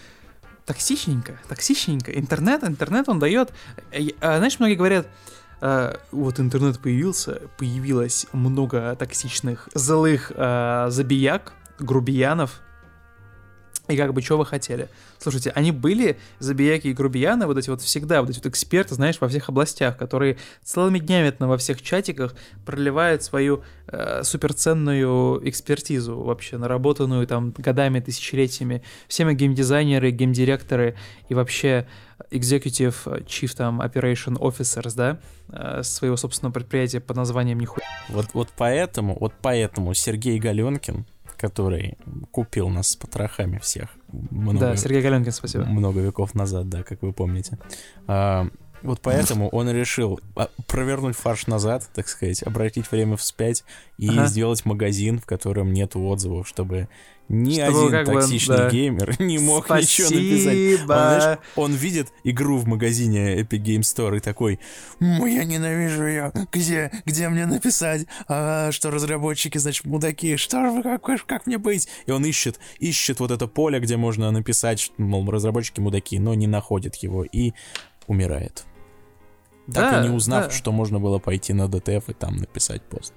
токсичненько, 0.66 1.38
токсичненько. 1.48 2.12
Интернет, 2.12 2.64
интернет 2.64 3.08
он 3.08 3.18
дает... 3.18 3.52
Э, 3.92 4.00
а, 4.20 4.38
знаешь, 4.38 4.58
многие 4.58 4.76
говорят, 4.76 5.06
Uh, 5.60 5.98
вот 6.10 6.40
интернет 6.40 6.78
появился, 6.78 7.40
появилось 7.56 8.26
много 8.32 8.94
токсичных, 8.96 9.70
злых 9.72 10.30
uh, 10.32 10.90
забияк, 10.90 11.54
грубиянов, 11.78 12.60
и 13.88 13.96
как 13.96 14.14
бы, 14.14 14.22
что 14.22 14.38
вы 14.38 14.46
хотели? 14.46 14.88
Слушайте, 15.18 15.50
они 15.50 15.70
были, 15.70 16.16
забияки 16.38 16.88
и 16.88 16.92
грубияны, 16.94 17.46
вот 17.46 17.58
эти 17.58 17.68
вот 17.68 17.82
всегда, 17.82 18.22
вот 18.22 18.30
эти 18.30 18.38
вот 18.38 18.46
эксперты, 18.46 18.94
знаешь, 18.94 19.20
во 19.20 19.28
всех 19.28 19.48
областях, 19.50 19.98
которые 19.98 20.38
целыми 20.62 20.98
днями 20.98 21.30
там 21.30 21.48
во 21.48 21.58
всех 21.58 21.82
чатиках 21.82 22.34
проливают 22.64 23.22
свою 23.22 23.62
э, 23.88 24.22
суперценную 24.22 25.46
экспертизу 25.48 26.16
вообще, 26.18 26.56
наработанную 26.56 27.26
там 27.26 27.52
годами, 27.56 28.00
тысячелетиями. 28.00 28.82
Все 29.06 29.26
мы 29.26 29.34
геймдизайнеры, 29.34 30.10
геймдиректоры 30.10 30.96
и 31.28 31.34
вообще 31.34 31.86
executive 32.30 33.24
chief 33.26 33.54
там 33.54 33.82
operation 33.82 34.38
officers, 34.38 34.94
да, 34.96 35.18
э, 35.48 35.82
своего 35.82 36.16
собственного 36.16 36.54
предприятия 36.54 37.00
под 37.00 37.16
названием 37.16 37.60
нихуя. 37.60 37.84
Вот, 38.08 38.28
вот 38.32 38.48
поэтому, 38.56 39.16
вот 39.18 39.34
поэтому 39.42 39.92
Сергей 39.92 40.38
Галенкин, 40.38 41.04
который 41.36 41.96
купил 42.30 42.68
нас 42.68 42.88
с 42.88 42.96
потрохами 42.96 43.58
всех. 43.58 43.88
Много, 44.30 44.60
да, 44.60 44.76
Сергей 44.76 45.02
Галенкин, 45.02 45.32
спасибо. 45.32 45.64
Много 45.64 46.00
веков 46.00 46.34
назад, 46.34 46.68
да, 46.68 46.82
как 46.82 47.02
вы 47.02 47.12
помните. 47.12 47.58
А, 48.06 48.48
вот 48.84 49.00
поэтому 49.00 49.48
он 49.52 49.70
решил 49.70 50.20
а, 50.36 50.48
провернуть 50.66 51.16
фарш 51.16 51.46
назад, 51.46 51.88
так 51.94 52.06
сказать, 52.06 52.42
обратить 52.42 52.90
время 52.90 53.16
вспять 53.16 53.64
и 53.98 54.08
ага. 54.08 54.26
сделать 54.26 54.64
магазин, 54.64 55.18
в 55.18 55.26
котором 55.26 55.72
нет 55.72 55.96
отзывов, 55.96 56.46
чтобы 56.46 56.88
ни 57.30 57.58
Чтобы 57.58 57.96
один 57.96 58.04
токсичный 58.04 58.56
бы, 58.56 58.62
да. 58.64 58.70
геймер 58.70 59.16
не 59.22 59.38
мог 59.38 59.64
Спасибо. 59.64 60.08
ничего 60.08 60.20
написать. 60.20 60.80
Он, 60.80 60.86
знаешь, 60.86 61.38
он 61.56 61.72
видит 61.72 62.08
игру 62.22 62.58
в 62.58 62.66
магазине 62.66 63.40
Epic 63.40 63.62
Game 63.62 63.80
Store 63.80 64.18
и 64.18 64.20
такой, 64.20 64.60
я 65.00 65.44
ненавижу 65.44 66.06
ее, 66.06 66.32
где, 66.52 66.90
где 67.06 67.30
мне 67.30 67.46
написать, 67.46 68.06
а, 68.28 68.70
что 68.72 68.90
разработчики, 68.90 69.56
значит, 69.56 69.86
мудаки, 69.86 70.36
что 70.36 70.82
как, 70.82 71.24
как 71.24 71.46
мне 71.46 71.56
быть? 71.56 71.88
И 72.04 72.10
он 72.10 72.26
ищет, 72.26 72.60
ищет 72.78 73.20
вот 73.20 73.30
это 73.30 73.46
поле, 73.46 73.80
где 73.80 73.96
можно 73.96 74.30
написать, 74.30 74.92
мол, 74.98 75.28
разработчики 75.30 75.80
мудаки, 75.80 76.18
но 76.18 76.34
не 76.34 76.46
находит 76.46 76.96
его 76.96 77.24
и 77.24 77.54
умирает. 78.06 78.66
Да, 79.66 79.90
так 79.90 80.04
и 80.04 80.08
не 80.08 80.14
узнав, 80.14 80.46
да. 80.46 80.50
что 80.50 80.72
можно 80.72 81.00
было 81.00 81.18
пойти 81.18 81.52
на 81.52 81.64
DTF 81.64 82.04
и 82.08 82.12
там 82.12 82.36
написать 82.36 82.82
пост. 82.82 83.14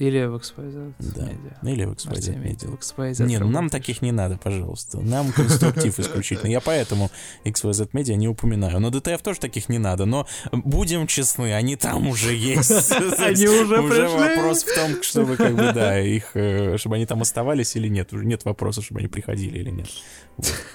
Или 0.00 0.24
в 0.24 0.36
XYZ 0.36 0.94
да. 0.98 1.22
Media. 1.24 1.72
Или 1.74 1.84
в 1.84 1.92
XYZ 1.92 2.42
Media. 2.42 2.78
XYZ 2.78 3.26
не, 3.26 3.38
ну 3.38 3.50
нам 3.50 3.68
таких 3.68 4.00
не 4.00 4.12
надо, 4.12 4.38
пожалуйста. 4.38 4.98
Нам 4.98 5.30
конструктив 5.30 5.98
исключительно. 5.98 6.48
Я 6.48 6.60
поэтому 6.60 7.10
XYZ 7.44 7.90
Media 7.90 8.14
не 8.14 8.26
упоминаю. 8.26 8.80
Но 8.80 8.88
DTF 8.88 9.22
тоже 9.22 9.40
таких 9.40 9.68
не 9.68 9.78
надо. 9.78 10.06
Но 10.06 10.26
будем 10.52 11.06
честны, 11.06 11.52
они 11.52 11.76
там 11.76 12.08
уже 12.08 12.34
есть. 12.34 12.92
Они 13.18 13.46
уже 13.46 13.78
Уже 13.82 14.08
вопрос 14.08 14.64
в 14.64 14.74
том, 14.74 15.02
чтобы 15.02 15.36
как 15.36 15.54
бы, 15.54 15.70
да, 15.74 16.00
их, 16.00 16.30
э, 16.34 16.78
чтобы 16.78 16.96
они 16.96 17.04
там 17.04 17.20
оставались 17.20 17.76
или 17.76 17.88
нет. 17.88 18.10
Уже 18.14 18.24
нет 18.24 18.46
вопроса, 18.46 18.80
чтобы 18.80 19.00
они 19.00 19.08
приходили 19.08 19.58
или 19.58 19.70
нет. 19.70 19.88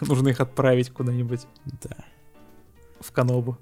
Нужно 0.01 0.30
их 0.30 0.39
отправить 0.39 0.91
куда-нибудь. 0.91 1.47
Да. 1.65 1.97
В 2.99 3.11
Канобу. 3.11 3.57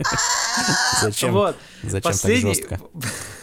Зачем? 1.02 1.32
Вот. 1.32 1.56
Зачем 1.82 2.12
так 2.12 2.36
жестко? 2.36 2.80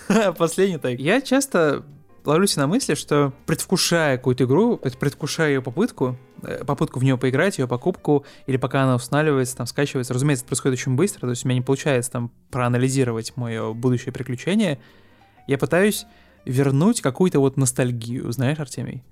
Последний 0.37 0.77
так. 0.77 0.99
Я 0.99 1.21
часто 1.21 1.83
ловлюсь 2.25 2.55
на 2.57 2.67
мысли, 2.67 2.95
что 2.95 3.33
предвкушая 3.45 4.17
какую-то 4.17 4.43
игру, 4.43 4.77
предвкушая 4.77 5.49
ее 5.49 5.61
попытку, 5.61 6.17
э, 6.43 6.63
попытку 6.65 6.99
в 6.99 7.03
нее 7.03 7.17
поиграть, 7.17 7.57
ее 7.57 7.67
покупку, 7.67 8.25
или 8.47 8.57
пока 8.57 8.83
она 8.83 8.95
устанавливается, 8.95 9.55
там, 9.55 9.65
скачивается, 9.65 10.13
разумеется, 10.13 10.43
это 10.43 10.49
происходит 10.49 10.79
очень 10.79 10.95
быстро, 10.95 11.21
то 11.21 11.29
есть 11.29 11.45
у 11.45 11.47
меня 11.47 11.59
не 11.59 11.65
получается 11.65 12.11
там 12.11 12.31
проанализировать 12.51 13.35
мое 13.38 13.73
будущее 13.73 14.11
приключение, 14.11 14.79
я 15.47 15.57
пытаюсь 15.57 16.05
вернуть 16.45 17.01
какую-то 17.01 17.39
вот 17.39 17.55
ностальгию, 17.55 18.29
знаешь, 18.31 18.59
Артемий? 18.59 19.03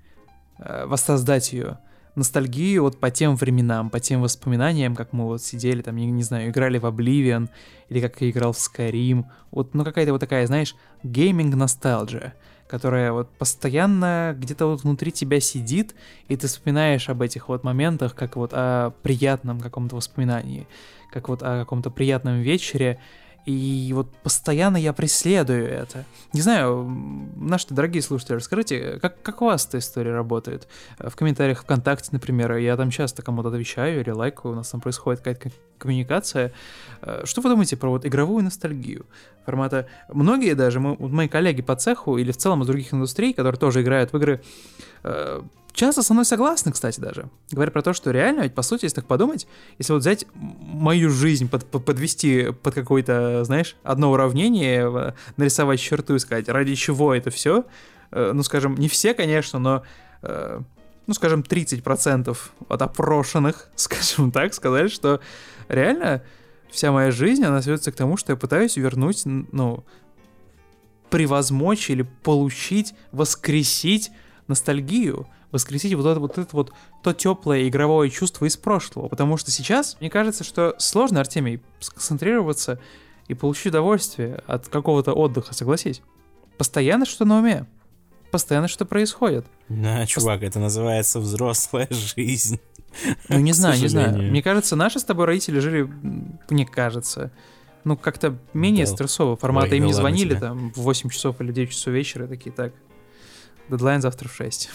Э, 0.58 0.86
воссоздать 0.86 1.52
ее 1.52 1.78
ностальгию 2.16 2.82
вот 2.82 2.98
по 2.98 3.10
тем 3.10 3.36
временам, 3.36 3.90
по 3.90 4.00
тем 4.00 4.22
воспоминаниям, 4.22 4.96
как 4.96 5.12
мы 5.12 5.24
вот 5.24 5.42
сидели 5.42 5.82
там, 5.82 5.96
не, 5.96 6.06
не 6.06 6.22
знаю, 6.22 6.50
играли 6.50 6.78
в 6.78 6.86
Oblivion, 6.86 7.48
или 7.88 8.00
как 8.00 8.20
я 8.20 8.30
играл 8.30 8.52
в 8.52 8.56
Skyrim. 8.56 9.24
Вот, 9.50 9.74
ну 9.74 9.84
какая-то 9.84 10.12
вот 10.12 10.20
такая, 10.20 10.46
знаешь, 10.46 10.74
гейминг-ностальджия, 11.04 12.32
которая 12.66 13.12
вот 13.12 13.30
постоянно 13.30 14.34
где-то 14.36 14.66
вот 14.66 14.82
внутри 14.82 15.12
тебя 15.12 15.40
сидит, 15.40 15.94
и 16.28 16.36
ты 16.36 16.46
вспоминаешь 16.46 17.08
об 17.08 17.22
этих 17.22 17.48
вот 17.48 17.62
моментах, 17.62 18.14
как 18.14 18.36
вот 18.36 18.50
о 18.52 18.90
приятном 19.02 19.60
каком-то 19.60 19.96
воспоминании, 19.96 20.66
как 21.12 21.28
вот 21.28 21.42
о 21.42 21.60
каком-то 21.60 21.90
приятном 21.90 22.40
вечере, 22.40 22.98
и 23.46 23.92
вот 23.94 24.12
постоянно 24.24 24.76
я 24.76 24.92
преследую 24.92 25.68
это. 25.68 26.04
Не 26.32 26.40
знаю, 26.40 26.84
наши 27.36 27.68
дорогие 27.70 28.02
слушатели, 28.02 28.34
расскажите, 28.34 28.98
как, 29.00 29.22
как 29.22 29.40
у 29.40 29.46
вас 29.46 29.66
эта 29.66 29.78
история 29.78 30.12
работает? 30.12 30.66
В 30.98 31.14
комментариях 31.14 31.62
ВКонтакте, 31.62 32.08
например, 32.10 32.56
я 32.56 32.76
там 32.76 32.90
часто 32.90 33.22
кому-то 33.22 33.48
отвечаю 33.48 34.00
или 34.00 34.10
лайкаю, 34.10 34.52
у 34.52 34.56
нас 34.56 34.68
там 34.68 34.80
происходит 34.80 35.20
какая-то 35.20 35.52
коммуникация. 35.78 36.52
Э, 37.02 37.22
что 37.24 37.40
вы 37.40 37.50
думаете 37.50 37.76
про 37.76 37.88
вот 37.88 38.04
игровую 38.04 38.42
ностальгию? 38.42 39.06
Формата... 39.44 39.86
Многие 40.08 40.54
даже, 40.54 40.80
мы, 40.80 40.96
мои 40.98 41.28
коллеги 41.28 41.62
по 41.62 41.76
цеху 41.76 42.18
или 42.18 42.32
в 42.32 42.36
целом 42.36 42.62
из 42.62 42.66
других 42.66 42.92
индустрий, 42.92 43.32
которые 43.32 43.60
тоже 43.60 43.82
играют 43.82 44.12
в 44.12 44.16
игры, 44.16 44.42
э, 45.04 45.40
часто 45.76 46.02
со 46.02 46.12
мной 46.12 46.24
согласны, 46.24 46.72
кстати, 46.72 46.98
даже. 46.98 47.28
Говорят 47.50 47.72
про 47.72 47.82
то, 47.82 47.92
что 47.92 48.10
реально, 48.10 48.42
ведь 48.42 48.54
по 48.54 48.62
сути, 48.62 48.84
если 48.84 48.96
так 48.96 49.06
подумать, 49.06 49.46
если 49.78 49.92
вот 49.92 50.00
взять 50.00 50.26
мою 50.34 51.10
жизнь, 51.10 51.48
под, 51.48 51.66
под, 51.66 51.84
подвести 51.84 52.50
под 52.62 52.74
какое-то, 52.74 53.44
знаешь, 53.44 53.76
одно 53.82 54.10
уравнение, 54.10 55.14
нарисовать 55.36 55.78
черту 55.78 56.16
и 56.16 56.18
сказать, 56.18 56.48
ради 56.48 56.74
чего 56.74 57.14
это 57.14 57.30
все, 57.30 57.64
э, 58.10 58.32
ну, 58.34 58.42
скажем, 58.42 58.74
не 58.76 58.88
все, 58.88 59.14
конечно, 59.14 59.58
но, 59.58 59.82
э, 60.22 60.60
ну, 61.06 61.14
скажем, 61.14 61.42
30% 61.42 62.36
от 62.68 62.82
опрошенных, 62.82 63.68
скажем 63.76 64.32
так, 64.32 64.54
сказали, 64.54 64.88
что 64.88 65.20
реально 65.68 66.22
вся 66.70 66.90
моя 66.90 67.10
жизнь, 67.10 67.44
она 67.44 67.62
сводится 67.62 67.92
к 67.92 67.96
тому, 67.96 68.16
что 68.16 68.32
я 68.32 68.36
пытаюсь 68.36 68.76
вернуть, 68.76 69.22
ну, 69.24 69.84
превозмочь 71.10 71.90
или 71.90 72.02
получить, 72.22 72.94
воскресить 73.12 74.10
ностальгию 74.48 75.28
воскресить 75.52 75.94
вот 75.94 76.06
это 76.06 76.20
вот 76.20 76.38
это 76.38 76.48
вот 76.56 76.72
то 77.02 77.12
теплое 77.12 77.68
игровое 77.68 78.10
чувство 78.10 78.46
из 78.46 78.56
прошлого. 78.56 79.08
Потому 79.08 79.36
что 79.36 79.50
сейчас, 79.50 79.96
мне 80.00 80.10
кажется, 80.10 80.44
что 80.44 80.74
сложно, 80.78 81.20
Артемий, 81.20 81.60
сконцентрироваться 81.80 82.80
и 83.28 83.34
получить 83.34 83.66
удовольствие 83.66 84.42
от 84.46 84.68
какого-то 84.68 85.12
отдыха, 85.12 85.54
согласись. 85.54 86.02
Постоянно 86.58 87.06
что 87.06 87.24
на 87.24 87.38
уме. 87.38 87.66
Постоянно 88.30 88.68
что 88.68 88.84
происходит. 88.84 89.46
Да, 89.68 90.04
чувак, 90.06 90.40
Пост... 90.40 90.50
это 90.50 90.58
называется 90.58 91.20
взрослая 91.20 91.88
жизнь. 91.90 92.60
Ну, 93.28 93.38
не 93.38 93.52
знаю, 93.54 93.80
не 93.80 93.88
знаю. 93.88 94.18
Мне 94.18 94.42
кажется, 94.42 94.76
наши 94.76 94.98
с 94.98 95.04
тобой 95.04 95.26
родители 95.26 95.58
жили, 95.58 95.90
мне 96.50 96.66
кажется, 96.66 97.30
ну, 97.84 97.96
как-то 97.96 98.36
менее 98.52 98.84
да. 98.84 98.92
стрессово. 98.92 99.36
Формата 99.36 99.70
Ой, 99.70 99.78
им 99.78 99.86
не 99.86 99.92
звонили 99.92 100.34
там 100.34 100.72
в 100.72 100.78
8 100.78 101.10
часов 101.10 101.40
или 101.40 101.52
9 101.52 101.70
часов 101.70 101.94
вечера, 101.94 102.26
такие, 102.26 102.50
так, 102.50 102.72
дедлайн 103.68 104.00
завтра 104.00 104.28
в 104.28 104.34
6. 104.34 104.70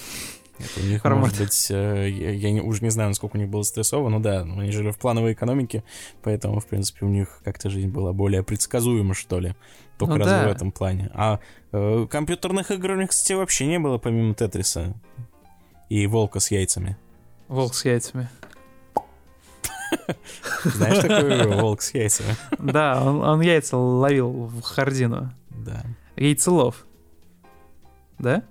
Это 0.63 0.85
у 0.85 0.89
них, 0.89 1.01
Формат. 1.01 1.21
может 1.21 1.39
быть, 1.39 1.67
э, 1.69 2.09
я, 2.09 2.31
я 2.31 2.51
не, 2.51 2.61
уже 2.61 2.83
не 2.83 2.89
знаю, 2.89 3.09
насколько 3.09 3.35
у 3.35 3.39
них 3.39 3.49
было 3.49 3.63
стрессово, 3.63 4.09
но 4.09 4.19
да, 4.19 4.41
они 4.41 4.71
жили 4.71 4.91
в 4.91 4.97
плановой 4.97 5.33
экономике, 5.33 5.83
поэтому, 6.21 6.59
в 6.59 6.67
принципе, 6.67 7.05
у 7.05 7.09
них 7.09 7.41
как-то 7.43 7.69
жизнь 7.69 7.89
была 7.89 8.13
более 8.13 8.43
предсказуема, 8.43 9.13
что 9.13 9.39
ли. 9.39 9.55
Только 9.97 10.15
ну, 10.15 10.19
разве 10.19 10.37
да. 10.37 10.47
в 10.47 10.51
этом 10.51 10.71
плане. 10.71 11.11
А 11.13 11.39
э, 11.71 12.07
компьютерных 12.09 12.71
игр 12.71 12.91
у 12.91 12.95
них, 12.95 13.09
кстати, 13.09 13.33
вообще 13.33 13.67
не 13.67 13.79
было, 13.79 13.97
помимо 13.97 14.33
Тетриса. 14.33 14.93
И 15.89 16.07
Волка 16.07 16.39
с 16.39 16.51
яйцами. 16.51 16.97
Волк 17.47 17.75
с 17.75 17.85
яйцами. 17.85 18.29
Знаешь 20.63 20.99
такой 21.01 21.47
волк 21.47 21.81
с 21.81 21.93
яйцами? 21.93 22.35
Да, 22.59 23.03
он, 23.03 23.21
он 23.21 23.41
яйца 23.41 23.77
ловил 23.77 24.31
в 24.31 24.61
Хардину. 24.61 25.33
Да. 25.49 25.83
Яйцелов. 26.15 26.85
Да? 28.19 28.43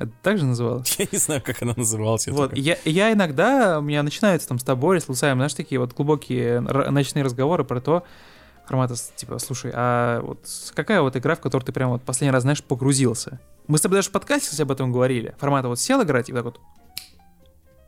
Это 0.00 0.12
так 0.22 0.38
же 0.38 0.46
называлось? 0.46 0.94
Я 0.98 1.06
не 1.12 1.18
знаю, 1.18 1.42
как 1.44 1.60
она 1.60 1.74
называлась. 1.76 2.26
Вот, 2.28 2.56
я, 2.56 2.78
я 2.86 3.12
иногда, 3.12 3.78
у 3.78 3.82
меня 3.82 4.02
начинаются 4.02 4.48
там 4.48 4.58
с 4.58 4.64
тобой, 4.64 4.98
с 4.98 5.08
Лусаем, 5.08 5.36
знаешь, 5.36 5.52
такие 5.52 5.78
вот 5.78 5.92
глубокие 5.92 6.60
ночные 6.60 7.22
разговоры 7.22 7.64
про 7.64 7.82
то, 7.82 8.02
формата, 8.66 8.94
типа, 9.16 9.38
слушай, 9.38 9.70
а 9.74 10.22
вот 10.22 10.38
какая 10.74 11.02
вот 11.02 11.16
игра, 11.16 11.34
в 11.34 11.40
которую 11.40 11.66
ты 11.66 11.72
прям 11.72 11.90
вот 11.90 12.02
последний 12.02 12.32
раз, 12.32 12.42
знаешь, 12.42 12.64
погрузился? 12.64 13.40
Мы 13.66 13.76
с 13.76 13.82
тобой 13.82 13.98
даже 13.98 14.08
в 14.08 14.12
подкасте, 14.12 14.62
об 14.62 14.70
этом 14.70 14.90
говорили. 14.90 15.34
Формата 15.38 15.68
вот 15.68 15.78
сел 15.78 16.02
играть 16.02 16.30
и 16.30 16.32
так 16.32 16.44
вот 16.44 16.60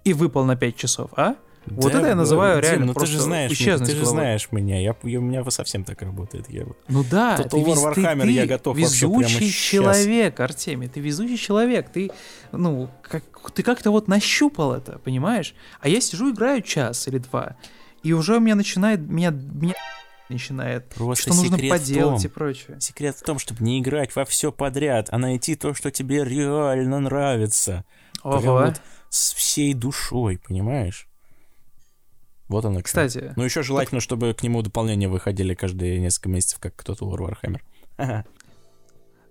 и 0.05 0.13
выпал 0.13 0.45
на 0.45 0.55
5 0.55 0.77
часов, 0.77 1.11
а? 1.17 1.37
Вот 1.67 1.93
да, 1.93 1.99
это 1.99 2.09
я 2.09 2.15
называю 2.15 2.61
Дим, 2.61 2.71
реально 2.71 2.87
ну 2.87 2.95
просто 2.95 3.15
ты 3.15 3.19
же 3.19 3.25
знаешь, 3.25 3.53
исчезнуть 3.53 3.89
Ты 3.89 3.97
же 3.97 4.05
знаешь 4.05 4.49
меня, 4.51 4.81
я, 4.81 4.97
я, 5.03 5.19
у 5.19 5.23
меня 5.23 5.49
совсем 5.51 5.85
так 5.85 6.03
работает. 6.03 6.51
Я, 6.51 6.67
ну 6.89 7.05
да, 7.09 7.37
Total 7.37 7.51
ты, 7.51 7.57
War 7.59 7.95
Warhammer, 7.95 8.23
ты, 8.23 8.31
я 8.31 8.47
готов 8.47 8.77
везучий 8.77 9.51
человек, 9.51 10.35
сейчас. 10.35 10.41
Артемий, 10.41 10.89
ты 10.89 11.01
везучий 11.01 11.37
человек, 11.37 11.91
ты, 11.91 12.11
ну, 12.51 12.91
как, 13.03 13.23
ты 13.53 13.63
как-то 13.63 13.91
вот 13.91 14.09
нащупал 14.09 14.73
это, 14.73 14.99
понимаешь? 14.99 15.55
А 15.81 15.89
я 15.89 16.01
сижу, 16.01 16.33
играю 16.33 16.63
час 16.63 17.07
или 17.07 17.19
два, 17.19 17.57
и 18.03 18.13
уже 18.13 18.39
у 18.39 18.41
меня 18.41 18.57
начинает, 18.57 19.01
меня, 19.01 19.31
меня 19.31 19.75
начинает, 20.29 20.89
Просто 20.89 21.33
что 21.33 21.43
нужно 21.43 21.59
поделать 21.59 22.23
том, 22.23 22.31
и 22.31 22.35
прочее. 22.35 22.81
Секрет 22.81 23.17
в 23.17 23.23
том, 23.23 23.39
чтобы 23.39 23.63
не 23.63 23.79
играть 23.79 24.15
во 24.17 24.25
все 24.25 24.51
подряд, 24.51 25.09
а 25.11 25.19
найти 25.19 25.55
то, 25.55 25.75
что 25.75 25.91
тебе 25.91 26.25
реально 26.25 27.01
нравится. 27.01 27.85
Ого. 28.23 28.41
Прям 28.41 28.55
вот 28.55 28.81
с 29.11 29.35
всей 29.35 29.75
душой, 29.75 30.39
понимаешь? 30.39 31.09
Вот 32.53 32.67
оно. 32.67 32.83
Кстати. 32.83 33.33
Ну, 33.35 33.45
еще 33.45 33.63
желательно, 33.63 33.97
вот... 33.97 34.03
чтобы 34.03 34.35
к 34.35 34.43
нему 34.43 34.61
дополнения 34.61 35.09
выходили 35.09 35.55
каждые 35.55 35.99
несколько 35.99 36.29
месяцев, 36.29 36.59
как 36.61 36.77
кто-то 36.77 37.07
у 37.07 37.17
Warhammer. 37.17 37.61
Ага. 37.97 38.27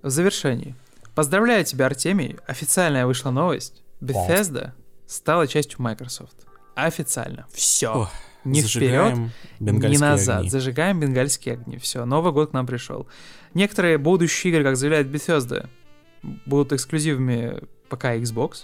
В 0.01 0.09
завершении. 0.09 0.75
Поздравляю 1.13 1.63
тебя, 1.63 1.85
Артемий. 1.85 2.37
Официальная 2.47 3.05
вышла 3.05 3.29
новость. 3.29 3.83
Bethesda 4.01 4.71
стала 5.05 5.45
частью 5.45 5.83
Microsoft. 5.83 6.47
Официально. 6.73 7.45
Все. 7.53 8.09
не 8.43 8.63
вперед, 8.63 9.15
не 9.59 9.97
назад. 9.99 10.39
Огни. 10.39 10.49
Зажигаем 10.49 10.99
бенгальские 10.99 11.53
огни. 11.53 11.77
Все. 11.77 12.05
Новый 12.05 12.33
год 12.33 12.49
к 12.49 12.53
нам 12.53 12.65
пришел. 12.65 13.07
Некоторые 13.53 13.99
будущие 13.99 14.51
игры, 14.51 14.63
как 14.63 14.77
заявляет 14.77 15.07
Bethesda, 15.07 15.69
будут 16.23 16.73
эксклюзивами 16.73 17.61
пока 17.87 18.15
Xbox. 18.15 18.63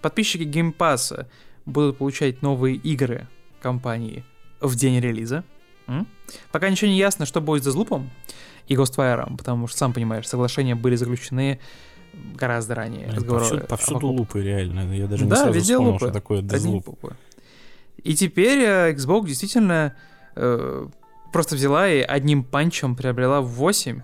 Подписчики 0.00 0.42
Game 0.42 0.76
Pass 0.76 1.24
будут 1.66 1.98
получать 1.98 2.42
новые 2.42 2.74
игры 2.74 3.28
компании 3.60 4.24
в 4.60 4.74
день 4.76 5.00
релиза. 5.00 5.44
М? 5.86 6.06
Пока 6.52 6.68
ничего 6.68 6.90
не 6.90 6.98
ясно, 6.98 7.26
что 7.26 7.40
будет 7.40 7.64
с 7.64 7.68
Deathloop 7.68 8.08
и 8.66 8.74
Ghostwire, 8.74 9.36
потому 9.36 9.66
что, 9.66 9.78
сам 9.78 9.92
понимаешь, 9.92 10.26
соглашения 10.28 10.74
были 10.74 10.96
заключены 10.96 11.60
гораздо 12.34 12.74
ранее. 12.74 13.08
Повсюду, 13.08 13.66
повсюду 13.66 14.06
лупы, 14.08 14.42
реально. 14.42 14.92
Я 14.94 15.06
даже 15.06 15.26
да, 15.26 15.36
не 15.36 15.36
сразу 15.36 15.52
везде 15.52 15.74
вспомнил, 15.74 15.92
лупы. 15.92 16.06
что 16.06 16.12
такое 16.12 16.42
Deathloop. 16.42 17.14
И 18.02 18.14
теперь 18.14 18.60
э, 18.60 18.92
Xbox 18.92 19.26
действительно 19.26 19.96
э, 20.34 20.86
просто 21.32 21.56
взяла 21.56 21.88
и 21.88 22.00
одним 22.00 22.44
панчем 22.44 22.94
приобрела 22.94 23.40
8 23.40 24.02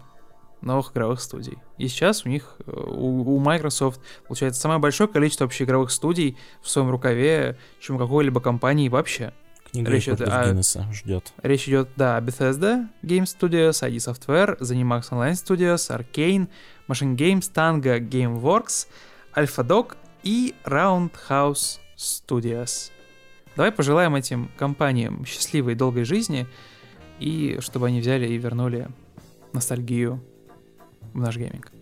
новых 0.60 0.92
игровых 0.92 1.20
студий. 1.20 1.58
И 1.78 1.88
сейчас 1.88 2.24
у 2.24 2.28
них, 2.28 2.56
э, 2.66 2.70
у, 2.72 3.36
у 3.36 3.38
Microsoft, 3.38 4.00
получается, 4.26 4.60
самое 4.60 4.80
большое 4.80 5.08
количество 5.08 5.44
вообще 5.44 5.64
игровых 5.64 5.90
студий 5.90 6.36
в 6.62 6.68
своем 6.68 6.90
рукаве, 6.90 7.58
чем 7.80 7.96
у 7.96 7.98
какой-либо 7.98 8.40
компании 8.40 8.88
вообще. 8.88 9.32
Книга 9.72 9.90
речь 9.90 10.06
идет 10.06 10.20
о... 10.20 10.50
Гиннесса 10.50 10.86
ждет. 10.92 11.32
Речь 11.42 11.66
идет, 11.66 11.88
да, 11.96 12.18
о 12.18 12.20
Bethesda 12.20 12.86
Game 13.02 13.22
Studios, 13.22 13.82
ID 13.82 13.96
Software, 13.96 14.58
ZeniMax 14.58 15.10
Online 15.10 15.32
Studios, 15.32 15.88
Arcane, 15.88 16.48
Machine 16.88 17.16
Games, 17.16 17.50
Tango 17.50 17.98
Gameworks, 17.98 18.86
AlphaDog 19.34 19.96
и 20.22 20.54
Roundhouse 20.66 21.78
Studios. 21.96 22.90
Давай 23.56 23.72
пожелаем 23.72 24.14
этим 24.14 24.50
компаниям 24.58 25.24
счастливой 25.24 25.72
и 25.72 25.76
долгой 25.76 26.04
жизни, 26.04 26.46
и 27.18 27.56
чтобы 27.60 27.86
они 27.86 28.00
взяли 28.00 28.28
и 28.28 28.36
вернули 28.36 28.88
ностальгию 29.54 30.22
в 31.14 31.18
наш 31.18 31.38
гейминг. 31.38 31.72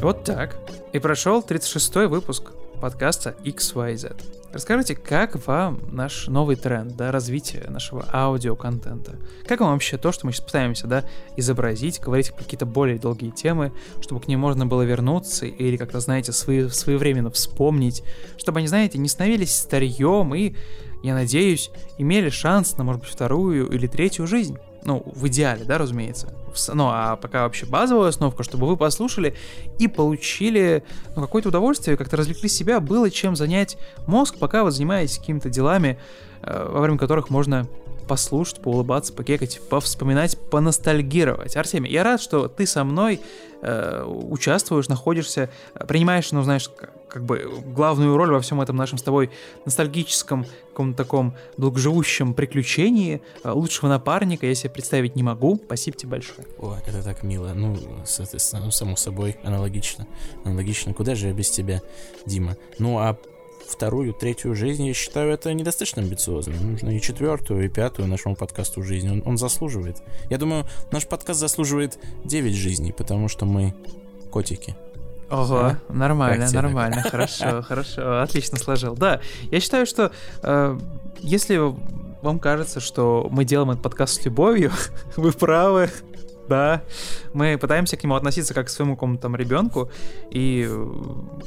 Вот 0.00 0.24
так. 0.24 0.56
И 0.94 0.98
прошел 0.98 1.44
36-й 1.46 2.06
выпуск 2.06 2.52
подкаста 2.80 3.36
XYZ. 3.44 4.16
Расскажите, 4.50 4.96
как 4.96 5.46
вам 5.46 5.78
наш 5.92 6.26
новый 6.26 6.56
тренд, 6.56 6.96
да, 6.96 7.12
развитие 7.12 7.64
нашего 7.68 8.06
аудиоконтента? 8.10 9.16
Как 9.46 9.60
вам 9.60 9.72
вообще 9.72 9.98
то, 9.98 10.10
что 10.10 10.24
мы 10.24 10.32
сейчас 10.32 10.46
пытаемся, 10.46 10.86
да, 10.86 11.04
изобразить, 11.36 12.00
говорить 12.00 12.30
какие-то 12.30 12.64
более 12.64 12.98
долгие 12.98 13.30
темы, 13.30 13.72
чтобы 14.00 14.22
к 14.22 14.26
ним 14.26 14.40
можно 14.40 14.64
было 14.64 14.82
вернуться 14.82 15.44
или 15.44 15.76
как-то, 15.76 16.00
знаете, 16.00 16.32
свои, 16.32 16.68
своевременно 16.70 17.30
вспомнить, 17.30 18.02
чтобы 18.38 18.60
они, 18.60 18.68
знаете, 18.68 18.96
не 18.96 19.08
становились 19.08 19.54
старьем 19.54 20.34
и, 20.34 20.54
я 21.02 21.12
надеюсь, 21.12 21.70
имели 21.98 22.30
шанс 22.30 22.76
на, 22.78 22.84
может 22.84 23.02
быть, 23.02 23.10
вторую 23.10 23.68
или 23.70 23.86
третью 23.86 24.26
жизнь? 24.26 24.56
Ну, 24.82 25.02
в 25.14 25.28
идеале, 25.28 25.64
да, 25.64 25.76
разумеется. 25.76 26.34
Ну, 26.72 26.88
а 26.90 27.16
пока 27.16 27.44
вообще 27.44 27.66
базовая 27.66 28.08
основка, 28.08 28.42
чтобы 28.42 28.66
вы 28.66 28.76
послушали 28.76 29.36
и 29.78 29.88
получили 29.88 30.84
ну, 31.16 31.22
какое-то 31.22 31.48
удовольствие, 31.48 31.96
как-то 31.96 32.16
развлекли 32.16 32.48
себя, 32.48 32.80
было 32.80 33.10
чем 33.10 33.36
занять 33.36 33.76
мозг, 34.06 34.36
пока 34.38 34.64
вы 34.64 34.70
занимаетесь 34.70 35.18
какими-то 35.18 35.48
делами, 35.48 35.98
э, 36.42 36.68
во 36.70 36.80
время 36.80 36.98
которых 36.98 37.30
можно 37.30 37.66
послушать, 38.08 38.60
поулыбаться, 38.60 39.12
покекать, 39.12 39.60
повспоминать, 39.68 40.36
поностальгировать. 40.50 41.56
Артемий, 41.56 41.92
я 41.92 42.02
рад, 42.02 42.20
что 42.20 42.48
ты 42.48 42.66
со 42.66 42.82
мной 42.82 43.20
э, 43.62 44.04
участвуешь, 44.04 44.88
находишься, 44.88 45.48
принимаешь, 45.86 46.32
ну, 46.32 46.42
знаешь, 46.42 46.68
как 47.10 47.24
бы 47.24 47.50
главную 47.66 48.16
роль 48.16 48.30
во 48.30 48.40
всем 48.40 48.60
этом 48.60 48.76
нашем 48.76 48.98
с 48.98 49.02
тобой 49.02 49.30
ностальгическом, 49.64 50.46
каком-то 50.68 50.96
таком 50.96 51.34
долгоживущем 51.56 52.34
приключении. 52.34 53.20
Э, 53.44 53.50
лучшего 53.50 53.88
напарника 53.88 54.46
я 54.46 54.54
себе 54.54 54.70
представить 54.70 55.16
не 55.16 55.22
могу. 55.22 55.60
Спасибо 55.64 55.96
тебе 55.96 56.10
большое. 56.10 56.46
О, 56.58 56.76
это 56.86 57.02
так 57.02 57.22
мило. 57.22 57.52
Ну, 57.54 57.76
соответственно, 58.04 58.64
ну, 58.64 58.70
само 58.70 58.96
собой, 58.96 59.36
аналогично. 59.42 60.06
Аналогично. 60.44 60.94
Куда 60.94 61.14
же 61.14 61.26
я 61.28 61.32
без 61.32 61.50
тебя, 61.50 61.82
Дима? 62.26 62.56
Ну, 62.78 62.98
а 62.98 63.18
вторую, 63.68 64.12
третью 64.14 64.54
жизнь, 64.54 64.86
я 64.86 64.94
считаю, 64.94 65.32
это 65.32 65.52
недостаточно 65.52 66.02
амбициозно. 66.02 66.54
Нужно 66.60 66.90
и 66.90 67.00
четвертую, 67.00 67.64
и 67.64 67.68
пятую 67.68 68.08
нашему 68.08 68.36
подкасту 68.36 68.82
жизнь. 68.82 69.10
Он, 69.10 69.22
он 69.24 69.38
заслуживает. 69.38 70.02
Я 70.28 70.38
думаю, 70.38 70.66
наш 70.90 71.06
подкаст 71.06 71.40
заслуживает 71.40 71.98
9 72.24 72.54
жизней, 72.54 72.92
потому 72.92 73.28
что 73.28 73.46
мы 73.46 73.74
котики. 74.30 74.76
Ого, 75.30 75.58
а? 75.58 75.76
нормально, 75.88 76.48
нормально, 76.52 77.02
хорошо, 77.02 77.62
хорошо, 77.68 78.20
отлично 78.20 78.58
сложил. 78.58 78.94
Да, 78.94 79.20
я 79.50 79.60
считаю, 79.60 79.86
что 79.86 80.10
э, 80.42 80.78
если 81.20 81.60
вам 82.22 82.38
кажется, 82.38 82.80
что 82.80 83.28
мы 83.30 83.44
делаем 83.44 83.70
этот 83.70 83.82
подкаст 83.82 84.20
с 84.20 84.24
любовью, 84.24 84.72
вы 85.16 85.32
правы, 85.32 85.90
да, 86.48 86.82
мы 87.32 87.56
пытаемся 87.58 87.96
к 87.96 88.02
нему 88.02 88.16
относиться 88.16 88.54
как 88.54 88.66
к 88.66 88.70
своему 88.70 88.96
какому-то 88.96 89.22
там 89.22 89.36
ребенку 89.36 89.90
и 90.30 90.68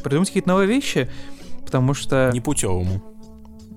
придумать 0.02 0.30
какие-то 0.30 0.50
новые 0.50 0.68
вещи 0.68 1.10
потому 1.74 1.96
что... 1.96 2.30
Непутевому. 2.32 3.02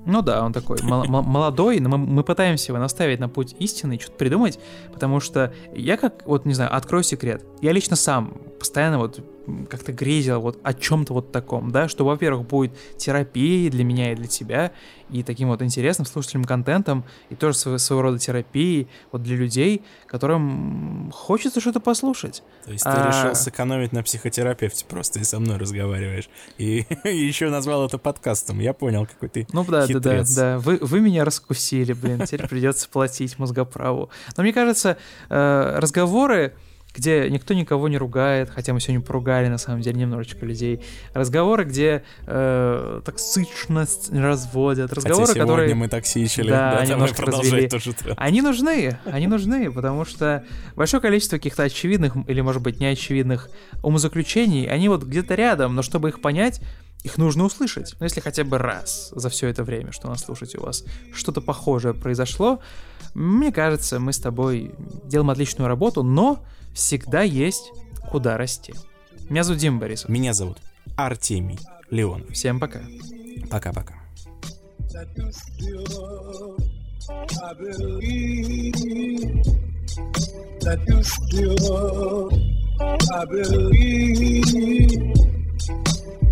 Ну 0.04 0.20
да, 0.20 0.44
он 0.44 0.52
такой 0.52 0.76
молодой, 0.82 1.80
но 1.80 1.88
мы, 1.88 1.96
мы 1.96 2.22
пытаемся 2.22 2.72
его 2.72 2.78
наставить 2.78 3.20
на 3.20 3.30
путь 3.30 3.56
истины 3.58 3.98
что-то 3.98 4.18
придумать, 4.18 4.58
потому 4.92 5.18
что 5.18 5.50
я 5.74 5.96
как, 5.96 6.26
вот 6.26 6.44
не 6.44 6.52
знаю, 6.52 6.76
открою 6.76 7.02
секрет, 7.02 7.42
я 7.62 7.72
лично 7.72 7.96
сам 7.96 8.34
постоянно 8.58 8.98
вот 8.98 9.20
как-то 9.68 9.93
грезил 9.93 10.40
вот 10.40 10.59
о 10.62 10.74
чем-то 10.74 11.12
вот 11.12 11.32
таком, 11.32 11.70
да, 11.70 11.89
что, 11.89 12.05
во-первых, 12.05 12.47
будет 12.47 12.77
терапией 12.97 13.70
для 13.70 13.85
меня 13.85 14.12
и 14.12 14.14
для 14.14 14.27
тебя, 14.27 14.73
и 15.10 15.23
таким 15.23 15.48
вот 15.48 15.62
интересным 15.62 16.06
слушательным 16.06 16.44
контентом, 16.44 17.05
и 17.31 17.35
тоже 17.35 17.56
своего, 17.56 17.78
своего 17.78 18.02
рода 18.02 18.18
терапией 18.18 18.89
вот 19.12 19.23
для 19.23 19.36
людей, 19.36 19.82
которым 20.06 21.10
хочется 21.12 21.60
что-то 21.60 21.81
послушать. 21.81 22.43
То 22.64 22.73
есть 22.73 22.85
а... 22.86 22.93
ты 22.93 23.09
решил 23.09 23.35
сэкономить 23.35 23.93
на 23.93 24.02
психотерапевте 24.02 24.85
просто 24.86 25.20
и 25.20 25.24
со 25.24 25.39
мной 25.39 25.56
разговариваешь, 25.59 26.28
и, 26.59 26.85
еще 27.05 27.51
назвал 27.51 27.86
это 27.86 27.98
подкастом, 27.98 28.60
я 28.60 28.73
понял, 28.73 29.06
какой 29.06 29.28
ты 29.28 29.47
Ну 29.52 29.64
да, 29.64 29.86
да, 29.86 30.01
да, 30.01 30.24
да, 30.35 30.59
вы, 30.59 30.78
вы 30.81 31.01
меня 31.01 31.24
раскусили, 31.24 31.93
блин, 31.93 32.23
теперь 32.27 32.48
придется 32.48 32.89
платить 32.89 33.39
мозгоправу. 33.39 34.10
Но 34.36 34.43
мне 34.43 34.52
кажется, 34.52 34.97
э, 35.28 35.78
разговоры 35.78 36.55
где 36.97 37.28
никто 37.31 37.55
никого 37.55 37.89
не 37.89 37.98
ругает, 37.98 38.51
хотя 38.51 38.73
мы 38.73 38.81
сегодня 38.81 39.05
поругали 39.05 39.48
на 39.48 39.59
самом 39.59 39.81
деле 39.82 40.01
немножечко 40.01 40.47
людей. 40.47 40.82
Разговоры, 41.12 41.64
где 41.64 42.02
э, 42.27 43.01
токсичность 43.05 44.12
разводят. 44.12 44.93
Разговоры, 44.93 45.27
хотя 45.27 45.40
которые... 45.40 45.74
мы 45.74 45.89
токсичили, 45.89 46.51
да, 46.51 46.78
да 46.78 46.86
немножко 46.86 47.23
развели. 47.23 47.68
Тоже 47.68 47.94
они 48.16 48.40
нужны, 48.43 48.98
они 49.05 49.27
нужны, 49.27 49.70
потому 49.70 50.05
что 50.05 50.44
большое 50.74 51.01
количество 51.01 51.36
каких-то 51.36 51.64
очевидных 51.64 52.14
или, 52.27 52.40
может 52.40 52.62
быть, 52.62 52.81
неочевидных 52.81 53.51
умозаключений, 53.82 54.66
они 54.66 54.89
вот 54.89 55.05
где-то 55.05 55.35
рядом, 55.35 55.74
но 55.74 55.82
чтобы 55.82 56.09
их 56.09 56.20
понять, 56.20 56.60
их 57.05 57.18
нужно 57.18 57.44
услышать. 57.44 57.94
Ну, 58.01 58.05
если 58.05 58.20
хотя 58.20 58.43
бы 58.43 58.59
раз 58.59 59.12
за 59.14 59.28
все 59.28 59.48
это 59.48 59.62
время, 59.62 59.93
что 59.93 60.09
нас 60.09 60.24
слушаете, 60.24 60.59
у 60.59 60.62
вас 60.62 60.85
что-то 61.12 61.40
похожее 61.40 61.94
произошло, 61.94 62.60
мне 63.14 63.52
кажется, 63.52 64.01
мы 64.01 64.12
с 64.12 64.18
тобой 64.18 64.74
делаем 65.05 65.31
отличную 65.31 65.68
работу, 65.68 66.02
но 66.02 66.44
всегда 66.77 67.23
есть 67.23 67.73
куда 68.11 68.36
расти. 68.36 68.74
Меня 69.28 69.43
зовут 69.43 69.61
Дима 69.61 69.81
Борисов. 69.81 70.09
Меня 70.09 70.32
зовут 70.32 70.59
Артемий 70.97 71.59
Леон. 71.90 72.31
Всем 72.32 72.61
пока. 72.61 72.82
Пока-пока. 73.51 73.94
that 80.66 80.81
you 80.89 81.03
still, 81.05 82.28
I 82.81 83.24
believe 83.27 84.43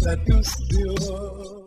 that 0.01 0.27
you 0.27 0.43
still 0.43 1.64